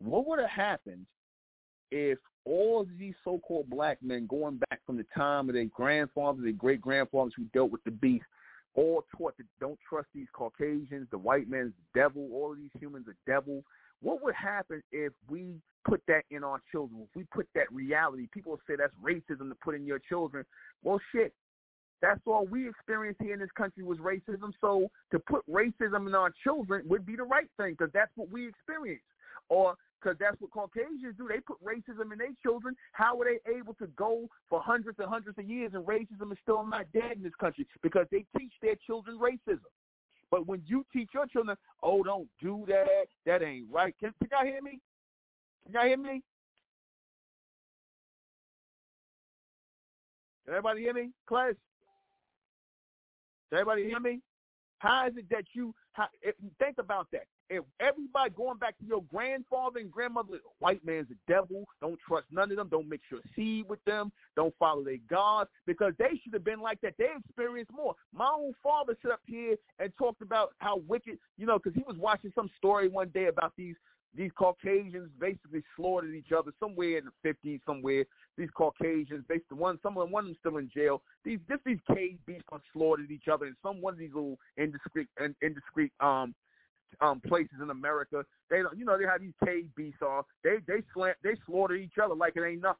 What 0.00 0.26
would 0.26 0.40
have 0.40 0.50
happened 0.50 1.06
if 1.92 2.18
all 2.44 2.84
these 2.98 3.14
so-called 3.22 3.70
black 3.70 3.98
men 4.02 4.26
going 4.26 4.60
back 4.68 4.80
from 4.84 4.96
the 4.96 5.06
time 5.16 5.48
of 5.48 5.54
their 5.54 5.66
grandfathers, 5.66 6.42
their 6.42 6.52
great-grandfathers 6.52 7.34
who 7.36 7.44
dealt 7.54 7.70
with 7.70 7.84
the 7.84 7.92
beast, 7.92 8.26
all 8.74 9.04
taught 9.16 9.36
that 9.36 9.46
don't 9.60 9.78
trust 9.88 10.08
these 10.12 10.26
Caucasians, 10.32 11.06
the 11.12 11.18
white 11.18 11.48
man's 11.48 11.72
the 11.72 12.00
devil, 12.00 12.28
all 12.32 12.50
of 12.50 12.58
these 12.58 12.70
humans 12.80 13.06
are 13.06 13.16
devils, 13.26 13.62
what 14.00 14.22
would 14.22 14.34
happen 14.34 14.82
if 14.92 15.12
we 15.28 15.56
put 15.86 16.02
that 16.08 16.22
in 16.30 16.44
our 16.44 16.60
children? 16.70 17.02
If 17.02 17.16
we 17.16 17.24
put 17.32 17.48
that 17.54 17.70
reality, 17.72 18.28
people 18.32 18.58
say 18.68 18.76
that's 18.76 18.92
racism 19.02 19.48
to 19.48 19.56
put 19.62 19.74
in 19.74 19.84
your 19.84 19.98
children. 19.98 20.44
Well, 20.82 21.00
shit, 21.12 21.32
that's 22.00 22.20
all 22.26 22.46
we 22.46 22.68
experienced 22.68 23.20
here 23.22 23.34
in 23.34 23.40
this 23.40 23.50
country 23.56 23.82
was 23.82 23.98
racism. 23.98 24.52
So 24.60 24.88
to 25.10 25.18
put 25.18 25.44
racism 25.50 26.06
in 26.06 26.14
our 26.14 26.32
children 26.44 26.82
would 26.88 27.04
be 27.04 27.16
the 27.16 27.24
right 27.24 27.48
thing 27.56 27.72
because 27.72 27.92
that's 27.92 28.12
what 28.14 28.30
we 28.30 28.48
experienced. 28.48 29.04
Or 29.48 29.74
because 30.00 30.16
that's 30.20 30.40
what 30.40 30.52
Caucasians 30.52 31.16
do. 31.16 31.26
They 31.28 31.40
put 31.40 31.58
racism 31.64 32.12
in 32.12 32.18
their 32.18 32.34
children. 32.42 32.76
How 32.92 33.18
are 33.20 33.24
they 33.24 33.52
able 33.52 33.74
to 33.74 33.88
go 33.96 34.28
for 34.48 34.60
hundreds 34.60 34.98
and 35.00 35.08
hundreds 35.08 35.38
of 35.38 35.48
years 35.48 35.72
and 35.74 35.84
racism 35.84 36.30
is 36.30 36.38
still 36.42 36.64
not 36.64 36.86
dead 36.92 37.16
in 37.16 37.22
this 37.22 37.34
country? 37.40 37.66
Because 37.82 38.06
they 38.12 38.24
teach 38.38 38.52
their 38.62 38.76
children 38.86 39.18
racism. 39.18 39.66
But 40.30 40.46
when 40.46 40.62
you 40.66 40.84
teach 40.92 41.10
your 41.14 41.26
children, 41.26 41.56
oh, 41.82 42.02
don't 42.02 42.28
do 42.40 42.64
that, 42.68 43.06
that 43.24 43.42
ain't 43.42 43.66
right. 43.70 43.94
Can, 43.98 44.12
can 44.18 44.28
y'all 44.30 44.44
hear 44.46 44.62
me? 44.62 44.80
Can 45.64 45.74
y'all 45.74 45.86
hear 45.86 45.96
me? 45.96 46.22
Can 50.44 50.54
everybody 50.54 50.80
hear 50.80 50.94
me? 50.94 51.10
Class? 51.26 51.54
Can 53.50 53.60
everybody 53.60 53.84
hear 53.84 54.00
me? 54.00 54.20
How 54.78 55.08
is 55.08 55.14
it 55.16 55.28
that 55.30 55.44
you 55.54 55.74
how, 55.92 56.06
think 56.58 56.78
about 56.78 57.08
that? 57.12 57.26
If 57.50 57.64
everybody 57.80 58.30
going 58.30 58.58
back 58.58 58.78
to 58.78 58.84
your 58.84 59.02
grandfather 59.04 59.80
and 59.80 59.90
grandmother, 59.90 60.38
white 60.58 60.84
man's 60.84 61.08
a 61.10 61.30
devil. 61.30 61.64
Don't 61.80 61.98
trust 62.06 62.26
none 62.30 62.50
of 62.50 62.56
them. 62.56 62.68
Don't 62.68 62.88
mix 62.88 63.04
your 63.10 63.20
seed 63.34 63.66
with 63.68 63.82
them. 63.84 64.12
Don't 64.36 64.54
follow 64.58 64.84
their 64.84 64.98
gods 65.08 65.50
because 65.66 65.94
they 65.98 66.20
should 66.22 66.34
have 66.34 66.44
been 66.44 66.60
like 66.60 66.80
that. 66.82 66.94
They 66.98 67.08
experienced 67.26 67.72
more. 67.72 67.94
My 68.12 68.28
own 68.28 68.54
father 68.62 68.96
stood 68.98 69.12
up 69.12 69.20
here 69.26 69.56
and 69.78 69.92
talked 69.98 70.20
about 70.20 70.50
how 70.58 70.82
wicked, 70.88 71.18
you 71.38 71.46
know, 71.46 71.58
because 71.58 71.74
he 71.74 71.84
was 71.86 71.96
watching 71.96 72.32
some 72.34 72.50
story 72.56 72.88
one 72.88 73.08
day 73.08 73.26
about 73.26 73.52
these 73.56 73.76
these 74.14 74.30
Caucasians 74.36 75.10
basically 75.20 75.62
slaughtered 75.76 76.14
each 76.14 76.32
other 76.36 76.50
somewhere 76.58 76.98
in 76.98 77.04
the 77.04 77.28
50s, 77.28 77.60
somewhere. 77.66 78.04
These 78.36 78.48
Caucasians, 78.56 79.24
basically 79.28 79.58
one, 79.58 79.78
some 79.82 79.96
of 79.96 80.04
them, 80.04 80.12
one 80.12 80.24
of 80.24 80.28
them 80.28 80.36
still 80.40 80.56
in 80.56 80.70
jail. 80.74 81.02
These 81.24 81.38
just 81.48 81.62
these 81.64 81.78
cave 81.94 82.18
beasts 82.26 82.44
slaughtered 82.72 83.10
each 83.10 83.28
other 83.30 83.46
in 83.46 83.54
some 83.62 83.80
one 83.80 83.92
of 83.92 83.98
these 83.98 84.14
little 84.14 84.38
indiscreet, 84.56 85.08
indiscreet 85.42 85.92
um 86.00 86.34
um 87.00 87.20
places 87.20 87.56
in 87.62 87.70
America. 87.70 88.24
They 88.50 88.62
don't, 88.62 88.76
you 88.76 88.84
know, 88.84 88.98
they 88.98 89.04
have 89.04 89.20
these 89.20 89.32
beasts 89.76 90.00
all. 90.02 90.26
They 90.44 90.56
they 90.66 90.82
slant, 90.94 91.16
they 91.22 91.34
slaughter 91.46 91.74
each 91.74 91.98
other 92.02 92.14
like 92.14 92.34
it 92.36 92.42
ain't 92.42 92.62
nothing. 92.62 92.78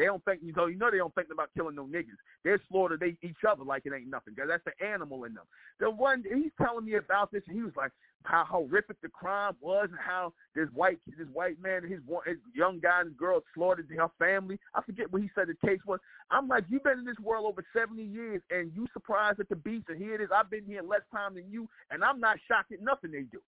They 0.00 0.06
don't 0.06 0.24
think 0.24 0.40
you 0.42 0.54
know 0.54 0.64
you 0.64 0.78
know 0.78 0.90
they 0.90 0.96
don't 0.96 1.14
think 1.14 1.28
about 1.30 1.50
killing 1.54 1.74
no 1.74 1.84
niggas. 1.84 2.16
They 2.42 2.56
slaughter 2.70 2.96
they 2.98 3.18
each 3.22 3.44
other 3.46 3.64
like 3.64 3.82
it 3.84 3.92
ain't 3.94 4.08
nothing. 4.08 4.34
Cause 4.34 4.46
that's 4.48 4.64
the 4.64 4.72
animal 4.82 5.24
in 5.24 5.34
them. 5.34 5.44
The 5.78 5.90
one 5.90 6.24
he's 6.26 6.52
telling 6.56 6.86
me 6.86 6.94
about 6.94 7.30
this, 7.30 7.42
and 7.46 7.54
he 7.54 7.62
was 7.62 7.74
like 7.76 7.92
how 8.22 8.46
horrific 8.46 8.96
the 9.02 9.10
crime 9.10 9.56
was, 9.60 9.88
and 9.90 9.98
how 10.00 10.32
this 10.54 10.68
white 10.72 11.00
this 11.06 11.28
white 11.34 11.60
man, 11.60 11.82
his 11.82 12.00
his 12.24 12.38
young 12.54 12.80
guy 12.80 13.02
and 13.02 13.14
girl 13.14 13.42
slaughtered 13.54 13.90
her 13.94 14.08
family. 14.18 14.58
I 14.74 14.80
forget 14.80 15.12
what 15.12 15.20
he 15.20 15.28
said 15.34 15.48
the 15.48 15.68
case 15.68 15.80
was. 15.86 16.00
I'm 16.30 16.48
like, 16.48 16.64
you've 16.70 16.82
been 16.82 17.00
in 17.00 17.04
this 17.04 17.20
world 17.22 17.44
over 17.44 17.62
70 17.76 18.02
years, 18.02 18.40
and 18.50 18.72
you 18.74 18.86
surprised 18.94 19.38
at 19.38 19.50
the 19.50 19.56
beast, 19.56 19.90
and 19.90 19.98
here 19.98 20.14
it 20.14 20.22
is. 20.22 20.30
I've 20.34 20.48
been 20.48 20.64
here 20.64 20.80
less 20.80 21.02
time 21.12 21.34
than 21.34 21.44
you, 21.50 21.68
and 21.90 22.02
I'm 22.02 22.20
not 22.20 22.38
shocked 22.48 22.72
at 22.72 22.80
nothing 22.80 23.10
they 23.10 23.24
do. 23.24 23.40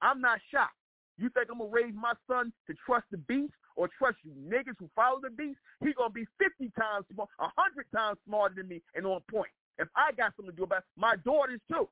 I'm 0.00 0.20
not 0.20 0.38
shocked. 0.52 0.76
You 1.16 1.30
think 1.30 1.48
I'm 1.50 1.58
gonna 1.58 1.68
raise 1.68 1.94
my 1.96 2.12
son 2.28 2.52
to 2.68 2.74
trust 2.86 3.06
the 3.10 3.18
beast 3.18 3.54
or 3.78 3.88
trust 3.98 4.18
you 4.26 4.32
niggas 4.50 4.76
who 4.80 4.90
follow 4.96 5.22
the 5.22 5.30
beast? 5.30 5.60
He 5.80 5.94
gonna 5.94 6.10
be 6.10 6.26
fifty 6.42 6.72
times 6.78 7.06
smart, 7.14 7.30
a 7.40 7.48
hundred 7.56 7.86
times 7.94 8.18
smarter 8.26 8.56
than 8.58 8.68
me 8.68 8.82
and 8.96 9.06
on 9.06 9.22
point. 9.30 9.50
If 9.78 9.88
I 9.96 10.12
got 10.12 10.34
something 10.36 10.52
to 10.52 10.56
do 10.58 10.64
about 10.64 10.80
it, 10.84 10.90
my 10.98 11.16
daughters 11.24 11.62
too. 11.70 11.88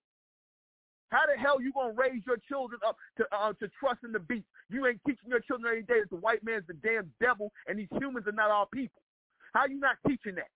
How 1.10 1.22
the 1.26 1.40
hell 1.40 1.62
you 1.62 1.72
gonna 1.72 1.94
raise 1.94 2.22
your 2.26 2.38
children 2.48 2.80
up 2.86 2.96
to 3.18 3.24
uh, 3.32 3.54
to 3.60 3.68
trust 3.80 4.00
in 4.04 4.12
the 4.12 4.20
beast? 4.20 4.46
You 4.70 4.86
ain't 4.86 5.00
teaching 5.06 5.30
your 5.30 5.40
children 5.40 5.70
every 5.70 5.84
day 5.84 6.00
that 6.02 6.10
the 6.10 6.16
white 6.20 6.44
man's 6.44 6.66
the 6.68 6.74
damn 6.74 7.12
devil 7.20 7.52
and 7.68 7.78
these 7.78 7.88
humans 8.00 8.26
are 8.26 8.32
not 8.32 8.50
our 8.50 8.66
people. 8.74 9.02
How 9.54 9.66
you 9.66 9.80
not 9.80 9.96
teaching 10.08 10.34
that? 10.36 10.50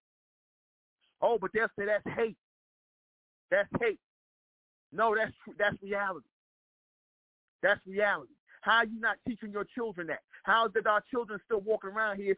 Oh, 1.23 1.39
but 1.40 1.52
they'll 1.55 1.69
say 1.78 1.86
that's 1.86 2.05
hate. 2.16 2.36
That's 3.51 3.69
hate. 3.81 4.01
No, 4.93 5.15
that's 5.16 5.32
that's 5.59 5.77
reality. 5.82 6.28
That's 7.62 7.81
reality. 7.86 8.35
How 8.62 8.78
are 8.78 8.86
you 8.86 9.01
not 9.01 9.16
teaching 9.28 9.52
your 9.52 9.66
children 9.77 10.09
that? 10.09 10.20
How 10.45 10.69
did 10.69 10.87
our 10.87 11.03
children 11.11 11.41
still 11.45 11.61
walking 11.61 11.91
around 11.91 12.17
here 12.17 12.37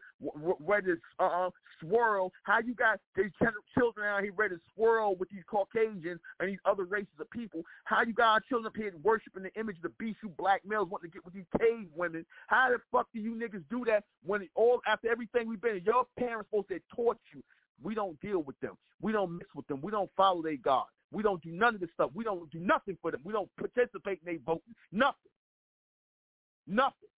ready 0.59 0.87
to 0.87 1.23
uh, 1.23 1.49
swirl? 1.79 2.31
How 2.43 2.59
you 2.59 2.73
got 2.73 2.99
these 3.15 3.31
children 3.77 4.07
out 4.07 4.23
here 4.23 4.33
ready 4.35 4.55
to 4.55 4.61
swirl 4.75 5.15
with 5.15 5.29
these 5.29 5.43
Caucasians 5.47 6.19
and 6.39 6.49
these 6.49 6.59
other 6.65 6.83
races 6.83 7.13
of 7.19 7.29
people? 7.29 7.63
How 7.85 8.03
you 8.03 8.13
got 8.13 8.33
our 8.33 8.41
children 8.41 8.67
up 8.67 8.75
here 8.75 8.93
worshiping 9.03 9.43
the 9.43 9.53
image 9.59 9.77
of 9.77 9.83
the 9.83 9.89
beast 9.99 10.17
you 10.23 10.29
black 10.29 10.61
males 10.65 10.89
wanting 10.89 11.09
to 11.09 11.13
get 11.13 11.25
with 11.25 11.33
these 11.33 11.45
cave 11.59 11.87
women? 11.95 12.25
How 12.47 12.69
the 12.71 12.77
fuck 12.91 13.07
do 13.13 13.19
you 13.19 13.35
niggas 13.35 13.63
do 13.69 13.83
that 13.85 14.03
when 14.25 14.47
all 14.55 14.81
after 14.87 15.09
everything 15.09 15.47
we've 15.47 15.61
been? 15.61 15.81
Your 15.85 16.05
parents 16.17 16.49
supposed 16.49 16.69
to 16.69 16.79
taught 16.95 17.19
you. 17.33 17.41
We 17.81 17.95
don't 17.95 18.19
deal 18.21 18.43
with 18.43 18.59
them. 18.59 18.77
We 19.01 19.11
don't 19.11 19.37
mix 19.37 19.53
with 19.55 19.67
them. 19.67 19.81
We 19.81 19.91
don't 19.91 20.09
follow 20.15 20.41
their 20.41 20.57
God. 20.57 20.85
We 21.11 21.21
don't 21.21 21.41
do 21.43 21.51
none 21.51 21.75
of 21.75 21.81
this 21.81 21.89
stuff. 21.93 22.11
We 22.13 22.23
don't 22.23 22.49
do 22.49 22.59
nothing 22.59 22.97
for 23.01 23.11
them. 23.11 23.21
We 23.23 23.33
don't 23.33 23.49
participate 23.57 24.19
in 24.25 24.33
their 24.33 24.39
voting. 24.45 24.73
Nothing. 24.91 25.31
Nothing. 26.65 27.09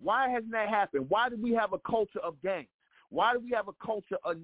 Why 0.00 0.28
hasn't 0.28 0.52
that 0.52 0.68
happened? 0.68 1.06
Why 1.08 1.28
do 1.28 1.36
we 1.40 1.52
have 1.52 1.72
a 1.72 1.78
culture 1.78 2.20
of 2.20 2.40
gangs? 2.42 2.68
Why 3.10 3.32
do 3.32 3.40
we 3.40 3.50
have 3.54 3.68
a 3.68 3.84
culture 3.84 4.16
of 4.24 4.36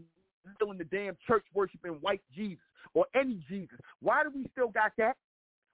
still 0.55 0.71
in 0.71 0.79
the 0.79 0.85
damn 0.85 1.17
church 1.27 1.45
worshiping 1.55 1.93
white 2.01 2.23
Jesus 2.35 2.63
or 2.95 3.07
any 3.15 3.41
Jesus? 3.49 3.79
Why 4.01 4.23
do 4.23 4.31
we 4.35 4.47
still 4.53 4.69
got 4.69 4.93
that? 4.99 5.17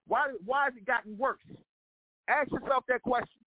Why 0.06 0.28
why 0.44 0.64
has 0.64 0.74
it 0.76 0.86
gotten 0.86 1.16
worse? 1.18 1.40
Ask 2.28 2.50
yourself 2.50 2.84
that 2.88 3.02
question. 3.02 3.41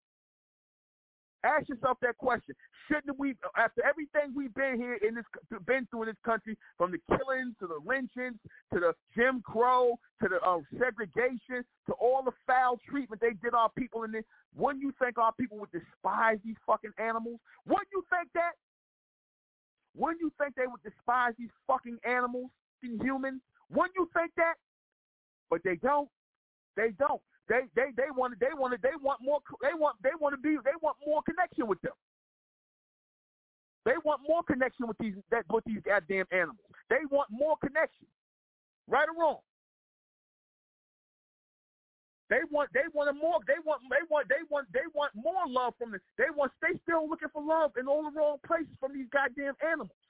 Ask 1.45 1.69
yourself 1.69 1.99
that 2.01 2.17
question. 2.17 2.55
Shouldn't 2.89 3.19
we, 3.19 3.35
after 3.57 3.85
everything 3.85 4.33
we've 4.35 4.55
been 4.55 4.77
here 4.77 4.99
in 5.07 5.15
this, 5.15 5.25
been 5.67 5.87
through 5.91 6.05
in 6.05 6.09
this 6.09 6.17
country, 6.25 6.57
from 6.79 6.91
the 6.91 6.99
killings 7.07 7.55
to 7.61 7.67
the 7.67 7.79
lynchings 7.85 8.41
to 8.73 8.81
the 8.81 8.95
Jim 9.15 9.43
Crow 9.45 9.99
to 10.23 10.29
the 10.29 10.41
uh, 10.41 10.61
segregation 10.79 11.65
to 11.87 11.93
all 12.01 12.23
the 12.25 12.33
foul 12.47 12.81
treatment 12.89 13.21
they 13.21 13.35
did 13.43 13.53
our 13.53 13.69
people 13.77 14.05
in 14.05 14.13
this, 14.13 14.25
wouldn't 14.57 14.83
you 14.83 14.93
think 14.99 15.19
our 15.19 15.33
people 15.33 15.59
would 15.59 15.71
despise 15.71 16.39
these 16.45 16.57
fucking 16.67 16.93
animals? 16.99 17.39
Wouldn't 17.67 17.89
you 17.93 18.03
think 18.11 18.29
that? 18.35 18.53
Wouldn't 19.97 20.21
you 20.21 20.33
think 20.39 20.55
they 20.57 20.67
would 20.67 20.83
despise 20.83 21.35
these 21.39 21.53
fucking 21.67 21.99
animals, 22.05 22.51
these 22.83 22.99
humans? 23.01 23.43
Wouldn't 23.71 23.95
you 23.97 24.09
think 24.17 24.33
that? 24.37 24.55
But 25.51 25.61
they 25.63 25.77
don't. 25.77 26.09
They 26.77 26.91
don't. 26.99 27.23
They 27.49 27.69
they 27.77 27.93
they 27.97 28.09
want 28.17 28.41
they 28.41 28.55
want 28.57 28.81
they 28.81 28.97
want 29.03 29.21
more 29.23 29.41
they 29.61 29.75
want 29.77 29.97
they 30.03 30.17
want 30.19 30.33
to 30.33 30.41
be 30.41 30.57
they 30.65 30.77
want 30.81 30.97
more 31.07 31.23
connection 31.23 31.67
with 31.67 31.81
them. 31.83 31.93
They 33.85 34.01
want 34.03 34.23
more 34.27 34.43
connection 34.43 34.89
with 34.89 34.97
these 34.99 35.15
that 35.31 35.45
with 35.53 35.65
these 35.65 35.83
goddamn 35.85 36.25
animals. 36.33 36.65
They 36.89 37.05
want 37.11 37.29
more 37.31 37.57
connection, 37.61 38.07
right 38.89 39.09
or 39.09 39.21
wrong. 39.21 39.41
They 42.31 42.41
want 42.51 42.71
they 42.73 42.89
want 42.95 43.15
more 43.21 43.41
they 43.47 43.61
want 43.63 43.83
they 43.93 44.01
want 44.09 44.29
they 44.29 44.41
want 44.49 44.67
they 44.73 44.89
want 44.95 45.13
more 45.15 45.45
love 45.47 45.75
from 45.79 45.93
the 45.93 46.01
they 46.17 46.33
want 46.35 46.51
they 46.63 46.81
still 46.83 47.09
looking 47.09 47.29
for 47.29 47.45
love 47.45 47.73
in 47.77 47.87
all 47.87 48.09
the 48.09 48.17
wrong 48.17 48.39
places 48.47 48.73
from 48.81 48.95
these 48.95 49.09
goddamn 49.13 49.55
animals. 49.61 50.01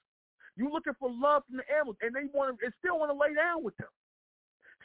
You 0.56 0.70
looking 0.70 0.94
for 1.01 1.11
love 1.11 1.43
from 1.51 1.59
the 1.59 1.66
animals, 1.66 1.97
and 2.01 2.15
they 2.15 2.31
want 2.32 2.55
to, 2.55 2.65
and 2.65 2.73
still 2.78 3.01
want 3.01 3.11
to 3.11 3.19
lay 3.19 3.35
down 3.35 3.65
with 3.65 3.77
them 3.78 3.90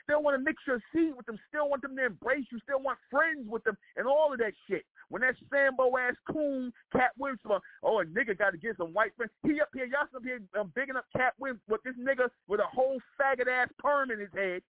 still 0.04 0.24
want 0.24 0.38
to 0.38 0.44
mix 0.44 0.62
your 0.68 0.80
seed 0.94 1.14
with 1.16 1.26
them, 1.26 1.40
still 1.48 1.70
want 1.70 1.82
them 1.82 1.96
to 1.96 2.06
embrace 2.06 2.46
you, 2.52 2.60
still 2.64 2.82
want 2.82 2.98
friends 3.10 3.48
with 3.48 3.64
them, 3.64 3.78
and 3.98 4.08
all 4.08 4.32
of 4.32 4.40
that 4.40 4.54
shit. 4.70 4.86
When 5.10 5.22
that 5.22 5.36
Sambo 5.50 5.98
ass 5.98 6.16
coon 6.32 6.72
Katt 6.92 7.12
Williams, 7.18 7.40
oh 7.84 8.00
a 8.00 8.06
nigga 8.06 8.38
got 8.38 8.52
to 8.52 8.58
get 8.58 8.78
some 8.78 8.94
white 8.94 9.12
friends. 9.18 9.32
He 9.44 9.60
up 9.62 9.70
here, 9.74 9.86
y'all 9.86 10.08
up 10.16 10.24
here 10.24 10.40
um, 10.60 10.72
bigging 10.76 10.96
up 10.96 11.06
Katt 11.16 11.34
Williams 11.40 11.62
with 11.68 11.82
this 11.84 11.96
nigga 12.00 12.30
with 12.48 12.60
a 12.60 12.70
whole 12.72 13.00
faggot 13.20 13.48
ass 13.48 13.70
perm 13.80 14.12
in 14.12 14.20
his 14.20 14.30
head, 14.36 14.62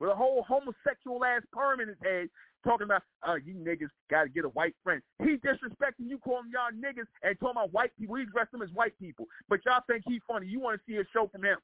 with 0.00 0.10
a 0.10 0.14
whole 0.14 0.44
homosexual 0.48 1.24
ass 1.24 1.42
perm 1.52 1.80
in 1.80 1.88
his 1.88 1.98
head, 2.02 2.28
talking 2.64 2.84
about, 2.84 3.02
uh, 3.26 3.36
you 3.36 3.54
niggas 3.54 3.92
got 4.10 4.24
to 4.24 4.28
get 4.28 4.44
a 4.44 4.48
white 4.48 4.74
friend. 4.82 5.00
He 5.20 5.36
disrespecting 5.36 6.08
you, 6.08 6.18
calling 6.18 6.50
y'all 6.52 6.72
niggas, 6.74 7.06
and 7.22 7.38
talking 7.38 7.56
about 7.56 7.72
white 7.72 7.92
people. 7.98 8.16
He 8.16 8.24
dressed 8.24 8.52
them 8.52 8.62
as 8.62 8.70
white 8.74 8.98
people, 8.98 9.26
but 9.48 9.60
y'all 9.64 9.82
think 9.86 10.02
he 10.06 10.20
funny. 10.26 10.46
You 10.46 10.60
want 10.60 10.80
to 10.80 10.82
see 10.90 10.98
a 10.98 11.04
show 11.12 11.28
from 11.30 11.44
him. 11.44 11.58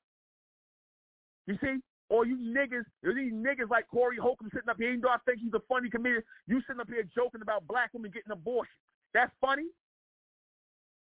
You 1.47 1.59
see? 1.60 1.78
Or 2.12 2.26
you 2.26 2.36
niggas, 2.36 2.84
these 3.02 3.32
niggas 3.32 3.70
like 3.70 3.89
Corey 3.89 4.18
Holcomb 4.20 4.51
sitting 4.52 4.68
up 4.68 4.76
here, 4.76 4.90
even 4.90 5.01
though 5.01 5.09
I 5.09 5.16
think 5.24 5.40
he's 5.40 5.55
a 5.55 5.64
funny 5.66 5.89
comedian, 5.89 6.22
you 6.47 6.60
sitting 6.68 6.78
up 6.78 6.89
here 6.89 7.09
joking 7.16 7.40
about 7.40 7.66
black 7.66 7.89
women 7.94 8.10
getting 8.10 8.30
abortion. 8.30 8.76
That's 9.14 9.32
funny? 9.40 9.72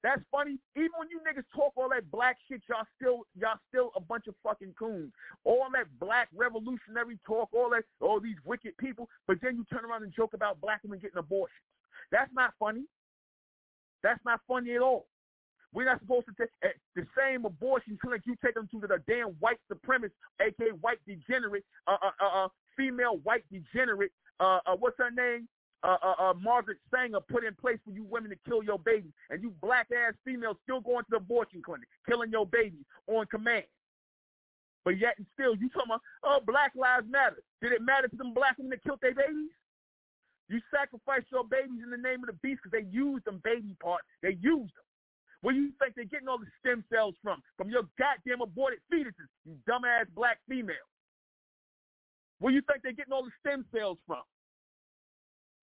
That's 0.01 0.21
funny. 0.31 0.59
Even 0.77 0.95
when 0.95 1.09
you 1.11 1.19
niggas 1.19 1.43
talk 1.53 1.73
all 1.75 1.89
that 1.89 2.09
black 2.09 2.37
shit, 2.47 2.61
y'all 2.69 2.87
still 2.95 3.27
y'all 3.35 3.59
still 3.67 3.91
a 3.97 3.99
bunch 3.99 4.27
of 4.27 4.35
fucking 4.43 4.75
coons. 4.79 5.11
All 5.43 5.67
that 5.73 5.87
black 5.99 6.29
revolutionary 6.33 7.19
talk, 7.27 7.49
all 7.51 7.69
that 7.71 7.83
all 7.99 8.21
these 8.21 8.39
wicked 8.45 8.77
people, 8.77 9.09
but 9.27 9.39
then 9.41 9.57
you 9.57 9.65
turn 9.65 9.83
around 9.83 10.03
and 10.03 10.13
joke 10.15 10.33
about 10.33 10.61
black 10.61 10.83
women 10.83 10.99
getting 10.99 11.19
abortions. 11.19 11.67
That's 12.11 12.31
not 12.33 12.53
funny. 12.57 12.85
That's 14.03 14.23
not 14.23 14.39
funny 14.47 14.75
at 14.75 14.81
all. 14.81 15.07
We're 15.73 15.85
not 15.85 15.99
supposed 15.99 16.27
to 16.27 16.33
take 16.37 16.51
eh, 16.63 16.67
the 16.95 17.05
same 17.17 17.45
abortion 17.45 17.97
clinic 17.99 18.21
you 18.25 18.35
take 18.43 18.53
them 18.53 18.69
to 18.71 18.79
the 18.79 19.01
damn 19.07 19.29
white 19.39 19.57
supremacist, 19.71 20.11
aka 20.39 20.69
white 20.81 20.99
degenerate, 21.07 21.65
uh, 21.87 21.97
uh, 22.01 22.11
uh, 22.23 22.45
uh 22.45 22.47
female 22.77 23.17
white 23.23 23.43
degenerate. 23.51 24.11
Uh, 24.39 24.59
uh, 24.65 24.75
what's 24.77 24.97
her 24.97 25.11
name? 25.11 25.47
Uh, 25.83 25.97
uh, 26.01 26.15
uh, 26.29 26.33
Margaret 26.39 26.77
Sanger 26.93 27.19
put 27.19 27.43
in 27.43 27.53
place 27.55 27.77
for 27.83 27.91
you 27.91 28.05
women 28.05 28.29
to 28.29 28.37
kill 28.47 28.63
your 28.63 28.79
babies, 28.79 29.11
and 29.29 29.41
you 29.41 29.53
black 29.61 29.87
ass 29.91 30.13
females 30.23 30.55
still 30.63 30.79
going 30.79 31.03
to 31.03 31.11
the 31.11 31.17
abortion 31.17 31.61
clinic, 31.61 31.87
killing 32.07 32.31
your 32.31 32.45
babies 32.45 32.85
on 33.07 33.25
command. 33.25 33.65
But 34.85 34.99
yet 34.99 35.15
and 35.17 35.27
still, 35.33 35.55
you 35.55 35.69
talking 35.69 35.91
about, 35.91 36.01
oh, 36.23 36.39
Black 36.45 36.71
Lives 36.75 37.07
Matter. 37.09 37.41
Did 37.61 37.71
it 37.71 37.81
matter 37.81 38.07
to 38.07 38.15
them 38.15 38.33
black 38.33 38.57
women 38.57 38.71
that 38.71 38.83
killed 38.83 38.99
their 39.01 39.15
babies? 39.15 39.51
You 40.49 40.59
sacrificed 40.71 41.27
your 41.31 41.45
babies 41.45 41.81
in 41.83 41.89
the 41.89 41.97
name 41.97 42.19
of 42.19 42.27
the 42.27 42.39
beast 42.43 42.59
because 42.63 42.75
they 42.77 42.87
used 42.91 43.25
them 43.25 43.41
baby 43.43 43.75
parts. 43.81 44.03
They 44.21 44.37
used 44.41 44.75
them. 44.75 44.87
Where 45.43 45.53
you 45.53 45.73
think 45.77 45.93
they're 45.95 46.05
getting 46.05 46.29
all 46.29 46.39
the 46.39 46.47
stem 46.61 46.85
cells 46.91 47.15
from? 47.21 47.43
From 47.57 47.69
your 47.69 47.83
goddamn 47.99 48.39
aborted 48.41 48.79
fetuses, 48.91 49.27
you 49.45 49.57
dumbass 49.69 50.05
black 50.15 50.39
female. 50.47 50.87
Where 52.39 52.53
you 52.53 52.61
think 52.61 52.81
they're 52.81 52.93
getting 52.93 53.11
all 53.11 53.25
the 53.25 53.31
stem 53.45 53.65
cells 53.75 53.97
from? 54.07 54.23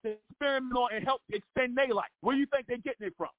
To 0.04 0.12
experiment 0.30 0.76
on 0.76 0.88
and 0.94 1.02
help 1.02 1.22
extend 1.32 1.78
their 1.78 1.94
life. 1.94 2.12
Where 2.20 2.36
you 2.36 2.44
think 2.54 2.66
they're 2.66 2.76
getting 2.76 3.06
it 3.06 3.14
from? 3.16 3.30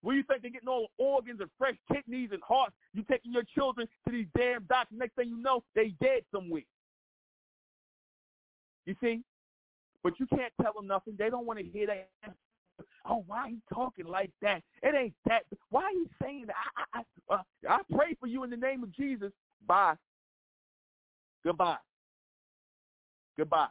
Where 0.00 0.16
you 0.16 0.22
think 0.22 0.40
they're 0.40 0.50
getting 0.50 0.68
all 0.68 0.88
the 0.96 1.04
organs 1.04 1.40
and 1.42 1.50
fresh 1.58 1.76
kidneys 1.92 2.30
and 2.32 2.40
hearts? 2.42 2.72
You 2.94 3.02
taking 3.02 3.32
your 3.34 3.44
children 3.54 3.86
to 4.06 4.10
these 4.10 4.26
damn 4.34 4.64
doctors. 4.70 4.98
Next 4.98 5.16
thing 5.16 5.28
you 5.28 5.36
know, 5.36 5.62
they 5.74 5.94
dead 6.00 6.22
somewhere. 6.34 6.64
You 8.86 8.96
see? 9.02 9.20
But 10.02 10.18
you 10.18 10.26
can't 10.26 10.52
tell 10.62 10.72
them 10.72 10.86
nothing. 10.86 11.16
They 11.18 11.28
don't 11.28 11.44
want 11.44 11.58
to 11.58 11.64
hear 11.66 11.86
that. 11.88 12.08
Oh, 13.08 13.24
why 13.26 13.50
he 13.50 13.58
talking 13.72 14.06
like 14.06 14.30
that? 14.42 14.62
It 14.82 14.94
ain't 14.94 15.14
that. 15.26 15.42
Why 15.70 15.90
he 15.92 16.04
saying 16.22 16.46
that? 16.46 16.56
I, 16.94 17.00
I, 17.30 17.34
uh, 17.34 17.42
I 17.68 17.80
pray 17.94 18.16
for 18.18 18.26
you 18.26 18.44
in 18.44 18.50
the 18.50 18.56
name 18.56 18.82
of 18.82 18.94
Jesus. 18.94 19.32
Bye. 19.66 19.94
Goodbye. 21.44 21.78
Goodbye. 23.38 23.68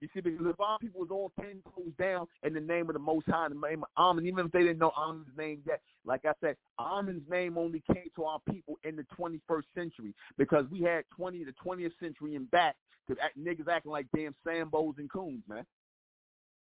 You 0.00 0.08
see, 0.12 0.20
because 0.20 0.54
our 0.60 0.78
people 0.78 1.00
was 1.00 1.10
all 1.10 1.32
ten 1.40 1.62
toes 1.74 1.92
down 1.98 2.26
in 2.42 2.52
the 2.52 2.60
name 2.60 2.88
of 2.88 2.92
the 2.92 2.98
Most 2.98 3.26
High, 3.28 3.46
in 3.46 3.58
the 3.58 3.66
name 3.66 3.82
of 3.82 3.88
Amen, 3.96 4.26
even 4.26 4.46
if 4.46 4.52
they 4.52 4.60
didn't 4.60 4.78
know 4.78 4.92
Amen's 4.96 5.26
name 5.36 5.62
yet, 5.66 5.80
like 6.04 6.24
I 6.26 6.32
said, 6.40 6.56
Amen's 6.78 7.28
name 7.30 7.56
only 7.56 7.82
came 7.92 8.08
to 8.14 8.24
our 8.24 8.38
people 8.50 8.78
in 8.84 8.94
the 8.94 9.06
21st 9.18 9.64
century 9.74 10.14
because 10.36 10.66
we 10.70 10.82
had 10.82 11.04
20 11.16 11.44
the 11.44 11.54
20th 11.64 11.92
century 11.98 12.36
and 12.36 12.50
back 12.50 12.76
to 13.08 13.16
niggas 13.38 13.68
acting 13.68 13.92
like 13.92 14.06
damn 14.14 14.34
Sambos 14.46 14.98
and 14.98 15.10
coons, 15.10 15.42
man. 15.48 15.64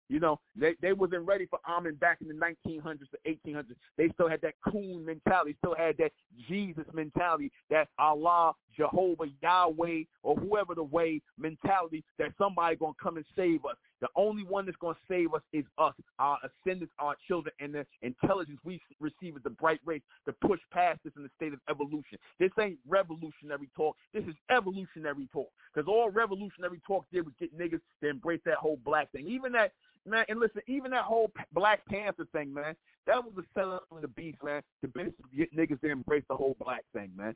You 0.07 0.19
know, 0.19 0.39
they 0.55 0.75
they 0.81 0.93
wasn't 0.93 1.25
ready 1.25 1.47
for 1.47 1.59
Amen 1.67 1.95
back 1.95 2.19
in 2.21 2.27
the 2.27 2.33
1900s 2.33 3.09
to 3.09 3.17
1800s. 3.27 3.75
They 3.97 4.09
still 4.09 4.29
had 4.29 4.41
that 4.41 4.53
coon 4.67 5.03
mentality, 5.03 5.55
still 5.59 5.75
had 5.75 5.97
that 5.97 6.11
Jesus 6.47 6.85
mentality, 6.93 7.51
that 7.69 7.87
Allah, 7.97 8.53
Jehovah, 8.77 9.25
Yahweh, 9.41 10.03
or 10.21 10.35
whoever 10.35 10.75
the 10.75 10.83
way 10.83 11.21
mentality 11.39 12.03
that 12.19 12.33
somebody 12.37 12.75
gonna 12.75 12.93
come 13.01 13.17
and 13.17 13.25
save 13.35 13.65
us. 13.65 13.75
The 14.01 14.07
only 14.15 14.43
one 14.43 14.65
that's 14.65 14.77
gonna 14.77 14.97
save 15.07 15.33
us 15.33 15.41
is 15.53 15.65
us, 15.77 15.93
our 16.19 16.37
ascendants, 16.43 16.93
our 16.99 17.15
children, 17.27 17.53
and 17.59 17.73
the 17.73 17.85
intelligence 18.01 18.59
we 18.63 18.81
receive 18.99 19.35
as 19.35 19.43
the 19.43 19.49
bright 19.49 19.79
race 19.85 20.01
to 20.25 20.33
push 20.33 20.59
past 20.71 20.99
this 21.03 21.13
in 21.15 21.23
the 21.23 21.29
state 21.35 21.53
of 21.53 21.59
evolution. 21.69 22.17
This 22.39 22.51
ain't 22.59 22.79
revolutionary 22.87 23.69
talk. 23.75 23.95
This 24.13 24.23
is 24.25 24.35
evolutionary 24.49 25.27
talk. 25.31 25.49
Because 25.73 25.87
all 25.87 26.09
revolutionary 26.09 26.81
talk 26.85 27.05
did 27.11 27.25
was 27.25 27.33
get 27.39 27.57
niggas 27.57 27.81
to 28.01 28.09
embrace 28.09 28.41
that 28.45 28.55
whole 28.55 28.79
black 28.83 29.11
thing. 29.11 29.27
Even 29.27 29.51
that 29.53 29.71
man, 30.05 30.25
and 30.29 30.39
listen, 30.39 30.61
even 30.67 30.91
that 30.91 31.03
whole 31.03 31.31
Black 31.53 31.85
Panther 31.87 32.27
thing, 32.31 32.53
man, 32.53 32.75
that 33.07 33.23
was 33.23 33.33
a 33.37 33.43
setup 33.53 33.85
of 33.91 34.01
the 34.01 34.07
beast, 34.07 34.37
man, 34.43 34.61
to 34.81 35.13
get 35.35 35.55
niggas 35.55 35.81
to 35.81 35.89
embrace 35.89 36.23
the 36.29 36.35
whole 36.35 36.55
black 36.59 36.83
thing, 36.93 37.11
man. 37.15 37.35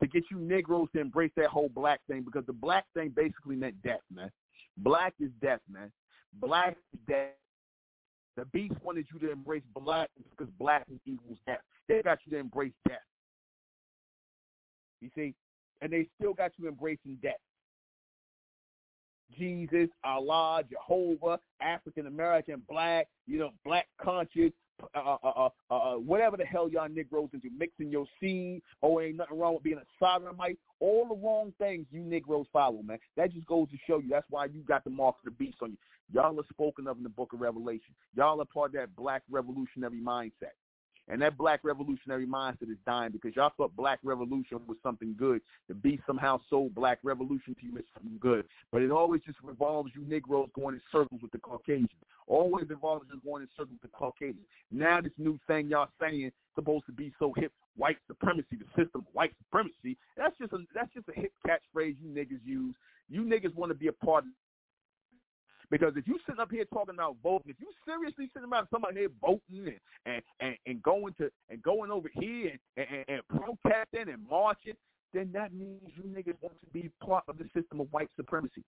To 0.00 0.08
get 0.08 0.24
you 0.30 0.38
Negroes 0.38 0.88
to 0.94 1.00
embrace 1.00 1.32
that 1.36 1.48
whole 1.48 1.68
black 1.68 2.00
thing, 2.08 2.22
because 2.22 2.46
the 2.46 2.52
black 2.52 2.86
thing 2.94 3.12
basically 3.14 3.56
meant 3.56 3.80
death, 3.82 4.00
man. 4.12 4.30
Black 4.82 5.14
is 5.20 5.30
death, 5.42 5.60
man. 5.70 5.92
Black 6.34 6.76
is 6.92 7.00
death. 7.08 7.28
The 8.36 8.44
beast 8.46 8.74
wanted 8.82 9.06
you 9.12 9.18
to 9.20 9.32
embrace 9.32 9.62
black 9.74 10.08
because 10.30 10.52
black 10.58 10.86
equals 11.04 11.38
death. 11.46 11.60
They 11.88 12.02
got 12.02 12.18
you 12.24 12.32
to 12.32 12.38
embrace 12.38 12.72
death. 12.88 12.98
You 15.00 15.10
see? 15.14 15.34
And 15.82 15.92
they 15.92 16.08
still 16.18 16.34
got 16.34 16.52
you 16.56 16.68
embracing 16.68 17.18
death. 17.22 17.40
Jesus, 19.38 19.88
Allah, 20.04 20.62
Jehovah, 20.68 21.38
African 21.60 22.06
American, 22.06 22.62
black, 22.68 23.08
you 23.26 23.38
know, 23.38 23.50
black 23.64 23.86
conscious, 24.00 24.52
uh, 24.94 25.16
uh, 25.22 25.48
uh, 25.70 25.74
uh, 25.74 25.94
whatever 25.94 26.36
the 26.36 26.44
hell 26.44 26.68
y'all 26.68 26.88
Negroes 26.88 27.28
into, 27.32 27.48
mixing 27.56 27.90
your 27.90 28.06
seed, 28.18 28.62
oh, 28.82 29.00
ain't 29.00 29.16
nothing 29.16 29.38
wrong 29.38 29.54
with 29.54 29.62
being 29.62 29.78
a 29.78 29.84
sodomite, 29.98 30.58
all 30.80 31.06
the 31.08 31.14
wrong 31.14 31.52
things 31.58 31.86
you 31.90 32.00
Negroes 32.00 32.46
follow, 32.52 32.82
man. 32.82 32.98
That 33.16 33.32
just 33.32 33.46
goes 33.46 33.70
to 33.70 33.76
show 33.86 33.98
you 33.98 34.08
that's 34.10 34.26
why 34.30 34.46
you 34.46 34.62
got 34.66 34.84
the 34.84 34.90
mark 34.90 35.16
of 35.18 35.24
the 35.26 35.44
beast 35.44 35.58
on 35.62 35.70
you. 35.70 35.76
Y'all 36.12 36.38
are 36.38 36.44
spoken 36.50 36.88
of 36.88 36.96
in 36.96 37.02
the 37.02 37.08
book 37.08 37.32
of 37.32 37.40
Revelation. 37.40 37.94
Y'all 38.16 38.40
are 38.40 38.46
part 38.46 38.70
of 38.70 38.80
that 38.80 38.96
black 38.96 39.22
revolutionary 39.30 40.00
mindset. 40.00 40.56
And 41.10 41.20
that 41.22 41.36
black 41.36 41.60
revolutionary 41.64 42.26
mindset 42.26 42.70
is 42.70 42.78
dying 42.86 43.10
because 43.10 43.34
y'all 43.34 43.52
thought 43.56 43.74
black 43.74 43.98
revolution 44.04 44.60
was 44.68 44.76
something 44.82 45.14
good. 45.18 45.40
The 45.68 45.74
beast 45.74 46.02
somehow 46.06 46.40
sold 46.48 46.74
black 46.74 46.98
revolution 47.02 47.56
to 47.60 47.66
you 47.66 47.76
as 47.78 47.84
something 47.94 48.16
good. 48.20 48.44
But 48.70 48.82
it 48.82 48.90
always 48.90 49.20
just 49.26 49.38
revolves 49.42 49.90
you 49.94 50.04
Negroes 50.06 50.50
going 50.54 50.76
in 50.76 50.80
circles 50.92 51.20
with 51.20 51.32
the 51.32 51.38
Caucasians. 51.38 51.90
Always 52.28 52.70
involves 52.70 53.06
you 53.12 53.20
going 53.28 53.42
in 53.42 53.48
circles 53.56 53.78
with 53.82 53.90
the 53.90 53.96
Caucasians. 53.96 54.46
Now 54.70 55.00
this 55.00 55.12
new 55.18 55.38
thing 55.48 55.68
y'all 55.68 55.88
saying 56.00 56.30
supposed 56.54 56.86
to 56.86 56.92
be 56.92 57.12
so 57.18 57.32
hip, 57.36 57.52
white 57.76 57.98
supremacy, 58.06 58.56
the 58.56 58.66
system 58.68 59.00
of 59.00 59.04
white 59.12 59.32
supremacy. 59.38 59.96
That's 60.16 60.36
just 60.38 60.52
a 60.52 60.58
that's 60.74 60.92
just 60.94 61.08
a 61.08 61.20
hip 61.20 61.32
catchphrase 61.46 61.96
you 62.00 62.08
niggas 62.08 62.40
use. 62.44 62.74
You 63.08 63.22
niggas 63.22 63.54
want 63.56 63.70
to 63.70 63.74
be 63.74 63.88
a 63.88 63.92
part 63.92 64.24
of 64.24 64.30
because 65.70 65.92
if 65.96 66.06
you 66.06 66.18
sitting 66.26 66.40
up 66.40 66.50
here 66.50 66.64
talking 66.72 66.94
about 66.94 67.16
voting, 67.22 67.50
if 67.50 67.56
you 67.60 67.68
seriously 67.86 68.28
sitting 68.32 68.48
about 68.48 68.68
somebody 68.70 69.00
here 69.00 69.08
voting 69.20 69.78
and, 70.06 70.22
and, 70.40 70.56
and, 70.66 70.82
going 70.82 71.14
to 71.18 71.30
and 71.48 71.62
going 71.62 71.90
over 71.90 72.10
here 72.12 72.58
and, 72.76 72.86
and, 72.90 73.04
and 73.08 73.22
protesting 73.28 74.12
and 74.12 74.28
marching, 74.28 74.74
then 75.14 75.30
that 75.32 75.52
means 75.52 75.80
you 75.96 76.04
niggas 76.04 76.36
want 76.40 76.54
to 76.60 76.70
be 76.72 76.90
part 77.04 77.24
of 77.28 77.38
the 77.38 77.44
system 77.54 77.80
of 77.80 77.86
white 77.92 78.10
supremacy. 78.16 78.64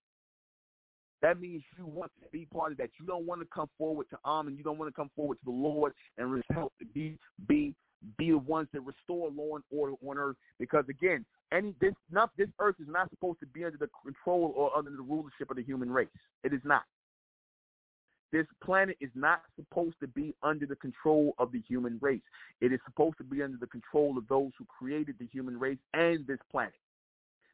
That 1.22 1.40
means 1.40 1.62
you 1.78 1.86
want 1.86 2.10
to 2.22 2.28
be 2.30 2.46
part 2.52 2.72
of 2.72 2.78
that. 2.78 2.90
You 2.98 3.06
don't 3.06 3.26
want 3.26 3.40
to 3.40 3.46
come 3.52 3.68
forward 3.78 4.06
to 4.10 4.18
Am 4.26 4.48
and 4.48 4.58
you 4.58 4.64
don't 4.64 4.78
want 4.78 4.92
to 4.92 4.94
come 4.94 5.10
forward 5.14 5.36
to 5.36 5.44
the 5.44 5.50
Lord 5.50 5.92
and 6.18 6.42
help 6.52 6.72
to 6.80 6.86
be 6.86 7.16
be 7.48 7.74
be 8.16 8.30
the 8.30 8.38
ones 8.38 8.68
that 8.72 8.80
restore 8.80 9.30
law 9.30 9.56
and 9.56 9.64
order 9.70 9.94
on 10.06 10.18
earth. 10.18 10.36
Because 10.58 10.84
again, 10.88 11.24
any 11.52 11.74
this 11.80 11.94
not 12.10 12.30
this 12.36 12.48
earth 12.58 12.76
is 12.80 12.88
not 12.88 13.10
supposed 13.10 13.40
to 13.40 13.46
be 13.46 13.64
under 13.64 13.78
the 13.78 13.88
control 14.04 14.52
or 14.56 14.76
under 14.76 14.90
the 14.90 15.02
rulership 15.02 15.50
of 15.50 15.56
the 15.56 15.62
human 15.62 15.90
race. 15.90 16.08
It 16.44 16.52
is 16.52 16.60
not. 16.64 16.84
This 18.32 18.46
planet 18.64 18.96
is 19.00 19.10
not 19.14 19.42
supposed 19.56 19.96
to 20.00 20.08
be 20.08 20.34
under 20.42 20.64
the 20.64 20.76
control 20.76 21.34
of 21.38 21.52
the 21.52 21.60
human 21.68 21.98
race. 22.00 22.22
It 22.62 22.72
is 22.72 22.80
supposed 22.86 23.18
to 23.18 23.24
be 23.24 23.42
under 23.42 23.58
the 23.58 23.66
control 23.66 24.16
of 24.16 24.26
those 24.26 24.52
who 24.58 24.64
created 24.64 25.16
the 25.18 25.26
human 25.26 25.60
race 25.60 25.76
and 25.92 26.26
this 26.26 26.38
planet. 26.50 26.72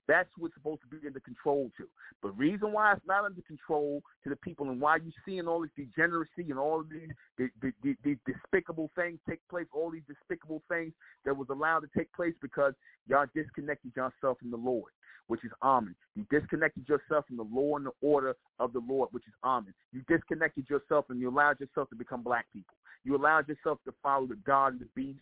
That's 0.08 0.28
what's 0.38 0.54
supposed 0.54 0.80
to 0.80 0.88
be 0.88 1.06
under 1.06 1.20
control 1.20 1.70
to. 1.76 1.86
But 2.22 2.36
reason 2.36 2.72
why 2.72 2.94
it's 2.94 3.06
not 3.06 3.26
under 3.26 3.42
control 3.42 4.02
to 4.24 4.30
the 4.30 4.36
people 4.36 4.70
and 4.70 4.80
why 4.80 4.96
you're 4.96 5.12
seeing 5.24 5.46
all 5.46 5.60
this 5.60 5.70
degeneracy 5.76 6.50
and 6.50 6.58
all 6.58 6.82
these 6.82 7.10
the, 7.36 7.48
the, 7.60 7.72
the, 7.82 7.94
the 8.02 8.16
despicable 8.26 8.90
things 8.96 9.18
take 9.28 9.46
place, 9.48 9.66
all 9.72 9.90
these 9.90 10.02
despicable 10.08 10.62
things 10.68 10.92
that 11.26 11.36
was 11.36 11.48
allowed 11.50 11.80
to 11.80 11.88
take 11.96 12.12
place 12.14 12.34
because 12.40 12.72
y'all 13.06 13.26
disconnected 13.34 13.92
yourself 13.94 14.38
from 14.38 14.50
the 14.50 14.56
Lord 14.56 14.90
which 15.28 15.44
is 15.44 15.50
Amen. 15.62 15.94
You 16.16 16.26
disconnected 16.30 16.88
yourself 16.88 17.26
from 17.26 17.36
the 17.36 17.42
law 17.42 17.76
and 17.76 17.84
the 17.86 17.92
order 18.00 18.34
of 18.58 18.72
the 18.72 18.80
Lord, 18.88 19.10
which 19.12 19.26
is 19.26 19.34
Amen. 19.44 19.74
You 19.92 20.02
disconnected 20.08 20.68
yourself 20.68 21.04
and 21.10 21.20
you 21.20 21.28
allowed 21.28 21.60
yourself 21.60 21.90
to 21.90 21.96
become 21.96 22.22
black 22.22 22.46
people. 22.52 22.74
You 23.04 23.14
allowed 23.14 23.46
yourself 23.46 23.78
to 23.84 23.92
follow 24.02 24.26
the 24.26 24.38
God 24.46 24.72
and 24.72 24.80
the 24.80 24.88
beast 24.96 25.20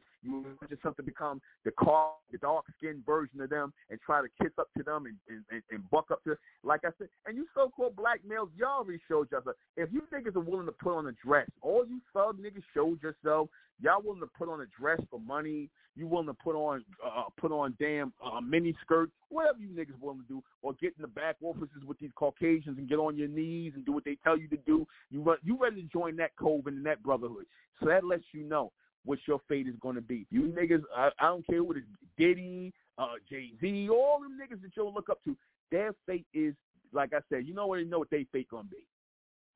yourself 0.70 0.96
to 0.96 1.02
become 1.02 1.40
the 1.64 1.70
car, 1.72 2.12
the 2.32 2.38
dark 2.38 2.64
skinned 2.76 3.04
version 3.04 3.40
of 3.40 3.50
them 3.50 3.72
and 3.90 3.98
try 4.04 4.20
to 4.20 4.28
kiss 4.42 4.52
up 4.58 4.68
to 4.76 4.82
them 4.82 5.06
and, 5.06 5.42
and, 5.50 5.62
and 5.70 5.90
buck 5.90 6.10
up 6.10 6.22
to 6.24 6.36
like 6.62 6.80
I 6.84 6.90
said. 6.98 7.08
And 7.26 7.36
you 7.36 7.46
so 7.54 7.70
called 7.74 7.96
black 7.96 8.20
males, 8.26 8.50
y'all 8.56 8.80
already 8.80 9.00
showed 9.08 9.30
yourself. 9.30 9.56
If 9.76 9.90
you 9.92 10.02
niggas 10.12 10.36
are 10.36 10.40
willing 10.40 10.66
to 10.66 10.72
put 10.72 10.96
on 10.96 11.06
a 11.06 11.12
dress, 11.24 11.48
all 11.62 11.86
you 11.86 12.00
thug 12.12 12.38
niggas 12.38 12.62
showed 12.74 13.02
yourself. 13.02 13.48
Y'all 13.80 14.02
willing 14.02 14.20
to 14.20 14.30
put 14.38 14.48
on 14.48 14.60
a 14.60 14.66
dress 14.78 15.00
for 15.10 15.20
money. 15.20 15.68
You 15.96 16.06
willing 16.06 16.26
to 16.26 16.34
put 16.34 16.54
on 16.54 16.84
uh, 17.04 17.24
put 17.38 17.52
on 17.52 17.74
damn 17.78 18.12
uh, 18.24 18.40
mini 18.40 18.74
skirts, 18.82 19.12
whatever 19.30 19.58
you 19.58 19.68
niggas 19.68 19.98
willing 20.00 20.20
to 20.20 20.28
do, 20.28 20.42
or 20.62 20.74
get 20.74 20.94
in 20.96 21.02
the 21.02 21.08
back 21.08 21.36
offices 21.42 21.84
with 21.86 21.98
these 21.98 22.10
Caucasians 22.16 22.78
and 22.78 22.88
get 22.88 22.98
on 22.98 23.16
your 23.16 23.28
knees 23.28 23.72
and 23.74 23.84
do 23.86 23.92
what 23.92 24.04
they 24.04 24.18
tell 24.22 24.38
you 24.38 24.48
to 24.48 24.58
do. 24.66 24.86
You 25.10 25.24
you 25.42 25.58
ready 25.60 25.82
to 25.82 25.88
join 25.88 26.16
that 26.16 26.36
coven 26.36 26.74
and 26.74 26.86
that 26.86 27.02
brotherhood? 27.02 27.46
So 27.80 27.86
that 27.86 28.04
lets 28.04 28.24
you 28.32 28.44
know 28.44 28.72
what 29.06 29.18
your 29.26 29.40
fate 29.48 29.66
is 29.66 29.74
going 29.80 29.94
to 29.94 30.02
be. 30.02 30.26
You 30.30 30.42
niggas, 30.42 30.82
I, 30.94 31.10
I 31.18 31.26
don't 31.26 31.46
care 31.46 31.64
what 31.64 31.76
it's 31.76 31.86
Diddy, 32.18 32.72
uh, 32.98 33.14
Jay 33.28 33.52
Z, 33.60 33.88
all 33.88 34.20
them 34.20 34.38
niggas 34.38 34.60
that 34.62 34.72
you'll 34.76 34.92
look 34.92 35.08
up 35.08 35.22
to. 35.24 35.36
Their 35.70 35.94
fate 36.06 36.26
is, 36.34 36.54
like 36.92 37.12
I 37.14 37.20
said, 37.30 37.46
you 37.46 37.54
know 37.54 37.66
what? 37.66 37.78
You 37.78 37.86
know 37.86 38.00
what 38.00 38.10
their 38.10 38.24
fate 38.32 38.48
going 38.50 38.64
to 38.64 38.70
be. 38.70 38.86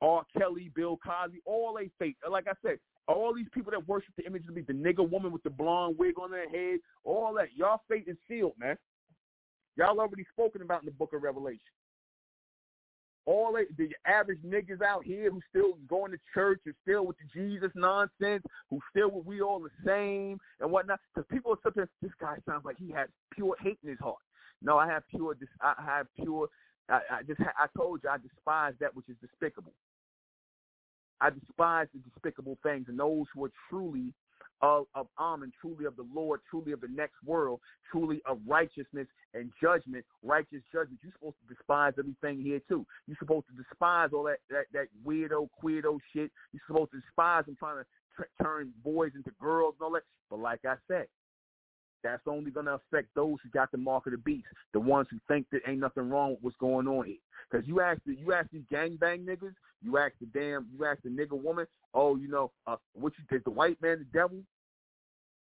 R. 0.01 0.23
Kelly, 0.35 0.71
Bill 0.73 0.97
Cosby, 0.97 1.41
all 1.45 1.75
they 1.77 1.89
fate. 1.99 2.17
Like 2.29 2.47
I 2.47 2.53
said, 2.65 2.79
all 3.07 3.33
these 3.35 3.47
people 3.53 3.71
that 3.71 3.87
worship 3.87 4.13
the 4.17 4.25
image 4.25 4.43
of 4.47 4.55
beast, 4.55 4.67
the 4.67 4.73
nigga 4.73 5.07
woman 5.07 5.31
with 5.31 5.43
the 5.43 5.49
blonde 5.49 5.95
wig 5.97 6.15
on 6.19 6.31
their 6.31 6.49
head, 6.49 6.79
all 7.03 7.33
that, 7.35 7.49
y'all 7.55 7.81
fate 7.87 8.05
is 8.07 8.17
sealed, 8.27 8.53
man. 8.57 8.77
Y'all 9.77 9.99
already 9.99 10.25
spoken 10.31 10.61
about 10.61 10.81
in 10.81 10.85
the 10.85 10.91
book 10.91 11.13
of 11.13 11.23
Revelation. 11.23 11.59
All 13.25 13.53
the 13.53 13.89
average 14.05 14.39
niggas 14.45 14.81
out 14.81 15.05
here 15.05 15.29
who 15.29 15.41
still 15.49 15.77
going 15.87 16.11
to 16.11 16.17
church 16.33 16.59
and 16.65 16.73
still 16.81 17.05
with 17.05 17.17
the 17.17 17.39
Jesus 17.39 17.71
nonsense, 17.75 18.43
who 18.69 18.79
still 18.89 19.11
with 19.11 19.25
we 19.25 19.41
all 19.41 19.59
the 19.59 19.69
same 19.85 20.39
and 20.59 20.71
whatnot. 20.71 20.99
Because 21.13 21.27
people 21.31 21.51
are 21.51 21.57
sometimes 21.61 21.89
this 22.01 22.11
guy 22.19 22.37
sounds 22.47 22.65
like 22.65 22.77
he 22.77 22.91
has 22.91 23.09
pure 23.31 23.55
hate 23.61 23.77
in 23.83 23.89
his 23.89 23.99
heart. 23.99 24.17
No, 24.63 24.77
I 24.77 24.87
have 24.87 25.03
pure. 25.09 25.35
I 25.61 25.73
have 25.85 26.07
pure. 26.15 26.47
I, 26.89 26.99
I 27.11 27.23
just. 27.23 27.39
I 27.41 27.67
told 27.77 28.01
you 28.03 28.09
I 28.09 28.17
despise 28.17 28.73
that 28.79 28.95
which 28.95 29.07
is 29.07 29.15
despicable. 29.21 29.73
I 31.21 31.29
despise 31.29 31.87
the 31.93 31.99
despicable 32.09 32.57
things 32.63 32.85
and 32.87 32.99
those 32.99 33.25
who 33.33 33.45
are 33.45 33.51
truly 33.69 34.11
of, 34.61 34.85
of 34.95 35.07
Amen, 35.19 35.51
truly 35.59 35.85
of 35.85 35.95
the 35.95 36.05
Lord, 36.13 36.41
truly 36.49 36.71
of 36.71 36.81
the 36.81 36.87
next 36.87 37.15
world, 37.25 37.59
truly 37.91 38.21
of 38.25 38.39
righteousness 38.47 39.07
and 39.33 39.51
judgment, 39.61 40.05
righteous 40.23 40.61
judgment. 40.71 40.99
You're 41.03 41.13
supposed 41.13 41.37
to 41.47 41.53
despise 41.53 41.93
everything 41.97 42.41
here 42.43 42.61
too. 42.67 42.85
You're 43.07 43.17
supposed 43.19 43.47
to 43.47 43.63
despise 43.63 44.09
all 44.13 44.23
that 44.23 44.37
that, 44.49 44.65
that 44.73 44.87
weirdo, 45.05 45.49
queerdo 45.63 45.99
shit. 46.13 46.31
You're 46.53 46.61
supposed 46.67 46.91
to 46.91 47.01
despise 47.01 47.45
them 47.45 47.55
trying 47.57 47.77
to 47.77 47.85
tr- 48.15 48.43
turn 48.43 48.71
boys 48.83 49.11
into 49.15 49.31
girls 49.41 49.75
and 49.79 49.85
all 49.85 49.93
that. 49.93 50.03
But 50.29 50.39
like 50.39 50.59
I 50.65 50.75
said, 50.87 51.07
that's 52.03 52.23
only 52.27 52.51
going 52.51 52.65
to 52.65 52.73
affect 52.73 53.09
those 53.15 53.37
who 53.43 53.49
got 53.49 53.71
the 53.71 53.77
mark 53.77 54.07
of 54.07 54.13
the 54.13 54.17
beast, 54.17 54.47
the 54.73 54.79
ones 54.79 55.07
who 55.11 55.19
think 55.27 55.45
that 55.51 55.61
ain't 55.67 55.79
nothing 55.79 56.09
wrong 56.09 56.31
with 56.31 56.39
what's 56.41 56.57
going 56.57 56.87
on 56.87 57.05
here. 57.05 57.17
Because 57.49 57.67
you 57.67 57.81
ask 57.81 57.99
the, 58.05 58.15
you 58.15 58.33
ask 58.33 58.49
these 58.51 58.63
gangbang 58.71 59.25
niggas, 59.25 59.53
you 59.83 59.97
ask 59.97 60.13
the 60.19 60.27
damn, 60.27 60.67
you 60.75 60.85
ask 60.85 61.01
the 61.03 61.09
nigga 61.09 61.39
woman, 61.39 61.65
oh, 61.93 62.15
you 62.15 62.27
know, 62.27 62.51
uh, 62.67 62.77
what 62.93 63.13
you 63.17 63.25
did, 63.29 63.43
the 63.43 63.51
white 63.51 63.81
man 63.81 63.99
the 63.99 64.17
devil? 64.17 64.39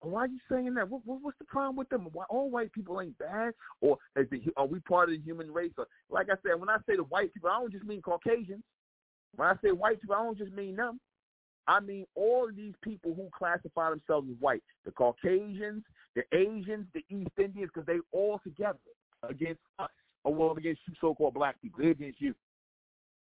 Why 0.01 0.21
are 0.21 0.27
you 0.27 0.39
saying 0.51 0.73
that? 0.75 0.89
What, 0.89 1.01
what's 1.05 1.37
the 1.37 1.45
problem 1.45 1.75
with 1.75 1.89
them? 1.89 2.07
Why 2.11 2.23
all 2.29 2.49
white 2.49 2.73
people 2.73 2.99
ain't 3.01 3.17
bad? 3.19 3.53
Or 3.81 3.97
is 4.15 4.27
the, 4.31 4.41
are 4.57 4.65
we 4.65 4.79
part 4.79 5.09
of 5.09 5.15
the 5.15 5.21
human 5.21 5.51
race? 5.51 5.73
Or, 5.77 5.85
like 6.09 6.27
I 6.31 6.35
said, 6.43 6.59
when 6.59 6.69
I 6.69 6.77
say 6.87 6.95
the 6.95 7.03
white 7.03 7.33
people, 7.33 7.49
I 7.49 7.59
don't 7.59 7.71
just 7.71 7.85
mean 7.85 8.01
Caucasians. 8.01 8.63
When 9.35 9.47
I 9.47 9.53
say 9.63 9.71
white 9.71 10.01
people, 10.01 10.15
I 10.15 10.23
don't 10.23 10.37
just 10.37 10.53
mean 10.53 10.75
them. 10.75 10.99
I 11.67 11.79
mean 11.79 12.05
all 12.15 12.49
of 12.49 12.55
these 12.55 12.73
people 12.81 13.13
who 13.13 13.29
classify 13.37 13.91
themselves 13.91 14.27
as 14.29 14.35
white, 14.39 14.63
the 14.85 14.91
Caucasians, 14.91 15.83
the 16.15 16.23
Asians, 16.33 16.87
the 16.93 17.03
East 17.09 17.31
Indians, 17.37 17.69
because 17.73 17.85
they 17.85 17.99
all 18.11 18.41
together 18.43 18.79
against 19.29 19.61
us, 19.77 19.89
or 20.23 20.33
well 20.33 20.57
against 20.57 20.81
you 20.87 20.93
so-called 20.99 21.35
black 21.35 21.61
people. 21.61 21.79
They're 21.81 21.91
against 21.91 22.19
you. 22.19 22.33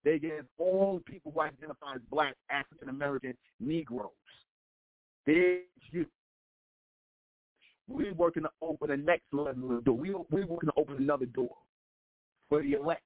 They 0.06 0.12
against 0.12 0.46
all 0.56 1.02
the 1.04 1.12
people 1.12 1.32
who 1.32 1.40
identify 1.40 1.96
as 1.96 2.00
black, 2.12 2.36
African 2.48 2.90
American, 2.90 3.34
Negroes. 3.58 4.10
They're 5.26 5.62
you. 5.90 6.06
We're 7.88 8.14
working 8.14 8.44
to 8.44 8.50
open 8.62 8.90
the 8.90 8.96
next 8.98 9.24
level 9.32 9.76
of 9.76 9.84
door. 9.84 9.96
We, 9.96 10.14
we're 10.30 10.46
working 10.46 10.68
to 10.68 10.72
open 10.76 10.98
another 10.98 11.26
door 11.26 11.56
for 12.48 12.62
the 12.62 12.74
elect. 12.74 13.02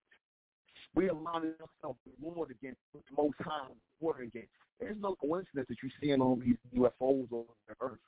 We're 0.94 1.12
aligning 1.12 1.54
ourselves 1.54 1.98
with 2.04 2.16
Lord 2.22 2.50
against 2.50 2.80
with 2.92 3.04
the 3.08 3.22
Most 3.22 3.36
High 3.40 3.68
Word 4.02 4.20
against. 4.26 4.50
There's 4.78 4.96
no 5.00 5.14
coincidence 5.14 5.68
that 5.70 5.76
you're 5.82 5.92
seeing 6.02 6.20
all 6.20 6.36
these 6.36 6.56
UFOs 6.76 7.32
over 7.32 7.48
the 7.66 7.74
earth. 7.80 7.98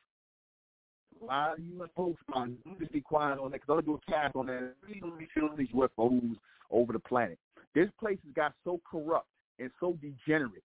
A 1.22 1.24
lot 1.24 1.52
of 1.54 1.60
UFOs, 1.60 2.16
man. 2.34 2.58
I'm 2.66 2.76
just 2.78 2.92
be 2.92 3.00
quiet 3.00 3.38
on 3.38 3.52
that 3.52 3.62
because 3.62 3.74
I'll 3.74 3.80
do 3.80 3.98
a 4.06 4.10
cast 4.10 4.36
on 4.36 4.48
that. 4.48 4.74
We 4.86 5.00
don't 5.00 5.18
be 5.18 5.28
seeing 5.32 5.48
these 5.56 5.68
UFOs 5.68 6.36
over 6.70 6.92
the 6.92 6.98
planet. 6.98 7.38
This 7.74 7.88
place 7.98 8.18
has 8.24 8.34
got 8.34 8.52
so 8.64 8.80
corrupt 8.88 9.28
and 9.58 9.70
so 9.80 9.98
degenerate 10.00 10.64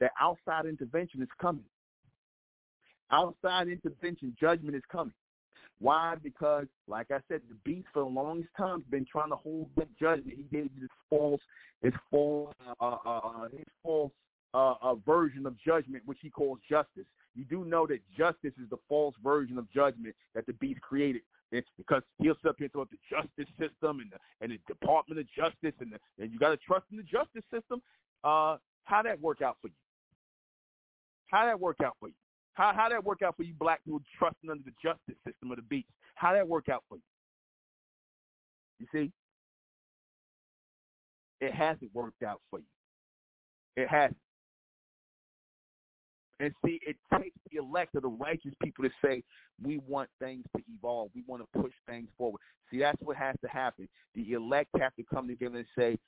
that 0.00 0.12
outside 0.20 0.66
intervention 0.66 1.22
is 1.22 1.28
coming. 1.40 1.64
Outside 3.10 3.68
intervention, 3.68 4.36
judgment 4.38 4.76
is 4.76 4.82
coming. 4.90 5.14
Why? 5.80 6.16
Because, 6.22 6.66
like 6.88 7.10
I 7.10 7.20
said, 7.28 7.40
the 7.48 7.54
beast 7.64 7.86
for 7.92 8.02
the 8.02 8.08
longest 8.08 8.50
time 8.56 8.80
has 8.80 8.90
been 8.90 9.06
trying 9.10 9.30
to 9.30 9.36
hold 9.36 9.74
back 9.76 9.86
judgment. 9.98 10.36
He 10.36 10.44
gave 10.44 10.70
you 10.74 10.80
this 10.80 10.90
false, 11.08 11.40
this 11.82 11.94
false, 12.10 12.52
uh, 12.80 12.84
uh, 12.84 13.20
uh, 13.24 13.48
his 13.50 13.66
false 13.82 14.12
uh, 14.54 14.74
uh, 14.82 14.94
version 15.06 15.46
of 15.46 15.56
judgment, 15.58 16.02
which 16.04 16.18
he 16.20 16.30
calls 16.30 16.58
justice. 16.68 17.06
You 17.34 17.44
do 17.44 17.64
know 17.64 17.86
that 17.86 18.00
justice 18.16 18.52
is 18.60 18.68
the 18.70 18.78
false 18.88 19.14
version 19.22 19.58
of 19.58 19.70
judgment 19.70 20.16
that 20.34 20.46
the 20.46 20.54
beast 20.54 20.80
created. 20.80 21.22
It's 21.50 21.68
because 21.78 22.02
he'll 22.18 22.34
sit 22.42 22.50
up 22.50 22.56
here 22.58 22.68
about 22.74 22.90
the 22.90 22.98
justice 23.08 23.52
system 23.58 24.00
and 24.00 24.12
the 24.12 24.18
and 24.40 24.52
the 24.52 24.58
Department 24.66 25.20
of 25.20 25.26
Justice 25.30 25.74
and 25.80 25.92
the, 25.92 26.22
and 26.22 26.32
you 26.32 26.38
got 26.38 26.50
to 26.50 26.58
trust 26.58 26.84
in 26.90 26.98
the 26.98 27.02
justice 27.02 27.44
system. 27.52 27.80
Uh, 28.22 28.58
how 28.84 29.02
that 29.02 29.20
work 29.20 29.40
out 29.40 29.56
for 29.62 29.68
you? 29.68 29.74
How 31.28 31.46
that 31.46 31.58
work 31.58 31.78
out 31.82 31.96
for 32.00 32.08
you? 32.08 32.14
How 32.54 32.72
how 32.74 32.88
that 32.90 33.04
work 33.04 33.22
out 33.22 33.36
for 33.36 33.44
you 33.44 33.54
black 33.58 33.82
people 33.84 34.00
trusting 34.18 34.50
under 34.50 34.64
the 34.64 34.74
justice 34.82 35.16
system 35.26 35.50
of 35.50 35.56
the 35.56 35.62
beast? 35.62 35.88
How 36.16 36.34
that 36.34 36.46
work 36.46 36.68
out 36.68 36.84
for 36.88 36.96
you? 36.96 37.02
You 38.80 38.86
see? 38.92 39.12
It 41.40 41.54
hasn't 41.54 41.94
worked 41.94 42.22
out 42.22 42.40
for 42.50 42.58
you. 42.58 42.64
It 43.76 43.88
hasn't. 43.88 44.16
And 46.40 46.52
see, 46.64 46.80
it 46.86 46.96
takes 47.12 47.36
the 47.50 47.58
elect 47.58 47.94
or 47.94 48.00
the 48.00 48.08
righteous 48.08 48.52
people 48.62 48.84
to 48.84 48.90
say, 49.04 49.22
we 49.62 49.78
want 49.88 50.08
things 50.20 50.44
to 50.56 50.62
evolve. 50.72 51.10
We 51.14 51.24
want 51.26 51.42
to 51.42 51.60
push 51.60 51.72
things 51.88 52.08
forward. 52.16 52.40
See, 52.70 52.78
that's 52.78 53.00
what 53.02 53.16
has 53.16 53.34
to 53.42 53.48
happen. 53.48 53.88
The 54.14 54.32
elect 54.32 54.70
have 54.80 54.94
to 54.96 55.02
come 55.02 55.26
together 55.26 55.58
and 55.58 55.66
say, 55.76 55.98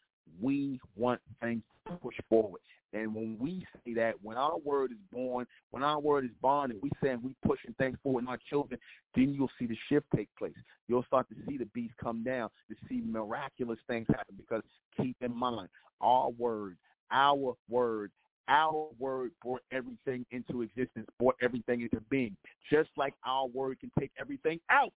we 0.40 0.80
want 0.96 1.20
things 1.40 1.62
to 1.86 1.96
push 1.96 2.14
forward. 2.28 2.60
And 2.92 3.14
when 3.14 3.36
we 3.38 3.64
say 3.84 3.94
that, 3.94 4.14
when 4.22 4.36
our 4.36 4.58
word 4.58 4.90
is 4.90 4.98
born, 5.12 5.46
when 5.70 5.82
our 5.82 6.00
word 6.00 6.24
is 6.24 6.30
born, 6.42 6.72
and 6.72 6.80
we 6.82 6.90
saying 7.02 7.20
we 7.22 7.34
pushing 7.46 7.74
things 7.78 7.96
forward 8.02 8.24
in 8.24 8.28
our 8.28 8.38
children, 8.48 8.80
then 9.14 9.32
you'll 9.32 9.50
see 9.58 9.66
the 9.66 9.76
shift 9.88 10.06
take 10.14 10.28
place. 10.36 10.54
You'll 10.88 11.04
start 11.04 11.28
to 11.28 11.36
see 11.48 11.56
the 11.56 11.66
beast 11.66 11.94
come 12.02 12.24
down, 12.24 12.50
to 12.68 12.76
see 12.88 13.00
miraculous 13.04 13.78
things 13.88 14.06
happen. 14.08 14.34
Because 14.36 14.62
keep 14.96 15.16
in 15.20 15.34
mind, 15.34 15.68
our 16.00 16.30
word, 16.30 16.76
our 17.12 17.54
word, 17.68 18.10
our 18.50 18.88
word 18.98 19.30
brought 19.42 19.62
everything 19.72 20.26
into 20.32 20.62
existence, 20.62 21.06
brought 21.18 21.36
everything 21.40 21.82
into 21.82 22.00
being. 22.10 22.36
Just 22.70 22.90
like 22.96 23.14
our 23.24 23.46
word 23.46 23.78
can 23.80 23.90
take 23.98 24.10
everything 24.20 24.60
out. 24.70 24.92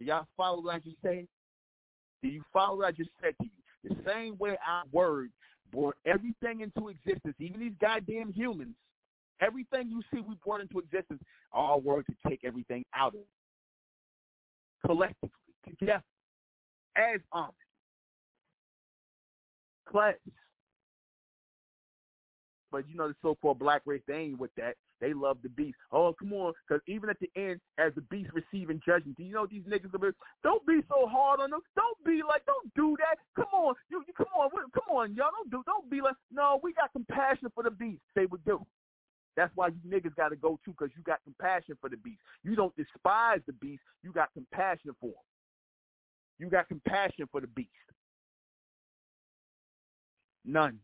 Do 0.00 0.06
y'all 0.06 0.26
follow 0.36 0.62
what 0.62 0.74
I 0.74 0.78
just 0.78 0.96
said? 1.02 1.28
Do 2.22 2.28
you 2.28 2.42
follow 2.52 2.78
what 2.78 2.86
I 2.88 2.92
just 2.92 3.10
said 3.22 3.34
to 3.40 3.44
you? 3.44 3.94
The 3.94 4.10
same 4.10 4.38
way 4.38 4.56
our 4.66 4.84
word 4.90 5.30
brought 5.70 5.96
everything 6.06 6.60
into 6.60 6.88
existence, 6.88 7.34
even 7.38 7.60
these 7.60 7.72
goddamn 7.80 8.32
humans, 8.32 8.74
everything 9.40 9.90
you 9.90 10.02
see 10.12 10.20
we 10.20 10.34
brought 10.44 10.60
into 10.60 10.78
existence, 10.78 11.20
our 11.52 11.78
word 11.78 12.06
to 12.06 12.28
take 12.28 12.40
everything 12.44 12.84
out 12.94 13.14
of. 13.14 13.20
Collectively, 14.86 15.30
together, 15.68 16.02
as 16.96 17.20
army. 17.32 17.52
Class. 19.88 20.14
But 22.72 22.88
you 22.88 22.96
know 22.96 23.08
the 23.08 23.14
so-called 23.22 23.58
black 23.58 23.82
race, 23.84 24.02
they 24.08 24.14
ain't 24.14 24.40
with 24.40 24.50
that. 24.56 24.74
They 25.00 25.12
love 25.12 25.38
the 25.42 25.50
beast. 25.50 25.76
Oh, 25.92 26.14
come 26.18 26.32
on, 26.32 26.54
because 26.66 26.80
even 26.86 27.10
at 27.10 27.18
the 27.20 27.30
end, 27.36 27.60
as 27.76 27.92
the 27.94 28.00
beast 28.02 28.30
receiving 28.32 28.80
judgment, 28.84 29.16
do 29.18 29.24
you 29.24 29.32
know 29.32 29.46
these 29.46 29.64
niggas 29.64 29.94
are? 29.94 30.14
Don't 30.42 30.64
be 30.66 30.80
so 30.88 31.06
hard 31.06 31.40
on 31.40 31.50
them. 31.50 31.60
Don't 31.76 32.04
be 32.04 32.22
like, 32.26 32.46
don't 32.46 32.72
do 32.74 32.96
that. 32.98 33.18
Come 33.36 33.52
on, 33.52 33.74
you, 33.90 34.02
you 34.06 34.14
come 34.14 34.26
on, 34.38 34.48
come 34.72 34.96
on, 34.96 35.14
y'all. 35.14 35.30
Don't 35.36 35.50
do, 35.50 35.62
don't 35.66 35.90
be 35.90 36.00
like. 36.00 36.14
No, 36.32 36.58
we 36.62 36.72
got 36.72 36.92
compassion 36.92 37.48
for 37.54 37.62
the 37.62 37.70
beast. 37.70 38.00
They 38.14 38.26
would 38.26 38.44
do. 38.44 38.64
That's 39.36 39.52
why 39.54 39.68
you 39.68 39.80
niggas 39.88 40.14
got 40.14 40.28
to 40.28 40.36
go 40.36 40.58
too, 40.64 40.72
because 40.78 40.94
you 40.96 41.02
got 41.02 41.20
compassion 41.24 41.76
for 41.80 41.90
the 41.90 41.96
beast. 41.96 42.20
You 42.42 42.54
don't 42.54 42.74
despise 42.76 43.40
the 43.46 43.52
beast. 43.54 43.82
You 44.02 44.12
got 44.12 44.28
compassion 44.34 44.92
for 45.00 45.08
him. 45.08 45.14
You 46.38 46.48
got 46.48 46.68
compassion 46.68 47.28
for 47.30 47.40
the 47.40 47.46
beast. 47.48 47.70
None. 50.44 50.78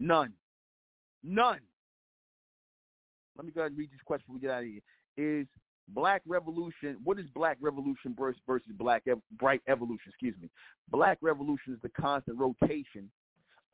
None. 0.00 0.32
None. 1.24 1.60
Let 3.36 3.46
me 3.46 3.52
go 3.52 3.62
ahead 3.62 3.72
and 3.72 3.78
read 3.78 3.90
this 3.90 4.00
question 4.04 4.24
before 4.26 4.34
we 4.34 4.40
get 4.40 4.50
out 4.50 4.62
of 4.62 4.68
here. 4.68 4.80
Is 5.16 5.46
black 5.88 6.22
revolution, 6.26 6.96
what 7.02 7.18
is 7.18 7.26
black 7.34 7.56
revolution 7.60 8.14
versus, 8.18 8.40
versus 8.46 8.68
black 8.78 9.02
bright 9.38 9.62
evolution, 9.68 10.08
excuse 10.08 10.34
me. 10.40 10.48
Black 10.90 11.18
revolution 11.20 11.72
is 11.74 11.78
the 11.82 11.88
constant 12.00 12.38
rotation 12.38 13.10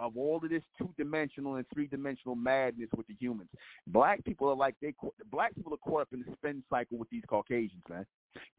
of 0.01 0.17
all 0.17 0.41
of 0.43 0.49
this 0.49 0.63
two-dimensional 0.79 1.57
and 1.57 1.67
three-dimensional 1.73 2.35
madness 2.35 2.89
with 2.97 3.07
the 3.07 3.15
humans. 3.21 3.51
Black 3.87 4.25
people 4.25 4.49
are 4.49 4.57
like 4.57 4.75
they 4.81 4.95
black 5.31 5.55
people 5.55 5.75
are 5.75 5.91
caught 5.91 6.03
up 6.03 6.09
in 6.13 6.21
the 6.21 6.33
spin 6.33 6.63
cycle 6.71 6.99
with 6.99 7.11
these 7.11 7.23
Caucasians, 7.29 7.83
man. 7.89 8.07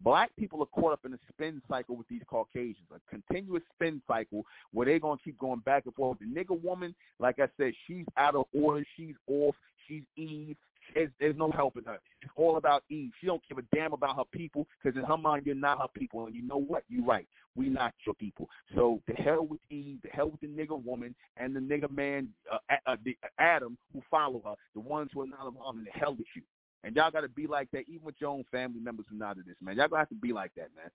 Black 0.02 0.32
people 0.38 0.62
are 0.62 0.82
caught 0.82 0.94
up 0.94 1.00
in 1.06 1.14
a 1.14 1.20
spin 1.30 1.62
cycle 1.70 1.96
with 1.96 2.08
these 2.08 2.22
Caucasians, 2.28 2.88
a 2.94 3.00
continuous 3.10 3.64
spin 3.74 4.02
cycle 4.08 4.46
where 4.72 4.86
they're 4.86 5.00
gonna 5.00 5.20
keep 5.24 5.38
going 5.40 5.62
back 5.62 5.86
and 5.86 5.96
forth. 5.96 6.20
The 6.20 6.26
nigga 6.26 6.62
woman, 6.62 6.94
like 7.20 7.40
I 7.40 7.48
said, 7.58 7.74
she's 7.88 8.06
out 8.18 8.36
of 8.36 8.46
order, 8.54 8.86
she's 8.96 9.16
off, 9.28 9.56
she's 9.88 10.04
Eve, 10.16 10.58
It's, 10.96 11.12
there's 11.20 11.36
no 11.38 11.52
helping 11.52 11.84
her. 11.86 12.00
It's 12.22 12.32
all 12.36 12.58
about 12.58 12.84
Eve. 12.90 13.12
She 13.20 13.28
don't 13.28 13.42
give 13.48 13.58
a 13.58 13.76
damn 13.76 13.94
about 13.94 14.16
her 14.16 14.24
people 14.32 14.68
because 14.82 14.98
in 14.98 15.06
her 15.06 15.18
mind 15.18 15.46
you're 15.46 15.56
not 15.56 15.80
her 15.80 15.88
people. 15.94 16.26
And 16.26 16.36
you 16.36 16.44
know 16.44 16.58
what? 16.58 16.84
You're 16.90 17.06
right. 17.06 17.28
We 17.56 17.70
not 17.70 17.94
your 18.06 18.16
people. 18.16 18.50
So 18.76 19.02
the 19.08 19.14
hell 19.14 19.46
with 19.46 19.60
Eve, 19.70 20.00
the 20.04 20.10
hell 20.10 20.30
with 20.30 20.42
the 20.42 20.48
nigger 20.48 20.82
woman 20.84 21.14
and 21.38 21.56
the 21.56 21.60
nigger 21.60 21.92
man, 21.92 22.30
uh, 22.52 22.58
uh, 22.86 22.96
the, 23.04 23.18
Adam 23.40 23.78
who 23.94 24.02
follow 24.10 24.42
her, 24.46 24.56
the 24.74 24.80
ones 24.80 25.10
who 25.14 25.22
are 25.22 25.28
not 25.28 25.48
of 25.48 25.56
and 25.76 25.86
the 25.86 25.92
hell 25.92 26.16
with 26.16 26.28
you. 26.36 26.42
And 26.84 26.96
y'all 26.96 27.12
got 27.12 27.22
to 27.22 27.30
be 27.30 27.46
like 27.48 27.70
that, 27.72 27.84
even 27.88 28.04
with 28.04 28.16
your 28.20 28.32
own 28.32 28.44
family 28.52 28.80
members 28.80 29.06
who 29.10 29.18
not 29.18 29.38
of 29.38 29.46
this, 29.46 29.56
man. 29.62 29.78
Y'all 29.78 29.88
have 29.96 30.10
to 30.10 30.16
be 30.16 30.34
like 30.34 30.52
that, 30.56 30.70
man. 30.76 30.90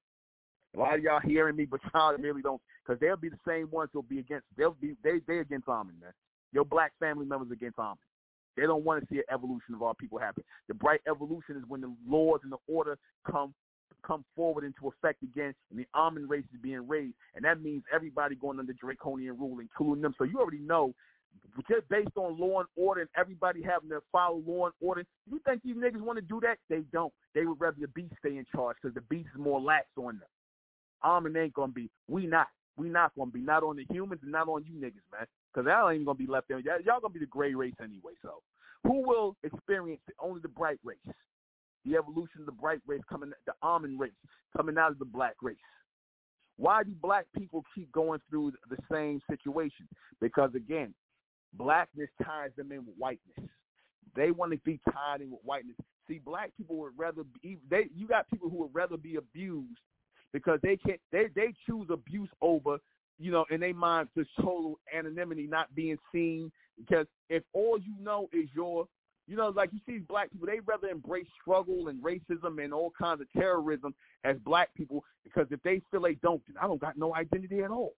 A 0.74 0.78
lot 0.78 0.94
of 0.94 1.02
y'all 1.02 1.20
hearing 1.20 1.56
me, 1.56 1.64
but 1.64 1.80
y'all 1.94 2.16
really 2.16 2.42
don't, 2.42 2.60
because 2.84 3.00
they'll 3.00 3.16
be 3.16 3.28
the 3.28 3.38
same 3.46 3.70
ones 3.70 3.90
who'll 3.92 4.02
be 4.02 4.18
against. 4.18 4.44
They'll 4.58 4.76
be 4.80 4.96
they 5.02 5.20
they 5.26 5.38
against 5.38 5.68
Amen, 5.68 5.94
man. 6.00 6.12
Your 6.52 6.64
black 6.64 6.92
family 6.98 7.24
members 7.24 7.50
against 7.50 7.78
Amen. 7.78 7.96
They 8.56 8.62
don't 8.62 8.84
want 8.84 9.02
to 9.02 9.06
see 9.12 9.18
an 9.18 9.24
evolution 9.32 9.74
of 9.74 9.82
our 9.82 9.94
people 9.94 10.18
happen. 10.18 10.44
The 10.68 10.74
bright 10.74 11.00
evolution 11.08 11.56
is 11.56 11.62
when 11.68 11.80
the 11.80 11.94
laws 12.08 12.40
and 12.42 12.52
the 12.52 12.58
order 12.68 12.98
come 13.30 13.54
come 14.06 14.24
forward 14.36 14.64
into 14.64 14.88
effect 14.88 15.22
again, 15.22 15.54
and 15.70 15.78
the 15.78 15.86
almond 15.94 16.30
race 16.30 16.44
is 16.54 16.60
being 16.62 16.86
raised, 16.86 17.14
and 17.34 17.44
that 17.44 17.60
means 17.60 17.82
everybody 17.92 18.36
going 18.36 18.58
under 18.58 18.72
draconian 18.72 19.36
rule, 19.38 19.58
including 19.58 20.02
them. 20.02 20.14
So 20.16 20.24
you 20.24 20.38
already 20.38 20.60
know, 20.60 20.94
just 21.68 21.88
based 21.88 22.16
on 22.16 22.38
law 22.38 22.60
and 22.60 22.68
order, 22.76 23.00
and 23.00 23.10
everybody 23.16 23.62
having 23.62 23.88
to 23.90 24.00
follow 24.12 24.42
law 24.46 24.66
and 24.66 24.74
order. 24.80 25.04
You 25.30 25.40
think 25.44 25.62
these 25.62 25.76
niggas 25.76 26.00
want 26.00 26.18
to 26.18 26.22
do 26.22 26.40
that? 26.42 26.58
They 26.68 26.82
don't. 26.92 27.12
They 27.34 27.46
would 27.46 27.60
rather 27.60 27.76
the 27.80 27.88
beast 27.88 28.14
stay 28.18 28.36
in 28.36 28.46
charge 28.54 28.76
because 28.80 28.94
the 28.94 29.02
beast 29.02 29.28
is 29.34 29.40
more 29.40 29.60
lax 29.60 29.86
on 29.96 30.18
them. 30.18 30.28
Almond 31.02 31.36
ain't 31.36 31.54
gonna 31.54 31.72
be. 31.72 31.90
We 32.08 32.26
not. 32.26 32.48
We 32.76 32.88
not 32.88 33.12
gonna 33.16 33.30
be. 33.30 33.40
Not 33.40 33.62
on 33.62 33.76
the 33.76 33.86
humans 33.88 34.20
and 34.22 34.32
not 34.32 34.48
on 34.48 34.64
you 34.64 34.74
niggas, 34.74 35.06
man. 35.12 35.26
Because 35.52 35.66
y'all 35.68 35.90
ain't 35.90 36.04
gonna 36.04 36.18
be 36.18 36.26
left 36.26 36.48
there. 36.48 36.58
Y'all, 36.58 37.00
gonna 37.00 37.12
be 37.12 37.20
the 37.20 37.26
gray 37.26 37.54
race 37.54 37.74
anyway. 37.82 38.12
So, 38.22 38.42
who 38.84 39.06
will 39.06 39.36
experience? 39.42 40.02
Only 40.20 40.40
the 40.40 40.48
bright 40.48 40.78
race. 40.84 40.98
The 41.84 41.96
evolution 41.96 42.40
of 42.40 42.46
the 42.46 42.52
bright 42.52 42.80
race 42.86 43.00
coming, 43.08 43.32
the 43.46 43.52
almond 43.62 43.98
race 43.98 44.12
coming 44.56 44.76
out 44.76 44.90
of 44.90 44.98
the 44.98 45.04
black 45.04 45.36
race. 45.40 45.56
Why 46.58 46.82
do 46.82 46.92
black 47.00 47.26
people 47.36 47.64
keep 47.74 47.90
going 47.92 48.20
through 48.28 48.52
the 48.68 48.76
same 48.90 49.20
situation? 49.30 49.88
Because 50.20 50.50
again, 50.54 50.94
blackness 51.54 52.08
ties 52.22 52.50
them 52.56 52.72
in 52.72 52.78
with 52.78 52.96
whiteness. 52.98 53.50
They 54.14 54.30
want 54.30 54.52
to 54.52 54.58
be 54.58 54.80
tied 54.90 55.20
in 55.20 55.30
with 55.30 55.40
whiteness. 55.44 55.76
See, 56.08 56.20
black 56.24 56.52
people 56.56 56.76
would 56.76 56.92
rather 56.96 57.22
be. 57.42 57.58
They, 57.70 57.88
you 57.94 58.06
got 58.06 58.30
people 58.30 58.48
who 58.48 58.58
would 58.58 58.74
rather 58.74 58.96
be 58.96 59.16
abused 59.16 59.78
because 60.32 60.60
they 60.62 60.76
can't. 60.76 61.00
They 61.12 61.26
they 61.34 61.54
choose 61.66 61.88
abuse 61.90 62.30
over 62.40 62.78
you 63.18 63.30
know, 63.30 63.46
in 63.50 63.60
their 63.60 63.74
mind, 63.74 64.08
this 64.14 64.26
total 64.36 64.78
anonymity, 64.94 65.46
not 65.46 65.74
being 65.74 65.96
seen. 66.12 66.52
Because 66.78 67.06
if 67.30 67.42
all 67.52 67.78
you 67.78 67.94
know 68.00 68.28
is 68.32 68.48
your, 68.54 68.86
you 69.26 69.36
know, 69.36 69.48
like 69.48 69.70
you 69.72 69.80
see 69.86 69.98
black 69.98 70.30
people, 70.30 70.46
they 70.46 70.60
rather 70.60 70.88
embrace 70.88 71.26
struggle 71.40 71.88
and 71.88 72.02
racism 72.02 72.62
and 72.62 72.74
all 72.74 72.92
kinds 72.98 73.20
of 73.20 73.32
terrorism 73.32 73.94
as 74.24 74.36
black 74.44 74.68
people 74.74 75.04
because 75.24 75.46
if 75.50 75.62
they 75.62 75.80
feel 75.90 76.02
they 76.02 76.14
don't, 76.16 76.42
I 76.60 76.66
don't 76.66 76.80
got 76.80 76.98
no 76.98 77.14
identity 77.14 77.62
at 77.62 77.70
all. 77.70 77.94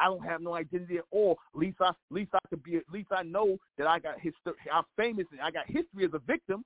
I 0.00 0.06
don't 0.06 0.24
have 0.24 0.40
no 0.40 0.54
identity 0.54 0.98
at 0.98 1.04
all. 1.10 1.38
At 1.54 1.60
least 1.60 1.78
I, 1.80 1.88
at 1.88 1.96
least 2.10 2.30
I 2.32 2.38
could 2.48 2.62
be. 2.62 2.76
At 2.76 2.84
least 2.92 3.08
I 3.10 3.24
know 3.24 3.58
that 3.76 3.88
I 3.88 3.98
got 3.98 4.14
history. 4.20 4.54
I'm 4.72 4.84
famous 4.96 5.26
and 5.32 5.40
I 5.40 5.50
got 5.50 5.66
history 5.66 6.04
as 6.04 6.12
a 6.14 6.20
victim. 6.20 6.64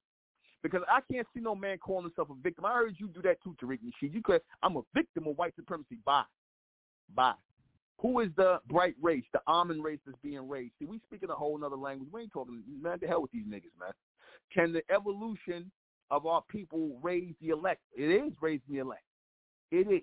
Because 0.62 0.82
I 0.88 1.00
can't 1.12 1.26
see 1.34 1.40
no 1.40 1.54
man 1.54 1.78
calling 1.78 2.04
himself 2.04 2.28
a 2.30 2.34
victim. 2.40 2.64
I 2.64 2.72
heard 2.74 2.94
you 2.98 3.08
do 3.08 3.20
that 3.22 3.42
too, 3.42 3.56
Tariq 3.60 3.80
Nasheed. 3.80 4.14
You 4.14 4.22
could. 4.22 4.40
I'm 4.62 4.76
a 4.76 4.82
victim 4.94 5.26
of 5.26 5.36
white 5.36 5.54
supremacy. 5.56 5.98
Bye, 6.04 6.22
bye. 7.14 7.34
Who 8.00 8.20
is 8.20 8.30
the 8.36 8.60
bright 8.68 8.94
race, 9.00 9.24
the 9.32 9.40
almond 9.46 9.84
race 9.84 9.98
that's 10.06 10.18
being 10.22 10.48
raised? 10.48 10.72
See, 10.78 10.86
we 10.86 11.00
speaking 11.06 11.30
a 11.30 11.34
whole 11.34 11.62
other 11.64 11.76
language. 11.76 12.08
We 12.12 12.22
ain't 12.22 12.32
talking, 12.32 12.62
man, 12.80 12.98
the 13.00 13.06
hell 13.06 13.22
with 13.22 13.32
these 13.32 13.44
niggas, 13.44 13.78
man. 13.78 13.92
Can 14.52 14.72
the 14.72 14.82
evolution 14.92 15.70
of 16.10 16.26
our 16.26 16.42
people 16.48 16.98
raise 17.02 17.34
the 17.40 17.50
elect? 17.50 17.80
It 17.96 18.10
is 18.10 18.32
raising 18.40 18.62
the 18.70 18.78
elect. 18.78 19.04
It 19.70 19.88
is. 19.88 20.02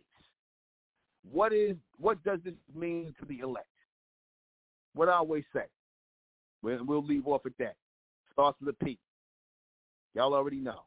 What 1.29 1.53
is 1.53 1.75
what 1.99 2.23
does 2.23 2.39
this 2.43 2.53
mean 2.73 3.13
to 3.19 3.25
the 3.25 3.39
elect? 3.39 3.67
What 4.93 5.09
I 5.09 5.13
always 5.13 5.43
say. 5.53 5.65
We'll, 6.61 6.83
we'll 6.85 7.05
leave 7.05 7.27
off 7.27 7.45
at 7.45 7.53
that. 7.59 7.75
Starts 8.33 8.57
with 8.59 8.75
a 8.79 8.85
P. 8.85 8.97
Y'all 10.15 10.33
already 10.33 10.57
know. 10.57 10.81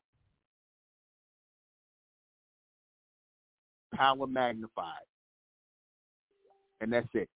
Power 3.95 4.27
magnified 4.27 5.05
and 6.83 6.93
that's 6.93 7.09
it. 7.15 7.29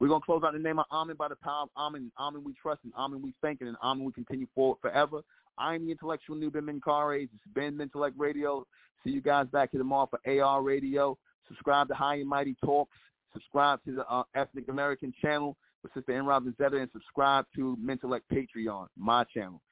We're 0.00 0.08
gonna 0.08 0.20
close 0.24 0.42
out 0.44 0.52
the 0.52 0.58
name 0.58 0.78
of 0.78 0.86
Amen 0.90 1.16
by 1.16 1.28
the 1.28 1.36
power 1.36 1.64
of 1.64 1.68
Amen. 1.76 2.10
Amen 2.18 2.42
we 2.44 2.54
trust, 2.54 2.80
and 2.84 2.92
Amen 2.96 3.20
we 3.22 3.34
thank, 3.42 3.60
and 3.60 3.76
Amen 3.82 4.04
we 4.04 4.12
continue 4.12 4.46
forward 4.54 4.78
forever. 4.80 5.20
I'm 5.58 5.84
the 5.84 5.92
intellectual 5.92 6.36
Nuben 6.36 6.62
Menkarayzz. 6.62 7.28
It's 7.34 7.54
been 7.54 7.76
Mentellect 7.76 8.12
Radio. 8.16 8.66
See 9.04 9.10
you 9.10 9.20
guys 9.20 9.46
back 9.48 9.70
here 9.72 9.78
tomorrow 9.78 10.08
for 10.08 10.42
AR 10.42 10.62
Radio. 10.62 11.18
Subscribe 11.48 11.88
to 11.88 11.94
High 11.94 12.16
and 12.16 12.28
Mighty 12.28 12.56
Talks. 12.64 12.96
Subscribe 13.32 13.82
to 13.84 13.92
the 13.92 14.06
uh, 14.06 14.22
Ethnic 14.34 14.68
American 14.68 15.12
channel 15.20 15.56
with 15.82 15.92
Sister 15.94 16.12
N. 16.12 16.26
Robin 16.26 16.54
Zetta, 16.60 16.80
and 16.80 16.90
subscribe 16.92 17.46
to 17.54 17.76
Mentellect 17.82 18.22
Patreon, 18.32 18.86
my 18.96 19.24
channel 19.24 19.62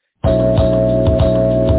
thank 1.44 1.68
you. 1.68 1.73